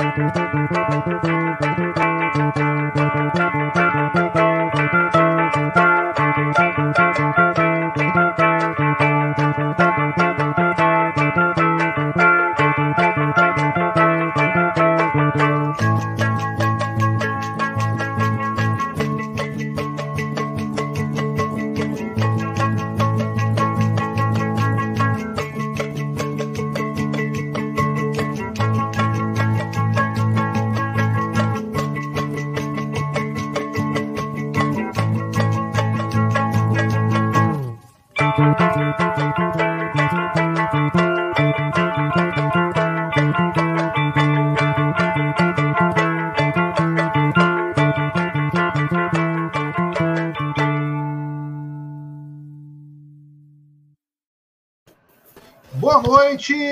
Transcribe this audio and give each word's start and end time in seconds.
Thank 0.00 0.16
you. 5.76 6.09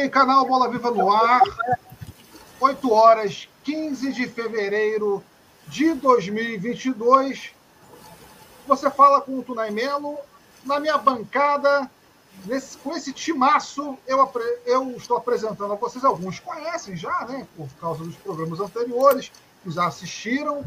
Canal 0.09 0.47
Bola 0.47 0.71
Viva 0.71 0.91
no 0.91 1.13
ar. 1.13 1.43
8 2.61 2.93
horas, 2.93 3.49
15 3.65 4.13
de 4.13 4.29
fevereiro 4.29 5.23
de 5.67 5.95
2022. 5.95 7.53
Você 8.67 8.91
fala 8.91 9.21
com 9.21 9.39
o 9.39 9.43
Tunay 9.43 9.71
Melo. 9.71 10.19
Na 10.65 10.81
minha 10.81 10.99
bancada, 10.99 11.89
nesse, 12.45 12.77
com 12.79 12.97
esse 12.97 13.13
timaço, 13.13 13.97
eu, 14.07 14.31
eu 14.67 14.91
estou 14.97 15.17
apresentando 15.17 15.73
a 15.73 15.77
vocês. 15.77 16.05
Alguns 16.05 16.41
conhecem 16.41 16.97
já, 16.97 17.25
né? 17.27 17.47
Por 17.57 17.69
causa 17.81 18.05
dos 18.05 18.17
programas 18.17 18.61
anteriores, 18.61 19.31
que 19.63 19.71
já 19.71 19.87
assistiram. 19.87 20.65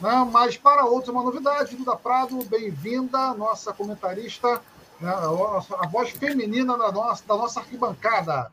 Né, 0.00 0.28
mas 0.30 0.56
para 0.56 0.84
outros, 0.84 1.12
uma 1.12 1.22
novidade. 1.22 1.76
Duda 1.76 1.96
Prado, 1.96 2.36
bem-vinda, 2.44 3.34
nossa 3.34 3.72
comentarista 3.72 4.60
né, 5.00 5.10
a 5.78 5.86
voz 5.86 6.10
feminina 6.10 6.76
da 6.76 6.90
nossa, 6.90 7.24
da 7.26 7.36
nossa 7.36 7.60
arquibancada. 7.60 8.52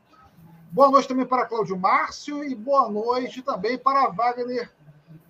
Boa 0.75 0.91
noite 0.91 1.07
também 1.07 1.25
para 1.25 1.45
Cláudio 1.45 1.79
Márcio 1.79 2.43
e 2.43 2.53
boa 2.53 2.89
noite 2.89 3.41
também 3.41 3.77
para 3.77 4.09
Wagner, 4.09 4.69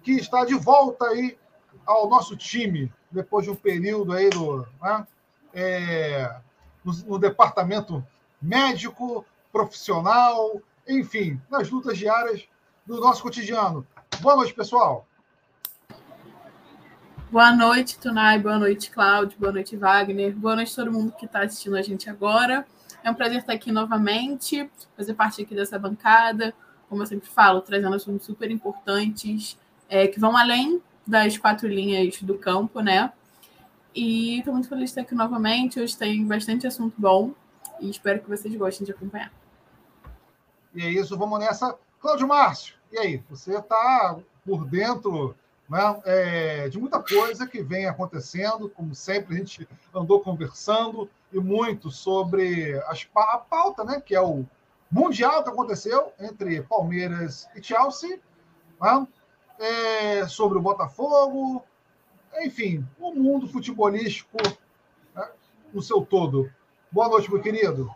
que 0.02 0.14
está 0.14 0.44
de 0.44 0.56
volta 0.56 1.06
aí 1.06 1.38
ao 1.86 2.10
nosso 2.10 2.36
time, 2.36 2.92
depois 3.12 3.46
de 3.46 3.52
um 3.52 3.56
período 3.56 4.12
aí 4.12 4.28
do, 4.32 4.68
né, 4.82 5.08
é, 5.54 6.36
no, 6.84 6.92
no 7.06 7.20
departamento 7.20 8.04
médico, 8.42 9.24
profissional, 9.52 10.60
enfim, 10.88 11.40
nas 11.48 11.70
lutas 11.70 11.96
diárias 11.96 12.48
do 12.84 13.00
nosso 13.00 13.22
cotidiano. 13.22 13.86
Boa 14.22 14.38
noite, 14.38 14.52
pessoal. 14.52 15.06
Boa 17.30 17.56
noite, 17.56 18.00
Tunai. 18.00 18.40
Boa 18.40 18.58
noite, 18.58 18.90
Cláudio. 18.90 19.38
Boa 19.38 19.52
noite, 19.52 19.78
Wagner. 19.78 20.36
Boa 20.36 20.56
noite 20.56 20.76
todo 20.76 20.92
mundo 20.92 21.12
que 21.12 21.28
está 21.28 21.44
assistindo 21.44 21.78
a 21.78 21.84
gente 21.84 22.10
agora. 22.10 22.66
É 23.06 23.12
um 23.12 23.14
prazer 23.14 23.38
estar 23.38 23.54
aqui 23.54 23.72
novamente, 23.72 24.68
fazer 24.98 25.14
parte 25.14 25.40
aqui 25.40 25.54
dessa 25.54 25.78
bancada. 25.78 26.56
Como 26.90 27.04
eu 27.04 27.06
sempre 27.06 27.30
falo, 27.30 27.62
trazendo 27.62 27.96
assuntos 27.96 28.26
super 28.26 28.50
importantes 28.50 29.60
é, 29.88 30.08
que 30.08 30.20
vão 30.20 30.36
além 30.36 30.82
das 31.06 31.38
quatro 31.38 31.68
linhas 31.68 32.20
do 32.24 32.36
campo, 32.36 32.80
né? 32.80 33.14
E 33.94 34.40
estou 34.40 34.52
muito 34.52 34.68
feliz 34.68 34.86
de 34.86 34.90
estar 34.90 35.02
aqui 35.02 35.14
novamente. 35.14 35.80
Hoje 35.80 35.96
tem 35.96 36.26
bastante 36.26 36.66
assunto 36.66 36.96
bom 36.98 37.32
e 37.80 37.92
espero 37.92 38.22
que 38.22 38.28
vocês 38.28 38.56
gostem 38.56 38.84
de 38.84 38.92
acompanhar. 38.92 39.32
E 40.74 40.82
é 40.82 40.90
isso, 40.90 41.16
vamos 41.16 41.38
nessa. 41.38 41.78
Cláudio 42.00 42.28
Márcio, 42.28 42.74
e 42.92 42.98
aí? 42.98 43.24
Você 43.30 43.56
está 43.56 44.18
por 44.44 44.66
dentro 44.66 45.36
né, 45.70 46.02
é, 46.06 46.70
de 46.70 46.80
muita 46.80 47.02
coisa 47.02 47.48
que 47.48 47.62
vem 47.62 47.88
acontecendo, 47.88 48.70
como 48.70 48.94
sempre 48.94 49.36
a 49.36 49.38
gente 49.38 49.68
andou 49.94 50.22
conversando, 50.22 51.10
e 51.34 51.40
muito 51.40 51.92
sobre 51.92 52.80
as, 52.88 53.08
a 53.16 53.38
pauta, 53.38 53.84
né, 53.84 54.02
que 54.04 54.16
é 54.16 54.22
o 54.22 54.46
Mundial 54.90 55.44
que 55.44 55.50
aconteceu 55.50 56.14
entre 56.20 56.62
Palmeiras 56.62 57.48
e 57.56 57.62
Chelsea, 57.62 58.20
né, 58.80 59.08
é, 59.60 60.28
sobre 60.28 60.58
o 60.58 60.62
Botafogo, 60.62 61.64
enfim, 62.40 62.86
o 63.00 63.14
mundo 63.14 63.48
futebolístico 63.48 64.38
né, 65.16 65.28
no 65.74 65.82
seu 65.82 66.02
todo. 66.02 66.50
Boa 66.92 67.10
noite, 67.10 67.30
meu 67.32 67.42
querido. 67.42 67.90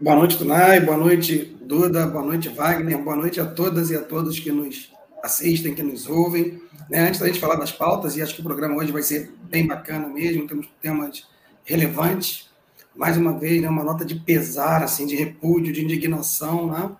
Boa 0.00 0.16
noite, 0.16 0.38
Tunai. 0.38 0.80
Boa 0.80 0.96
noite, 0.96 1.44
Duda. 1.60 2.06
Boa 2.06 2.24
noite, 2.24 2.48
Wagner. 2.48 3.00
Boa 3.00 3.14
noite 3.14 3.40
a 3.40 3.46
todas 3.46 3.90
e 3.90 3.96
a 3.96 4.02
todos 4.02 4.40
que 4.40 4.50
nos 4.50 4.92
assistem, 5.22 5.74
que 5.74 5.82
nos 5.82 6.08
ouvem. 6.08 6.60
Né? 6.90 7.08
Antes 7.08 7.20
da 7.20 7.26
gente 7.26 7.38
falar 7.38 7.54
das 7.54 7.70
pautas, 7.70 8.16
e 8.16 8.22
acho 8.22 8.34
que 8.34 8.40
o 8.40 8.44
programa 8.44 8.76
hoje 8.76 8.90
vai 8.90 9.02
ser 9.02 9.32
bem 9.44 9.66
bacana 9.66 10.08
mesmo, 10.08 10.46
temos 10.46 10.68
temas 10.80 11.26
relevantes. 11.64 12.50
Mais 12.94 13.16
uma 13.16 13.38
vez, 13.38 13.62
né, 13.62 13.68
uma 13.68 13.84
nota 13.84 14.04
de 14.04 14.16
pesar, 14.16 14.82
assim, 14.82 15.06
de 15.06 15.16
repúdio, 15.16 15.72
de 15.72 15.82
indignação, 15.82 16.66
né? 16.70 16.90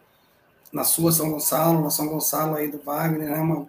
na 0.73 0.85
sua 0.85 1.13
São 1.13 1.31
Gonçalo, 1.31 1.83
na 1.83 1.91
São 1.91 2.09
Gonçalo 2.09 2.57
aí 2.57 2.71
do 2.71 2.79
Wagner, 2.79 3.31
né? 3.31 3.39
uma, 3.39 3.67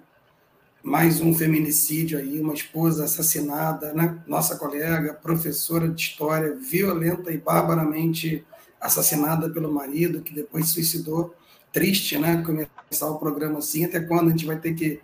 mais 0.81 1.20
um 1.20 1.34
feminicídio 1.34 2.18
aí, 2.18 2.40
uma 2.40 2.53
esposa 2.53 3.03
assassinada, 3.03 3.94
né? 3.94 4.22
nossa 4.25 4.56
colega, 4.56 5.14
professora 5.14 5.90
de 5.90 6.02
história, 6.02 6.56
violenta 6.56 7.30
e 7.31 7.38
barbaramente 7.38 8.46
assassinada 8.80 9.50
pelo 9.50 9.72
marido, 9.72 10.22
que 10.22 10.34
depois 10.34 10.70
suicidou 10.70 11.35
triste, 11.73 12.17
né? 12.19 12.41
Começar 12.44 13.09
o 13.09 13.17
programa 13.17 13.57
assim, 13.57 13.84
até 13.84 14.00
quando 14.00 14.28
a 14.28 14.31
gente 14.31 14.45
vai 14.45 14.57
ter 14.57 14.75
que 14.75 15.01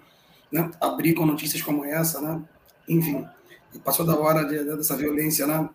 né, 0.52 0.69
abrir 0.80 1.16
com 1.16 1.25
notícias 1.25 1.62
como 1.62 1.84
essa, 1.84 2.22
né? 2.22 2.41
Enfim, 2.88 3.25
passou 3.84 4.06
da 4.06 4.18
hora 4.18 4.46
de, 4.46 4.63
dessa 4.63 4.96
violência, 4.96 5.46
né? 5.46 5.68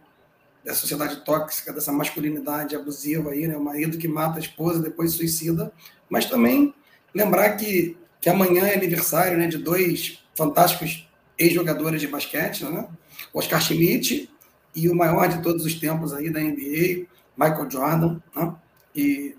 Dessa 0.65 0.81
sociedade 0.81 1.23
tóxica, 1.25 1.73
dessa 1.73 1.93
masculinidade 1.93 2.75
abusiva 2.75 3.33
aí, 3.33 3.47
né? 3.47 3.57
O 3.57 3.63
marido 3.63 3.99
que 3.99 4.09
mata 4.09 4.39
a 4.39 4.41
esposa, 4.41 4.81
depois 4.81 5.13
suicida. 5.13 5.71
Mas 6.09 6.27
também 6.27 6.73
lembrar 7.13 7.57
que, 7.57 7.97
que 8.21 8.31
amanhã 8.31 8.67
é 8.67 8.75
aniversário, 8.75 9.37
né? 9.37 9.49
De 9.49 9.59
dois 9.59 10.25
fantásticos 10.35 11.09
ex-jogadores 11.37 12.01
de 12.01 12.07
basquete, 12.07 12.65
né? 12.65 12.89
Oscar 13.33 13.61
Schmidt 13.61 14.31
e 14.75 14.89
o 14.89 14.95
maior 14.95 15.29
de 15.29 15.43
todos 15.43 15.65
os 15.65 15.75
tempos 15.75 16.13
aí 16.13 16.31
da 16.31 16.41
NBA, 16.41 17.07
Michael 17.37 17.71
Jordan, 17.71 18.21
né? 18.35 18.55
E 18.95 19.37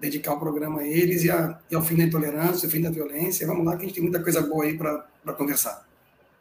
dedicar 0.00 0.34
o 0.34 0.38
programa 0.38 0.80
a 0.80 0.86
eles 0.86 1.24
e, 1.24 1.30
a, 1.30 1.58
e 1.70 1.74
ao 1.74 1.82
fim 1.82 1.96
da 1.96 2.04
intolerância, 2.04 2.66
ao 2.66 2.70
fim 2.70 2.80
da 2.80 2.90
violência. 2.90 3.46
Vamos 3.46 3.64
lá, 3.64 3.76
que 3.76 3.82
a 3.82 3.86
gente 3.86 3.94
tem 3.94 4.02
muita 4.02 4.22
coisa 4.22 4.40
boa 4.40 4.64
aí 4.64 4.76
para 4.76 5.32
conversar. 5.36 5.86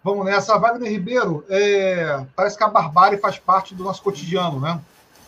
Vamos 0.04 0.26
nessa. 0.26 0.58
Wagner 0.58 0.92
Ribeiro, 0.92 1.44
é, 1.50 2.26
parece 2.36 2.58
que 2.58 2.64
a 2.64 2.68
barbárie 2.68 3.20
faz 3.20 3.38
parte 3.40 3.76
do 3.76 3.84
nosso 3.84 4.02
cotidiano, 4.02 4.60
né? 4.60 4.80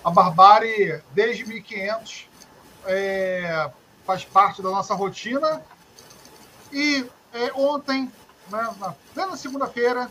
A 0.03 0.09
barbárie, 0.09 1.01
desde 1.13 1.45
1500, 1.45 2.29
é, 2.85 3.69
faz 4.05 4.23
parte 4.23 4.61
da 4.61 4.69
nossa 4.69 4.93
rotina. 4.93 5.61
E 6.71 7.05
é, 7.33 7.51
ontem, 7.53 8.11
né, 8.49 8.69
na 8.79 8.95
plena 9.13 9.35
segunda-feira, 9.35 10.09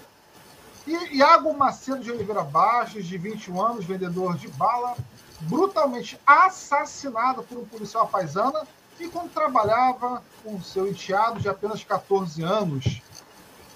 Iago 0.86 1.56
Macedo 1.56 2.00
de 2.00 2.10
Oliveira 2.10 2.42
Baixos, 2.42 3.06
de 3.06 3.16
21 3.16 3.60
anos, 3.60 3.84
vendedor 3.84 4.36
de 4.36 4.48
bala, 4.48 4.96
brutalmente 5.41 6.19
assassinado 6.26 7.43
por 7.43 7.59
um 7.59 7.65
policial 7.65 8.09
paisana 8.09 8.66
enquanto 9.00 9.32
trabalhava 9.32 10.22
com 10.43 10.60
seu 10.60 10.88
enteado 10.88 11.41
de 11.41 11.49
apenas 11.49 11.84
14 11.84 12.42
anos 12.42 13.01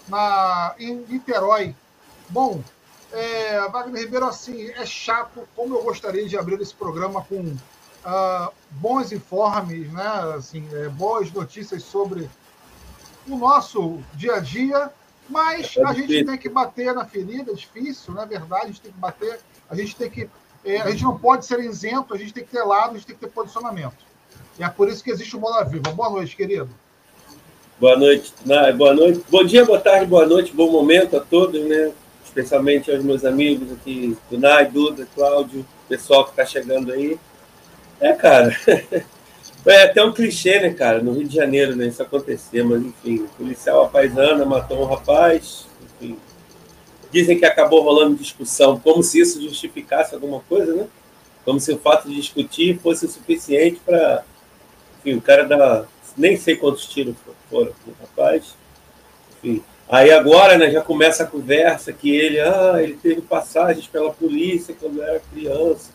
na, 0.08 0.74
em 0.78 0.96
Niterói. 1.08 1.74
Bom, 2.28 2.62
é, 3.12 3.68
Wagner 3.68 4.02
Ribeiro, 4.02 4.26
assim, 4.26 4.70
é 4.70 4.84
chato, 4.86 5.46
como 5.54 5.76
eu 5.76 5.82
gostaria 5.82 6.26
de 6.28 6.36
abrir 6.36 6.60
esse 6.60 6.74
programa 6.74 7.22
com 7.22 7.40
uh, 7.40 8.52
bons 8.70 9.12
informes, 9.12 9.92
né? 9.92 10.34
assim, 10.36 10.66
é, 10.72 10.88
boas 10.88 11.30
notícias 11.30 11.82
sobre 11.82 12.28
o 13.28 13.36
nosso 13.36 14.02
dia 14.14 14.36
a 14.36 14.40
dia, 14.40 14.90
mas 15.28 15.76
a 15.86 15.92
gente 15.92 16.24
tem 16.24 16.38
que 16.38 16.48
bater 16.48 16.92
na 16.94 17.04
ferida, 17.04 17.52
é 17.52 17.54
difícil, 17.54 18.14
não 18.14 18.22
é 18.22 18.26
verdade? 18.26 18.64
A 18.64 18.66
gente 18.66 18.80
tem 18.80 18.92
que 18.92 18.98
bater, 18.98 19.40
a 19.70 19.74
gente 19.76 19.96
tem 19.96 20.10
que 20.10 20.30
é, 20.64 20.80
a 20.80 20.90
gente 20.90 21.04
não 21.04 21.18
pode 21.18 21.46
ser 21.46 21.60
isento, 21.60 22.14
a 22.14 22.18
gente 22.18 22.32
tem 22.32 22.44
que 22.44 22.50
ter 22.50 22.62
lado, 22.62 22.90
a 22.90 22.94
gente 22.94 23.06
tem 23.06 23.16
que 23.16 23.22
ter 23.22 23.30
posicionamento. 23.30 23.96
E 24.58 24.64
é 24.64 24.68
por 24.68 24.88
isso 24.88 25.02
que 25.02 25.10
existe 25.10 25.36
o 25.36 25.40
Bola 25.40 25.64
Viva. 25.64 25.90
Boa 25.90 26.10
noite, 26.10 26.36
querido. 26.36 26.68
Boa 27.78 27.96
noite, 27.96 28.32
boa 28.76 28.94
noite. 28.94 29.24
Bom 29.28 29.44
dia, 29.44 29.64
boa 29.64 29.80
tarde, 29.80 30.06
boa 30.06 30.26
noite, 30.26 30.52
bom 30.52 30.70
momento 30.70 31.16
a 31.16 31.20
todos, 31.20 31.60
né? 31.64 31.92
Especialmente 32.24 32.90
aos 32.90 33.02
meus 33.02 33.24
amigos 33.24 33.72
aqui, 33.72 34.16
Tunai, 34.30 34.66
Duda, 34.66 35.06
Cláudio, 35.14 35.66
pessoal 35.88 36.24
que 36.24 36.30
está 36.30 36.46
chegando 36.46 36.92
aí. 36.92 37.18
É, 38.00 38.12
cara, 38.12 38.56
É 39.64 39.84
até 39.84 40.04
um 40.04 40.12
clichê, 40.12 40.58
né, 40.58 40.74
cara? 40.74 41.00
No 41.00 41.12
Rio 41.12 41.28
de 41.28 41.36
Janeiro, 41.36 41.76
né? 41.76 41.86
Isso 41.86 42.02
acontecer, 42.02 42.64
mas 42.64 42.82
enfim, 42.82 43.22
o 43.22 43.28
policial 43.28 43.84
apaisana 43.84 44.44
matou 44.44 44.82
um 44.82 44.86
rapaz. 44.86 45.66
Dizem 47.12 47.38
que 47.38 47.44
acabou 47.44 47.82
rolando 47.82 48.16
discussão, 48.16 48.80
como 48.80 49.02
se 49.02 49.20
isso 49.20 49.40
justificasse 49.42 50.14
alguma 50.14 50.40
coisa, 50.48 50.74
né? 50.74 50.86
Como 51.44 51.60
se 51.60 51.72
o 51.72 51.78
fato 51.78 52.08
de 52.08 52.16
discutir 52.16 52.78
fosse 52.78 53.04
o 53.04 53.08
suficiente 53.08 53.80
para. 53.84 54.24
Enfim, 54.98 55.18
o 55.18 55.20
cara 55.20 55.44
dá. 55.44 55.84
Nem 56.16 56.36
sei 56.36 56.56
quantos 56.56 56.86
tiros 56.86 57.14
foram 57.50 57.72
no 57.86 57.94
rapaz. 58.00 58.54
Enfim. 59.36 59.62
Aí 59.88 60.10
agora, 60.10 60.56
né, 60.56 60.70
já 60.70 60.80
começa 60.80 61.22
a 61.22 61.26
conversa 61.26 61.92
que 61.92 62.10
ele, 62.10 62.40
ah, 62.40 62.76
ele 62.80 62.94
teve 62.94 63.20
passagens 63.20 63.86
pela 63.86 64.10
polícia 64.10 64.74
quando 64.78 65.02
era 65.02 65.20
criança. 65.20 65.90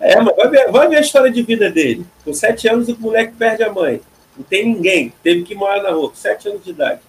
É, 0.00 0.20
mas 0.20 0.34
vai 0.34 0.48
ver, 0.48 0.70
vai 0.72 0.88
ver 0.88 0.96
a 0.96 1.00
história 1.00 1.30
de 1.30 1.42
vida 1.42 1.70
dele. 1.70 2.04
Com 2.24 2.32
sete 2.32 2.68
anos, 2.68 2.88
o 2.88 2.98
moleque 2.98 3.34
perde 3.36 3.62
a 3.62 3.72
mãe. 3.72 4.00
Não 4.36 4.42
tem 4.42 4.66
ninguém. 4.66 5.12
Teve 5.22 5.42
que 5.42 5.54
morar 5.54 5.82
na 5.82 5.90
rua, 5.90 6.08
com 6.08 6.16
sete 6.16 6.48
anos 6.48 6.64
de 6.64 6.70
idade. 6.70 7.00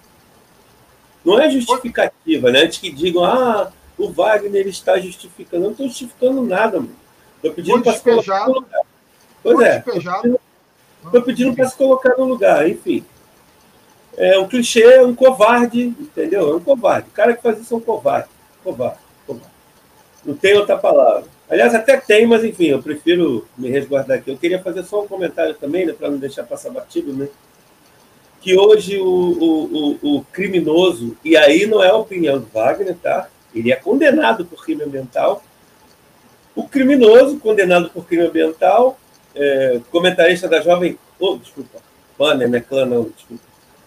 Não 1.23 1.39
é 1.39 1.49
justificativa, 1.49 2.51
né? 2.51 2.63
Antes 2.63 2.79
que 2.79 2.91
digam, 2.91 3.23
ah, 3.23 3.71
o 3.97 4.09
Wagner 4.09 4.67
está 4.67 4.99
justificando. 4.99 5.63
Eu 5.63 5.65
não 5.67 5.71
estou 5.71 5.87
justificando 5.87 6.41
nada, 6.41 6.79
mano. 6.79 6.95
Estou 7.37 7.53
pedindo 7.53 7.81
para 7.81 7.93
se 7.93 8.01
colocar 8.01 8.47
no 8.47 8.53
lugar. 8.53 8.81
Pois 9.41 9.59
é. 9.61 9.83
Estou 11.05 11.21
pedindo 11.21 11.55
para 11.55 11.65
se 11.67 11.75
colocar 11.75 12.17
no 12.17 12.25
lugar, 12.25 12.67
enfim. 12.69 13.05
É 14.15 14.37
um 14.37 14.47
clichê, 14.47 14.83
é 14.83 15.01
um 15.01 15.15
covarde, 15.15 15.85
entendeu? 15.85 16.51
É 16.51 16.55
um 16.55 16.59
covarde. 16.59 17.07
O 17.09 17.11
cara 17.11 17.33
que 17.33 17.41
faz 17.41 17.59
isso 17.59 17.73
é 17.73 17.77
um 17.77 17.81
covarde. 17.81 18.29
Covarde, 18.63 18.99
covarde. 19.25 19.53
Não 20.25 20.35
tem 20.35 20.55
outra 20.55 20.77
palavra. 20.77 21.25
Aliás, 21.49 21.75
até 21.75 21.97
tem, 21.97 22.25
mas 22.25 22.43
enfim, 22.43 22.67
eu 22.67 22.81
prefiro 22.81 23.45
me 23.57 23.69
resguardar 23.69 24.17
aqui. 24.17 24.31
Eu 24.31 24.37
queria 24.37 24.61
fazer 24.61 24.83
só 24.83 25.03
um 25.03 25.07
comentário 25.07 25.53
também, 25.55 25.85
né, 25.85 25.93
para 25.93 26.09
não 26.09 26.17
deixar 26.17 26.43
passar 26.43 26.69
batido, 26.69 27.11
né? 27.11 27.27
Que 28.43 28.57
hoje 28.57 28.99
o, 28.99 29.05
o, 29.05 29.97
o, 30.01 30.17
o, 30.17 30.25
criminoso, 30.25 31.17
e 31.23 31.37
aí 31.37 31.65
não 31.65 31.81
é 31.81 31.89
a 31.89 31.95
opinião 31.95 32.37
do 32.37 32.45
Wagner, 32.53 32.95
tá? 33.01 33.29
Ele 33.55 33.71
é 33.71 33.75
condenado 33.75 34.45
por 34.45 34.63
crime 34.65 34.83
ambiental. 34.83 35.41
O 36.53 36.67
criminoso, 36.67 37.39
condenado 37.39 37.89
por 37.89 38.05
crime 38.05 38.25
ambiental, 38.25 38.99
é, 39.33 39.79
comentarista 39.89 40.47
da 40.47 40.61
Jovem. 40.61 40.99
Oh, 41.17 41.37
desculpa, 41.37 41.79
Banner, 42.19 42.49
né? 42.49 42.59
Clã, 42.59 42.85
não, 42.85 43.03
desculpa. 43.03 43.43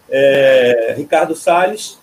É, 0.08 0.94
Ricardo 0.97 1.37
Salles 1.37 1.99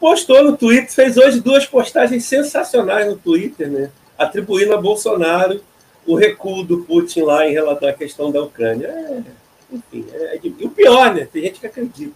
postou 0.00 0.42
no 0.42 0.56
Twitter, 0.56 0.90
fez 0.90 1.16
hoje 1.16 1.40
duas 1.40 1.66
postagens 1.66 2.24
sensacionais 2.24 3.06
no 3.06 3.16
Twitter, 3.16 3.68
né? 3.68 3.90
atribuindo 4.18 4.74
a 4.74 4.80
Bolsonaro 4.80 5.62
o 6.04 6.16
recuo 6.16 6.64
do 6.64 6.78
Putin 6.84 7.22
lá 7.22 7.46
em 7.46 7.52
relação 7.52 7.88
à 7.88 7.92
questão 7.92 8.32
da 8.32 8.42
Ucrânia. 8.42 8.88
É, 8.88 9.22
enfim, 9.70 10.06
é, 10.10 10.36
é, 10.36 10.40
e 10.42 10.64
o 10.64 10.70
pior, 10.70 11.14
né? 11.14 11.26
Tem 11.26 11.42
gente 11.42 11.60
que 11.60 11.66
acredita. 11.66 12.14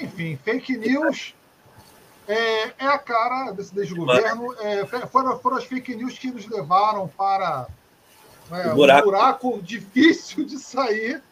Enfim, 0.00 0.38
fake 0.44 0.76
news 0.76 1.34
é, 2.26 2.74
é 2.78 2.86
a 2.86 2.98
cara 2.98 3.52
desse 3.52 3.74
desgoverno. 3.74 4.54
É, 4.60 4.84
foram, 5.06 5.38
foram 5.38 5.56
as 5.56 5.64
fake 5.64 5.94
news 5.94 6.18
que 6.18 6.30
nos 6.30 6.46
levaram 6.46 7.08
para 7.08 7.68
é, 8.50 8.72
um 8.72 8.74
buraco 8.74 9.62
difícil 9.62 10.44
de 10.44 10.58
sair. 10.58 11.22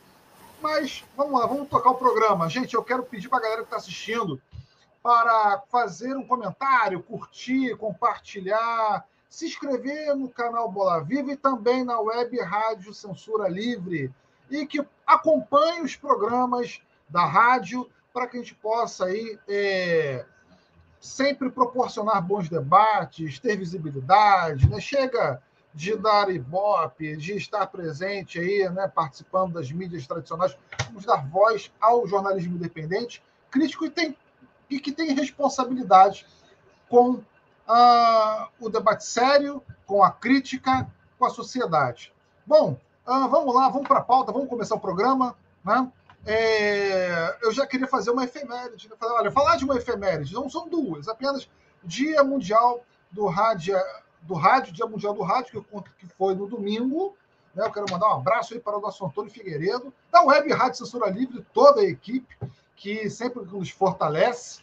Mas 0.62 1.05
vamos 1.14 1.38
lá, 1.38 1.47
vamos 1.47 1.69
tocar 1.69 1.90
o 1.90 1.97
programa. 1.97 2.49
Gente, 2.49 2.75
eu 2.75 2.82
quero 2.82 3.02
pedir 3.02 3.29
para 3.29 3.38
a 3.38 3.43
galera 3.43 3.61
que 3.61 3.67
está 3.67 3.76
assistindo 3.76 4.40
para 5.02 5.62
fazer 5.70 6.17
um 6.17 6.26
comentário, 6.26 7.02
curtir, 7.02 7.76
compartilhar, 7.76 9.05
se 9.29 9.44
inscrever 9.44 10.17
no 10.17 10.31
canal 10.31 10.70
Bola 10.70 11.02
Viva 11.02 11.32
e 11.32 11.37
também 11.37 11.85
na 11.85 12.00
web 12.00 12.40
Rádio 12.40 12.94
Censura 12.94 13.47
Livre 13.47 14.11
e 14.54 14.66
que 14.66 14.86
acompanhe 15.04 15.80
os 15.80 15.96
programas 15.96 16.80
da 17.08 17.26
rádio 17.26 17.90
para 18.12 18.28
que 18.28 18.36
a 18.36 18.40
gente 18.40 18.54
possa 18.54 19.06
aí 19.06 19.36
é, 19.48 20.24
sempre 21.00 21.50
proporcionar 21.50 22.22
bons 22.22 22.48
debates, 22.48 23.40
ter 23.40 23.56
visibilidade, 23.56 24.68
né? 24.68 24.80
Chega 24.80 25.42
de 25.74 25.96
dar 25.96 26.30
ibope, 26.30 27.16
de 27.16 27.36
estar 27.36 27.66
presente 27.66 28.38
aí, 28.38 28.68
né, 28.70 28.86
participando 28.86 29.54
das 29.54 29.72
mídias 29.72 30.06
tradicionais, 30.06 30.56
vamos 30.86 31.04
dar 31.04 31.28
voz 31.28 31.72
ao 31.80 32.06
jornalismo 32.06 32.54
independente, 32.54 33.20
crítico 33.50 33.84
e, 33.84 33.90
tem, 33.90 34.16
e 34.70 34.78
que 34.78 34.92
tem 34.92 35.12
responsabilidade 35.14 36.24
com 36.88 37.14
uh, 37.14 38.48
o 38.60 38.68
debate 38.68 39.04
sério, 39.04 39.60
com 39.84 40.04
a 40.04 40.12
crítica, 40.12 40.88
com 41.18 41.24
a 41.26 41.30
sociedade. 41.30 42.14
Bom, 42.46 42.78
uh, 43.06 43.28
vamos 43.28 43.54
lá, 43.54 43.68
vamos 43.68 43.88
para 43.88 43.98
a 43.98 44.04
pauta, 44.04 44.32
vamos 44.32 44.48
começar 44.48 44.74
o 44.74 44.80
programa. 44.80 45.36
Né? 45.64 45.90
É, 46.26 47.36
eu 47.42 47.52
já 47.52 47.66
queria 47.66 47.86
fazer 47.86 48.10
uma 48.10 48.24
efeméride. 48.24 48.88
Né? 48.88 48.96
Olha, 49.00 49.30
falar 49.30 49.56
de 49.56 49.64
uma 49.64 49.76
efeméride, 49.76 50.34
não 50.34 50.48
são 50.48 50.68
duas, 50.68 51.08
apenas 51.08 51.48
Dia 51.82 52.24
Mundial 52.24 52.84
do 53.10 53.26
Rádio, 53.26 53.76
do 54.22 54.34
Rádio 54.34 54.72
Dia 54.72 54.86
Mundial 54.86 55.14
do 55.14 55.22
Rádio, 55.22 55.64
que 55.98 56.06
foi 56.18 56.34
no 56.34 56.46
domingo. 56.46 57.16
Né? 57.54 57.64
Eu 57.64 57.72
quero 57.72 57.86
mandar 57.90 58.08
um 58.08 58.18
abraço 58.18 58.54
aí 58.54 58.60
para 58.60 58.76
o 58.76 58.80
nosso 58.80 59.04
Antônio 59.04 59.30
Figueiredo, 59.30 59.92
da 60.10 60.22
Web 60.22 60.52
Rádio 60.52 60.78
Censura 60.78 61.10
Livre, 61.10 61.44
toda 61.52 61.80
a 61.80 61.84
equipe 61.84 62.36
que 62.76 63.08
sempre 63.08 63.44
nos 63.44 63.70
fortalece. 63.70 64.62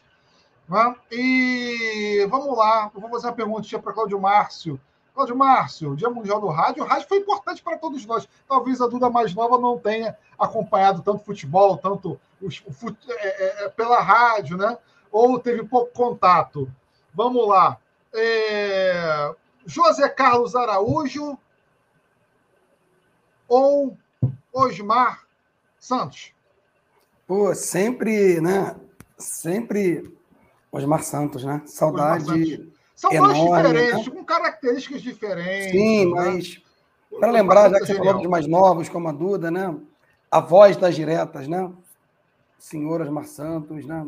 Né? 0.67 0.95
E 1.11 2.27
vamos 2.29 2.57
lá, 2.57 2.91
eu 2.93 3.01
vou 3.01 3.09
fazer 3.09 3.27
uma 3.27 3.33
perguntinha 3.33 3.81
para 3.81 3.93
Cláudio 3.93 4.19
Márcio. 4.19 4.79
Cláudio 5.21 5.35
Márcio, 5.35 5.95
Dia 5.95 6.09
Mundial 6.09 6.41
do 6.41 6.47
Rádio. 6.47 6.83
O 6.83 6.87
rádio 6.87 7.07
foi 7.07 7.19
importante 7.19 7.61
para 7.61 7.77
todos 7.77 8.03
nós. 8.07 8.27
Talvez 8.47 8.81
a 8.81 8.87
Duda 8.87 9.07
mais 9.07 9.35
nova 9.35 9.59
não 9.59 9.77
tenha 9.77 10.17
acompanhado 10.37 11.03
tanto 11.03 11.23
futebol, 11.23 11.77
tanto 11.77 12.19
os, 12.41 12.63
o, 12.65 12.89
é, 13.07 13.13
é, 13.13 13.65
é, 13.65 13.69
pela 13.69 14.01
rádio, 14.01 14.57
né? 14.57 14.75
Ou 15.11 15.39
teve 15.39 15.63
pouco 15.63 15.93
contato. 15.93 16.71
Vamos 17.13 17.47
lá. 17.47 17.77
É, 18.13 19.31
José 19.63 20.09
Carlos 20.09 20.55
Araújo 20.55 21.37
ou 23.47 23.95
Osmar 24.51 25.23
Santos? 25.79 26.33
Pô, 27.27 27.53
sempre, 27.53 28.41
né? 28.41 28.75
Sempre 29.19 30.17
Osmar 30.71 31.03
Santos, 31.03 31.43
né? 31.43 31.61
Saudade. 31.67 32.70
São 33.01 33.09
dois 33.09 33.35
diferentes, 33.35 34.05
né? 34.05 34.13
com 34.13 34.23
características 34.23 35.01
diferentes. 35.01 35.71
Sim, 35.71 36.05
né? 36.05 36.11
mas 36.13 36.61
para 37.19 37.31
lembrar, 37.31 37.67
já 37.71 37.79
que 37.79 37.87
você 37.87 37.95
falou 37.95 38.19
dos 38.19 38.27
mais 38.27 38.45
novos, 38.45 38.89
como 38.89 39.07
a 39.07 39.11
Duda, 39.11 39.49
né? 39.49 39.75
A 40.29 40.39
voz 40.39 40.77
das 40.77 40.93
diretas, 40.93 41.47
né? 41.47 41.71
Senhor 42.59 43.01
Osmar 43.01 43.25
Santos, 43.25 43.87
né? 43.87 44.07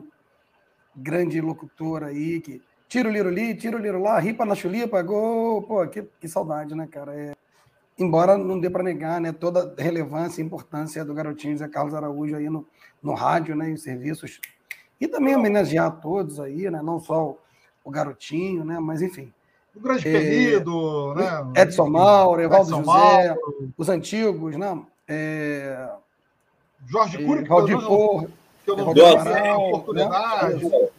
Grande 0.95 1.41
locutor 1.41 2.03
aí, 2.03 2.39
que 2.39 2.61
tira 2.87 3.09
o 3.09 3.11
liro 3.11 3.29
ali, 3.29 3.55
tira 3.55 3.75
o 3.75 3.79
liro 3.79 3.99
lá, 3.99 4.19
ripa 4.19 4.45
na 4.45 4.53
chulipa, 4.53 5.01
gol. 5.01 5.63
Pô, 5.63 5.87
que, 5.87 6.03
que 6.19 6.27
saudade, 6.27 6.75
né, 6.75 6.85
cara? 6.85 7.15
É... 7.15 7.33
Embora 7.97 8.37
não 8.37 8.59
dê 8.59 8.69
para 8.69 8.83
negar 8.83 9.19
né, 9.19 9.31
toda 9.31 9.73
a 9.75 9.81
relevância 9.81 10.39
e 10.39 10.45
importância 10.45 11.03
do 11.03 11.15
garotinho 11.15 11.57
Zé 11.57 11.67
Carlos 11.67 11.95
Araújo 11.95 12.35
aí 12.35 12.47
no, 12.47 12.67
no 13.01 13.15
rádio, 13.15 13.55
né, 13.55 13.71
em 13.71 13.77
serviços 13.77 14.39
e 15.01 15.07
também 15.07 15.35
homenagear 15.35 15.87
a 15.87 15.91
todos 15.91 16.39
aí, 16.39 16.69
né? 16.69 16.79
Não 16.83 16.99
só 16.99 17.39
o, 17.83 17.91
garotinho, 17.91 18.63
né? 18.63 18.79
Mas 18.79 19.01
enfim. 19.01 19.31
O 19.75 19.79
grande 19.79 20.07
é, 20.07 20.59
né? 20.59 21.61
Edson 21.61 21.89
Mauro, 21.89 22.41
Evaldo 22.41 22.69
Edson 22.69 22.83
José, 22.83 23.27
Mauro. 23.27 23.73
os 23.77 23.89
antigos, 23.89 24.55
né? 24.55 24.81
É, 25.07 25.89
Jorge 26.85 27.21
é, 27.21 27.25
Cury, 27.25 27.47
Valdir 27.47 27.79
Porra, 27.79 28.27
que 28.63 28.71
eu 28.71 28.77
não 28.77 28.93
dei 28.93 29.03
oportunidade. 29.03 30.65
Né? 30.65 30.89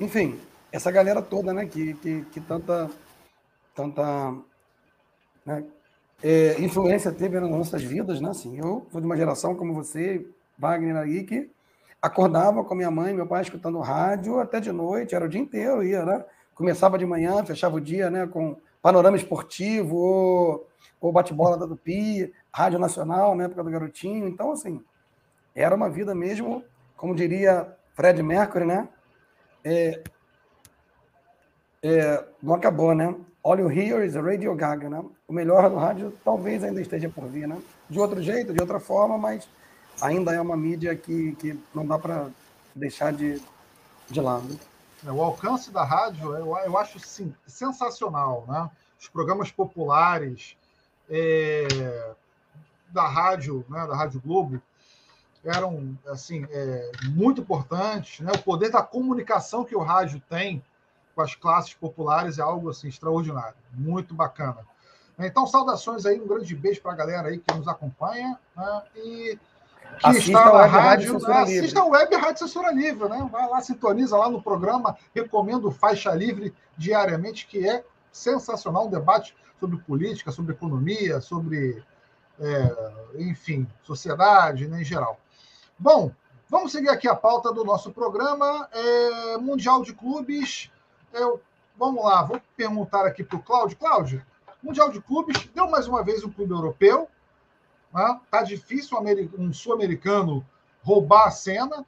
Enfim, 0.00 0.40
essa 0.72 0.90
galera 0.90 1.22
toda, 1.22 1.52
né? 1.52 1.66
Que, 1.66 1.94
que, 1.94 2.24
que 2.32 2.40
tanta, 2.40 2.90
tanta 3.74 4.34
né, 5.44 5.64
é, 6.22 6.60
influência 6.60 7.12
teve 7.12 7.38
nas 7.38 7.50
nossas 7.50 7.82
vidas, 7.82 8.20
né? 8.20 8.30
Assim, 8.30 8.58
eu 8.58 8.86
fui 8.90 9.00
de 9.00 9.06
uma 9.06 9.16
geração 9.16 9.54
como 9.54 9.74
você, 9.74 10.26
Wagner 10.58 10.96
aí, 10.96 11.24
que 11.24 11.50
acordava 12.04 12.62
com 12.62 12.74
minha 12.74 12.90
mãe, 12.90 13.14
meu 13.14 13.26
pai 13.26 13.40
escutando 13.40 13.80
rádio 13.80 14.38
até 14.38 14.60
de 14.60 14.70
noite, 14.70 15.14
era 15.14 15.24
o 15.24 15.28
dia 15.28 15.40
inteiro, 15.40 15.82
ia, 15.82 16.04
né? 16.04 16.22
Começava 16.54 16.98
de 16.98 17.06
manhã, 17.06 17.42
fechava 17.42 17.76
o 17.76 17.80
dia, 17.80 18.10
né, 18.10 18.26
com 18.26 18.56
panorama 18.82 19.16
esportivo 19.16 19.96
ou, 19.96 20.68
ou 21.00 21.10
bate-bola 21.10 21.56
da 21.56 21.66
Tupi, 21.66 22.30
Rádio 22.52 22.78
Nacional, 22.78 23.34
na 23.34 23.44
época 23.44 23.64
do 23.64 23.70
garotinho. 23.70 24.28
Então, 24.28 24.52
assim, 24.52 24.84
era 25.54 25.74
uma 25.74 25.88
vida 25.88 26.14
mesmo, 26.14 26.62
como 26.94 27.14
diria 27.14 27.74
Fred 27.94 28.22
Mercury, 28.22 28.66
né? 28.66 28.86
É, 29.64 30.02
é, 31.82 32.22
não 32.42 32.54
acabou, 32.54 32.94
né? 32.94 33.14
All 33.42 33.58
you 33.58 33.70
hear 33.70 34.04
is 34.04 34.14
Radio 34.14 34.54
Gaga, 34.54 34.90
né? 34.90 35.02
O 35.26 35.32
melhor 35.32 35.70
do 35.70 35.76
rádio 35.76 36.12
talvez 36.22 36.62
ainda 36.62 36.82
esteja 36.82 37.08
por 37.08 37.24
vir, 37.24 37.48
né? 37.48 37.56
De 37.88 37.98
outro 37.98 38.20
jeito, 38.20 38.52
de 38.52 38.60
outra 38.60 38.78
forma, 38.78 39.16
mas 39.16 39.48
ainda 40.00 40.32
é 40.32 40.40
uma 40.40 40.56
mídia 40.56 40.94
que, 40.96 41.34
que 41.36 41.58
não 41.74 41.86
dá 41.86 41.98
para 41.98 42.28
deixar 42.74 43.12
de, 43.12 43.40
de 44.08 44.20
lado. 44.20 44.58
É, 45.06 45.12
o 45.12 45.22
alcance 45.22 45.70
da 45.70 45.84
rádio 45.84 46.34
eu, 46.36 46.56
eu 46.56 46.78
acho 46.78 46.98
sim, 46.98 47.34
sensacional. 47.46 48.44
Né? 48.48 48.70
Os 48.98 49.08
programas 49.08 49.50
populares, 49.50 50.56
é, 51.08 52.14
da 52.88 53.06
rádio, 53.06 53.64
né, 53.68 53.86
da 53.86 53.96
Rádio 53.96 54.20
Globo, 54.20 54.62
eram 55.44 55.98
assim 56.06 56.46
é, 56.50 56.90
muito 57.04 57.42
importantes. 57.42 58.20
Né? 58.20 58.32
O 58.32 58.42
poder 58.42 58.70
da 58.70 58.82
comunicação 58.82 59.64
que 59.64 59.76
o 59.76 59.82
rádio 59.82 60.22
tem 60.28 60.64
com 61.14 61.20
as 61.22 61.34
classes 61.34 61.74
populares 61.74 62.38
é 62.38 62.42
algo 62.42 62.70
assim 62.70 62.88
extraordinário, 62.88 63.54
muito 63.72 64.14
bacana. 64.14 64.58
Então, 65.16 65.46
saudações 65.46 66.04
aí, 66.06 66.20
um 66.20 66.26
grande 66.26 66.56
beijo 66.56 66.80
para 66.80 66.92
a 66.92 66.96
galera 66.96 67.28
aí 67.28 67.38
que 67.38 67.54
nos 67.54 67.68
acompanha 67.68 68.36
né? 68.56 68.82
e 68.96 69.38
que 69.98 70.06
assista 70.06 70.38
está 70.38 70.52
na 70.52 70.66
rádio, 70.66 71.18
rádio 71.18 71.56
assista 71.56 71.80
a 71.80 71.84
web 71.84 72.16
Rádio 72.16 72.38
Censura 72.38 72.72
Livre, 72.72 73.08
né? 73.08 73.28
Vai 73.30 73.48
lá, 73.48 73.60
sintoniza 73.60 74.16
lá 74.16 74.28
no 74.28 74.42
programa, 74.42 74.96
recomendo 75.14 75.70
Faixa 75.70 76.12
Livre 76.12 76.54
diariamente, 76.76 77.46
que 77.46 77.66
é 77.66 77.84
sensacional, 78.10 78.86
um 78.86 78.90
debate 78.90 79.34
sobre 79.58 79.78
política, 79.78 80.30
sobre 80.30 80.52
economia, 80.52 81.20
sobre, 81.20 81.82
é, 82.38 82.92
enfim, 83.18 83.66
sociedade 83.82 84.68
né, 84.68 84.80
em 84.80 84.84
geral. 84.84 85.18
Bom, 85.78 86.10
vamos 86.48 86.72
seguir 86.72 86.88
aqui 86.88 87.08
a 87.08 87.14
pauta 87.14 87.52
do 87.52 87.64
nosso 87.64 87.92
programa. 87.92 88.68
É, 88.72 89.38
Mundial 89.38 89.82
de 89.82 89.92
Clubes. 89.94 90.70
É, 91.12 91.20
vamos 91.76 92.04
lá, 92.04 92.22
vou 92.22 92.40
perguntar 92.56 93.06
aqui 93.06 93.24
para 93.24 93.38
o 93.38 93.42
Cláudio. 93.42 93.76
Cláudio, 93.76 94.24
Mundial 94.62 94.90
de 94.90 95.00
Clubes, 95.00 95.48
deu 95.54 95.68
mais 95.68 95.88
uma 95.88 96.02
vez 96.02 96.24
um 96.24 96.30
clube 96.30 96.52
europeu. 96.52 97.08
Né? 97.94 98.20
Tá 98.28 98.42
difícil 98.42 98.98
um 99.38 99.52
sul-americano 99.52 100.44
roubar 100.82 101.28
a 101.28 101.30
cena. 101.30 101.86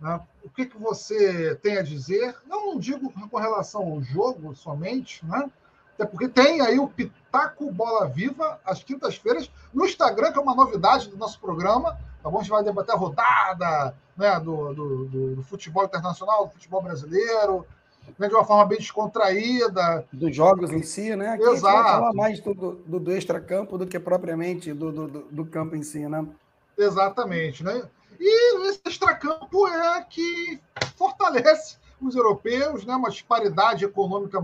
Né? 0.00 0.20
O 0.44 0.48
que, 0.48 0.66
que 0.66 0.78
você 0.78 1.56
tem 1.56 1.76
a 1.76 1.82
dizer? 1.82 2.36
Eu 2.48 2.66
não 2.66 2.78
digo 2.78 3.12
com 3.28 3.36
relação 3.36 3.82
ao 3.82 4.00
jogo 4.00 4.54
somente, 4.54 5.26
né? 5.26 5.50
até 5.94 6.06
porque 6.06 6.28
tem 6.28 6.60
aí 6.60 6.78
o 6.78 6.88
Pitaco 6.88 7.72
Bola 7.72 8.06
Viva, 8.06 8.60
às 8.64 8.84
quintas-feiras, 8.84 9.50
no 9.74 9.84
Instagram, 9.84 10.30
que 10.30 10.38
é 10.38 10.42
uma 10.42 10.54
novidade 10.54 11.08
do 11.08 11.16
nosso 11.16 11.40
programa. 11.40 11.98
Tá 12.22 12.30
bom? 12.30 12.38
A 12.38 12.42
gente 12.42 12.50
vai 12.50 12.62
debater 12.62 12.94
a 12.94 12.98
rodada 12.98 13.94
né, 14.16 14.38
do, 14.38 14.72
do, 14.72 15.04
do, 15.06 15.36
do 15.36 15.42
futebol 15.42 15.84
internacional, 15.84 16.46
do 16.46 16.52
futebol 16.52 16.80
brasileiro, 16.80 17.66
né, 18.18 18.28
de 18.28 18.34
uma 18.34 18.44
forma 18.44 18.64
bem 18.66 18.78
descontraída. 18.78 20.06
Dos 20.12 20.34
jogos 20.34 20.70
em 20.70 20.82
si, 20.82 21.14
né? 21.16 21.30
Aqui 21.30 21.42
Exato. 21.42 21.66
A 21.66 21.82
gente 21.82 21.90
falar 21.90 22.12
mais 22.12 22.40
do, 22.40 22.54
do, 22.54 23.00
do 23.00 23.12
extra-campo 23.12 23.76
do 23.76 23.86
que 23.86 23.98
propriamente 23.98 24.72
do, 24.72 24.92
do, 24.92 25.22
do 25.30 25.46
campo 25.46 25.74
em 25.74 25.82
si, 25.82 26.06
né? 26.08 26.26
Exatamente, 26.76 27.64
né? 27.64 27.88
E 28.20 28.68
esse 28.68 28.80
extra-campo 28.86 29.66
é 29.66 30.02
que 30.02 30.60
fortalece 30.96 31.76
os 32.00 32.14
europeus, 32.14 32.84
né? 32.84 32.94
Uma 32.94 33.10
disparidade 33.10 33.84
econômica 33.84 34.40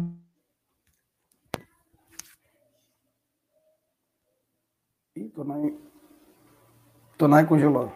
Ih, 5.16 5.28
Tonai. 5.28 5.78
Tonai 7.16 7.46
congelou. 7.46 7.92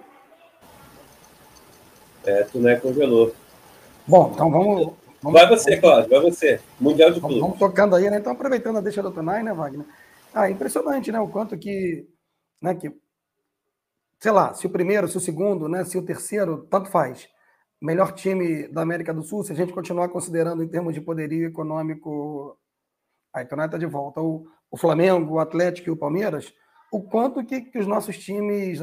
É, 2.25 2.45
Tonai 2.45 2.79
congelou. 2.79 3.35
Bom, 4.07 4.31
então 4.33 4.51
vamos, 4.51 4.95
Vamos, 5.23 5.41
vai 5.41 5.49
você, 5.49 5.77
Cláudio, 5.77 6.11
vai 6.11 6.21
você. 6.21 6.61
Mundial 6.79 7.11
de 7.11 7.21
Clubes. 7.21 7.41
Vamos 7.41 7.59
tocando 7.59 7.97
aí, 7.97 8.09
né? 8.09 8.19
Então, 8.19 8.33
aproveitando 8.33 8.79
a 8.79 8.81
deixa 8.81 9.03
do 9.03 9.11
Tonai, 9.11 9.43
né, 9.43 9.53
Wagner? 9.53 9.87
Ah, 10.33 10.49
impressionante, 10.49 11.11
né? 11.11 11.19
O 11.19 11.29
quanto 11.29 11.59
que, 11.59 12.09
né, 12.63 12.75
que, 12.75 12.93
sei 14.21 14.31
lá, 14.31 14.55
se 14.55 14.67
o 14.67 14.71
primeiro, 14.71 15.09
se 15.09 15.17
o 15.17 15.21
segundo, 15.21 15.69
né, 15.69 15.85
se 15.85 15.99
o 15.99 16.05
terceiro, 16.05 16.67
tanto 16.71 16.89
faz. 16.91 17.29
Melhor 17.81 18.13
time 18.13 18.69
da 18.69 18.83
América 18.83 19.13
do 19.13 19.23
Sul, 19.23 19.43
se 19.43 19.53
a 19.53 19.57
gente 19.57 19.73
continuar 19.73 20.09
considerando 20.09 20.63
em 20.63 20.69
termos 20.69 20.95
de 20.95 21.01
poderio 21.01 21.49
econômico, 21.49 22.57
aí 23.33 23.45
Tonai 23.45 23.67
está 23.67 23.79
de 23.79 23.87
volta. 23.87 24.21
O, 24.21 24.47
o 24.71 24.77
Flamengo, 24.77 25.35
o 25.35 25.41
Atlético 25.41 25.89
e 25.89 25.93
o 25.93 25.97
Palmeiras, 25.97 26.53
o 26.93 27.03
quanto 27.03 27.45
que, 27.45 27.61
que 27.61 27.79
os 27.79 27.87
nossos 27.87 28.19
times, 28.19 28.81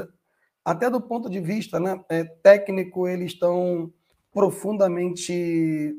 até 0.64 0.90
do 0.90 1.00
ponto 1.00 1.30
de 1.30 1.40
vista 1.40 1.80
né, 1.80 2.04
é, 2.10 2.24
técnico, 2.24 3.08
eles 3.08 3.32
estão 3.34 3.92
profundamente 4.34 5.96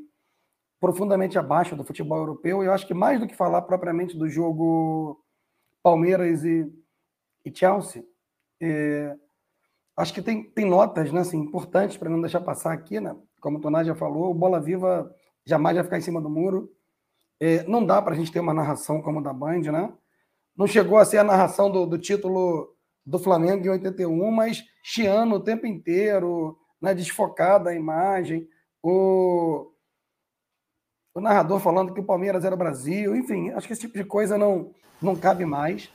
profundamente 0.79 1.37
abaixo 1.37 1.75
do 1.75 1.83
futebol 1.83 2.17
europeu. 2.17 2.63
Eu 2.63 2.71
acho 2.71 2.87
que 2.87 2.93
mais 2.93 3.19
do 3.19 3.27
que 3.27 3.35
falar 3.35 3.63
propriamente 3.63 4.17
do 4.17 4.29
jogo 4.29 5.23
Palmeiras 5.81 6.43
e, 6.43 6.71
e 7.45 7.55
Chelsea, 7.55 8.03
é, 8.61 9.15
acho 9.95 10.13
que 10.13 10.21
tem, 10.21 10.49
tem 10.51 10.65
notas 10.65 11.11
né, 11.11 11.21
assim, 11.21 11.37
importantes 11.37 11.97
para 11.97 12.09
não 12.09 12.21
deixar 12.21 12.41
passar 12.41 12.73
aqui, 12.73 12.99
né? 12.99 13.15
Como 13.39 13.57
o 13.57 13.61
Tonai 13.61 13.85
já 13.85 13.95
falou, 13.95 14.33
bola 14.33 14.59
viva 14.59 15.09
jamais 15.45 15.75
vai 15.75 15.83
ficar 15.83 15.97
em 15.97 16.01
cima 16.01 16.21
do 16.21 16.29
muro. 16.29 16.69
É, 17.39 17.63
não 17.63 17.85
dá 17.85 18.01
para 18.01 18.13
a 18.13 18.17
gente 18.17 18.31
ter 18.31 18.39
uma 18.39 18.53
narração 18.53 19.01
como 19.01 19.19
a 19.19 19.21
da 19.21 19.33
Band, 19.33 19.61
né? 19.61 19.93
Não 20.55 20.67
chegou 20.67 20.97
a 20.97 21.05
ser 21.05 21.19
a 21.19 21.23
narração 21.23 21.71
do, 21.71 21.85
do 21.85 21.97
título 21.97 22.75
do 23.05 23.17
Flamengo 23.19 23.65
em 23.65 23.69
81, 23.69 24.31
mas 24.31 24.63
chiando 24.83 25.35
o 25.35 25.39
tempo 25.39 25.65
inteiro, 25.65 26.57
né, 26.81 26.93
desfocada 26.93 27.69
a 27.69 27.75
imagem. 27.75 28.47
O, 28.83 29.71
o 31.17 31.21
narrador 31.21 31.59
falando 31.59 31.91
que 31.95 31.99
o 31.99 32.03
Palmeiras 32.03 32.45
era 32.45 32.53
o 32.53 32.57
Brasil, 32.57 33.15
enfim, 33.15 33.49
acho 33.49 33.65
que 33.65 33.73
esse 33.73 33.81
tipo 33.81 33.97
de 33.97 34.03
coisa 34.03 34.37
não, 34.37 34.69
não 35.01 35.15
cabe 35.15 35.45
mais. 35.45 35.89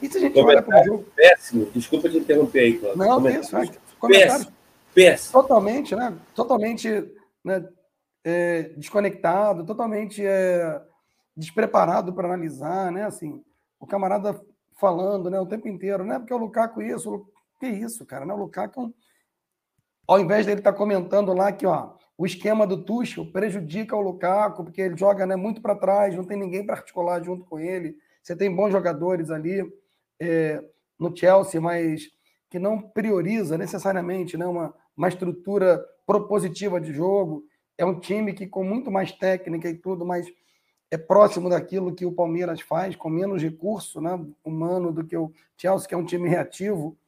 E 0.00 0.08
se 0.08 0.18
a 0.18 0.20
gente 0.20 0.38
olha 0.38 0.62
para 0.62 0.80
o 0.80 0.84
jogo. 0.84 1.04
Péssimo, 1.16 1.66
desculpa 1.74 2.08
te 2.08 2.18
interromper 2.18 2.60
aí, 2.60 2.78
Cláudio. 2.78 2.96
Não, 2.96 3.28
isso, 3.28 3.56
é, 3.56 3.68
péssimo, 4.06 4.52
péssimo. 4.94 5.32
Totalmente, 5.32 5.96
né? 5.96 6.16
Totalmente 6.32 7.12
né, 7.44 7.68
é, 8.22 8.62
desconectado, 8.76 9.66
totalmente 9.66 10.24
é, 10.24 10.80
despreparado 11.36 12.12
para 12.12 12.28
analisar, 12.28 12.92
né? 12.92 13.04
Assim, 13.04 13.42
o 13.80 13.86
camarada 13.86 14.40
falando 14.76 15.28
né, 15.28 15.40
o 15.40 15.46
tempo 15.46 15.66
inteiro, 15.66 16.04
né? 16.04 16.20
Porque 16.20 16.32
o 16.32 16.38
Lukaku 16.38 16.82
isso, 16.82 17.26
que 17.58 17.66
isso, 17.66 18.06
cara, 18.06 18.24
né? 18.24 18.32
O 18.32 18.38
Lukaku, 18.38 18.94
ao 20.06 20.20
invés 20.20 20.46
dele 20.46 20.60
estar 20.60 20.70
tá 20.70 20.78
comentando 20.78 21.32
lá 21.32 21.50
que, 21.50 21.66
ó, 21.66 21.94
o 22.18 22.26
esquema 22.26 22.66
do 22.66 22.82
Tuchel 22.82 23.24
prejudica 23.30 23.94
o 23.94 24.00
Lukaku, 24.00 24.64
porque 24.64 24.82
ele 24.82 24.96
joga 24.96 25.24
né, 25.24 25.36
muito 25.36 25.62
para 25.62 25.76
trás, 25.76 26.16
não 26.16 26.24
tem 26.24 26.36
ninguém 26.36 26.66
para 26.66 26.74
articular 26.74 27.22
junto 27.22 27.44
com 27.44 27.60
ele. 27.60 27.96
Você 28.20 28.34
tem 28.34 28.52
bons 28.52 28.72
jogadores 28.72 29.30
ali 29.30 29.62
é, 30.18 30.60
no 30.98 31.16
Chelsea, 31.16 31.60
mas 31.60 32.10
que 32.50 32.58
não 32.58 32.82
prioriza 32.82 33.56
necessariamente 33.56 34.36
né, 34.36 34.44
uma, 34.44 34.74
uma 34.96 35.06
estrutura 35.06 35.80
propositiva 36.04 36.80
de 36.80 36.92
jogo. 36.92 37.44
É 37.78 37.84
um 37.84 38.00
time 38.00 38.32
que, 38.32 38.48
com 38.48 38.64
muito 38.64 38.90
mais 38.90 39.12
técnica 39.12 39.70
e 39.70 39.74
tudo, 39.76 40.04
mas 40.04 40.26
é 40.90 40.98
próximo 40.98 41.48
daquilo 41.48 41.94
que 41.94 42.04
o 42.04 42.12
Palmeiras 42.12 42.60
faz, 42.60 42.96
com 42.96 43.08
menos 43.08 43.40
recurso 43.40 44.00
né, 44.00 44.18
humano 44.44 44.90
do 44.90 45.04
que 45.04 45.16
o 45.16 45.32
Chelsea, 45.56 45.86
que 45.86 45.94
é 45.94 45.98
um 45.98 46.04
time 46.04 46.28
reativo. 46.28 46.98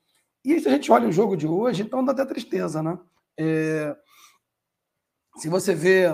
E 0.45 0.61
se 0.61 0.69
a 0.69 0.71
gente 0.71 0.93
olha 0.93 1.09
o 1.09 1.13
jogo 1.13 1.37
de 1.37 1.49
hoje, 1.49 1.83
então 1.83 2.05
dá 2.05 2.13
até 2.13 2.25
tristeza, 2.25 2.81
né? 2.81 2.97
É, 3.37 3.97
se 5.41 5.49
você 5.49 5.75
vê 5.75 6.07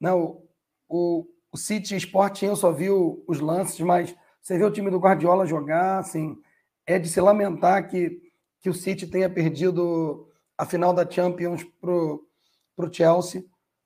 né, 0.00 0.12
o, 0.12 0.42
o, 0.88 1.24
City 1.56 1.94
Sporting, 1.96 2.46
eu 2.46 2.56
só 2.56 2.72
vi 2.72 2.90
os 2.90 3.38
lances, 3.38 3.78
mas 3.80 4.14
você 4.42 4.58
vê 4.58 4.64
o 4.64 4.70
time 4.70 4.90
do 4.90 4.98
Guardiola 4.98 5.46
jogar, 5.46 5.98
assim, 5.98 6.36
é 6.84 6.98
de 6.98 7.08
se 7.08 7.20
lamentar 7.20 7.88
que, 7.88 8.20
que 8.60 8.68
o 8.68 8.74
City 8.74 9.06
tenha 9.06 9.30
perdido 9.30 10.28
a 10.56 10.66
final 10.66 10.92
da 10.92 11.08
Champions 11.08 11.62
para 11.80 11.92
o 11.92 12.92
Chelsea, 12.92 13.44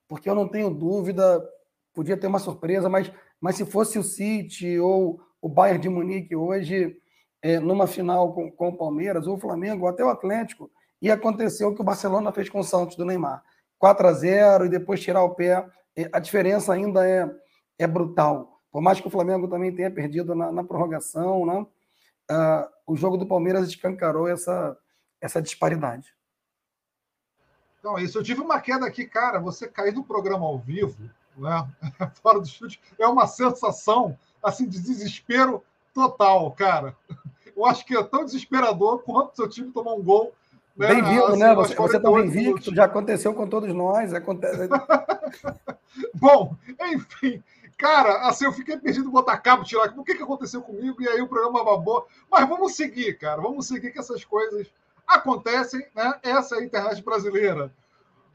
porque 0.08 0.28
eu 0.28 0.34
não 0.34 0.48
tenho 0.48 0.70
dúvida, 0.70 1.46
podia 1.92 2.16
ter 2.16 2.26
uma 2.26 2.38
surpresa, 2.38 2.88
mas, 2.88 3.12
mas 3.38 3.56
se 3.56 3.66
fosse 3.66 3.98
o 3.98 4.02
City 4.02 4.78
ou 4.78 5.20
o 5.40 5.50
Bayern 5.50 5.82
de 5.82 5.88
Munique 5.90 6.34
hoje, 6.34 6.96
é, 7.42 7.60
numa 7.60 7.86
final 7.86 8.32
com, 8.32 8.50
com 8.50 8.68
o 8.68 8.76
Palmeiras, 8.78 9.26
ou 9.26 9.36
o 9.36 9.40
Flamengo, 9.40 9.82
ou 9.82 9.90
até 9.90 10.02
o 10.02 10.08
Atlético, 10.08 10.70
ia 11.00 11.12
acontecer 11.12 11.66
o 11.66 11.74
que 11.74 11.82
o 11.82 11.84
Barcelona 11.84 12.32
fez 12.32 12.48
com 12.48 12.60
o 12.60 12.64
Santos 12.64 12.96
do 12.96 13.04
Neymar. 13.04 13.42
4 13.82 14.06
a 14.06 14.12
0 14.12 14.66
e 14.66 14.68
depois 14.68 15.00
tirar 15.00 15.24
o 15.24 15.34
pé, 15.34 15.68
a 16.12 16.20
diferença 16.20 16.72
ainda 16.72 17.04
é, 17.04 17.28
é 17.76 17.84
brutal. 17.84 18.60
Por 18.70 18.80
mais 18.80 19.00
que 19.00 19.08
o 19.08 19.10
Flamengo 19.10 19.48
também 19.48 19.74
tenha 19.74 19.90
perdido 19.90 20.36
na, 20.36 20.52
na 20.52 20.62
prorrogação, 20.62 21.44
né? 21.44 21.66
Uh, 22.30 22.68
o 22.86 22.94
jogo 22.94 23.16
do 23.16 23.26
Palmeiras 23.26 23.66
escancarou 23.66 24.28
essa, 24.28 24.78
essa 25.20 25.42
disparidade. 25.42 26.14
Então, 27.80 27.98
isso. 27.98 28.16
Eu 28.16 28.22
tive 28.22 28.40
uma 28.40 28.60
queda 28.60 28.86
aqui, 28.86 29.04
cara. 29.04 29.40
Você 29.40 29.66
cair 29.66 29.92
no 29.92 30.04
programa 30.04 30.46
ao 30.46 30.60
vivo, 30.60 31.10
né? 31.36 31.68
fora 32.22 32.38
do 32.38 32.46
chute, 32.46 32.80
é 33.00 33.06
uma 33.08 33.26
sensação 33.26 34.16
assim 34.40 34.68
de 34.68 34.80
desespero 34.80 35.60
total, 35.92 36.52
cara. 36.52 36.96
Eu 37.56 37.66
acho 37.66 37.84
que 37.84 37.96
é 37.96 38.04
tão 38.04 38.24
desesperador 38.24 39.02
quanto 39.02 39.34
seu 39.34 39.48
time 39.48 39.72
tomar 39.72 39.94
um 39.94 40.02
gol 40.04 40.32
Bem-vindo, 40.74 41.26
assim, 41.26 41.38
né? 41.38 41.54
Você, 41.54 41.74
você 41.74 41.96
está 41.96 42.10
invicto, 42.10 42.74
já 42.74 42.84
aconteceu 42.84 43.34
com 43.34 43.48
todos 43.48 43.72
nós. 43.74 44.14
Acontece... 44.14 44.68
Bom, 46.14 46.56
enfim, 46.80 47.42
cara, 47.76 48.28
assim, 48.28 48.46
eu 48.46 48.52
fiquei 48.52 48.78
perdido 48.78 49.10
botar 49.10 49.38
cabo, 49.38 49.64
tirar. 49.64 49.92
O 49.98 50.04
que, 50.04 50.14
que 50.14 50.22
aconteceu 50.22 50.62
comigo? 50.62 51.02
E 51.02 51.08
aí 51.08 51.20
o 51.20 51.28
programa 51.28 51.64
babou. 51.64 52.06
Mas 52.30 52.48
vamos 52.48 52.74
seguir, 52.74 53.18
cara. 53.18 53.42
Vamos 53.42 53.66
seguir 53.66 53.92
que 53.92 53.98
essas 53.98 54.24
coisas 54.24 54.66
acontecem, 55.06 55.86
né? 55.94 56.14
Essa 56.22 56.56
é 56.56 56.58
a 56.60 56.64
internet 56.64 57.02
brasileira. 57.02 57.72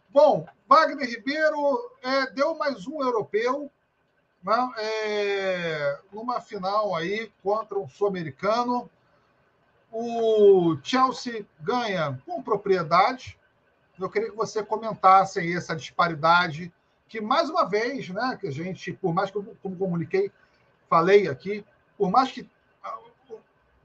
Bom, 0.10 0.46
Wagner 0.68 1.10
Ribeiro 1.10 1.92
é, 2.04 2.30
deu 2.32 2.56
mais 2.56 2.88
um 2.88 3.02
europeu 3.02 3.72
né? 4.44 4.72
é, 4.78 6.00
numa 6.12 6.40
final 6.40 6.96
aí 6.96 7.32
contra 7.44 7.78
um 7.78 7.88
sul-americano. 7.90 8.90
O 9.92 10.78
Chelsea 10.84 11.46
ganha 11.60 12.22
com 12.26 12.42
propriedade. 12.42 13.38
Eu 14.00 14.10
queria 14.10 14.30
que 14.30 14.36
você 14.36 14.64
comentasse 14.64 15.40
aí 15.40 15.56
essa 15.56 15.76
disparidade, 15.76 16.72
que 17.08 17.20
mais 17.20 17.50
uma 17.50 17.64
vez, 17.64 18.10
né, 18.10 18.38
que 18.40 18.48
a 18.48 18.52
gente, 18.52 18.94
por 18.94 19.14
mais 19.14 19.32
que 19.32 19.38
eu 19.38 19.58
como 19.62 19.76
comuniquei, 19.76 20.32
falei 20.90 21.28
aqui, 21.28 21.66
por 21.98 22.12
mais 22.12 22.32
que 22.32 22.48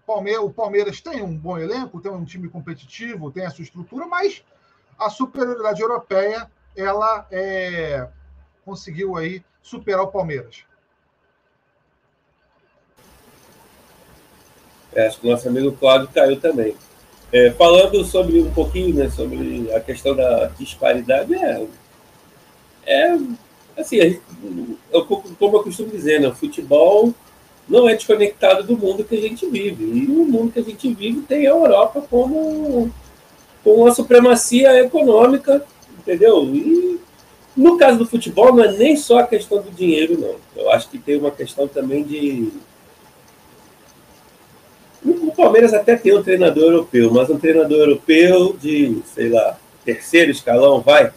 o 0.06 0.50
Palmeiras, 0.50 1.00
tem 1.00 1.22
um 1.22 1.36
bom 1.36 1.56
elenco, 1.56 2.00
tem 2.00 2.12
um 2.12 2.24
time 2.24 2.48
competitivo, 2.48 3.30
tem 3.30 3.46
a 3.46 3.50
sua 3.50 3.62
estrutura, 3.62 4.06
mas 4.06 4.44
a 4.98 5.08
superioridade 5.08 5.80
europeia 5.80 6.50
ela 6.76 7.26
é, 7.30 8.08
conseguiu 8.64 9.16
aí 9.16 9.42
superar 9.62 10.02
o 10.02 10.08
Palmeiras. 10.08 10.64
Acho 14.96 15.20
que 15.20 15.26
o 15.26 15.30
nosso 15.30 15.48
amigo 15.48 15.72
Cláudio 15.72 16.08
caiu 16.12 16.38
também. 16.40 16.74
É, 17.32 17.50
falando 17.52 18.04
sobre 18.04 18.40
um 18.40 18.50
pouquinho 18.50 18.94
né, 18.94 19.08
sobre 19.08 19.70
a 19.74 19.80
questão 19.80 20.14
da 20.14 20.50
disparidade, 20.58 21.34
é, 21.34 21.62
é 22.84 23.18
assim, 23.76 24.20
eu, 24.92 25.04
como 25.06 25.56
eu 25.56 25.62
costumo 25.62 25.90
dizer, 25.90 26.20
né, 26.20 26.28
o 26.28 26.34
futebol 26.34 27.14
não 27.68 27.88
é 27.88 27.94
desconectado 27.94 28.64
do 28.64 28.76
mundo 28.76 29.04
que 29.04 29.14
a 29.14 29.20
gente 29.20 29.46
vive. 29.46 29.84
E 29.84 30.06
o 30.06 30.24
mundo 30.26 30.52
que 30.52 30.58
a 30.58 30.62
gente 30.62 30.92
vive 30.92 31.22
tem 31.22 31.46
a 31.46 31.50
Europa 31.50 32.04
como, 32.10 32.90
como 33.64 33.82
uma 33.82 33.94
supremacia 33.94 34.78
econômica, 34.80 35.64
entendeu? 35.98 36.44
E 36.54 37.00
no 37.56 37.76
caso 37.76 37.98
do 37.98 38.06
futebol, 38.06 38.54
não 38.54 38.64
é 38.64 38.72
nem 38.72 38.96
só 38.96 39.20
a 39.20 39.26
questão 39.26 39.62
do 39.62 39.70
dinheiro, 39.70 40.18
não. 40.18 40.36
Eu 40.56 40.70
acho 40.70 40.88
que 40.90 40.98
tem 40.98 41.18
uma 41.18 41.30
questão 41.30 41.68
também 41.68 42.02
de 42.02 42.50
o 45.32 45.36
Palmeiras 45.36 45.72
até 45.72 45.96
tem 45.96 46.16
um 46.16 46.22
treinador 46.22 46.64
europeu, 46.64 47.10
mas 47.10 47.30
um 47.30 47.38
treinador 47.38 47.78
europeu 47.78 48.56
de, 48.60 49.02
sei 49.14 49.30
lá, 49.30 49.58
terceiro 49.84 50.30
escalão, 50.30 50.80
vai. 50.80 51.12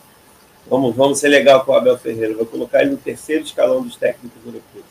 Vamos, 0.67 0.95
vamos 0.95 1.19
ser 1.19 1.27
legal 1.27 1.63
com 1.63 1.72
o 1.72 1.75
Abel 1.75 1.98
Ferreira. 1.98 2.34
Vou 2.34 2.45
colocar 2.45 2.81
ele 2.81 2.91
no 2.91 2.98
terceiro 2.98 3.43
escalão 3.43 3.84
dos 3.84 3.95
técnicos 3.98 4.39
europeus. 4.43 4.86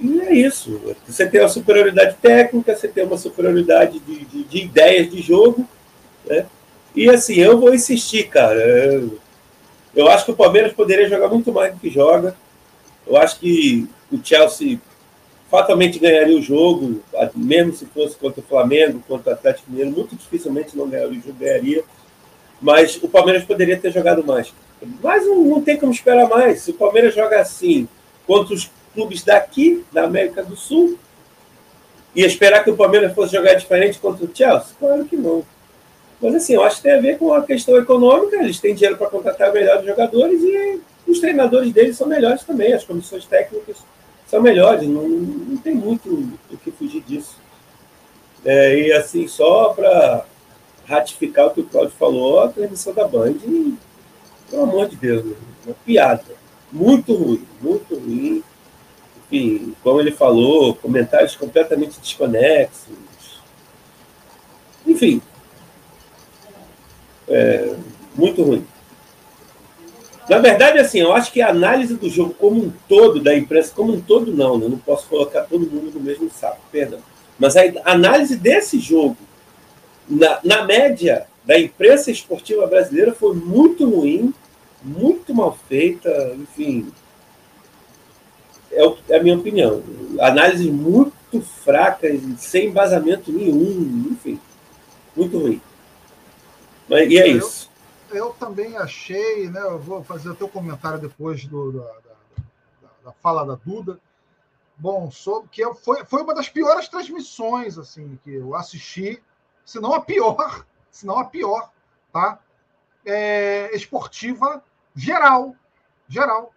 E 0.00 0.20
é 0.20 0.34
isso. 0.34 0.80
Você 1.06 1.26
tem 1.26 1.40
uma 1.40 1.48
superioridade 1.48 2.16
técnica, 2.22 2.76
você 2.76 2.86
tem 2.86 3.04
uma 3.04 3.18
superioridade 3.18 3.98
de, 3.98 4.24
de, 4.24 4.44
de 4.44 4.58
ideias 4.58 5.10
de 5.10 5.20
jogo. 5.20 5.66
Né? 6.24 6.46
E 6.94 7.08
assim, 7.08 7.34
eu 7.34 7.58
vou 7.58 7.74
insistir, 7.74 8.28
cara. 8.28 8.58
Eu, 8.58 9.18
eu 9.94 10.08
acho 10.08 10.24
que 10.24 10.30
o 10.30 10.36
Palmeiras 10.36 10.72
poderia 10.72 11.08
jogar 11.08 11.28
muito 11.28 11.52
mais 11.52 11.74
do 11.74 11.80
que 11.80 11.90
joga. 11.90 12.36
Eu 13.06 13.16
acho 13.16 13.40
que 13.40 13.88
o 14.12 14.18
Chelsea 14.22 14.78
fatalmente 15.50 15.98
ganharia 15.98 16.38
o 16.38 16.42
jogo, 16.42 17.02
mesmo 17.34 17.74
se 17.74 17.84
fosse 17.86 18.16
contra 18.16 18.40
o 18.40 18.44
Flamengo, 18.44 19.02
contra 19.06 19.30
o 19.30 19.34
Atlético 19.34 19.70
Mineiro, 19.70 19.90
muito 19.90 20.14
dificilmente 20.14 20.76
não 20.76 20.88
ganharia 20.88 21.18
o 21.18 21.22
jogo, 21.22 21.34
ganharia. 21.38 21.82
Mas 22.62 22.96
o 23.02 23.08
Palmeiras 23.08 23.44
poderia 23.44 23.76
ter 23.76 23.90
jogado 23.90 24.24
mais. 24.24 24.54
Mas 25.02 25.26
não, 25.26 25.60
tem 25.60 25.76
como 25.76 25.92
esperar 25.92 26.28
mais. 26.28 26.62
Se 26.62 26.70
o 26.70 26.74
Palmeiras 26.74 27.14
joga 27.14 27.40
assim 27.40 27.88
contra 28.26 28.54
os 28.54 28.70
clubes 28.94 29.24
daqui, 29.24 29.84
da 29.92 30.04
América 30.04 30.42
do 30.42 30.54
Sul, 30.54 30.96
e 32.14 32.22
esperar 32.22 32.62
que 32.62 32.70
o 32.70 32.76
Palmeiras 32.76 33.12
fosse 33.12 33.32
jogar 33.34 33.54
diferente 33.54 33.98
contra 33.98 34.24
o 34.24 34.30
Chelsea? 34.32 34.74
Claro 34.78 35.04
que 35.04 35.16
não. 35.16 35.44
Mas 36.20 36.34
assim, 36.34 36.54
eu 36.54 36.62
acho 36.62 36.76
que 36.76 36.82
tem 36.82 36.92
a 36.92 37.00
ver 37.00 37.18
com 37.18 37.32
a 37.32 37.42
questão 37.42 37.76
econômica, 37.76 38.36
eles 38.36 38.60
têm 38.60 38.74
dinheiro 38.74 38.96
para 38.96 39.08
contratar 39.08 39.52
melhores 39.52 39.86
jogadores 39.86 40.40
e 40.42 40.80
os 41.08 41.18
treinadores 41.18 41.72
deles 41.72 41.96
são 41.96 42.06
melhores 42.06 42.44
também, 42.44 42.72
as 42.72 42.84
comissões 42.84 43.24
técnicas 43.24 43.78
são 44.30 44.40
melhores, 44.40 44.88
não, 44.88 45.08
não 45.08 45.56
tem 45.56 45.74
muito 45.74 46.08
o 46.08 46.56
que 46.56 46.70
fugir 46.70 47.02
disso. 47.02 47.36
É, 48.44 48.78
e 48.78 48.92
assim, 48.92 49.26
só 49.26 49.70
para 49.70 50.24
ratificar 50.86 51.48
o 51.48 51.50
que 51.50 51.60
o 51.60 51.66
Claudio 51.66 51.92
falou, 51.98 52.40
a 52.40 52.48
transmissão 52.48 52.94
da 52.94 53.08
Band, 53.08 53.34
pelo 54.48 54.62
amor 54.62 54.88
de 54.88 54.94
Deus, 54.94 55.24
né? 55.24 55.34
uma 55.66 55.74
piada. 55.84 56.24
Muito 56.70 57.12
ruim, 57.12 57.44
muito 57.60 57.96
ruim. 57.96 58.44
Enfim, 59.24 59.74
como 59.82 60.00
ele 60.00 60.12
falou, 60.12 60.76
comentários 60.76 61.34
completamente 61.34 61.98
desconexos. 61.98 63.40
Enfim, 64.86 65.20
é, 67.28 67.74
muito 68.14 68.44
ruim. 68.44 68.64
Na 70.30 70.38
verdade, 70.38 70.78
assim, 70.78 71.00
eu 71.00 71.12
acho 71.12 71.32
que 71.32 71.42
a 71.42 71.48
análise 71.48 71.96
do 71.96 72.08
jogo 72.08 72.32
como 72.34 72.64
um 72.64 72.72
todo, 72.88 73.20
da 73.20 73.36
imprensa 73.36 73.72
como 73.74 73.94
um 73.94 74.00
todo, 74.00 74.32
não, 74.32 74.56
né? 74.56 74.66
Eu 74.66 74.70
não 74.70 74.78
posso 74.78 75.08
colocar 75.08 75.42
todo 75.42 75.68
mundo 75.68 75.90
no 75.92 75.98
mesmo 75.98 76.30
saco, 76.30 76.60
perdão. 76.70 77.00
Mas 77.36 77.56
a 77.56 77.62
análise 77.84 78.36
desse 78.36 78.78
jogo, 78.78 79.16
na, 80.08 80.38
na 80.44 80.64
média 80.64 81.26
da 81.44 81.58
imprensa 81.58 82.12
esportiva 82.12 82.64
brasileira, 82.68 83.12
foi 83.12 83.34
muito 83.34 83.90
ruim, 83.90 84.32
muito 84.80 85.34
mal 85.34 85.58
feita, 85.68 86.08
enfim. 86.38 86.92
É, 88.70 88.84
é 89.08 89.16
a 89.16 89.22
minha 89.24 89.36
opinião. 89.36 89.82
Análise 90.20 90.70
muito 90.70 91.40
fraca, 91.64 92.08
sem 92.38 92.68
embasamento 92.68 93.32
nenhum, 93.32 94.06
enfim. 94.12 94.38
Muito 95.16 95.36
ruim. 95.36 95.60
Mas, 96.88 97.10
e 97.10 97.18
é 97.18 97.26
isso 97.26 97.69
eu 98.10 98.32
também 98.34 98.76
achei, 98.76 99.48
né? 99.48 99.60
Eu 99.60 99.78
vou 99.78 100.02
fazer 100.02 100.30
o 100.30 100.34
teu 100.34 100.48
comentário 100.48 100.98
depois 100.98 101.44
do, 101.44 101.72
da, 101.72 101.84
da, 101.84 102.88
da, 103.04 103.12
fala 103.12 103.44
da 103.44 103.54
Duda. 103.54 104.00
Bom, 104.76 105.10
sobre 105.10 105.48
que 105.50 105.74
foi, 105.74 106.04
foi 106.04 106.22
uma 106.22 106.34
das 106.34 106.48
piores 106.48 106.88
transmissões 106.88 107.78
assim 107.78 108.18
que 108.24 108.34
eu 108.34 108.54
assisti, 108.54 109.22
se 109.64 109.78
não 109.78 109.94
a 109.94 110.00
pior, 110.00 110.64
se 110.90 111.06
não 111.06 111.18
a 111.18 111.24
pior, 111.24 111.70
tá? 112.12 112.38
É, 113.04 113.74
esportiva 113.74 114.62
geral, 114.94 115.54
geral, 116.08 116.52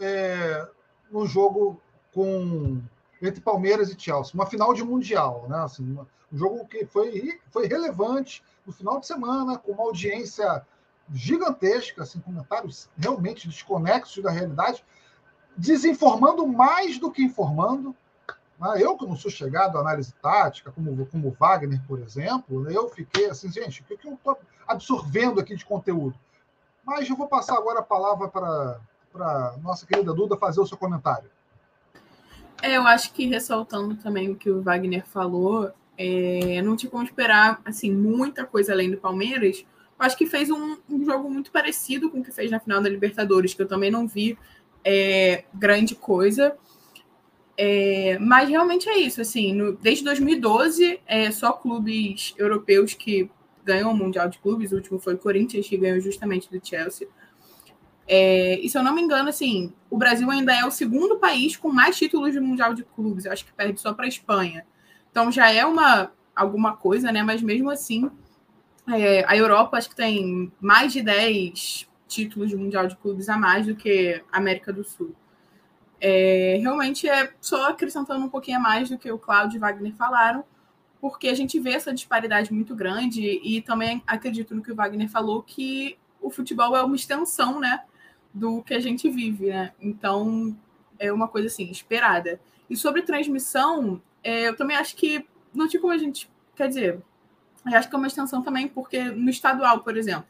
é, 0.00 0.66
no 1.10 1.26
jogo 1.26 1.80
com 2.12 2.80
entre 3.22 3.40
Palmeiras 3.40 3.90
e 3.90 3.98
Chelsea, 3.98 4.34
uma 4.34 4.46
final 4.46 4.74
de 4.74 4.82
mundial, 4.82 5.46
né? 5.48 5.58
Assim, 5.58 5.96
um 6.32 6.36
jogo 6.36 6.66
que 6.66 6.84
foi, 6.86 7.40
foi 7.50 7.66
relevante 7.66 8.42
no 8.66 8.72
final 8.72 8.98
de 8.98 9.06
semana, 9.06 9.58
com 9.58 9.72
uma 9.72 9.84
audiência 9.84 10.64
gigantesca, 11.12 12.02
assim, 12.02 12.20
comentários 12.20 12.88
realmente 12.96 13.48
desconexos 13.48 14.22
da 14.22 14.30
realidade, 14.30 14.84
desinformando 15.56 16.46
mais 16.46 16.98
do 16.98 17.10
que 17.10 17.22
informando. 17.22 17.94
Né? 18.58 18.74
Eu, 18.78 18.96
que 18.96 19.06
não 19.06 19.16
sou 19.16 19.30
chegado 19.30 19.76
à 19.76 19.80
análise 19.80 20.12
tática, 20.14 20.72
como, 20.72 21.06
como 21.06 21.36
Wagner, 21.38 21.80
por 21.86 22.00
exemplo, 22.00 22.62
né? 22.62 22.72
eu 22.74 22.88
fiquei 22.88 23.28
assim, 23.28 23.50
gente, 23.50 23.82
o 23.82 23.84
que, 23.84 23.96
que 23.96 24.08
eu 24.08 24.14
estou 24.14 24.38
absorvendo 24.66 25.40
aqui 25.40 25.54
de 25.54 25.64
conteúdo? 25.64 26.18
Mas 26.84 27.08
eu 27.08 27.16
vou 27.16 27.28
passar 27.28 27.56
agora 27.56 27.80
a 27.80 27.84
palavra 27.84 28.28
para 28.28 28.80
a 29.14 29.56
nossa 29.58 29.86
querida 29.86 30.12
Duda 30.12 30.36
fazer 30.36 30.60
o 30.60 30.66
seu 30.66 30.76
comentário. 30.76 31.30
É, 32.62 32.76
eu 32.76 32.86
acho 32.86 33.12
que 33.12 33.26
ressaltando 33.26 33.96
também 33.96 34.30
o 34.30 34.36
que 34.36 34.48
o 34.48 34.62
Wagner 34.62 35.04
falou, 35.04 35.72
é, 35.98 36.62
não 36.62 36.76
tinha 36.76 36.88
como 36.88 37.02
esperar 37.02 37.60
assim 37.64 37.90
muita 37.90 38.44
coisa 38.44 38.72
além 38.72 38.88
do 38.88 38.96
Palmeiras. 38.96 39.66
Eu 39.98 40.06
acho 40.06 40.16
que 40.16 40.26
fez 40.26 40.48
um, 40.48 40.76
um, 40.88 41.04
jogo 41.04 41.28
muito 41.28 41.50
parecido 41.50 42.08
com 42.08 42.20
o 42.20 42.24
que 42.24 42.30
fez 42.30 42.52
na 42.52 42.60
final 42.60 42.80
da 42.80 42.88
Libertadores, 42.88 43.52
que 43.52 43.62
eu 43.62 43.68
também 43.68 43.90
não 43.90 44.06
vi 44.06 44.38
é, 44.84 45.44
grande 45.52 45.96
coisa. 45.96 46.56
É, 47.56 48.16
mas 48.20 48.48
realmente 48.48 48.88
é 48.88 48.96
isso, 48.96 49.20
assim, 49.20 49.52
no, 49.52 49.72
desde 49.72 50.04
2012 50.04 51.00
é 51.06 51.30
só 51.30 51.52
clubes 51.52 52.32
europeus 52.38 52.94
que 52.94 53.30
ganham 53.64 53.92
o 53.92 53.96
Mundial 53.96 54.28
de 54.28 54.38
Clubes, 54.38 54.72
o 54.72 54.76
último 54.76 54.98
foi 54.98 55.14
o 55.14 55.18
Corinthians, 55.18 55.68
que 55.68 55.76
ganhou 55.76 56.00
justamente 56.00 56.50
do 56.50 56.64
Chelsea. 56.64 57.08
É, 58.14 58.60
e 58.60 58.68
se 58.68 58.76
eu 58.76 58.82
não 58.82 58.94
me 58.94 59.00
engano, 59.00 59.30
assim, 59.30 59.72
o 59.88 59.96
Brasil 59.96 60.30
ainda 60.30 60.54
é 60.54 60.66
o 60.66 60.70
segundo 60.70 61.16
país 61.16 61.56
com 61.56 61.72
mais 61.72 61.96
títulos 61.96 62.34
de 62.34 62.40
Mundial 62.40 62.74
de 62.74 62.84
Clubes. 62.84 63.24
Eu 63.24 63.32
acho 63.32 63.42
que 63.42 63.50
perde 63.54 63.80
só 63.80 63.94
para 63.94 64.04
a 64.04 64.08
Espanha. 64.08 64.66
Então 65.10 65.32
já 65.32 65.50
é 65.50 65.64
uma 65.64 66.12
alguma 66.36 66.76
coisa, 66.76 67.10
né? 67.10 67.22
Mas 67.22 67.40
mesmo 67.40 67.70
assim, 67.70 68.10
é, 68.86 69.24
a 69.26 69.34
Europa 69.34 69.78
acho 69.78 69.88
que 69.88 69.96
tem 69.96 70.52
mais 70.60 70.92
de 70.92 71.00
10 71.00 71.88
títulos 72.06 72.50
de 72.50 72.56
Mundial 72.56 72.86
de 72.86 72.96
Clubes 72.96 73.30
a 73.30 73.38
mais 73.38 73.64
do 73.64 73.74
que 73.74 74.22
a 74.30 74.36
América 74.36 74.74
do 74.74 74.84
Sul. 74.84 75.16
É, 75.98 76.58
realmente 76.60 77.08
é 77.08 77.32
só 77.40 77.70
acrescentando 77.70 78.22
um 78.22 78.28
pouquinho 78.28 78.58
a 78.58 78.60
mais 78.60 78.90
do 78.90 78.98
que 78.98 79.10
o 79.10 79.18
Claudio 79.18 79.56
e 79.56 79.58
Wagner 79.58 79.94
falaram, 79.94 80.44
porque 81.00 81.28
a 81.28 81.34
gente 81.34 81.58
vê 81.58 81.70
essa 81.70 81.94
disparidade 81.94 82.52
muito 82.52 82.76
grande 82.76 83.40
e 83.42 83.62
também 83.62 84.02
acredito 84.06 84.54
no 84.54 84.62
que 84.62 84.70
o 84.70 84.74
Wagner 84.74 85.08
falou, 85.08 85.42
que 85.42 85.96
o 86.20 86.28
futebol 86.28 86.76
é 86.76 86.82
uma 86.82 86.94
extensão, 86.94 87.58
né? 87.58 87.84
Do 88.32 88.62
que 88.62 88.74
a 88.74 88.80
gente 88.80 89.10
vive, 89.10 89.48
né? 89.48 89.72
Então 89.80 90.56
é 90.98 91.12
uma 91.12 91.28
coisa 91.28 91.48
assim, 91.48 91.70
esperada. 91.70 92.40
E 92.70 92.76
sobre 92.76 93.02
transmissão, 93.02 94.00
é, 94.22 94.48
eu 94.48 94.56
também 94.56 94.76
acho 94.76 94.96
que 94.96 95.26
não 95.52 95.68
tinha 95.68 95.80
como 95.80 95.92
a 95.92 95.98
gente. 95.98 96.30
Quer 96.56 96.68
dizer, 96.68 97.02
eu 97.66 97.78
acho 97.78 97.88
que 97.88 97.94
é 97.94 97.98
uma 97.98 98.06
extensão 98.06 98.42
também, 98.42 98.68
porque 98.68 99.02
no 99.04 99.30
estadual, 99.30 99.80
por 99.80 99.96
exemplo, 99.96 100.26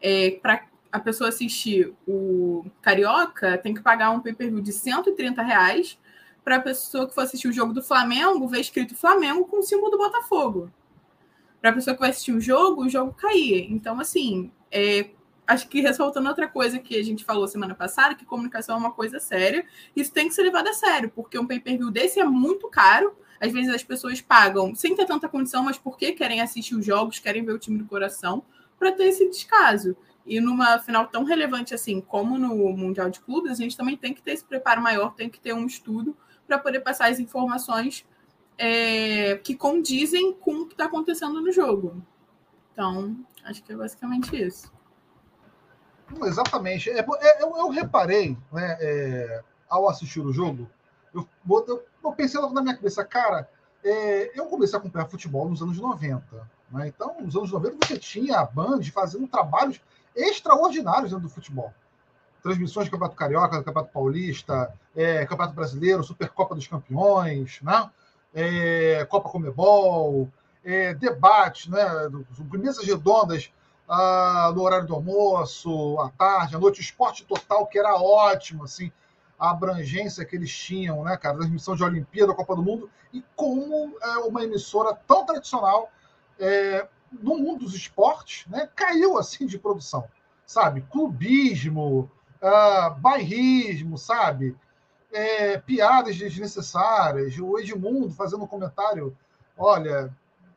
é, 0.00 0.32
para 0.42 0.66
a 0.90 1.00
pessoa 1.00 1.28
assistir 1.28 1.92
o 2.06 2.64
Carioca, 2.80 3.58
tem 3.58 3.74
que 3.74 3.82
pagar 3.82 4.10
um 4.10 4.20
pay-per-view 4.20 4.60
de 4.60 4.72
130 4.72 5.42
reais 5.42 5.98
para 6.44 6.56
a 6.56 6.60
pessoa 6.60 7.08
que 7.08 7.14
for 7.14 7.22
assistir 7.22 7.48
o 7.48 7.52
jogo 7.52 7.72
do 7.72 7.82
Flamengo 7.82 8.46
ver 8.46 8.60
escrito 8.60 8.94
Flamengo 8.94 9.44
com 9.46 9.58
o 9.58 9.62
símbolo 9.62 9.90
do 9.90 9.98
Botafogo. 9.98 10.70
Para 11.60 11.70
a 11.70 11.72
pessoa 11.72 11.94
que 11.94 12.00
vai 12.00 12.10
assistir 12.10 12.32
o 12.32 12.40
jogo, 12.40 12.84
o 12.84 12.88
jogo 12.88 13.12
cair. 13.12 13.66
Então, 13.70 13.98
assim, 13.98 14.52
é, 14.70 15.10
acho 15.46 15.68
que 15.68 15.80
ressaltando 15.80 16.28
outra 16.28 16.48
coisa 16.48 16.78
que 16.78 16.96
a 16.96 17.04
gente 17.04 17.24
falou 17.24 17.46
semana 17.46 17.74
passada, 17.74 18.14
que 18.14 18.24
comunicação 18.24 18.74
é 18.74 18.78
uma 18.78 18.92
coisa 18.92 19.20
séria, 19.20 19.64
isso 19.94 20.12
tem 20.12 20.28
que 20.28 20.34
ser 20.34 20.42
levado 20.42 20.68
a 20.68 20.72
sério, 20.72 21.10
porque 21.14 21.38
um 21.38 21.46
pay-per-view 21.46 21.90
desse 21.90 22.18
é 22.18 22.24
muito 22.24 22.68
caro. 22.68 23.16
Às 23.38 23.52
vezes 23.52 23.72
as 23.72 23.84
pessoas 23.84 24.20
pagam 24.20 24.74
sem 24.74 24.96
ter 24.96 25.04
tanta 25.04 25.28
condição, 25.28 25.62
mas 25.62 25.78
porque 25.78 26.12
querem 26.12 26.40
assistir 26.40 26.74
os 26.74 26.84
jogos, 26.84 27.18
querem 27.18 27.44
ver 27.44 27.52
o 27.52 27.58
time 27.58 27.78
do 27.78 27.84
coração, 27.84 28.42
para 28.78 28.92
ter 28.92 29.04
esse 29.04 29.28
descaso. 29.28 29.96
E 30.24 30.40
numa 30.40 30.78
final 30.78 31.06
tão 31.06 31.22
relevante 31.22 31.74
assim 31.74 32.00
como 32.00 32.38
no 32.38 32.54
Mundial 32.72 33.10
de 33.10 33.20
Clubes, 33.20 33.52
a 33.52 33.54
gente 33.54 33.76
também 33.76 33.96
tem 33.96 34.12
que 34.12 34.22
ter 34.22 34.32
esse 34.32 34.44
preparo 34.44 34.82
maior, 34.82 35.14
tem 35.14 35.28
que 35.28 35.38
ter 35.38 35.54
um 35.54 35.66
estudo 35.66 36.16
para 36.46 36.58
poder 36.58 36.80
passar 36.80 37.10
as 37.10 37.20
informações 37.20 38.04
é, 38.58 39.36
que 39.36 39.54
condizem 39.54 40.32
com 40.32 40.62
o 40.62 40.66
que 40.66 40.74
está 40.74 40.86
acontecendo 40.86 41.40
no 41.40 41.52
jogo. 41.52 42.02
Então, 42.72 43.16
acho 43.44 43.62
que 43.62 43.72
é 43.72 43.76
basicamente 43.76 44.34
isso. 44.34 44.75
Exatamente. 46.24 46.90
É, 46.90 47.00
é, 47.00 47.42
eu, 47.42 47.56
eu, 47.56 47.68
reparei, 47.70 48.36
né, 48.52 48.76
é, 48.80 49.42
ao 49.68 49.88
assistir 49.88 50.20
o 50.20 50.32
jogo, 50.32 50.68
eu, 51.12 51.26
eu, 51.48 51.84
eu, 52.04 52.12
pensei 52.12 52.40
logo 52.40 52.54
na 52.54 52.62
minha 52.62 52.76
cabeça, 52.76 53.04
cara, 53.04 53.48
é, 53.84 54.38
eu 54.38 54.46
comecei 54.46 54.76
a 54.76 54.80
acompanhar 54.80 55.06
futebol 55.06 55.48
nos 55.48 55.62
anos 55.62 55.78
90. 55.78 56.22
Né? 56.70 56.88
Então, 56.88 57.16
nos 57.20 57.36
anos 57.36 57.50
90, 57.50 57.86
você 57.86 57.98
tinha 57.98 58.38
a 58.38 58.44
Band 58.44 58.82
fazendo 58.92 59.26
trabalhos 59.26 59.80
extraordinários 60.14 61.10
dentro 61.10 61.26
do 61.26 61.32
futebol. 61.32 61.72
Transmissões 62.42 62.86
do 62.86 62.92
Campeonato 62.92 63.16
Carioca, 63.16 63.58
do 63.58 63.64
Campeonato 63.64 63.92
Paulista, 63.92 64.72
é, 64.94 65.26
Campeonato 65.26 65.54
Brasileiro, 65.54 66.04
Supercopa 66.04 66.54
dos 66.54 66.66
Campeões, 66.66 67.60
né? 67.62 67.90
Copa 69.08 69.30
Comebol, 69.30 70.30
debates, 70.98 71.68
né? 71.68 71.82
mesas 72.52 72.84
redondas 72.84 73.50
ah, 73.88 74.52
no 74.54 74.62
horário 74.62 74.86
do 74.86 74.94
almoço, 74.94 75.98
à 76.00 76.10
tarde, 76.10 76.56
à 76.56 76.58
noite, 76.58 76.80
o 76.80 76.82
esporte 76.82 77.24
total, 77.24 77.66
que 77.66 77.78
era 77.78 77.94
ótimo, 77.94 78.64
assim, 78.64 78.90
a 79.38 79.50
abrangência 79.50 80.24
que 80.24 80.34
eles 80.34 80.52
tinham, 80.52 81.04
né, 81.04 81.16
cara, 81.16 81.36
transmissão 81.36 81.76
de 81.76 81.84
Olimpíada, 81.84 82.34
Copa 82.34 82.56
do 82.56 82.62
Mundo, 82.62 82.90
e 83.12 83.22
como 83.34 83.96
é, 84.02 84.08
uma 84.18 84.42
emissora 84.42 84.94
tão 85.06 85.24
tradicional 85.24 85.90
é, 86.38 86.86
no 87.12 87.36
mundo 87.36 87.64
dos 87.64 87.74
esportes, 87.74 88.46
né, 88.48 88.68
caiu 88.74 89.18
assim 89.18 89.46
de 89.46 89.58
produção, 89.58 90.08
sabe? 90.44 90.82
Clubismo, 90.90 92.10
uh, 92.42 92.94
bairrismo, 92.98 93.96
sabe? 93.96 94.56
É, 95.12 95.58
piadas 95.58 96.16
desnecessárias, 96.16 97.38
o 97.38 97.58
Edmundo 97.58 98.10
fazendo 98.10 98.44
um 98.44 98.48
comentário, 98.48 99.16
olha, 99.56 100.12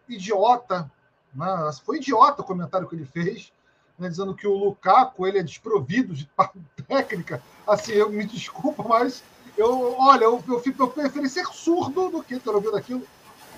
idiota, 0.08 0.92
né? 1.34 1.72
foi 1.86 1.98
idiota 1.98 2.42
o 2.42 2.46
comentário 2.46 2.88
que 2.88 2.96
ele 2.96 3.06
fez, 3.06 3.52
né, 3.98 4.10
dizendo 4.10 4.34
que 4.34 4.48
o 4.48 4.56
Lukaku 4.56 5.28
ele 5.28 5.40
é 5.40 5.44
desprovido 5.44 6.14
de 6.14 6.30
técnica. 6.88 7.42
Assim, 7.68 7.94
eu 7.94 8.10
me 8.10 8.26
desculpa, 8.26 8.84
mas 8.84 9.24
eu, 9.58 9.96
olha, 10.00 10.24
eu, 10.24 10.44
eu, 10.48 10.64
eu 10.80 10.88
preferi 10.88 11.30
ser 11.30 11.46
surdo 11.48 12.10
do 12.10 12.24
que 12.24 12.40
ter 12.40 12.50
ouvido 12.50 12.78
aquilo. 12.78 13.06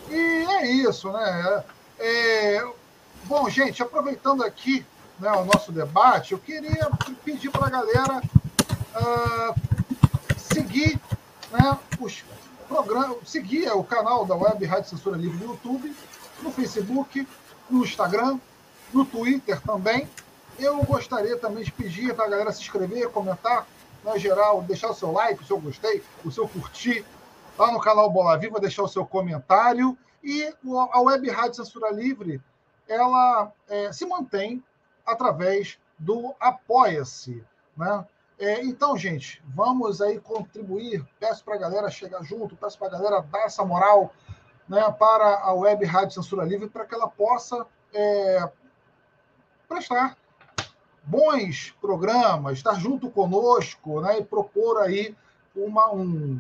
E 0.10 0.16
é 0.16 0.68
isso, 0.68 1.12
né? 1.12 1.64
É, 2.00 2.68
bom, 3.26 3.48
gente, 3.50 3.84
aproveitando 3.84 4.44
aqui 4.44 4.84
né, 5.20 5.32
o 5.34 5.46
nosso 5.46 5.72
debate, 5.72 6.32
eu 6.32 6.40
queria 6.40 6.90
pedir 7.24 7.52
para 7.52 7.68
a 7.68 7.70
galera 7.70 8.22
uh, 8.96 9.56
seguir 10.36 11.00
né, 11.52 11.78
os 12.00 12.24
programas, 12.68 13.18
seguir 13.26 13.72
o 13.72 13.84
canal 13.84 14.26
da 14.26 14.36
Web 14.36 14.66
Rádio 14.66 14.90
Censura 14.90 15.16
Livre 15.16 15.38
no 15.46 15.52
YouTube, 15.52 15.96
no 16.42 16.52
Facebook, 16.52 17.28
no 17.72 17.84
Instagram, 17.84 18.40
no 18.94 19.06
Twitter 19.06 19.60
também. 19.62 20.08
Eu 20.60 20.84
gostaria 20.84 21.38
também 21.38 21.64
de 21.64 21.72
pedir 21.72 22.14
para 22.14 22.26
a 22.26 22.30
galera 22.30 22.52
se 22.52 22.62
inscrever, 22.62 23.10
comentar, 23.10 23.66
na 24.04 24.18
geral, 24.18 24.62
deixar 24.64 24.90
o 24.90 24.94
seu 24.94 25.12
like, 25.12 25.42
o 25.42 25.46
seu 25.46 25.60
gostei, 25.60 26.04
o 26.26 26.32
seu 26.32 26.48
curtir, 26.48 27.06
lá 27.58 27.72
no 27.72 27.80
canal 27.80 28.10
Bola 28.10 28.38
Viva, 28.38 28.60
deixar 28.60 28.84
o 28.84 28.88
seu 28.88 29.06
comentário. 29.06 29.98
E 30.24 30.54
a 30.92 31.02
Web 31.02 31.30
Rádio 31.30 31.56
Censura 31.56 31.90
Livre, 31.92 32.42
ela 32.88 33.52
é, 33.68 33.92
se 33.92 34.06
mantém 34.06 34.64
através 35.06 35.80
do 35.98 36.36
Apoia-se. 36.40 37.44
Né? 37.76 38.06
É, 38.40 38.64
então, 38.64 38.98
gente, 38.98 39.42
vamos 39.56 40.02
aí 40.02 40.20
contribuir. 40.20 41.06
Peço 41.20 41.44
para 41.44 41.56
a 41.56 41.60
galera 41.60 41.90
chegar 41.90 42.24
junto, 42.24 42.56
peço 42.56 42.78
para 42.78 42.88
a 42.88 42.92
galera 42.92 43.22
dar 43.22 43.46
essa 43.46 43.64
moral 43.64 44.14
né, 44.68 44.92
para 44.92 45.40
a 45.40 45.54
Web 45.54 45.86
Rádio 45.86 46.16
Censura 46.16 46.46
Livre, 46.46 46.70
para 46.70 46.86
que 46.86 46.96
ela 46.96 47.08
possa 47.08 47.66
é, 47.94 48.50
prestar 49.68 50.18
bons 51.04 51.76
programas, 51.82 52.58
estar 52.58 52.76
junto 52.76 53.10
conosco 53.10 54.02
né, 54.02 54.20
e 54.20 54.24
propor 54.24 54.82
aí 54.82 55.16
uma, 55.56 55.92
um 55.94 56.40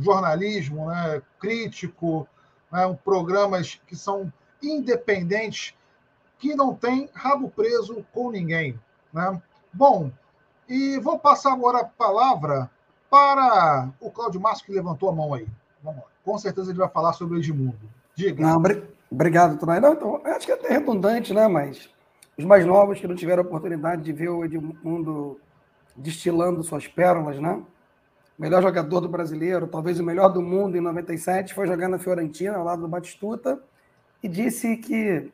jornalismo 0.00 0.86
né, 0.86 1.22
crítico, 1.38 2.28
né, 2.70 2.86
um, 2.86 2.94
programas 2.94 3.80
que 3.86 3.96
são 3.96 4.32
independentes, 4.62 5.74
que 6.38 6.54
não 6.54 6.74
tem 6.74 7.08
rabo 7.14 7.48
preso 7.48 8.04
com 8.12 8.30
ninguém. 8.30 8.78
Né? 9.12 9.40
Bom, 9.72 10.10
e 10.68 10.98
vou 10.98 11.18
passar 11.18 11.52
agora 11.52 11.80
a 11.80 11.84
palavra 11.84 12.70
para 13.08 13.90
o 14.00 14.10
Cláudio 14.10 14.40
Márcio, 14.40 14.64
que 14.64 14.72
levantou 14.72 15.08
a 15.08 15.12
mão 15.12 15.34
aí. 15.34 15.46
Vamos 15.82 16.02
lá. 16.02 16.11
Com 16.24 16.38
certeza 16.38 16.70
ele 16.70 16.78
vai 16.78 16.88
falar 16.88 17.12
sobre 17.12 17.36
o 17.36 17.38
Edmundo. 17.38 17.78
Diga. 18.14 18.42
Não, 18.42 18.62
obrigado, 19.10 19.58
Tonai. 19.58 19.80
Não, 19.80 19.92
então, 19.92 20.20
acho 20.24 20.46
que 20.46 20.52
é 20.52 20.54
até 20.54 20.68
redundante, 20.68 21.32
né? 21.32 21.48
Mas 21.48 21.88
os 22.36 22.44
mais 22.44 22.64
novos 22.64 23.00
que 23.00 23.06
não 23.06 23.14
tiveram 23.14 23.42
a 23.42 23.46
oportunidade 23.46 24.02
de 24.02 24.12
ver 24.12 24.28
o 24.28 24.44
Edmundo 24.44 25.40
destilando 25.96 26.62
suas 26.62 26.86
pérolas, 26.86 27.38
né? 27.40 27.62
Melhor 28.38 28.62
jogador 28.62 29.00
do 29.00 29.08
brasileiro, 29.08 29.66
talvez 29.66 30.00
o 30.00 30.04
melhor 30.04 30.28
do 30.28 30.40
mundo 30.40 30.76
em 30.76 30.80
97, 30.80 31.54
foi 31.54 31.66
jogar 31.66 31.88
na 31.88 31.98
Fiorentina, 31.98 32.56
ao 32.56 32.64
lado 32.64 32.82
do 32.82 32.88
Batistuta, 32.88 33.60
e 34.22 34.28
disse 34.28 34.76
que, 34.76 35.30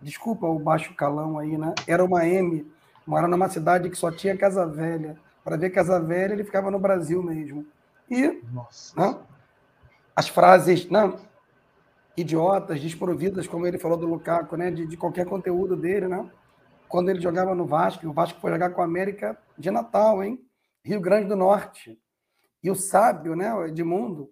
desculpa 0.00 0.46
o 0.46 0.58
baixo 0.58 0.94
calão 0.94 1.38
aí, 1.38 1.58
né? 1.58 1.74
Era 1.86 2.04
uma 2.04 2.26
M, 2.26 2.66
morava 3.06 3.28
numa 3.28 3.48
cidade 3.48 3.90
que 3.90 3.96
só 3.96 4.10
tinha 4.10 4.36
Casa 4.36 4.66
Velha. 4.66 5.18
Para 5.44 5.56
ver 5.56 5.70
Casa 5.70 6.00
Velha, 6.00 6.32
ele 6.32 6.44
ficava 6.44 6.70
no 6.70 6.78
Brasil 6.78 7.22
mesmo. 7.22 7.66
E 8.10 8.40
Nossa. 8.52 8.98
Né? 8.98 9.18
As 10.18 10.28
frases, 10.28 10.90
não, 10.90 11.12
né? 11.12 11.20
idiotas, 12.16 12.80
desprovidas, 12.80 13.46
como 13.46 13.64
ele 13.68 13.78
falou 13.78 13.96
do 13.96 14.04
Lukaku, 14.04 14.56
né? 14.56 14.68
De, 14.68 14.84
de, 14.84 14.96
qualquer 14.96 15.24
conteúdo 15.24 15.76
dele, 15.76 16.08
né? 16.08 16.28
Quando 16.88 17.08
ele 17.08 17.20
jogava 17.20 17.54
no 17.54 17.64
Vasco, 17.64 18.04
o 18.04 18.12
Vasco 18.12 18.40
foi 18.40 18.50
jogar 18.50 18.70
com 18.70 18.82
a 18.82 18.84
América 18.84 19.38
de 19.56 19.70
Natal, 19.70 20.20
hein? 20.24 20.44
Rio 20.84 21.00
Grande 21.00 21.28
do 21.28 21.36
Norte. 21.36 21.96
E 22.64 22.68
o 22.68 22.74
sábio, 22.74 23.36
né? 23.36 23.54
O 23.54 23.64
Edmundo, 23.64 24.28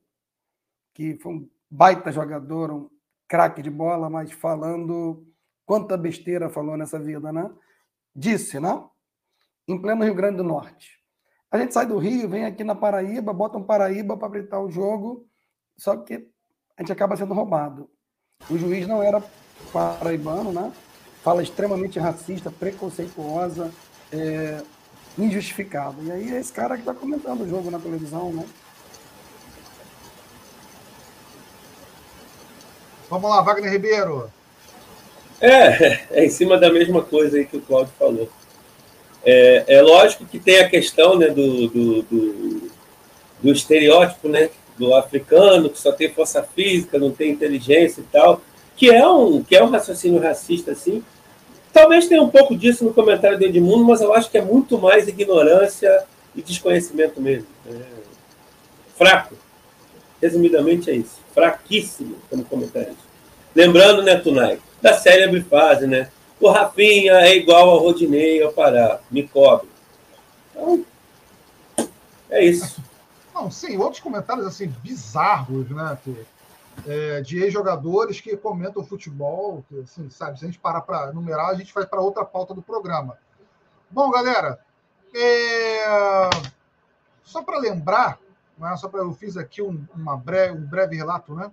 que 0.93 1.17
foi 1.19 1.35
um 1.35 1.49
baita 1.71 2.11
jogador, 2.11 2.73
um 2.73 2.91
craque 3.29 3.63
de 3.63 3.71
bola, 3.71 4.11
mas 4.11 4.33
falando 4.33 5.25
quanta 5.65 5.97
besteira 5.97 6.51
falou 6.51 6.77
nessa 6.77 6.99
vida, 6.99 7.33
né? 7.33 7.49
Disse, 8.13 8.59
né? 8.59 8.85
Em 9.69 9.81
pleno 9.81 10.03
Rio 10.03 10.17
Grande 10.17 10.39
do 10.39 10.45
Norte. 10.45 11.01
A 11.49 11.59
gente 11.59 11.73
sai 11.73 11.87
do 11.87 11.97
Rio, 11.97 12.29
vem 12.29 12.45
aqui 12.45 12.65
na 12.65 12.75
Paraíba, 12.75 13.33
bota 13.33 13.57
um 13.57 13.63
Paraíba 13.63 14.17
para 14.17 14.27
apitar 14.27 14.61
o 14.61 14.69
jogo, 14.69 15.29
só 15.77 15.97
que 15.97 16.27
a 16.77 16.83
gente 16.83 16.93
acaba 16.93 17.17
sendo 17.17 17.35
roubado. 17.35 17.89
O 18.51 18.59
juiz 18.59 18.87
não 18.87 19.03
era 19.03 19.23
paraibano, 19.73 20.53
né? 20.53 20.73
Fala 21.23 21.43
extremamente 21.43 21.99
racista, 21.99 22.51
preconceituosa, 22.51 23.73
é, 24.13 24.63
injustificada. 25.19 25.97
E 26.03 26.13
aí 26.13 26.35
é 26.35 26.41
esse 26.41 26.53
cara 26.53 26.75
que 26.75 26.83
está 26.83 26.95
comentando 26.95 27.43
o 27.43 27.49
jogo 27.49 27.71
na 27.71 27.79
televisão, 27.79 28.33
né? 28.33 28.47
Vamos 33.09 33.31
lá, 33.31 33.41
Wagner 33.41 33.71
Ribeiro. 33.71 34.31
É, 35.41 36.07
é 36.11 36.25
em 36.25 36.31
cima 36.31 36.59
da 36.59 36.73
mesma 36.73 37.03
coisa 37.03 37.37
aí 37.37 37.45
que 37.45 37.57
o 37.57 37.63
Claudio 37.63 37.93
falou. 37.99 38.29
É, 39.25 39.65
é 39.77 39.83
lógico 39.83 40.25
que 40.25 40.39
tem 40.39 40.61
a 40.61 40.69
questão 40.69 41.19
né, 41.19 41.29
do, 41.29 41.69
do, 41.69 42.03
do, 42.03 42.71
do 43.43 43.53
estereótipo, 43.53 44.29
né? 44.29 44.51
Do 44.79 44.95
africano, 44.95 45.71
que 45.71 45.79
só 45.79 45.93
tem 45.93 46.11
força 46.11 46.43
física, 46.43 46.99
não 46.99 47.11
tem 47.11 47.31
inteligência 47.31 48.01
e 48.01 48.05
tal, 48.05 48.41
que 48.77 48.91
é 48.91 49.07
um, 49.09 49.43
que 49.43 49.57
é 49.57 49.63
um 49.63 49.71
raciocínio 49.71 50.21
racista, 50.21 50.73
assim. 50.73 51.03
Talvez 51.73 52.07
tenha 52.09 52.23
um 52.23 52.29
pouco 52.29 52.57
disso 52.57 52.85
no 52.85 52.95
comentário 52.95 53.39
do 53.39 53.45
Edmundo, 53.45 53.85
mas 53.85 54.01
eu 54.01 54.15
acho 54.15 54.31
que 54.31 54.39
é 54.39 54.43
muito 54.43 54.79
mais 54.79 55.09
ignorância 55.09 56.05
e 56.35 56.43
desconhecimento 56.43 57.21
mesmo. 57.21 57.47
É 57.69 58.07
fraco. 58.97 59.35
Resumidamente 60.21 60.91
é 60.91 60.95
isso. 60.95 61.19
Fraquíssimo 61.33 62.17
como 62.29 62.45
comentário. 62.45 62.97
Lembrando, 63.55 64.03
né, 64.03 64.17
Tunai, 64.17 64.59
da 64.81 64.95
série 64.95 65.41
fase, 65.43 65.87
né? 65.87 66.09
O 66.41 66.49
Rafinha 66.51 67.13
é 67.21 67.37
igual 67.37 67.71
ao 67.71 67.79
Rodinei 67.79 68.43
ao 68.43 68.53
Pará. 68.53 69.01
Me 69.11 69.23
cobre. 69.27 69.69
Então, 70.51 70.85
é 72.31 72.45
isso. 72.45 72.77
Não, 73.37 73.51
sim, 73.51 73.77
outros 73.77 74.01
comentários 74.01 74.47
assim, 74.47 74.67
bizarros, 74.67 75.69
né? 75.69 75.99
Que, 76.03 76.27
é, 76.87 77.21
de 77.21 77.39
ex-jogadores 77.39 78.19
que 78.19 78.35
comentam 78.35 78.83
futebol, 78.83 79.63
que, 79.69 79.81
assim, 79.81 80.09
sabe, 80.09 80.39
se 80.39 80.45
a 80.47 80.49
gente 80.49 80.59
parar 80.59 80.81
para 80.81 81.13
numerar, 81.13 81.51
a 81.51 81.55
gente 81.55 81.73
vai 81.75 81.87
para 81.87 82.01
outra 82.01 82.25
pauta 82.25 82.55
do 82.55 82.63
programa. 82.63 83.19
Bom, 83.91 84.11
galera, 84.11 84.59
é... 85.15 86.31
só 87.23 87.43
para 87.43 87.59
lembrar, 87.59 88.19
né, 88.57 88.75
só 88.79 88.89
para 88.89 89.01
eu 89.01 89.13
fiz 89.13 89.37
aqui 89.37 89.61
um, 89.61 89.87
uma 89.95 90.17
breve, 90.17 90.57
um 90.57 90.67
breve 90.67 90.97
relato, 90.97 91.35
né? 91.35 91.53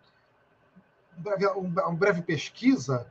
Um 1.17 1.21
breve, 1.21 1.47
um, 1.49 1.95
breve 1.95 2.21
pesquisa 2.21 3.05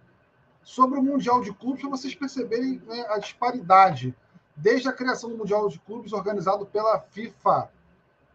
sobre 0.63 0.99
o 0.99 1.03
Mundial 1.03 1.43
de 1.43 1.53
Clubes, 1.53 1.83
para 1.83 1.91
vocês 1.91 2.15
perceberem 2.15 2.81
né, 2.87 3.05
a 3.11 3.19
disparidade. 3.19 4.15
Desde 4.57 4.89
a 4.89 4.93
criação 4.93 5.29
do 5.29 5.37
Mundial 5.37 5.69
de 5.69 5.79
Clubes, 5.81 6.13
organizado 6.13 6.65
pela 6.65 6.99
FIFA 6.99 7.71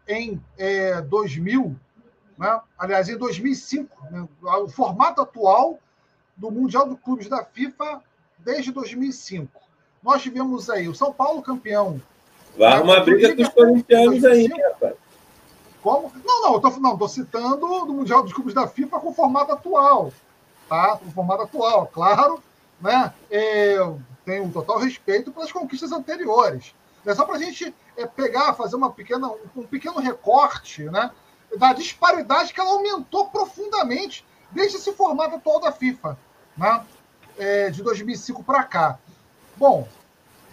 em 0.08 0.42
é, 0.56 1.00
2000, 1.02 1.76
né? 2.38 2.60
aliás, 2.78 3.08
em 3.08 3.16
2005, 3.16 3.96
né? 4.10 4.26
o 4.42 4.68
formato 4.68 5.20
atual 5.20 5.78
do 6.36 6.50
Mundial 6.50 6.88
de 6.88 6.96
Clubes 6.96 7.28
da 7.28 7.44
FIFA 7.44 8.02
desde 8.38 8.72
2005. 8.72 9.60
Nós 10.02 10.22
tivemos 10.22 10.70
aí 10.70 10.88
o 10.88 10.94
São 10.94 11.12
Paulo 11.12 11.42
campeão. 11.42 12.00
Vai 12.56 12.72
arrumar 12.72 13.00
briga 13.00 13.36
com 13.36 13.42
os 13.42 13.48
corintianos 13.50 14.24
aí, 14.24 14.46
rapaz. 14.46 14.94
Como? 15.82 16.12
Não, 16.24 16.42
não, 16.42 16.54
eu 16.54 16.60
tô, 16.60 16.70
não, 16.80 16.98
tô 16.98 17.08
citando 17.08 17.56
do 17.56 17.92
Mundial 17.92 18.22
dos 18.22 18.32
Clubes 18.32 18.54
da 18.54 18.66
FIFA 18.66 18.98
com 19.00 19.10
o 19.10 19.14
formato 19.14 19.52
atual. 19.52 20.12
Tá? 20.68 20.96
Com 20.96 21.06
o 21.06 21.12
formato 21.12 21.42
atual, 21.42 21.86
claro. 21.86 22.42
Né? 22.80 23.12
É, 23.30 23.76
tenho 24.24 24.44
um 24.44 24.50
total 24.50 24.78
respeito 24.78 25.32
pelas 25.32 25.52
conquistas 25.52 25.92
anteriores. 25.92 26.74
É 27.06 27.14
só 27.14 27.24
para 27.24 27.36
a 27.36 27.38
gente 27.38 27.74
é, 27.96 28.06
pegar, 28.06 28.54
fazer 28.54 28.76
uma 28.76 28.90
pequena, 28.90 29.30
um 29.56 29.62
pequeno 29.62 29.98
recorte 29.98 30.84
né, 30.84 31.10
da 31.56 31.72
disparidade 31.72 32.52
que 32.52 32.60
ela 32.60 32.70
aumentou 32.70 33.28
profundamente 33.28 34.26
desde 34.50 34.76
esse 34.76 34.92
formato 34.92 35.36
atual 35.36 35.60
da 35.60 35.72
FIFA, 35.72 36.18
né, 36.56 36.84
é, 37.38 37.70
de 37.70 37.82
2005 37.82 38.42
para 38.42 38.62
cá. 38.64 38.98
Bom, 39.56 39.88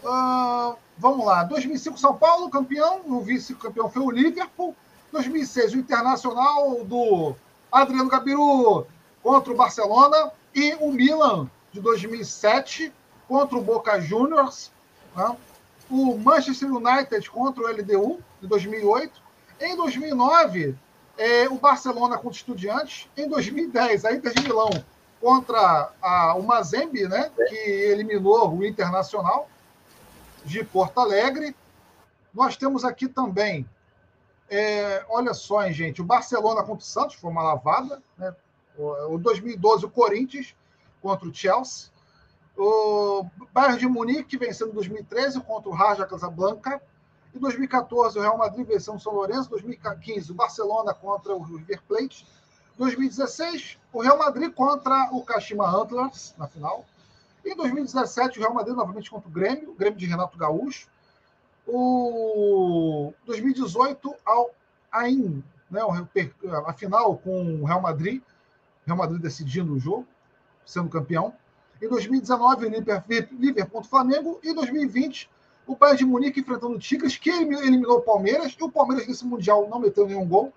uh, 0.04 0.76
vamos 0.98 1.26
lá. 1.26 1.44
2005 1.44 1.98
São 2.00 2.16
Paulo, 2.16 2.50
campeão. 2.50 3.02
O 3.06 3.22
vice-campeão 3.22 3.90
foi 3.90 4.02
o 4.02 4.10
Liverpool. 4.10 4.76
2006 5.12 5.74
o 5.74 5.78
Internacional 5.78 6.84
do 6.84 7.36
Adriano 7.72 8.10
Gabiru 8.10 8.88
contra 9.22 9.54
o 9.54 9.56
Barcelona. 9.56 10.32
E 10.54 10.74
o 10.80 10.92
Milan 10.92 11.50
de 11.72 11.80
2007 11.82 12.92
contra 13.28 13.58
o 13.58 13.62
Boca 13.62 14.00
Juniors. 14.00 14.72
Né? 15.16 15.38
O 15.90 16.18
Manchester 16.18 16.74
United 16.74 17.30
contra 17.30 17.64
o 17.64 17.68
LDU 17.68 18.20
de 18.42 18.48
2008. 18.48 19.22
Em 19.60 19.76
2009, 19.76 20.76
é, 21.18 21.48
o 21.48 21.56
Barcelona 21.56 22.16
contra 22.16 22.30
o 22.30 22.32
Estudiantes. 22.32 23.08
Em 23.16 23.28
2010, 23.28 24.06
a 24.06 24.14
Inter 24.14 24.34
de 24.34 24.44
Milão 24.44 24.70
contra 25.22 25.92
a, 26.02 26.36
o 26.36 26.44
Mazembe, 26.44 27.08
né, 27.08 27.32
que 27.48 27.56
eliminou 27.56 28.56
o 28.56 28.66
Internacional 28.66 29.50
de 30.44 30.64
Porto 30.64 31.00
Alegre. 31.00 31.56
Nós 32.34 32.58
temos 32.58 32.84
aqui 32.84 33.08
também, 33.08 33.68
é, 34.50 35.04
olha 35.10 35.34
só, 35.34 35.66
hein, 35.66 35.74
gente, 35.74 36.02
o 36.02 36.06
Barcelona 36.06 36.62
contra 36.62 36.84
o 36.84 36.88
Santos, 36.88 37.16
foi 37.16 37.32
uma 37.32 37.42
lavada. 37.42 38.02
Né? 38.18 38.36
O, 38.78 39.16
o 39.16 39.18
2012, 39.18 39.86
o 39.86 39.90
Corinthians 39.90 40.54
contra 41.02 41.28
o 41.28 41.34
Chelsea. 41.34 41.90
O 42.58 43.26
Bayern 43.54 43.80
de 43.80 43.88
Munique 43.88 44.38
vencendo 44.38 44.72
em 44.72 44.76
2013 44.76 45.42
contra 45.42 45.70
o 45.70 45.74
Raja 45.74 46.06
Casablanca. 46.06 46.82
Em 47.34 47.40
2014, 47.40 48.18
o 48.18 48.22
Real 48.22 48.38
Madrid 48.38 48.66
venceu 48.66 48.96
o 48.96 49.00
São 49.00 49.14
Lourenço. 49.14 49.48
Em 49.48 49.52
2015, 49.52 50.32
o 50.32 50.36
Barcelona 50.36 50.94
contra 50.94 51.36
o 51.36 51.42
River 51.42 51.82
Plate. 51.88 52.26
2016, 52.78 53.78
o 53.92 54.02
Real 54.02 54.18
Madrid 54.18 54.54
contra 54.54 55.10
o 55.12 55.22
Kashima 55.24 55.68
Antlers 55.68 56.34
na 56.38 56.48
final. 56.48 56.86
Em 57.46 57.56
2017, 57.56 58.40
o 58.40 58.42
Real 58.42 58.54
Madrid 58.54 58.76
novamente 58.76 59.10
contra 59.10 59.30
o 59.30 59.32
Grêmio, 59.32 59.72
o 59.72 59.76
Grêmio 59.76 60.00
de 60.00 60.06
Renato 60.06 60.38
Gaúcho. 60.38 60.88
O 61.68 63.14
2018, 63.26 64.16
ao 64.26 64.52
AIN, 64.92 65.44
né, 65.70 65.82
a 66.66 66.74
final 66.74 67.18
com 67.18 67.62
o 67.62 67.66
Real 67.66 67.82
Madrid, 67.82 68.22
Real 68.86 68.98
Madrid 68.98 69.22
decidindo 69.22 69.74
o 69.74 69.80
jogo, 69.80 70.08
sendo 70.66 70.90
campeão. 70.90 71.34
Em 71.82 71.88
2019, 71.88 72.68
o 72.68 72.70
Liverpool 73.40 73.82
contra 73.82 73.88
o 73.88 73.90
Flamengo. 73.90 74.40
E 74.44 74.50
em 74.50 74.54
2020, 74.54 75.30
o 75.68 75.76
Bayern 75.76 75.98
de 75.98 76.06
Munique 76.06 76.40
enfrentando 76.40 76.76
o 76.76 76.80
Tigres, 76.80 77.18
que 77.18 77.30
eliminou 77.30 77.98
o 77.98 78.02
Palmeiras. 78.02 78.56
E 78.60 78.64
o 78.64 78.72
Palmeiras 78.72 79.08
nesse 79.08 79.26
Mundial 79.26 79.68
não 79.70 79.80
meteu 79.80 80.08
nenhum 80.08 80.28
gol 80.28 80.54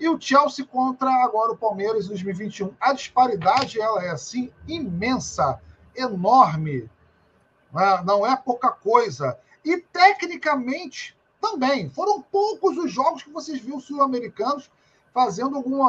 e 0.00 0.08
o 0.08 0.18
Chelsea 0.18 0.64
contra 0.64 1.10
agora 1.22 1.52
o 1.52 1.56
Palmeiras 1.56 2.06
em 2.06 2.08
2021. 2.08 2.74
A 2.80 2.94
disparidade 2.94 3.78
ela 3.78 4.02
é 4.02 4.08
assim 4.08 4.50
imensa, 4.66 5.60
enorme. 5.94 6.90
Né? 7.70 8.02
Não 8.06 8.26
é 8.26 8.34
pouca 8.34 8.70
coisa. 8.70 9.38
E 9.62 9.76
tecnicamente 9.76 11.14
também. 11.38 11.90
Foram 11.90 12.22
poucos 12.22 12.78
os 12.78 12.90
jogos 12.90 13.22
que 13.22 13.30
vocês 13.30 13.60
viram 13.60 13.78
sul-americanos 13.78 14.70
fazendo 15.12 15.56
algum 15.56 15.86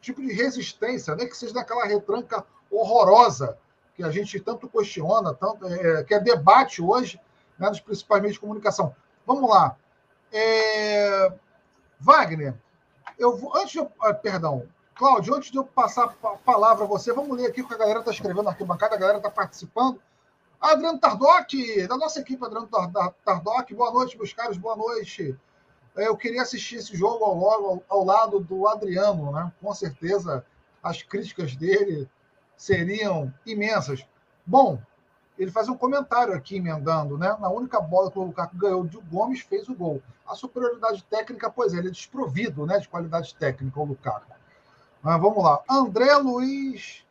tipo 0.00 0.20
de 0.20 0.32
resistência, 0.32 1.14
né? 1.14 1.26
que 1.26 1.36
seja 1.36 1.54
daquela 1.54 1.86
retranca 1.86 2.44
horrorosa 2.68 3.56
que 3.94 4.02
a 4.02 4.10
gente 4.10 4.40
tanto 4.40 4.68
questiona, 4.68 5.34
tanto, 5.34 5.66
é, 5.66 6.02
que 6.04 6.14
é 6.14 6.20
debate 6.20 6.82
hoje 6.82 7.20
né, 7.58 7.68
nos 7.68 7.80
principais 7.80 8.22
meios 8.22 8.34
de 8.34 8.40
comunicação. 8.40 8.94
Vamos 9.26 9.48
lá. 9.48 9.76
É... 10.32 11.32
Wagner, 12.00 12.54
eu 13.18 13.36
vou, 13.36 13.56
antes 13.56 13.72
de 13.72 13.78
eu, 13.78 13.92
ah, 14.00 14.12
perdão, 14.12 14.66
Cláudio, 14.94 15.34
antes 15.34 15.50
de 15.50 15.56
eu 15.56 15.64
passar 15.64 16.14
a 16.22 16.28
palavra 16.30 16.84
a 16.84 16.88
você, 16.88 17.12
vamos 17.12 17.36
ler 17.36 17.46
aqui 17.46 17.62
o 17.62 17.68
que 17.68 17.74
a 17.74 17.78
galera 17.78 18.00
está 18.00 18.10
escrevendo 18.10 18.42
na 18.42 18.50
arquibancada, 18.50 18.94
a 18.94 18.98
galera 18.98 19.18
está 19.18 19.30
participando. 19.30 20.00
Adriano 20.60 20.98
Tardoc, 20.98 21.52
da 21.88 21.96
nossa 21.96 22.20
equipe, 22.20 22.44
Adriano 22.44 22.68
Tardoc, 23.24 23.74
boa 23.74 23.90
noite, 23.90 24.16
meus 24.16 24.32
caros, 24.32 24.56
boa 24.56 24.76
noite. 24.76 25.36
É, 25.96 26.06
eu 26.08 26.16
queria 26.16 26.42
assistir 26.42 26.76
esse 26.76 26.96
jogo 26.96 27.24
ao, 27.24 27.50
ao, 27.50 27.82
ao 27.88 28.04
lado 28.04 28.40
do 28.40 28.66
Adriano, 28.66 29.32
né? 29.32 29.52
Com 29.60 29.74
certeza 29.74 30.44
as 30.82 31.02
críticas 31.02 31.54
dele 31.56 32.08
seriam 32.62 33.34
imensas. 33.44 34.06
Bom, 34.46 34.80
ele 35.36 35.50
faz 35.50 35.68
um 35.68 35.76
comentário 35.76 36.32
aqui 36.32 36.58
emendando, 36.58 37.18
né? 37.18 37.36
Na 37.40 37.48
única 37.48 37.80
bola 37.80 38.08
que 38.08 38.16
o 38.16 38.22
Lukaku 38.22 38.56
ganhou, 38.56 38.82
o 38.82 39.02
Gomes 39.10 39.40
fez 39.40 39.68
o 39.68 39.74
gol. 39.74 40.00
A 40.24 40.36
superioridade 40.36 41.02
técnica, 41.10 41.50
pois 41.50 41.74
é, 41.74 41.78
ele 41.78 41.88
é 41.88 41.90
desprovido 41.90 42.64
né, 42.64 42.78
de 42.78 42.88
qualidade 42.88 43.34
técnica, 43.34 43.80
o 43.80 43.84
Lukaku. 43.84 44.32
Mas 45.02 45.20
vamos 45.20 45.42
lá. 45.42 45.60
André 45.68 46.14
Luiz 46.18 47.04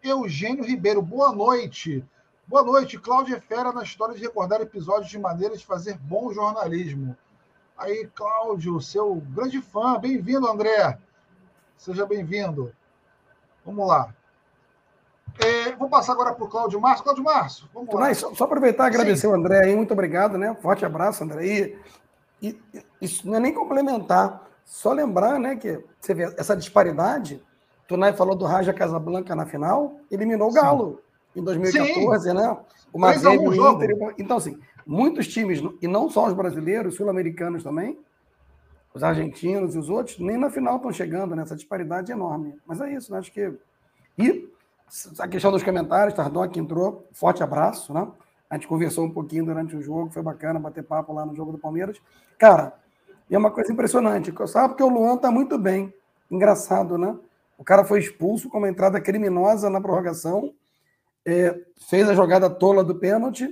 Eugênio 0.00 0.62
Ribeiro, 0.62 1.02
boa 1.02 1.32
noite. 1.32 2.04
Boa 2.46 2.62
noite. 2.62 2.96
Cláudia 2.96 3.40
Fera 3.40 3.72
na 3.72 3.82
história 3.82 4.14
de 4.14 4.22
recordar 4.22 4.60
episódios 4.60 5.10
de 5.10 5.18
maneira 5.18 5.56
de 5.56 5.66
fazer 5.66 5.98
bom 5.98 6.32
jornalismo. 6.32 7.16
Aí, 7.76 8.08
Cláudio, 8.14 8.80
seu 8.80 9.16
grande 9.16 9.60
fã. 9.60 9.98
Bem-vindo, 9.98 10.46
André. 10.46 10.96
Seja 11.76 12.06
bem-vindo. 12.06 12.72
Vamos 13.64 13.88
lá. 13.88 14.14
É, 15.38 15.72
vou 15.76 15.88
passar 15.88 16.12
agora 16.12 16.32
para 16.32 16.44
o 16.44 16.48
Cláudio 16.48 16.80
Márcio. 16.80 17.04
Cláudio 17.04 17.24
Márcio, 17.24 17.68
vamos 17.74 17.92
lá. 17.92 18.14
Só, 18.14 18.34
só 18.34 18.44
aproveitar 18.44 18.84
e 18.84 18.86
agradecer 18.86 19.22
Sim. 19.22 19.28
o 19.28 19.34
André 19.34 19.64
aí. 19.64 19.76
Muito 19.76 19.92
obrigado, 19.92 20.38
né? 20.38 20.56
Forte 20.60 20.84
abraço, 20.84 21.24
André. 21.24 21.44
E, 21.44 21.78
e, 22.42 22.60
isso 23.00 23.26
não 23.28 23.36
é 23.36 23.40
nem 23.40 23.52
complementar. 23.52 24.48
Só 24.64 24.92
lembrar, 24.92 25.38
né, 25.38 25.56
que 25.56 25.82
você 26.00 26.14
vê 26.14 26.34
essa 26.38 26.56
disparidade. 26.56 27.42
Tunai 27.86 28.14
falou 28.14 28.34
do 28.34 28.46
Raja 28.46 28.72
Casablanca 28.72 29.34
na 29.34 29.44
final, 29.44 29.96
eliminou 30.10 30.48
o 30.48 30.52
Galo 30.52 31.02
Sim. 31.34 31.40
em 31.40 31.44
2014, 31.44 32.28
Sim. 32.28 32.34
né? 32.34 32.56
O 32.92 32.98
Mazembe, 32.98 33.48
o 33.48 33.54
Inter. 33.54 34.14
Então, 34.18 34.38
assim, 34.38 34.58
muitos 34.86 35.28
times, 35.28 35.60
e 35.82 35.88
não 35.88 36.08
só 36.08 36.26
os 36.26 36.32
brasileiros, 36.32 36.94
sul-americanos 36.94 37.62
também, 37.62 37.98
os 38.94 39.02
argentinos 39.02 39.74
e 39.74 39.78
os 39.78 39.90
outros, 39.90 40.18
nem 40.18 40.38
na 40.38 40.48
final 40.48 40.76
estão 40.76 40.92
chegando 40.92 41.34
nessa 41.34 41.56
disparidade 41.56 42.12
enorme. 42.12 42.56
Mas 42.64 42.80
é 42.80 42.92
isso, 42.92 43.12
né? 43.12 43.18
Acho 43.18 43.32
que. 43.32 43.52
E 44.16 44.48
a 45.18 45.28
questão 45.28 45.50
dos 45.50 45.62
comentários, 45.62 46.14
Tardoc 46.14 46.56
entrou, 46.56 47.08
forte 47.12 47.42
abraço, 47.42 47.92
né? 47.92 48.06
A 48.48 48.54
gente 48.54 48.68
conversou 48.68 49.04
um 49.04 49.10
pouquinho 49.10 49.44
durante 49.44 49.74
o 49.74 49.82
jogo, 49.82 50.10
foi 50.10 50.22
bacana 50.22 50.60
bater 50.60 50.84
papo 50.84 51.12
lá 51.12 51.26
no 51.26 51.34
jogo 51.34 51.52
do 51.52 51.58
Palmeiras. 51.58 52.00
Cara, 52.38 52.74
é 53.30 53.38
uma 53.38 53.50
coisa 53.50 53.72
impressionante, 53.72 54.32
sabe? 54.46 54.68
Porque 54.68 54.82
o 54.82 54.88
Luan 54.88 55.16
tá 55.16 55.30
muito 55.30 55.58
bem. 55.58 55.92
Engraçado, 56.30 56.96
né? 56.98 57.16
O 57.58 57.64
cara 57.64 57.84
foi 57.84 58.00
expulso 58.00 58.48
com 58.48 58.58
uma 58.58 58.68
entrada 58.68 59.00
criminosa 59.00 59.70
na 59.70 59.80
prorrogação, 59.80 60.52
é, 61.26 61.58
fez 61.88 62.08
a 62.08 62.14
jogada 62.14 62.50
tola 62.50 62.84
do 62.84 62.96
pênalti 62.96 63.48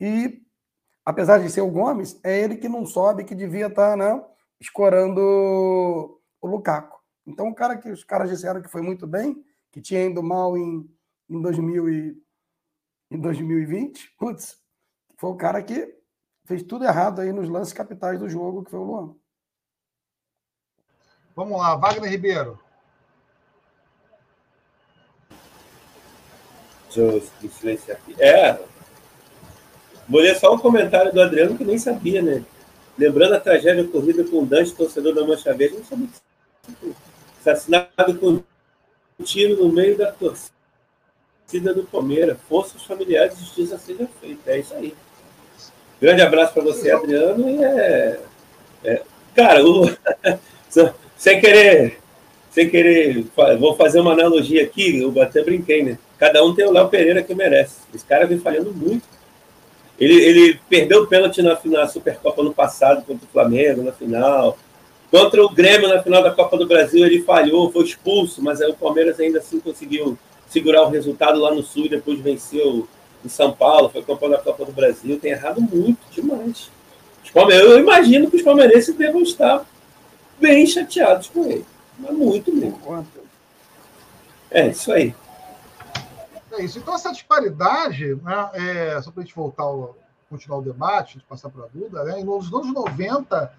e, 0.00 0.42
apesar 1.04 1.38
de 1.38 1.50
ser 1.50 1.62
o 1.62 1.70
Gomes, 1.70 2.20
é 2.22 2.40
ele 2.40 2.56
que 2.56 2.68
não 2.68 2.86
sobe, 2.86 3.24
que 3.24 3.34
devia 3.34 3.66
estar, 3.66 3.90
tá, 3.90 3.96
né? 3.96 4.22
Escorando 4.60 5.20
o 6.40 6.46
Lukaku. 6.46 6.98
Então, 7.26 7.48
o 7.48 7.54
cara 7.54 7.76
que 7.76 7.90
os 7.90 8.04
caras 8.04 8.30
disseram 8.30 8.62
que 8.62 8.70
foi 8.70 8.82
muito 8.82 9.06
bem, 9.06 9.44
que 9.70 9.80
tinha 9.80 10.04
ido 10.04 10.22
mal 10.22 10.56
em, 10.56 10.88
em, 11.28 11.40
2000 11.40 11.88
e, 11.90 12.22
em 13.10 13.20
2020, 13.20 14.14
putz, 14.18 14.58
foi 15.16 15.30
o 15.30 15.36
cara 15.36 15.62
que 15.62 15.96
fez 16.44 16.62
tudo 16.62 16.84
errado 16.84 17.20
aí 17.20 17.32
nos 17.32 17.48
lances 17.48 17.72
capitais 17.72 18.18
do 18.18 18.28
jogo, 18.28 18.64
que 18.64 18.70
foi 18.70 18.78
o 18.78 18.84
Luan. 18.84 19.14
Vamos 21.34 21.58
lá, 21.58 21.76
Wagner 21.76 22.10
Ribeiro. 22.10 22.58
Deixa 26.86 27.00
eu 27.00 27.50
silenciar 27.50 27.98
aqui. 27.98 28.20
É. 28.20 28.54
Vou 30.08 30.20
ler 30.20 30.34
só 30.36 30.54
um 30.54 30.58
comentário 30.58 31.12
do 31.12 31.20
Adriano 31.20 31.56
que 31.56 31.64
nem 31.64 31.78
sabia, 31.78 32.22
né? 32.22 32.44
Lembrando 32.98 33.34
a 33.34 33.40
tragédia 33.40 33.84
ocorrida 33.84 34.24
com 34.24 34.42
o 34.42 34.46
Dante, 34.46 34.74
torcedor 34.74 35.14
da 35.14 35.24
Mancha 35.24 35.54
Verde, 35.54 35.76
não 35.76 35.84
sabia 35.84 36.08
que 36.80 36.94
assassinado 37.40 38.18
com 38.18 38.42
um 39.18 39.24
tiro 39.24 39.56
no 39.62 39.72
meio 39.72 39.96
da 39.96 40.12
torcida 40.12 40.52
do 41.74 41.82
Palmeiras. 41.84 42.38
Forças 42.48 42.82
familiares, 42.82 43.38
justiça 43.38 43.78
seja 43.78 44.08
feita. 44.20 44.50
É 44.50 44.58
isso 44.58 44.74
aí. 44.74 44.94
Grande 46.00 46.22
abraço 46.22 46.54
para 46.54 46.62
você, 46.62 46.90
Adriano. 46.90 47.48
E 47.48 47.64
é, 47.64 48.20
é 48.84 49.02
cara, 49.34 49.64
o, 49.64 49.90
sem 51.16 51.40
querer, 51.40 51.98
sem 52.50 52.70
querer, 52.70 53.26
vou 53.58 53.74
fazer 53.76 54.00
uma 54.00 54.12
analogia 54.12 54.62
aqui. 54.62 55.00
Eu 55.00 55.20
até 55.20 55.42
brinquei, 55.42 55.82
né? 55.82 55.98
Cada 56.18 56.44
um 56.44 56.54
tem 56.54 56.66
o 56.66 56.72
Léo 56.72 56.88
Pereira 56.88 57.22
que 57.22 57.34
merece. 57.34 57.78
Esse 57.94 58.04
cara 58.04 58.26
vem 58.26 58.38
falhando 58.38 58.72
muito. 58.72 59.06
Ele, 59.98 60.14
ele 60.14 60.60
perdeu 60.68 61.02
o 61.02 61.06
pênalti 61.06 61.42
na, 61.42 61.58
na 61.64 61.88
Supercopa 61.88 62.42
no 62.42 62.54
passado 62.54 63.04
contra 63.04 63.26
o 63.26 63.32
Flamengo, 63.32 63.82
na 63.82 63.92
final. 63.92 64.56
Contra 65.10 65.42
o 65.42 65.48
Grêmio 65.48 65.88
na 65.88 66.02
final 66.02 66.22
da 66.22 66.30
Copa 66.30 66.56
do 66.58 66.66
Brasil, 66.66 67.04
ele 67.04 67.22
falhou, 67.22 67.72
foi 67.72 67.84
expulso, 67.84 68.42
mas 68.42 68.60
o 68.60 68.74
Palmeiras 68.74 69.18
ainda 69.18 69.38
assim 69.38 69.58
conseguiu 69.58 70.18
segurar 70.48 70.82
o 70.82 70.90
resultado 70.90 71.40
lá 71.40 71.54
no 71.54 71.62
Sul 71.62 71.86
e 71.86 71.90
depois 71.90 72.20
venceu 72.20 72.86
em 73.24 73.28
São 73.28 73.52
Paulo, 73.52 73.88
foi 73.88 74.02
campeão 74.02 74.30
da 74.30 74.38
Copa 74.38 74.64
do 74.64 74.72
Brasil. 74.72 75.18
Tem 75.18 75.32
errado 75.32 75.60
muito 75.60 75.98
demais. 76.10 76.70
Eu 77.34 77.78
imagino 77.78 78.30
que 78.30 78.36
os 78.36 78.42
palmeirenses 78.42 78.94
devam 78.94 79.22
estar 79.22 79.64
bem 80.38 80.66
chateados 80.66 81.28
com 81.28 81.44
ele. 81.44 81.66
Mas 81.98 82.12
muito 82.12 82.54
mesmo. 82.54 83.06
É, 84.50 84.68
isso 84.68 84.92
aí. 84.92 85.14
É 86.52 86.62
isso. 86.62 86.78
Então, 86.78 86.94
essa 86.94 87.12
disparidade, 87.12 88.14
né, 88.16 88.50
é, 88.54 89.02
só 89.02 89.10
para 89.10 89.22
a 89.22 89.24
gente 89.24 89.34
voltar, 89.34 89.64
ao, 89.64 89.96
continuar 90.30 90.58
o 90.58 90.62
debate, 90.62 91.18
de 91.18 91.24
passar 91.24 91.50
para 91.50 91.64
a 91.64 91.68
Duda, 91.72 92.04
né, 92.04 92.22
nos 92.24 92.52
anos 92.52 92.72
90, 92.72 93.52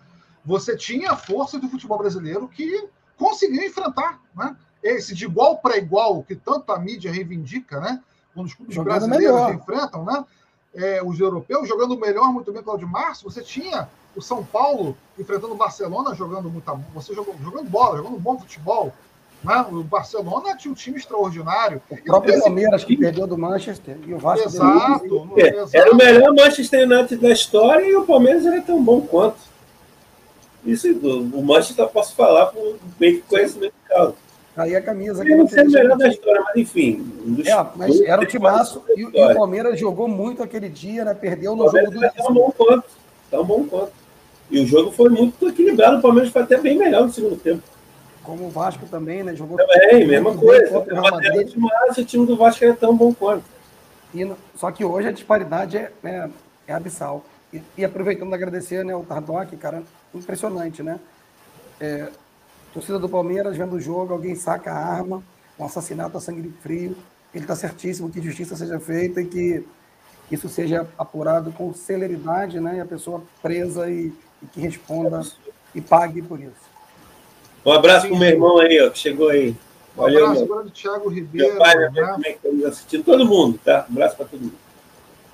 você 0.49 0.75
tinha 0.75 1.11
a 1.11 1.15
força 1.15 1.59
do 1.59 1.69
futebol 1.69 1.99
brasileiro 1.99 2.47
que 2.47 2.89
conseguiu 3.15 3.63
enfrentar 3.63 4.19
né, 4.35 4.55
esse 4.81 5.13
de 5.13 5.25
igual 5.25 5.59
para 5.59 5.77
igual 5.77 6.23
que 6.23 6.35
tanto 6.35 6.71
a 6.71 6.79
mídia 6.79 7.11
reivindica, 7.11 7.79
né, 7.79 8.01
quando 8.33 8.47
os 8.47 8.55
clubes 8.55 8.73
jogando 8.73 9.07
brasileiros 9.07 9.35
melhor. 9.35 9.53
enfrentam, 9.53 10.03
né, 10.03 10.25
é, 10.73 11.03
os 11.03 11.19
europeus 11.19 11.67
jogando 11.67 11.95
melhor, 11.95 12.33
muito 12.33 12.51
bem, 12.51 12.63
Claudio 12.63 12.87
Março, 12.87 13.29
você 13.29 13.43
tinha 13.43 13.87
o 14.15 14.21
São 14.23 14.43
Paulo 14.43 14.97
enfrentando 15.19 15.53
o 15.53 15.57
Barcelona 15.57 16.15
jogando 16.15 16.49
muita, 16.49 16.73
você 16.95 17.13
jogando, 17.13 17.43
jogando 17.43 17.69
bola, 17.69 17.97
jogando 17.97 18.17
bom 18.19 18.39
futebol, 18.39 18.91
né? 19.43 19.65
O 19.71 19.83
Barcelona 19.83 20.57
tinha 20.57 20.71
um 20.71 20.75
time 20.75 20.97
extraordinário. 20.97 21.79
O 21.89 21.95
próprio 22.03 22.33
esse... 22.33 22.41
Palmeiras 22.41 22.83
que 22.83 22.97
perdeu 22.97 23.25
do 23.25 23.37
Manchester 23.37 23.97
e 24.05 24.13
o 24.13 24.17
Vasco. 24.17 24.47
Exato, 24.47 25.29
é, 25.37 25.47
exato. 25.47 25.77
Era 25.77 25.91
o 25.93 25.95
melhor 25.95 26.33
Manchester 26.33 26.85
United 26.85 27.21
da 27.21 27.29
história 27.29 27.85
e 27.85 27.95
o 27.95 28.05
Palmeiras 28.05 28.45
era 28.45 28.61
tão 28.61 28.83
bom 28.83 28.99
quanto. 29.01 29.48
Isso 30.65 30.87
o 30.91 31.41
Manchester 31.41 31.85
eu 31.85 31.89
posso 31.89 32.15
falar 32.15 32.47
por 32.47 32.77
meio 32.99 33.15
de 33.15 33.21
conhecimento 33.21 33.73
de 33.83 33.89
causa. 33.89 34.15
Aí 34.59 34.75
a 34.75 34.81
camisa. 34.81 35.23
Ele 35.23 35.35
não 35.35 35.47
ser 35.47 35.65
o 35.65 35.71
melhor 35.71 35.97
da 35.97 36.07
história, 36.07 36.41
mas 36.41 36.55
enfim. 36.57 37.13
Um 37.25 37.41
é, 37.41 37.67
mas 37.75 38.01
era 38.01 38.21
o 38.21 38.25
timaço 38.25 38.83
e, 38.89 39.01
e, 39.01 39.05
o 39.05 39.33
Palmeiras 39.33 39.79
jogou 39.79 40.07
muito 40.07 40.43
aquele 40.43 40.67
dia, 40.67 41.05
né? 41.05 41.13
Perdeu 41.13 41.55
no 41.55 41.69
jogo 41.69 41.91
do. 41.91 41.99
Tão 41.99 42.33
bom 42.33 42.53
quanto. 42.55 42.89
Tão 43.31 43.45
bom 43.45 43.63
quanto. 43.63 43.93
E 44.51 44.59
o 44.59 44.65
jogo 44.65 44.91
foi 44.91 45.09
muito 45.09 45.47
equilibrado. 45.47 45.99
O 45.99 46.01
Palmeiras 46.01 46.31
foi 46.31 46.41
até 46.41 46.57
bem 46.57 46.77
melhor 46.77 47.03
no 47.03 47.11
segundo 47.11 47.37
tempo. 47.37 47.63
Como 48.21 48.47
o 48.47 48.49
Vasco 48.49 48.85
também, 48.87 49.23
né? 49.23 49.33
Jogou 49.33 49.57
também, 49.57 50.05
mesma 50.05 50.35
coisa. 50.35 50.85
Mas 51.57 51.97
o 51.97 52.03
time 52.03 52.25
do 52.25 52.35
Vasco 52.35 52.63
era 52.63 52.73
tão 52.73 52.95
bom 52.95 53.13
quanto. 53.13 53.45
E, 54.13 54.29
só 54.55 54.71
que 54.71 54.83
hoje 54.83 55.07
a 55.07 55.11
disparidade 55.11 55.77
é, 55.77 55.91
é, 56.03 56.29
é 56.67 56.73
abissal. 56.73 57.23
E, 57.53 57.61
e, 57.77 57.85
aproveitando 57.85 58.33
agradecer 58.33 58.85
né, 58.85 58.95
o 58.95 59.03
Tardoc, 59.03 59.55
cara, 59.57 59.83
impressionante, 60.13 60.83
né? 60.83 60.99
É, 61.79 62.09
torcida 62.73 62.99
do 62.99 63.09
Palmeiras 63.09 63.57
vendo 63.57 63.75
o 63.75 63.81
jogo, 63.81 64.13
alguém 64.13 64.35
saca 64.35 64.71
a 64.71 64.77
arma, 64.77 65.23
um 65.57 65.65
assassinato 65.65 66.17
a 66.17 66.21
sangue 66.21 66.53
frio. 66.61 66.95
Ele 67.33 67.43
está 67.43 67.55
certíssimo 67.55 68.09
que 68.09 68.21
justiça 68.21 68.55
seja 68.55 68.79
feita 68.79 69.21
e 69.21 69.25
que 69.25 69.65
isso 70.31 70.47
seja 70.47 70.87
apurado 70.97 71.51
com 71.51 71.73
celeridade, 71.73 72.59
né? 72.59 72.77
E 72.77 72.79
a 72.79 72.85
pessoa 72.85 73.23
presa 73.41 73.89
e, 73.89 74.13
e 74.41 74.45
que 74.51 74.59
responda 74.59 75.21
e 75.73 75.81
pague 75.81 76.21
por 76.21 76.39
isso. 76.39 76.69
Um 77.65 77.71
abraço 77.71 78.07
para 78.07 78.15
o 78.15 78.19
meu 78.19 78.29
irmão 78.29 78.59
aí, 78.59 78.79
ó, 78.81 78.89
que 78.89 78.99
chegou 78.99 79.29
aí. 79.29 79.55
Um 79.97 80.01
Valeu, 80.01 80.25
abraço 80.25 80.43
agora 80.43 80.63
do 80.63 80.69
Thiago 80.69 81.09
Ribeiro. 81.09 81.49
Meu 81.49 81.57
pai, 81.59 81.75
né? 81.89 82.05
como 82.13 82.25
é 82.25 82.31
que 82.33 82.61
tá 82.61 82.67
assistindo. 82.67 83.03
Todo 83.03 83.25
mundo, 83.25 83.59
tá? 83.63 83.85
Um 83.89 83.93
abraço 83.93 84.15
para 84.15 84.25
todo 84.25 84.39
mundo. 84.39 84.68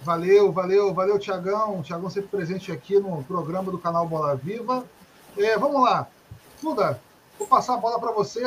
Valeu, 0.05 0.51
valeu, 0.51 0.93
valeu, 0.93 1.17
Tiagão. 1.17 1.81
Tiagão 1.81 2.11
sempre 2.11 2.29
presente 2.29 2.71
aqui 2.71 2.99
no 2.99 3.23
programa 3.23 3.71
do 3.71 3.79
canal 3.79 4.07
Bola 4.07 4.35
Viva. 4.35 4.85
É, 5.35 5.57
vamos 5.57 5.81
lá. 5.81 6.07
Duda, 6.61 7.01
vou 7.39 7.47
passar 7.47 7.73
a 7.73 7.77
bola 7.77 7.99
para 7.99 8.11
você. 8.11 8.45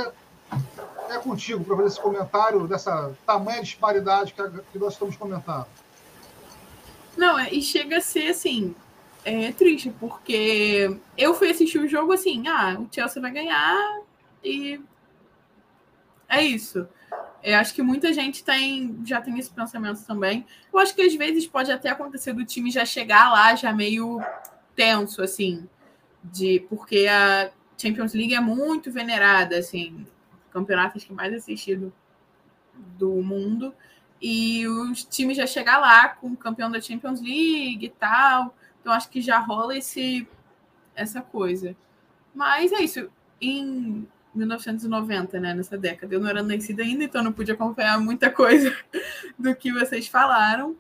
É 1.11 1.18
contigo 1.18 1.64
para 1.64 1.75
fazer 1.75 1.88
esse 1.88 2.01
comentário 2.01 2.68
dessa 2.68 3.12
tamanha 3.27 3.61
disparidade 3.61 4.35
que, 4.35 4.42
que 4.73 4.79
nós 4.79 4.92
estamos 4.92 5.16
comentando. 5.16 5.66
Não, 7.16 7.37
é, 7.37 7.53
e 7.53 7.61
chega 7.61 7.97
a 7.99 8.01
ser 8.01 8.29
assim, 8.29 8.73
é 9.25 9.51
triste, 9.51 9.92
porque 9.99 10.97
eu 11.16 11.35
fui 11.35 11.51
assistir 11.51 11.81
o 11.81 11.88
jogo 11.88 12.12
assim, 12.12 12.47
ah, 12.47 12.77
o 12.79 12.87
Chelsea 12.94 13.21
vai 13.21 13.33
ganhar 13.33 14.01
e 14.44 14.81
é 16.29 16.40
isso. 16.40 16.87
Eu 17.42 17.59
acho 17.59 17.72
que 17.74 17.83
muita 17.83 18.12
gente 18.12 18.42
tem, 18.42 18.98
já 19.05 19.20
tem 19.20 19.38
esse 19.38 19.51
pensamento 19.51 20.05
também. 20.05 20.44
Eu 20.72 20.79
acho 20.79 20.94
que 20.94 21.03
às 21.03 21.14
vezes 21.14 21.46
pode 21.46 21.70
até 21.70 21.90
acontecer 21.90 22.33
do 22.33 22.44
time 22.44 22.70
já 22.70 22.85
chegar 22.85 23.31
lá 23.31 23.55
já 23.55 23.72
meio 23.72 24.20
tenso, 24.74 25.22
assim, 25.22 25.68
de 26.22 26.61
porque 26.68 27.07
a 27.07 27.51
Champions 27.77 28.12
League 28.12 28.35
é 28.35 28.40
muito 28.40 28.90
venerada, 28.90 29.57
assim, 29.59 30.07
campeonatos 30.51 31.05
que 31.05 31.12
mais 31.12 31.33
assistido 31.33 31.92
do 32.74 33.22
mundo. 33.22 33.74
E 34.20 34.66
os 34.66 35.05
times 35.05 35.37
já 35.37 35.46
chegar 35.46 35.79
lá 35.79 36.09
com 36.09 36.29
o 36.29 36.37
campeão 36.37 36.70
da 36.70 36.81
Champions 36.81 37.20
League 37.20 37.87
e 37.87 37.88
tal. 37.88 38.55
Então 38.81 38.92
acho 38.92 39.09
que 39.09 39.20
já 39.20 39.38
rola 39.38 39.77
esse 39.77 40.27
essa 40.94 41.22
coisa. 41.22 41.77
Mas 42.35 42.72
é 42.72 42.81
isso. 42.81 43.09
Em 43.40 44.07
1990, 44.38 45.40
né, 45.40 45.55
nessa 45.55 45.77
década, 45.77 46.14
eu 46.14 46.20
não 46.20 46.29
era 46.29 46.42
nascida 46.42 46.83
ainda, 46.83 47.05
então 47.05 47.22
não 47.22 47.33
pude 47.33 47.53
acompanhar 47.53 48.01
muita 48.01 48.31
coisa 48.33 48.74
do 49.38 49.55
que 49.55 49.72
vocês 49.72 50.09
falaram. 50.09 50.77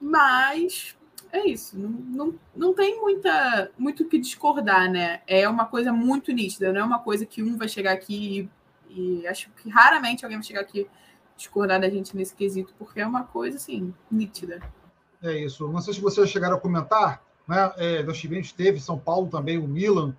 Mas 0.00 0.96
é 1.32 1.46
isso. 1.46 1.78
Não, 1.78 1.88
não, 1.90 2.34
não 2.54 2.74
tem 2.74 3.00
muita, 3.00 3.70
muito 3.78 4.02
o 4.02 4.08
que 4.08 4.18
discordar, 4.18 4.90
né? 4.90 5.20
É 5.26 5.48
uma 5.48 5.66
coisa 5.66 5.92
muito 5.92 6.32
nítida, 6.32 6.72
não 6.72 6.80
é 6.80 6.84
uma 6.84 6.98
coisa 6.98 7.26
que 7.26 7.42
um 7.42 7.56
vai 7.56 7.68
chegar 7.68 7.92
aqui 7.92 8.50
e, 8.88 9.20
e 9.22 9.26
acho 9.26 9.50
que 9.50 9.68
raramente 9.68 10.24
alguém 10.24 10.38
vai 10.38 10.46
chegar 10.46 10.60
aqui 10.60 10.86
discordar 11.36 11.80
da 11.80 11.88
gente 11.88 12.16
nesse 12.16 12.34
quesito, 12.34 12.74
porque 12.78 13.00
é 13.00 13.06
uma 13.06 13.22
coisa 13.24 13.56
assim, 13.56 13.94
nítida. 14.10 14.60
É 15.22 15.36
isso. 15.38 15.68
Não 15.68 15.80
sei 15.80 15.94
se 15.94 16.00
vocês 16.00 16.28
chegaram 16.28 16.56
a 16.56 16.60
comentar, 16.60 17.22
né? 17.46 17.72
É, 17.76 18.02
nós 18.02 18.18
tivemos, 18.18 18.52
teve 18.52 18.80
São 18.80 18.98
Paulo 18.98 19.28
também, 19.28 19.56
o 19.58 19.66
Milan, 19.66 20.16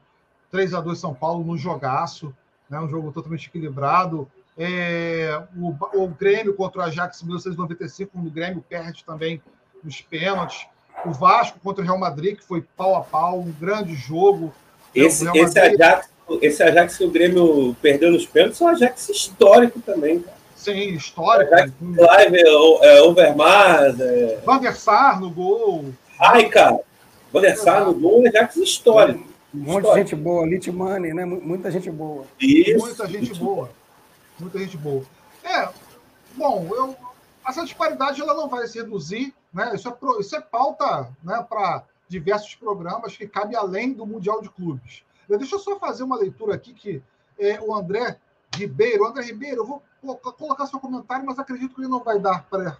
3 0.49 0.73
a 0.73 0.81
2 0.81 0.97
São 0.97 1.13
Paulo 1.13 1.43
no 1.43 1.57
jogaço, 1.57 2.35
né? 2.69 2.79
um 2.79 2.88
jogo 2.88 3.12
totalmente 3.12 3.47
equilibrado. 3.47 4.29
É, 4.58 5.41
o, 5.58 5.73
o, 5.93 6.08
Grêmio 6.08 6.53
contra 6.53 6.82
o 6.82 6.84
Ajax 6.84 7.21
em 7.21 7.25
1995, 7.25 8.12
quando 8.12 8.27
o 8.27 8.32
Grêmio 8.32 8.63
perde 8.67 9.03
também 9.05 9.41
nos 9.84 10.01
pênaltis. 10.01 10.67
O 11.05 11.12
Vasco 11.12 11.58
contra 11.63 11.82
o 11.82 11.86
Real 11.86 11.97
Madrid, 11.97 12.38
que 12.38 12.43
foi 12.43 12.62
pau 12.75 12.95
a 12.95 13.01
pau, 13.01 13.39
um 13.39 13.53
grande 13.53 13.95
jogo. 13.95 14.53
Esse, 14.93 15.25
esse, 15.38 15.58
Ajax, 15.58 16.10
esse 16.41 16.62
Ajax 16.62 16.97
que 16.97 17.05
o 17.05 17.10
Grêmio 17.10 17.73
perdeu 17.82 18.12
nos 18.12 18.25
pênaltis 18.25 18.60
é 18.60 18.65
um 18.65 18.67
Ajax 18.67 19.08
histórico 19.08 19.79
também, 19.79 20.19
cara. 20.19 20.37
Sim, 20.58 20.89
histórico. 20.89 21.54
Ajax, 21.54 21.71
Live, 21.81 22.37
é, 22.37 22.98
é, 22.98 23.02
Overmars. 23.02 23.98
É... 23.98 24.41
Van 24.46 24.60
der 24.60 24.75
Sar 24.75 25.21
no 25.21 25.29
gol. 25.29 25.85
Ai, 26.19 26.50
cara. 26.50 26.81
Van 27.31 27.39
der 27.39 27.56
Sar 27.56 27.85
no 27.85 27.93
gol 27.93 28.25
é 28.25 28.29
Ajax 28.29 28.58
histórico. 28.58 29.29
Um 29.54 29.60
monte 29.60 29.85
de 29.85 29.95
gente 29.95 30.15
boa, 30.15 30.45
Lit 30.45 30.71
Money, 30.71 31.13
né? 31.13 31.25
Muita 31.25 31.71
gente 31.71 31.89
boa. 31.89 32.25
Isso. 32.39 32.85
Muita 32.85 33.08
gente 33.08 33.33
boa. 33.33 33.69
Muita 34.39 34.60
gente 34.60 34.77
boa. 34.77 35.04
É, 35.43 35.69
bom, 36.35 36.67
eu, 36.71 36.95
essa 37.47 37.63
disparidade 37.63 38.21
ela 38.21 38.33
não 38.33 38.47
vai 38.47 38.67
se 38.67 38.77
reduzir, 38.77 39.33
né? 39.54 39.73
Isso 39.73 39.89
é, 39.89 39.93
isso 40.19 40.35
é 40.35 40.41
pauta 40.41 41.10
né, 41.23 41.45
para 41.50 41.83
diversos 42.08 42.56
programas 42.56 43.17
que 43.17 43.27
cabe 43.27 43.56
além 43.56 43.93
do 43.93 44.06
Mundial 44.06 44.41
de 44.41 44.50
Clubes. 44.50 45.04
Deixa 45.27 45.56
eu 45.56 45.60
só 45.60 45.77
fazer 45.77 46.04
uma 46.04 46.17
leitura 46.17 46.56
aqui 46.56 46.73
que 46.73 47.02
é, 47.37 47.60
o 47.62 47.73
André 47.73 48.17
Ribeiro, 48.56 49.06
André 49.06 49.23
Ribeiro, 49.25 49.62
eu 49.62 49.65
vou 49.65 49.83
colocar 50.17 50.65
seu 50.65 50.79
comentário, 50.79 51.25
mas 51.25 51.37
acredito 51.37 51.75
que 51.75 51.81
ele 51.81 51.87
não 51.87 52.04
vai 52.04 52.19
dar 52.19 52.43
para 52.50 52.77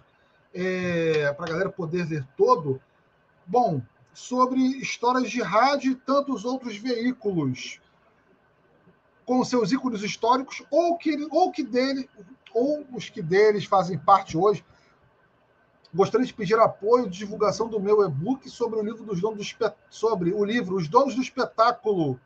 é, 0.52 1.34
a 1.38 1.44
galera 1.44 1.70
poder 1.70 2.08
ler 2.08 2.24
todo. 2.36 2.80
Bom, 3.46 3.80
sobre 4.12 4.60
histórias 4.60 5.30
de 5.30 5.40
rádio 5.42 5.92
e 5.92 5.96
tantos 5.96 6.44
outros 6.44 6.76
veículos. 6.76 7.80
com 9.24 9.44
seus 9.44 9.70
ícones 9.70 10.02
históricos, 10.02 10.62
ou 10.70 10.96
que, 10.98 11.28
ou 11.30 11.52
que 11.52 11.62
dele, 11.62 12.10
ou 12.52 12.84
os 12.92 13.08
que 13.08 13.22
deles 13.22 13.64
fazem 13.64 13.96
parte 13.96 14.36
hoje. 14.36 14.64
Gostaria 15.94 16.26
de 16.26 16.34
pedir 16.34 16.58
apoio 16.58 17.08
de 17.08 17.18
divulgação 17.18 17.68
do 17.68 17.80
meu 17.80 18.04
e-book 18.04 18.48
sobre 18.50 18.78
o 18.78 18.82
livro 18.82 19.04
dos 19.04 19.20
donos 19.20 19.52
do 19.52 19.72
sobre 19.88 20.32
o 20.32 20.44
livro 20.44 20.76
Os 20.76 20.88
Donos 20.88 21.14
do 21.14 21.22
Espetáculo. 21.22 22.18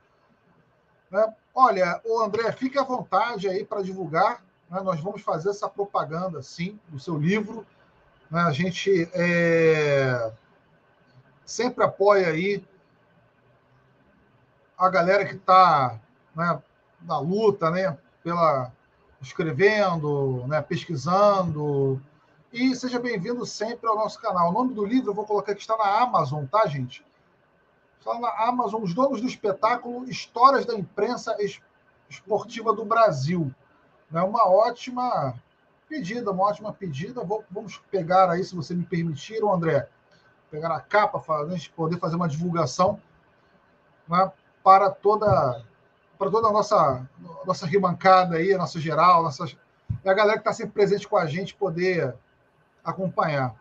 Né? 1.10 1.34
Olha, 1.54 2.00
o 2.04 2.20
André, 2.20 2.50
fique 2.52 2.78
à 2.78 2.82
vontade 2.82 3.48
aí 3.48 3.64
para 3.64 3.82
divulgar. 3.82 4.42
Né? 4.70 4.80
Nós 4.80 5.00
vamos 5.00 5.22
fazer 5.22 5.50
essa 5.50 5.68
propaganda, 5.68 6.42
sim, 6.42 6.78
do 6.88 6.98
seu 6.98 7.16
livro. 7.16 7.66
Né? 8.30 8.40
A 8.40 8.50
gente 8.50 9.08
é... 9.12 10.32
sempre 11.44 11.84
apoia 11.84 12.28
aí 12.28 12.64
a 14.76 14.88
galera 14.88 15.24
que 15.24 15.34
está 15.34 15.98
né, 16.34 16.62
na 17.02 17.18
luta, 17.18 17.70
né, 17.70 17.96
pela 18.22 18.72
escrevendo, 19.20 20.46
né, 20.46 20.60
pesquisando. 20.60 22.00
E 22.52 22.74
seja 22.74 22.98
bem-vindo 22.98 23.44
sempre 23.46 23.88
ao 23.88 23.96
nosso 23.96 24.20
canal. 24.20 24.50
O 24.50 24.52
nome 24.52 24.74
do 24.74 24.84
livro 24.84 25.10
eu 25.10 25.14
vou 25.14 25.24
colocar 25.24 25.54
que 25.54 25.60
está 25.60 25.76
na 25.76 26.02
Amazon, 26.02 26.44
tá, 26.46 26.66
gente? 26.66 27.04
Está 27.98 28.18
na 28.18 28.28
Amazon, 28.46 28.82
Os 28.82 28.92
Donos 28.92 29.20
do 29.20 29.26
Espetáculo, 29.26 30.08
Histórias 30.08 30.66
da 30.66 30.74
Imprensa 30.74 31.36
Esportiva 32.08 32.72
do 32.74 32.84
Brasil. 32.84 33.52
É 34.12 34.20
uma 34.20 34.46
ótima 34.46 35.34
pedida, 35.88 36.30
uma 36.30 36.44
ótima 36.44 36.72
pedida. 36.72 37.24
Vou, 37.24 37.44
vamos 37.50 37.78
pegar 37.90 38.30
aí, 38.30 38.44
se 38.44 38.54
você 38.54 38.74
me 38.74 38.84
permitir, 38.84 39.42
André, 39.42 39.88
pegar 40.54 40.72
a 40.72 40.80
capa 40.80 41.20
a 41.34 41.48
gente 41.48 41.68
poder 41.70 41.98
fazer 41.98 42.14
uma 42.14 42.28
divulgação 42.28 43.00
né, 44.08 44.30
para 44.62 44.88
toda 44.88 45.64
para 46.16 46.30
toda 46.30 46.46
a 46.46 46.52
nossa, 46.52 47.04
nossa 47.44 47.66
ribancada 47.66 48.36
aí, 48.36 48.54
a 48.54 48.58
nossa 48.58 48.78
geral, 48.78 49.24
nossa, 49.24 49.44
a 50.04 50.14
galera 50.14 50.34
que 50.34 50.38
está 50.38 50.52
sempre 50.52 50.72
presente 50.72 51.08
com 51.08 51.16
a 51.16 51.26
gente 51.26 51.56
poder 51.56 52.14
acompanhar, 52.84 53.52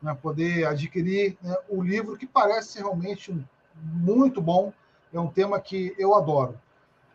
né? 0.00 0.16
poder 0.22 0.66
adquirir 0.66 1.36
né, 1.42 1.54
o 1.68 1.82
livro 1.82 2.16
que 2.16 2.26
parece 2.26 2.78
realmente 2.78 3.46
muito 3.74 4.40
bom, 4.40 4.72
é 5.12 5.20
um 5.20 5.28
tema 5.28 5.60
que 5.60 5.94
eu 5.98 6.14
adoro. 6.14 6.58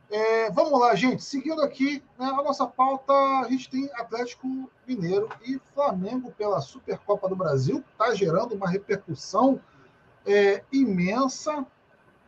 É, 0.10 0.50
vamos 0.52 0.80
lá, 0.80 0.96
gente. 0.96 1.24
Seguindo 1.24 1.62
aqui 1.62 2.02
né, 2.18 2.28
a 2.28 2.44
nossa 2.44 2.66
pauta, 2.66 3.14
a 3.14 3.48
gente 3.50 3.70
tem 3.70 3.90
Atlético 3.94 4.48
Mineiro 4.88 5.30
e 5.46 5.60
Flamengo 5.74 6.32
pela 6.38 6.62
Supercopa 6.62 7.28
do 7.28 7.36
Brasil, 7.36 7.84
está 7.92 8.16
gerando 8.16 8.56
uma 8.56 8.70
repercussão 8.70 9.60
é, 10.26 10.64
imensa 10.72 11.66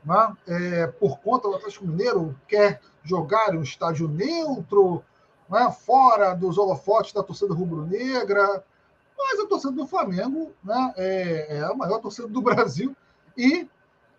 né? 0.03 0.37
é, 0.47 0.87
por 0.87 1.19
conta 1.19 1.47
do 1.47 1.55
Atlético 1.55 1.87
Mineiro 1.87 2.35
quer 2.47 2.81
jogar 3.03 3.53
em 3.53 3.57
um 3.57 3.63
estádio 3.63 4.07
neutro, 4.07 5.03
né? 5.49 5.71
fora 5.71 6.33
dos 6.33 6.57
holofotes 6.57 7.13
da 7.13 7.23
torcida 7.23 7.53
rubro-negra, 7.53 8.63
mas 9.17 9.39
a 9.39 9.47
torcida 9.47 9.73
do 9.73 9.87
Flamengo 9.87 10.51
né? 10.63 10.93
é, 10.97 11.57
é, 11.57 11.63
a 11.63 11.73
maior 11.73 11.99
torcida 11.99 12.27
do 12.27 12.41
Brasil 12.43 12.95
e 13.37 13.69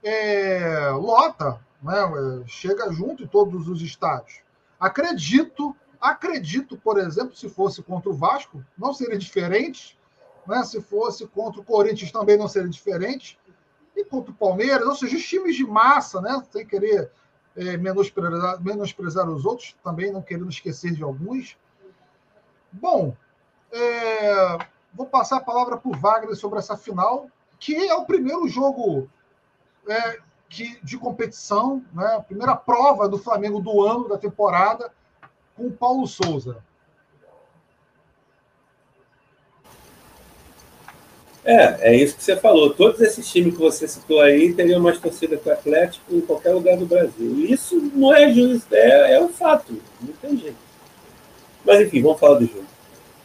é, 0.03 0.91
lota, 0.93 1.61
né? 1.83 2.03
chega 2.47 2.91
junto 2.93 3.23
em 3.23 3.27
todos 3.27 3.69
os 3.69 3.83
estádios. 3.83 4.41
Acredito, 4.79 5.77
acredito, 6.01 6.77
por 6.77 6.99
exemplo, 6.99 7.37
se 7.37 7.49
fosse 7.49 7.83
contra 7.83 8.11
o 8.11 8.15
Vasco, 8.15 8.65
não 8.77 8.93
seria 8.95 9.19
diferente. 9.19 9.99
Né? 10.47 10.63
Se 10.65 10.81
fosse 10.81 11.27
contra 11.27 11.61
o 11.61 11.65
Corinthians 11.65 12.11
também 12.11 12.37
não 12.37 12.49
seria 12.49 12.69
diferente 12.69 13.39
e 13.97 14.05
contra 14.05 14.31
o 14.31 14.35
Palmeiras, 14.35 14.87
ou 14.87 14.95
seja, 14.95 15.17
os 15.17 15.27
times 15.27 15.57
de 15.57 15.67
massa, 15.67 16.21
né? 16.21 16.43
Sem 16.51 16.67
querer 16.67 17.11
é, 17.57 17.77
menosprezar, 17.77 18.63
menosprezar 18.63 19.29
os 19.29 19.45
outros, 19.45 19.77
também 19.83 20.13
não 20.13 20.23
querendo 20.23 20.49
esquecer 20.49 20.93
de 20.93 21.03
alguns. 21.03 21.59
Bom, 22.73 23.17
é, 23.73 24.59
vou 24.95 25.07
passar 25.07 25.39
a 25.39 25.45
palavra 25.45 25.77
para 25.77 25.91
o 25.91 25.97
Wagner 25.97 26.35
sobre 26.37 26.59
essa 26.59 26.77
final, 26.77 27.29
que 27.59 27.75
é 27.75 27.95
o 27.95 28.07
primeiro 28.07 28.49
jogo 28.49 29.09
é, 29.87 30.19
que, 30.51 30.77
de 30.83 30.99
competição, 30.99 31.83
né? 31.95 32.17
a 32.17 32.21
primeira 32.21 32.57
prova 32.57 33.09
do 33.09 33.17
Flamengo 33.17 33.61
do 33.61 33.81
ano, 33.81 34.09
da 34.09 34.19
temporada, 34.19 34.93
com 35.57 35.69
o 35.69 35.73
Paulo 35.73 36.07
Souza. 36.09 36.59
É, 41.45 41.93
é 41.93 41.97
isso 41.97 42.17
que 42.17 42.25
você 42.25 42.37
falou. 42.37 42.75
Todos 42.75 43.01
esses 43.01 43.31
times 43.31 43.55
que 43.55 43.61
você 43.61 43.89
citou 43.89 44.21
aí 44.21 44.53
teriam 44.53 44.81
mais 44.81 44.99
torcida 44.99 45.37
que 45.37 45.49
o 45.49 45.53
Atlético 45.53 46.15
em 46.15 46.21
qualquer 46.21 46.53
lugar 46.53 46.77
do 46.77 46.85
Brasil. 46.85 47.47
Isso 47.47 47.81
não 47.95 48.15
é 48.15 48.31
justo, 48.31 48.75
é, 48.75 49.15
é 49.15 49.21
um 49.23 49.31
fato. 49.31 49.81
Não 50.01 50.13
tem 50.15 50.37
jeito. 50.37 50.59
Mas 51.65 51.81
enfim, 51.81 52.03
vamos 52.03 52.21
falar 52.21 52.39
do 52.39 52.47
jogo. 52.47 52.67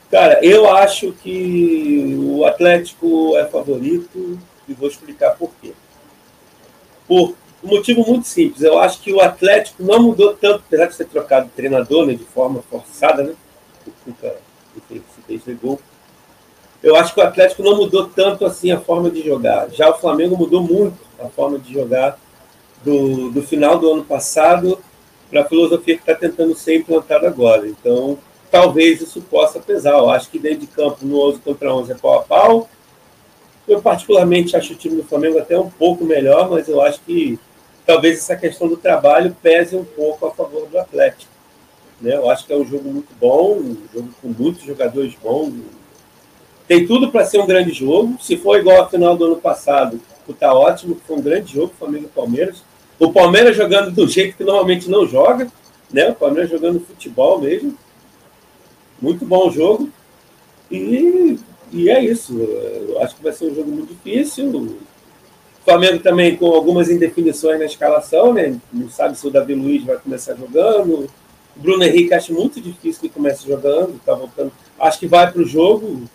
Cara, 0.09 0.39
eu 0.45 0.69
acho 0.69 1.11
que 1.11 2.15
o 2.19 2.45
Atlético 2.45 3.35
é 3.35 3.45
favorito 3.45 4.39
e 4.67 4.73
vou 4.73 4.87
explicar 4.87 5.31
por 5.31 5.51
quê. 5.61 5.73
Por 7.07 7.35
um 7.63 7.69
motivo 7.69 8.05
muito 8.07 8.27
simples. 8.27 8.61
Eu 8.61 8.77
acho 8.79 9.01
que 9.01 9.11
o 9.11 9.19
Atlético 9.19 9.83
não 9.83 10.01
mudou 10.01 10.33
tanto, 10.33 10.63
apesar 10.67 10.85
de 10.85 10.97
ter 10.97 11.05
trocado 11.05 11.49
treinador 11.55 12.05
né, 12.05 12.13
de 12.13 12.23
forma 12.23 12.63
forçada, 12.69 13.23
né? 13.23 13.33
Eu 16.83 16.95
acho 16.95 17.13
que 17.13 17.19
o 17.19 17.23
Atlético 17.23 17.63
não 17.63 17.75
mudou 17.75 18.07
tanto 18.07 18.45
assim 18.45 18.71
a 18.71 18.79
forma 18.79 19.09
de 19.09 19.23
jogar. 19.23 19.69
Já 19.71 19.89
o 19.89 19.97
Flamengo 19.97 20.37
mudou 20.37 20.61
muito 20.61 20.97
a 21.19 21.27
forma 21.27 21.57
de 21.57 21.73
jogar 21.73 22.19
do, 22.83 23.31
do 23.31 23.41
final 23.41 23.79
do 23.79 23.91
ano 23.91 24.03
passado 24.03 24.77
para 25.29 25.41
a 25.41 25.45
filosofia 25.45 25.95
que 25.95 26.01
está 26.01 26.13
tentando 26.13 26.55
ser 26.55 26.77
implantada 26.77 27.27
agora. 27.27 27.67
Então, 27.67 28.19
talvez 28.51 29.01
isso 29.01 29.21
possa 29.21 29.59
pesar. 29.59 29.93
Eu 29.93 30.09
acho 30.09 30.29
que 30.29 30.37
dentro 30.37 30.59
de 30.59 30.67
campo, 30.67 30.99
no 31.01 31.19
11 31.29 31.39
contra 31.39 31.73
11 31.73 31.91
é 31.91 31.95
pau 31.95 32.19
a 32.19 32.21
pau. 32.21 32.69
Eu, 33.67 33.81
particularmente, 33.81 34.55
acho 34.55 34.73
o 34.73 34.75
time 34.75 34.97
do 34.97 35.03
Flamengo 35.03 35.39
até 35.39 35.57
um 35.57 35.69
pouco 35.69 36.05
melhor, 36.05 36.49
mas 36.49 36.67
eu 36.67 36.81
acho 36.81 36.99
que 37.01 37.39
talvez 37.85 38.19
essa 38.19 38.35
questão 38.35 38.67
do 38.67 38.77
trabalho 38.77 39.35
pese 39.41 39.75
um 39.75 39.85
pouco 39.85 40.27
a 40.27 40.31
favor 40.31 40.67
do 40.67 40.77
Atlético. 40.77 41.31
Né? 41.99 42.15
Eu 42.15 42.29
acho 42.29 42.45
que 42.45 42.53
é 42.53 42.57
um 42.57 42.65
jogo 42.65 42.89
muito 42.89 43.13
bom, 43.19 43.57
um 43.57 43.77
jogo 43.93 44.09
com 44.21 44.27
muitos 44.27 44.63
jogadores 44.63 45.13
bons, 45.21 45.53
tem 46.67 46.85
tudo 46.85 47.11
para 47.11 47.25
ser 47.25 47.39
um 47.39 47.45
grande 47.45 47.71
jogo. 47.71 48.17
Se 48.19 48.37
for 48.37 48.59
igual 48.59 48.81
a 48.81 48.89
final 48.89 49.15
do 49.15 49.25
ano 49.25 49.35
passado, 49.37 50.01
está 50.27 50.53
ótimo. 50.53 50.99
Foi 51.05 51.17
um 51.17 51.21
grande 51.21 51.53
jogo, 51.53 51.73
Flamengo 51.77 52.05
e 52.05 52.15
Palmeiras. 52.15 52.63
O 52.99 53.11
Palmeiras 53.11 53.55
jogando 53.55 53.91
do 53.91 54.07
jeito 54.07 54.37
que 54.37 54.43
normalmente 54.43 54.89
não 54.89 55.05
joga, 55.05 55.47
né? 55.91 56.09
O 56.09 56.15
Palmeiras 56.15 56.49
jogando 56.49 56.79
futebol 56.79 57.39
mesmo. 57.39 57.77
Muito 58.99 59.25
bom 59.25 59.51
jogo. 59.51 59.89
E, 60.71 61.37
e 61.71 61.89
é 61.89 62.03
isso. 62.03 62.37
Eu 62.37 63.01
acho 63.01 63.15
que 63.15 63.23
vai 63.23 63.33
ser 63.33 63.51
um 63.51 63.55
jogo 63.55 63.69
muito 63.71 63.93
difícil. 63.93 64.49
O 64.51 64.77
Flamengo 65.63 65.99
também 65.99 66.35
com 66.35 66.47
algumas 66.47 66.89
indefinições 66.89 67.59
na 67.59 67.65
escalação, 67.65 68.33
né? 68.33 68.55
Não 68.71 68.89
sabe 68.89 69.17
se 69.17 69.27
o 69.27 69.31
Davi 69.31 69.55
Luiz 69.55 69.83
vai 69.83 69.97
começar 69.97 70.35
jogando. 70.35 71.09
O 71.55 71.59
Bruno 71.59 71.83
Henrique 71.83 72.13
acho 72.13 72.33
muito 72.33 72.61
difícil 72.61 73.01
que 73.01 73.09
comece 73.09 73.47
jogando, 73.47 73.99
tá 74.05 74.13
voltando. 74.13 74.51
Acho 74.79 74.99
que 74.99 75.07
vai 75.07 75.31
para 75.31 75.41
o 75.41 75.45
jogo 75.45 76.07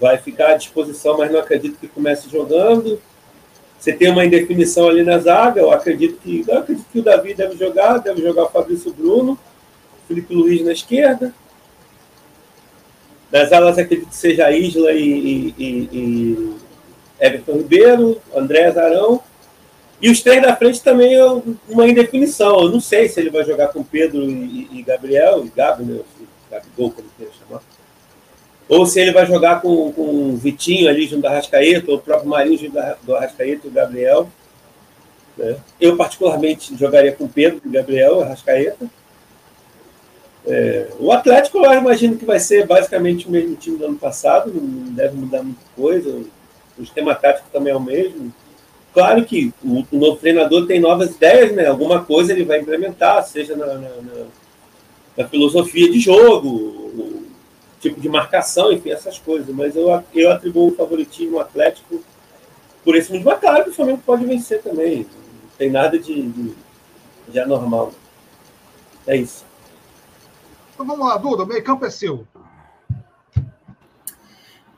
vai 0.00 0.18
ficar 0.18 0.50
à 0.50 0.56
disposição, 0.56 1.18
mas 1.18 1.30
não 1.30 1.40
acredito 1.40 1.78
que 1.78 1.88
comece 1.88 2.28
jogando. 2.28 3.00
Você 3.78 3.92
tem 3.92 4.10
uma 4.10 4.24
indefinição 4.24 4.88
ali 4.88 5.02
na 5.02 5.18
zaga, 5.18 5.60
eu 5.60 5.70
acredito 5.70 6.18
que, 6.18 6.44
eu 6.46 6.58
acredito 6.58 6.86
que 6.90 6.98
o 6.98 7.02
Davi 7.02 7.34
deve 7.34 7.56
jogar, 7.56 7.98
deve 7.98 8.22
jogar 8.22 8.44
o 8.44 8.50
Fabrício 8.50 8.92
Bruno, 8.92 9.38
Felipe 10.08 10.34
Luiz 10.34 10.64
na 10.64 10.72
esquerda. 10.72 11.34
Nas 13.30 13.52
alas 13.52 13.78
acredito 13.78 14.08
que 14.08 14.16
seja 14.16 14.50
Isla 14.50 14.92
e, 14.92 15.54
e, 15.58 15.88
e 15.92 16.56
Everton 17.20 17.58
Ribeiro, 17.58 18.20
André 18.34 18.70
Zarão. 18.70 19.20
E 20.00 20.10
os 20.10 20.22
três 20.22 20.42
da 20.42 20.54
frente 20.54 20.82
também 20.82 21.14
é 21.14 21.24
uma 21.68 21.88
indefinição. 21.88 22.60
Eu 22.60 22.70
não 22.70 22.80
sei 22.80 23.08
se 23.08 23.18
ele 23.18 23.30
vai 23.30 23.44
jogar 23.44 23.68
com 23.68 23.82
Pedro 23.82 24.22
e, 24.22 24.68
e 24.72 24.82
Gabriel, 24.82 25.44
e 25.44 25.48
Gabi, 25.48 25.84
né? 25.84 26.00
Gabigol, 26.50 26.90
como 26.90 27.08
queira 27.16 27.32
chamar 27.32 27.62
ou 28.68 28.84
se 28.84 29.00
ele 29.00 29.12
vai 29.12 29.26
jogar 29.26 29.60
com, 29.60 29.92
com 29.92 30.02
o 30.02 30.36
Vitinho 30.36 30.88
ali 30.88 31.06
junto 31.06 31.22
da 31.22 31.30
Arrascaeta, 31.30 31.90
ou 31.90 31.98
o 31.98 32.00
próprio 32.00 32.28
Marinho 32.28 32.58
junto 32.58 32.76
do 33.02 33.14
Arrascaeta 33.14 33.66
e 33.66 33.70
o 33.70 33.72
Gabriel. 33.72 34.28
Né? 35.36 35.56
Eu, 35.80 35.96
particularmente, 35.96 36.76
jogaria 36.76 37.12
com 37.12 37.28
Pedro 37.28 37.60
e 37.64 37.68
Gabriel, 37.68 38.22
Arrascaeta. 38.22 38.86
É, 40.46 40.88
o 41.00 41.10
Atlético, 41.10 41.58
eu 41.58 41.72
imagino 41.72 42.16
que 42.16 42.24
vai 42.24 42.38
ser 42.38 42.66
basicamente 42.66 43.26
o 43.26 43.30
mesmo 43.30 43.56
time 43.56 43.78
do 43.78 43.86
ano 43.86 43.96
passado, 43.96 44.52
não 44.54 44.92
deve 44.92 45.16
mudar 45.16 45.42
muita 45.42 45.60
coisa, 45.74 46.22
o 46.78 46.84
sistema 46.84 47.14
tático 47.14 47.48
também 47.52 47.72
é 47.72 47.76
o 47.76 47.80
mesmo. 47.80 48.32
Claro 48.94 49.24
que 49.24 49.52
o, 49.62 49.84
o 49.90 49.98
novo 49.98 50.16
treinador 50.16 50.66
tem 50.66 50.80
novas 50.80 51.16
ideias, 51.16 51.52
né? 51.52 51.66
alguma 51.66 52.04
coisa 52.04 52.32
ele 52.32 52.44
vai 52.44 52.60
implementar, 52.60 53.26
seja 53.26 53.56
na, 53.56 53.66
na, 53.66 53.74
na, 53.74 54.24
na 55.16 55.28
filosofia 55.28 55.90
de 55.90 55.98
jogo, 55.98 57.24
tipo 57.80 58.00
de 58.00 58.08
marcação, 58.08 58.72
enfim, 58.72 58.90
essas 58.90 59.18
coisas. 59.18 59.48
Mas 59.54 59.74
eu, 59.74 60.02
eu 60.14 60.30
atribuo 60.30 60.68
o 60.68 60.74
favoritismo 60.74 61.40
Atlético 61.40 62.02
por 62.84 62.96
esse 62.96 63.10
motivo. 63.10 63.36
Claro 63.36 63.64
que 63.64 63.70
o 63.70 63.74
Flamengo 63.74 64.02
pode 64.04 64.24
vencer 64.24 64.62
também. 64.62 64.98
Não 64.98 65.50
tem 65.58 65.70
nada 65.70 65.98
de, 65.98 66.22
de, 66.22 66.54
de 67.28 67.38
anormal. 67.38 67.92
É 69.06 69.16
isso. 69.16 69.45
Então 70.76 70.84
vamos 70.84 71.08
lá, 71.08 71.16
Duda, 71.16 71.44
o 71.44 71.46
meio 71.46 71.64
campo 71.64 71.86
é 71.86 71.90
seu. 71.90 72.28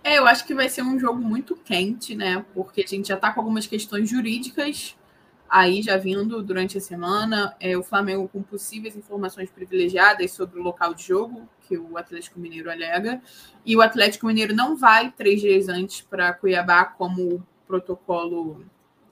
É, 0.04 0.16
eu 0.16 0.28
acho 0.28 0.46
que 0.46 0.54
vai 0.54 0.68
ser 0.68 0.82
um 0.82 0.96
jogo 0.96 1.20
muito 1.20 1.56
quente, 1.56 2.14
né? 2.14 2.46
Porque 2.54 2.82
a 2.82 2.86
gente 2.86 3.08
já 3.08 3.16
tá 3.16 3.32
com 3.32 3.40
algumas 3.40 3.66
questões 3.66 4.08
jurídicas 4.08 4.96
aí 5.50 5.82
já 5.82 5.96
vindo 5.96 6.40
durante 6.40 6.78
a 6.78 6.80
semana. 6.80 7.56
É, 7.58 7.76
o 7.76 7.82
Flamengo 7.82 8.28
com 8.28 8.40
possíveis 8.44 8.94
informações 8.94 9.50
privilegiadas 9.50 10.30
sobre 10.30 10.60
o 10.60 10.62
local 10.62 10.94
de 10.94 11.02
jogo 11.02 11.48
que 11.66 11.76
o 11.76 11.98
Atlético 11.98 12.38
Mineiro 12.38 12.70
alega. 12.70 13.20
E 13.66 13.76
o 13.76 13.82
Atlético 13.82 14.28
Mineiro 14.28 14.54
não 14.54 14.76
vai 14.76 15.10
três 15.10 15.40
dias 15.40 15.68
antes 15.68 16.00
para 16.00 16.32
Cuiabá, 16.32 16.84
como 16.84 17.22
o 17.22 17.46
protocolo 17.66 18.64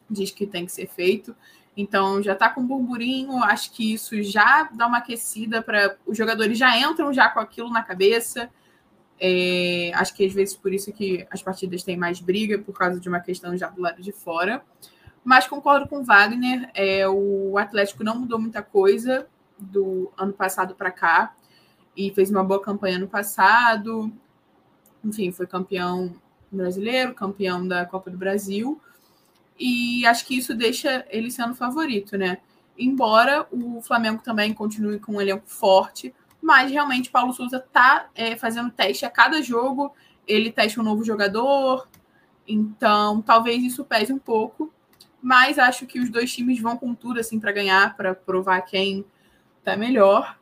diz 0.09 0.30
que 0.30 0.47
tem 0.47 0.64
que 0.64 0.70
ser 0.70 0.87
feito. 0.87 1.34
Então 1.77 2.22
já 2.22 2.33
está 2.33 2.49
com 2.49 2.66
burburinho, 2.66 3.43
acho 3.45 3.70
que 3.72 3.93
isso 3.93 4.22
já 4.22 4.68
dá 4.72 4.87
uma 4.87 4.99
aquecida 4.99 5.61
para 5.61 5.97
os 6.07 6.16
jogadores 6.16 6.57
já 6.57 6.79
entram 6.79 7.12
já 7.12 7.29
com 7.29 7.39
aquilo 7.39 7.70
na 7.70 7.83
cabeça. 7.83 8.49
É, 9.20 9.91
acho 9.95 10.14
que 10.14 10.24
às 10.24 10.33
vezes 10.33 10.57
por 10.57 10.72
isso 10.72 10.93
que 10.93 11.27
as 11.31 11.43
partidas 11.43 11.83
têm 11.83 11.97
mais 11.97 12.20
briga, 12.20 12.59
por 12.59 12.77
causa 12.77 12.99
de 12.99 13.09
uma 13.09 13.20
questão 13.20 13.57
já 13.57 13.68
do 13.68 13.81
lado 13.83 14.01
de 14.03 14.12
fora. 14.12 14.64
Mas 15.22 15.47
concordo 15.47 15.89
com 15.89 15.99
o 15.99 16.05
Wagner, 16.05 16.70
é, 16.74 17.07
o 17.09 17.59
Atlético 17.59 18.05
não 18.05 18.20
mudou 18.20 18.39
muita 18.39 18.62
coisa 18.62 19.27
do 19.59 20.12
ano 20.16 20.33
passado 20.33 20.74
para 20.74 20.91
cá 20.91 21.35
e 21.97 22.11
fez 22.12 22.31
uma 22.31 22.45
boa 22.45 22.62
campanha 22.62 22.99
no 22.99 23.09
passado. 23.09 24.12
Enfim, 25.05 25.33
foi 25.33 25.47
campeão 25.47 26.14
brasileiro, 26.51 27.14
campeão 27.14 27.66
da 27.66 27.85
Copa 27.85 28.11
do 28.11 28.16
Brasil. 28.16 28.81
E 29.59 30.05
acho 30.07 30.27
que 30.27 30.37
isso 30.37 30.55
deixa 30.55 31.05
ele 31.11 31.31
sendo 31.31 31.55
favorito, 31.55 32.17
né? 32.17 32.39
Embora 32.79 33.47
o 33.51 33.81
Flamengo 33.81 34.23
também 34.23 34.53
continue 34.53 34.99
com 34.99 35.13
um 35.13 35.21
elenco 35.21 35.47
forte, 35.47 36.15
mas 36.43 36.71
realmente 36.71 37.11
Paulo 37.11 37.33
Souza 37.33 37.59
tá 37.59 38.09
é, 38.15 38.37
fazendo 38.37 38.71
teste 38.71 39.05
a 39.07 39.11
cada 39.11 39.41
jogo, 39.41 39.95
ele 40.27 40.53
testa 40.53 40.81
um 40.81 40.85
novo 40.85 41.03
jogador, 41.03 41.89
então 42.47 43.23
talvez 43.23 43.63
isso 43.65 43.85
pese 43.85 44.13
um 44.13 44.19
pouco, 44.19 44.73
mas 45.23 45.59
acho 45.59 45.87
que 45.87 45.99
os 45.99 46.11
dois 46.11 46.33
times 46.33 46.61
vão 46.61 46.77
com 46.77 46.95
tudo 46.95 47.19
assim 47.19 47.41
para 47.41 47.51
ganhar, 47.51 47.97
para 47.97 48.15
provar 48.15 48.61
quem 48.61 49.05
tá 49.65 49.77
melhor. 49.77 50.39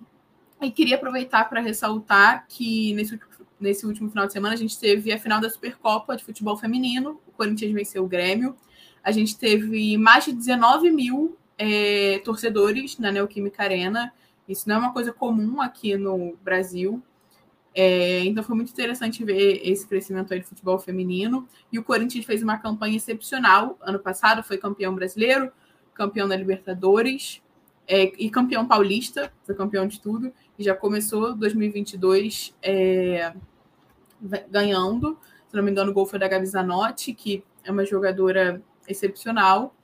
E 0.61 0.71
queria 0.71 0.97
aproveitar 0.97 1.49
para 1.49 1.61
ressaltar 1.61 2.47
que 2.49 2.93
nesse, 2.95 3.19
nesse 3.61 3.87
último 3.87 4.11
final 4.11 4.27
de 4.27 4.33
semana 4.33 4.55
a 4.55 4.59
gente 4.59 4.79
teve 4.79 5.12
a 5.12 5.19
final 5.19 5.41
da 5.41 5.49
Supercopa 5.49 6.17
de 6.17 6.25
futebol 6.25 6.57
feminino, 6.57 7.21
o 7.27 7.33
Corinthians 7.33 7.73
venceu 7.73 8.05
o 8.05 8.09
Grêmio. 8.09 8.57
A 9.05 9.13
gente 9.13 9.39
teve 9.39 9.99
mais 9.99 10.25
de 10.25 10.33
19 10.33 10.91
mil 10.91 11.37
é, 11.59 12.21
torcedores 12.25 12.99
na 12.99 13.13
Neoquímica 13.13 13.63
Arena. 13.63 14.13
Isso 14.49 14.67
não 14.69 14.77
é 14.77 14.79
uma 14.79 14.93
coisa 14.95 15.13
comum 15.13 15.61
aqui 15.61 15.97
no 15.97 16.37
Brasil. 16.43 17.03
É, 17.75 18.21
então 18.21 18.43
foi 18.43 18.55
muito 18.55 18.71
interessante 18.71 19.25
ver 19.25 19.61
esse 19.63 19.87
crescimento 19.87 20.33
aí 20.33 20.41
do 20.41 20.47
futebol 20.47 20.79
feminino. 20.79 21.47
E 21.71 21.79
o 21.79 21.85
Corinthians 21.85 22.25
fez 22.25 22.43
uma 22.43 22.57
campanha 22.57 22.97
excepcional. 22.97 23.77
Ano 23.83 23.99
passado 23.99 24.43
foi 24.43 24.57
campeão 24.57 24.95
brasileiro, 24.95 25.53
campeão 25.93 26.27
da 26.27 26.37
Libertadores 26.37 27.43
é, 27.87 28.05
e 28.19 28.31
campeão 28.31 28.67
paulista, 28.67 29.33
foi 29.45 29.55
campeão 29.55 29.87
de 29.87 30.01
tudo. 30.01 30.33
E 30.59 30.65
já 30.65 30.75
começou 30.75 31.35
2022 31.35 32.55
é, 32.63 33.35
ganhando. 34.51 35.19
Se 35.49 35.57
não 35.57 35.63
me 35.63 35.71
engano, 35.71 35.91
o 35.91 35.95
gol 35.95 36.07
foi 36.07 36.19
da 36.19 36.27
Gabi 36.29 36.47
Zanotti, 36.47 37.13
que 37.13 37.45
é 37.63 37.71
uma 37.71 37.85
jogadora 37.85 38.63
excepcional. 38.89 39.74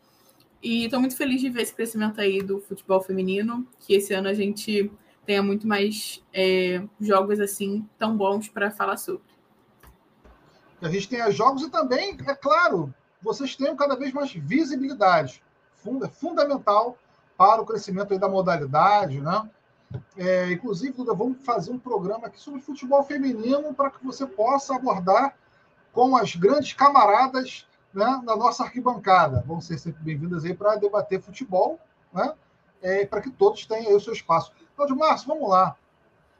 E 0.62 0.84
estou 0.84 1.00
muito 1.00 1.16
feliz 1.16 1.40
de 1.40 1.48
ver 1.48 1.62
esse 1.62 1.74
crescimento 1.74 2.20
aí 2.20 2.42
do 2.42 2.60
futebol 2.60 3.00
feminino, 3.00 3.66
que 3.78 3.94
esse 3.94 4.12
ano 4.12 4.28
a 4.28 4.34
gente 4.34 4.90
tenha 5.24 5.42
muito 5.42 5.66
mais 5.66 6.22
é, 6.32 6.82
jogos 7.00 7.40
assim 7.40 7.88
tão 7.98 8.16
bons 8.16 8.48
para 8.48 8.70
falar 8.70 8.96
sobre. 8.96 9.22
A 10.82 10.88
gente 10.88 11.08
tenha 11.08 11.30
jogos 11.30 11.62
e 11.62 11.70
também, 11.70 12.16
é 12.26 12.34
claro, 12.34 12.92
vocês 13.22 13.54
tenham 13.54 13.76
cada 13.76 13.96
vez 13.96 14.12
mais 14.12 14.32
visibilidade. 14.32 15.42
Funda, 15.74 16.08
fundamental 16.08 16.98
para 17.36 17.62
o 17.62 17.66
crescimento 17.66 18.18
da 18.18 18.28
modalidade, 18.28 19.20
né? 19.20 19.48
É, 20.16 20.52
inclusive, 20.52 20.92
Duda, 20.92 21.14
vamos 21.14 21.44
fazer 21.44 21.72
um 21.72 21.78
programa 21.78 22.26
aqui 22.26 22.38
sobre 22.38 22.60
futebol 22.60 23.02
feminino 23.02 23.74
para 23.74 23.90
que 23.90 24.04
você 24.04 24.26
possa 24.26 24.76
abordar 24.76 25.34
com 25.92 26.16
as 26.16 26.36
grandes 26.36 26.72
camaradas 26.72 27.66
né, 27.92 28.20
na 28.24 28.36
nossa 28.36 28.64
arquibancada. 28.64 29.42
Vão 29.46 29.60
ser 29.60 29.78
sempre 29.78 30.02
bem-vindas 30.02 30.44
aí 30.44 30.54
para 30.54 30.76
debater 30.76 31.20
futebol, 31.20 31.78
né? 32.12 32.34
É, 32.82 33.04
para 33.04 33.20
que 33.20 33.30
todos 33.30 33.66
tenham 33.66 33.94
o 33.94 34.00
seu 34.00 34.12
espaço. 34.12 34.52
Cláudio 34.74 34.96
Márcio, 34.96 35.28
vamos 35.28 35.48
lá. 35.48 35.76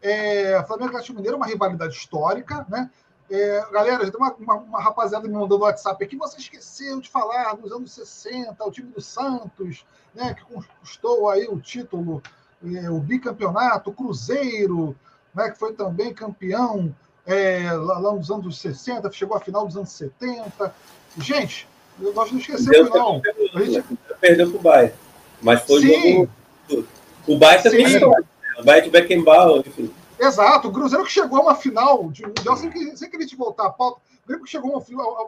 É, 0.01 0.63
Flamengo 0.65 0.89
e 0.89 0.91
Atlético 0.93 1.17
Mineiro 1.17 1.35
é 1.35 1.37
uma 1.37 1.47
rivalidade 1.47 1.95
histórica, 1.95 2.67
né? 2.69 2.91
É, 3.31 3.65
galera, 3.71 4.11
tem 4.11 4.21
uma, 4.21 4.35
uma, 4.35 4.55
uma, 4.55 4.81
rapaziada 4.81 5.29
me 5.29 5.35
mandando 5.35 5.63
WhatsApp 5.63 6.03
aqui, 6.03 6.17
você 6.17 6.39
esqueceu 6.39 7.01
de 7.01 7.09
falar 7.09 7.55
dos 7.55 7.71
anos 7.71 7.93
60, 7.93 8.65
o 8.65 8.71
time 8.73 8.91
do 8.91 9.01
Santos, 9.01 9.87
né, 10.13 10.35
que 10.35 10.43
conquistou 10.43 11.31
aí 11.31 11.47
o 11.47 11.61
título, 11.61 12.21
é, 12.65 12.91
o 12.91 12.99
bicampeonato, 12.99 13.91
o 13.91 13.93
Cruzeiro, 13.93 14.97
né, 15.33 15.49
que 15.49 15.57
foi 15.61 15.75
também 15.75 16.13
campeão 16.13 16.93
é, 17.25 17.73
lá, 17.73 18.01
lá, 18.01 18.13
nos 18.13 18.33
anos 18.33 18.61
60, 18.61 19.13
chegou 19.13 19.37
à 19.37 19.41
final 19.41 19.65
dos 19.65 19.77
anos 19.77 19.91
70. 19.91 20.75
Gente, 21.19 21.67
nós 21.99 22.31
não 22.31 22.39
esquecemos, 22.39 22.91
não. 22.91 23.21
A 23.55 23.63
gente... 23.63 23.85
Perdeu 24.21 24.51
para 24.51 24.59
o 24.59 24.63
Bayern. 24.63 24.95
Mas 25.43 25.63
foi 25.63 25.81
Sim. 25.81 26.29
jogo. 26.69 26.87
O 27.27 27.39
Bayern 27.39 27.63
também 27.63 27.89
chegou. 27.89 28.15
O 28.59 28.65
Bayern 28.65 28.87
de 28.87 28.91
Beckenbauer, 28.91 29.63
enfim. 29.67 29.91
Exato, 30.19 30.69
o 30.69 30.73
Cruzeiro 30.73 31.05
que 31.05 31.13
chegou 31.13 31.39
a 31.39 31.43
uma 31.43 31.55
final 31.55 32.11
de 32.11 32.27
Mundial, 32.27 32.57
sem 32.57 32.71
que, 32.71 32.97
sem 32.97 33.09
que 33.09 33.17
a 33.17 33.21
gente 33.21 33.35
voltar 33.35 33.65
à 33.67 33.71
pauta, 33.71 34.03
o 34.23 34.29
Grêmio 34.29 34.45
que 34.45 34.51
chegou 34.51 34.77
a 34.77 34.81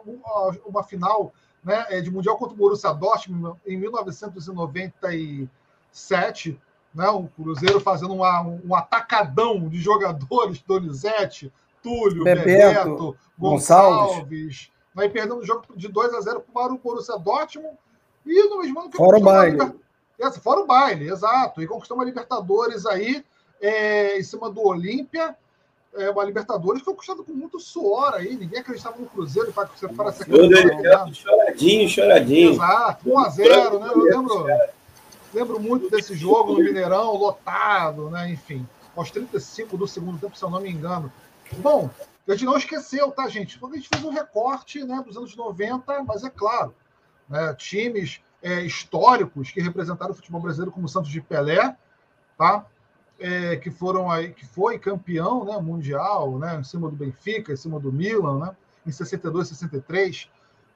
uma, 0.07 0.55
uma 0.67 0.83
final 0.83 1.33
né, 1.63 1.87
é, 1.89 1.99
de 1.99 2.11
Mundial 2.11 2.37
contra 2.37 2.53
o 2.53 2.57
Borussia 2.57 2.93
Dortmund 2.93 3.57
em 3.65 3.75
1997, 3.75 6.59
né, 6.93 7.09
o 7.09 7.23
Cruzeiro 7.23 7.79
fazendo 7.79 8.13
uma, 8.13 8.41
um 8.41 8.75
atacadão 8.75 9.67
de 9.67 9.79
jogadores, 9.79 10.61
Donizete, 10.67 11.51
Túlio, 11.81 12.23
Bebeto, 12.23 12.45
Bebeto 12.45 13.17
Gonçalves, 13.35 14.17
Gonçalves 14.17 14.71
vai 14.93 15.09
perdendo 15.09 15.37
o 15.37 15.45
jogo 15.45 15.63
de 15.75 15.87
2 15.87 16.13
a 16.13 16.21
0 16.21 16.43
para 16.53 16.73
o 16.73 16.77
Borussia 16.77 17.17
Dortmund. 17.17 17.77
E 18.25 18.49
no 18.49 18.59
mesmo 18.59 18.79
ano 18.79 18.89
que 18.89 18.97
Fora 18.97 19.17
o 19.17 19.21
baile. 19.21 19.57
Liber... 19.57 19.73
Fora 20.41 20.61
o 20.61 20.65
baile, 20.65 21.09
exato. 21.09 21.61
E 21.61 21.67
conquistou 21.67 21.97
uma 21.97 22.05
Libertadores 22.05 22.85
aí 22.85 23.23
é, 23.61 24.17
em 24.17 24.23
cima 24.23 24.49
do 24.49 24.65
Olímpia. 24.65 25.35
É, 25.95 26.09
uma 26.09 26.23
Libertadores 26.23 26.79
que 26.79 26.85
foi 26.85 26.93
conquistada 26.93 27.23
com 27.23 27.33
muito 27.33 27.59
suor 27.59 28.13
aí. 28.13 28.35
Ninguém 28.35 28.59
acreditava 28.59 28.97
no 28.97 29.05
Cruzeiro 29.07 29.51
para 29.51 29.67
você 29.67 29.87
para 29.87 30.11
ser 30.11 30.25
campeão. 30.25 31.13
Choradinho, 31.13 31.89
choradinho. 31.89 32.53
Exato, 32.53 33.09
1 33.09 33.19
a 33.19 33.29
0 33.29 33.79
né? 33.79 33.89
Eu 33.93 33.99
lembro, 33.99 34.47
lembro 35.33 35.59
muito 35.59 35.89
desse 35.89 36.15
jogo 36.15 36.53
no 36.53 36.63
Mineirão, 36.63 37.15
lotado, 37.15 38.09
né? 38.09 38.31
Enfim, 38.31 38.67
aos 38.95 39.11
35 39.11 39.77
do 39.77 39.87
segundo 39.87 40.19
tempo, 40.19 40.37
se 40.37 40.43
eu 40.43 40.49
não 40.49 40.61
me 40.61 40.71
engano. 40.71 41.11
Bom, 41.57 41.89
a 42.27 42.31
gente 42.31 42.45
não 42.45 42.57
esqueceu, 42.57 43.11
tá, 43.11 43.27
gente? 43.27 43.59
Quando 43.59 43.73
a 43.73 43.75
gente 43.75 43.89
fez 43.89 44.03
um 44.03 44.09
recorte 44.09 44.83
né, 44.83 45.03
dos 45.05 45.17
anos 45.17 45.35
90, 45.35 46.03
mas 46.03 46.23
é 46.23 46.29
claro, 46.29 46.73
né, 47.27 47.53
times 47.55 48.21
é, 48.41 48.61
históricos 48.61 49.51
que 49.51 49.61
representaram 49.61 50.11
o 50.11 50.15
futebol 50.15 50.41
brasileiro, 50.41 50.71
como 50.71 50.85
o 50.85 50.89
Santos 50.89 51.11
de 51.11 51.21
Pelé, 51.21 51.75
tá? 52.37 52.65
É, 53.19 53.57
que 53.57 53.69
foram 53.69 54.09
aí, 54.09 54.33
que 54.33 54.45
foi 54.45 54.79
campeão 54.79 55.45
né, 55.45 55.57
mundial, 55.57 56.37
né, 56.39 56.59
em 56.59 56.63
cima 56.63 56.89
do 56.89 56.95
Benfica, 56.95 57.53
em 57.53 57.57
cima 57.57 57.79
do 57.79 57.91
Milan, 57.91 58.39
né, 58.39 58.55
em 58.85 58.91
62, 58.91 59.49
63. 59.49 60.29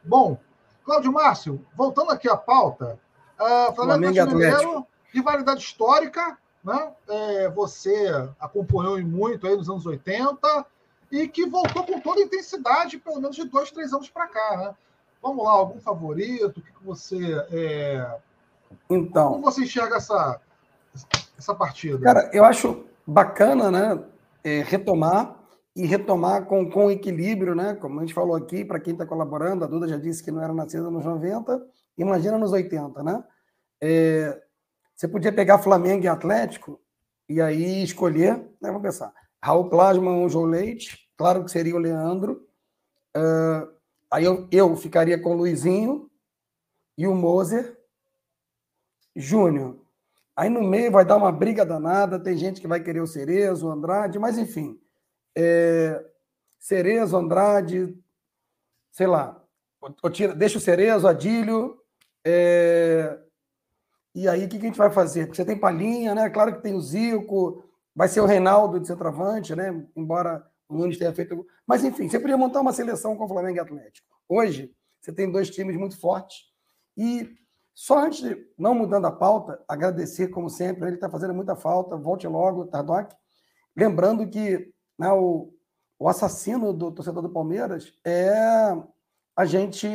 Bom, 0.04 0.39
Cláudio 0.86 1.12
Márcio, 1.12 1.66
voltando 1.76 2.12
aqui 2.12 2.30
à 2.30 2.38
pauta, 2.38 3.00
uh, 3.39 3.76
Flamengo, 3.76 4.26
Mineiro, 4.28 4.88
rivalidade 5.12 5.62
histórica, 5.62 6.38
né? 6.64 6.91
É, 7.10 7.50
você 7.50 8.30
acompanhou 8.39 9.02
muito 9.02 9.48
aí 9.48 9.56
nos 9.56 9.70
anos 9.70 9.86
80 9.86 10.66
e 11.12 11.28
que 11.28 11.45
voltou 11.45 11.84
com 11.84 11.99
toda 11.99 12.22
a 12.22 12.24
intensidade, 12.24 12.97
pelo 12.97 13.22
menos 13.22 13.36
de 13.36 13.45
dois, 13.45 13.72
três 13.72 13.93
anos 13.93 14.10
para 14.10 14.28
cá, 14.28 14.58
né? 14.58 14.76
Vamos 15.22 15.43
lá, 15.43 15.51
algum 15.51 15.80
favorito? 15.80 16.60
O 16.60 16.62
que, 16.62 16.62
que 16.62 16.86
você. 16.86 17.18
É... 17.51 18.20
Então. 18.89 19.34
Como 19.34 19.43
você 19.43 19.64
enxerga 19.64 19.97
essa, 19.97 20.39
essa 21.38 21.55
partida? 21.55 21.99
Cara, 21.99 22.30
eu 22.34 22.43
acho 22.43 22.86
bacana, 23.05 23.72
né? 23.72 24.03
É, 24.43 24.62
retomar 24.62 25.36
e 25.76 25.86
retomar 25.86 26.45
com, 26.45 26.70
com 26.70 26.91
equilíbrio, 26.91 27.53
né? 27.53 27.76
Como 27.76 27.99
a 27.99 28.01
gente 28.01 28.14
falou 28.14 28.36
aqui, 28.36 28.66
para 28.66 28.80
quem 28.80 28.93
está 28.93 29.05
colaborando, 29.05 29.64
a 29.64 29.68
Duda 29.68 29.88
já 29.88 29.97
disse 29.97 30.24
que 30.24 30.32
não 30.32 30.41
era 30.41 30.53
nascida 30.53 30.89
nos 30.89 31.05
90, 31.05 31.66
imagina 31.97 32.38
nos 32.38 32.51
80, 32.51 33.03
né? 33.03 33.24
É, 33.80 34.41
você 34.95 35.08
podia 35.08 35.32
pegar 35.32 35.60
Flamengo 35.60 36.03
e 36.03 36.08
Atlético 36.08 36.80
e 37.30 37.39
aí 37.39 37.84
escolher, 37.84 38.38
né? 38.60 38.70
Vamos 38.70 38.82
pensar. 38.82 39.14
Raul 39.44 39.70
Plasma 39.70 40.12
ou 40.12 40.30
João 40.30 40.46
Leite, 40.46 41.10
claro 41.16 41.44
que 41.44 41.52
seria 41.52 41.76
o 41.76 41.80
Leandro. 41.80 42.48
Uh, 43.16 43.72
aí 44.12 44.26
eu, 44.26 44.48
eu 44.52 44.76
ficaria 44.76 45.20
com 45.20 45.32
o 45.32 45.38
Luizinho 45.38 46.10
e 46.98 47.08
o 47.08 47.16
Moser 47.16 47.78
Júnior. 49.16 49.78
Aí 50.36 50.50
no 50.50 50.62
meio 50.62 50.92
vai 50.92 51.04
dar 51.04 51.18
uma 51.18 51.32
briga 51.32 51.66
danada, 51.66 52.20
tem 52.20 52.38
gente 52.38 52.62
que 52.62 52.68
vai 52.68 52.80
querer 52.80 53.02
o 53.02 53.08
Cerezo, 53.08 53.68
o 53.68 53.72
Andrade, 53.72 54.20
mas 54.20 54.38
enfim. 54.38 54.80
É... 55.36 56.06
Cerezo, 56.60 57.18
Andrade, 57.18 57.98
sei 58.92 59.08
lá. 59.08 59.42
Deixa 60.36 60.58
o 60.58 60.62
Cerezo, 60.62 61.08
Adílio. 61.08 61.82
É... 62.24 63.20
E 64.14 64.28
aí, 64.28 64.46
o 64.46 64.50
que 64.50 64.58
a 64.58 64.60
gente 64.60 64.78
vai 64.78 64.92
fazer? 64.92 65.26
Porque 65.26 65.38
você 65.38 65.46
tem 65.46 65.58
Palhinha, 65.58 66.14
né? 66.14 66.30
Claro 66.30 66.56
que 66.56 66.62
tem 66.62 66.74
o 66.74 66.82
Zico, 66.82 67.64
vai 67.98 68.08
ser 68.08 68.22
o 68.22 68.28
Reinaldo 68.28 68.80
de 68.80 68.86
centroavante, 68.86 69.56
né? 69.56 69.84
Embora 69.95 70.48
o 70.70 70.78
Nunes 70.78 71.00
tenha 71.00 71.12
feito. 71.12 71.43
Mas, 71.66 71.84
enfim, 71.84 72.08
você 72.08 72.20
podia 72.20 72.38
montar 72.38 72.62
uma 72.62 72.72
seleção 72.72 73.18
com 73.18 73.26
o 73.26 73.28
Flamengo 73.28 73.58
e 73.58 73.60
Atlético. 73.60 74.08
Hoje, 74.30 74.72
você 75.02 75.12
tem 75.12 75.32
dois 75.32 75.50
times 75.50 75.76
muito 75.76 76.00
fortes 76.00 76.45
e 76.95 77.36
só 77.74 77.98
antes 77.98 78.20
de, 78.20 78.48
não 78.56 78.76
mudando 78.76 79.06
a 79.06 79.12
pauta, 79.12 79.64
agradecer, 79.68 80.28
como 80.28 80.48
sempre, 80.48 80.88
ele 80.88 80.95
está 80.95 81.10
fazendo 81.10 81.34
muita 81.34 81.56
falta, 81.56 81.98
volte 81.98 82.28
logo, 82.28 82.68
Tardoc. 82.68 83.12
Lembrando 83.76 84.30
que 84.30 84.72
né, 84.98 85.12
o, 85.12 85.52
o 85.98 86.08
assassino 86.08 86.72
do 86.74 86.91
torcedor 86.91 87.24
do 87.24 87.32
Palmeiras 87.32 87.93
é 88.06 88.32
a 89.36 89.45
gente. 89.45 89.88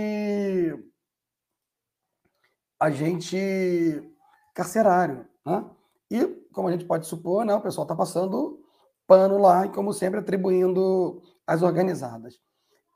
A 2.80 2.90
gente 2.90 4.12
carcerário. 4.55 5.24
Né? 5.46 5.64
E, 6.11 6.41
como 6.53 6.68
a 6.68 6.72
gente 6.72 6.84
pode 6.84 7.07
supor, 7.07 7.44
né, 7.44 7.55
o 7.55 7.61
pessoal 7.61 7.84
está 7.84 7.94
passando 7.94 8.61
pano 9.07 9.38
lá 9.38 9.66
e, 9.66 9.70
como 9.70 9.92
sempre, 9.92 10.20
atribuindo 10.20 11.22
as 11.46 11.62
organizadas. 11.62 12.40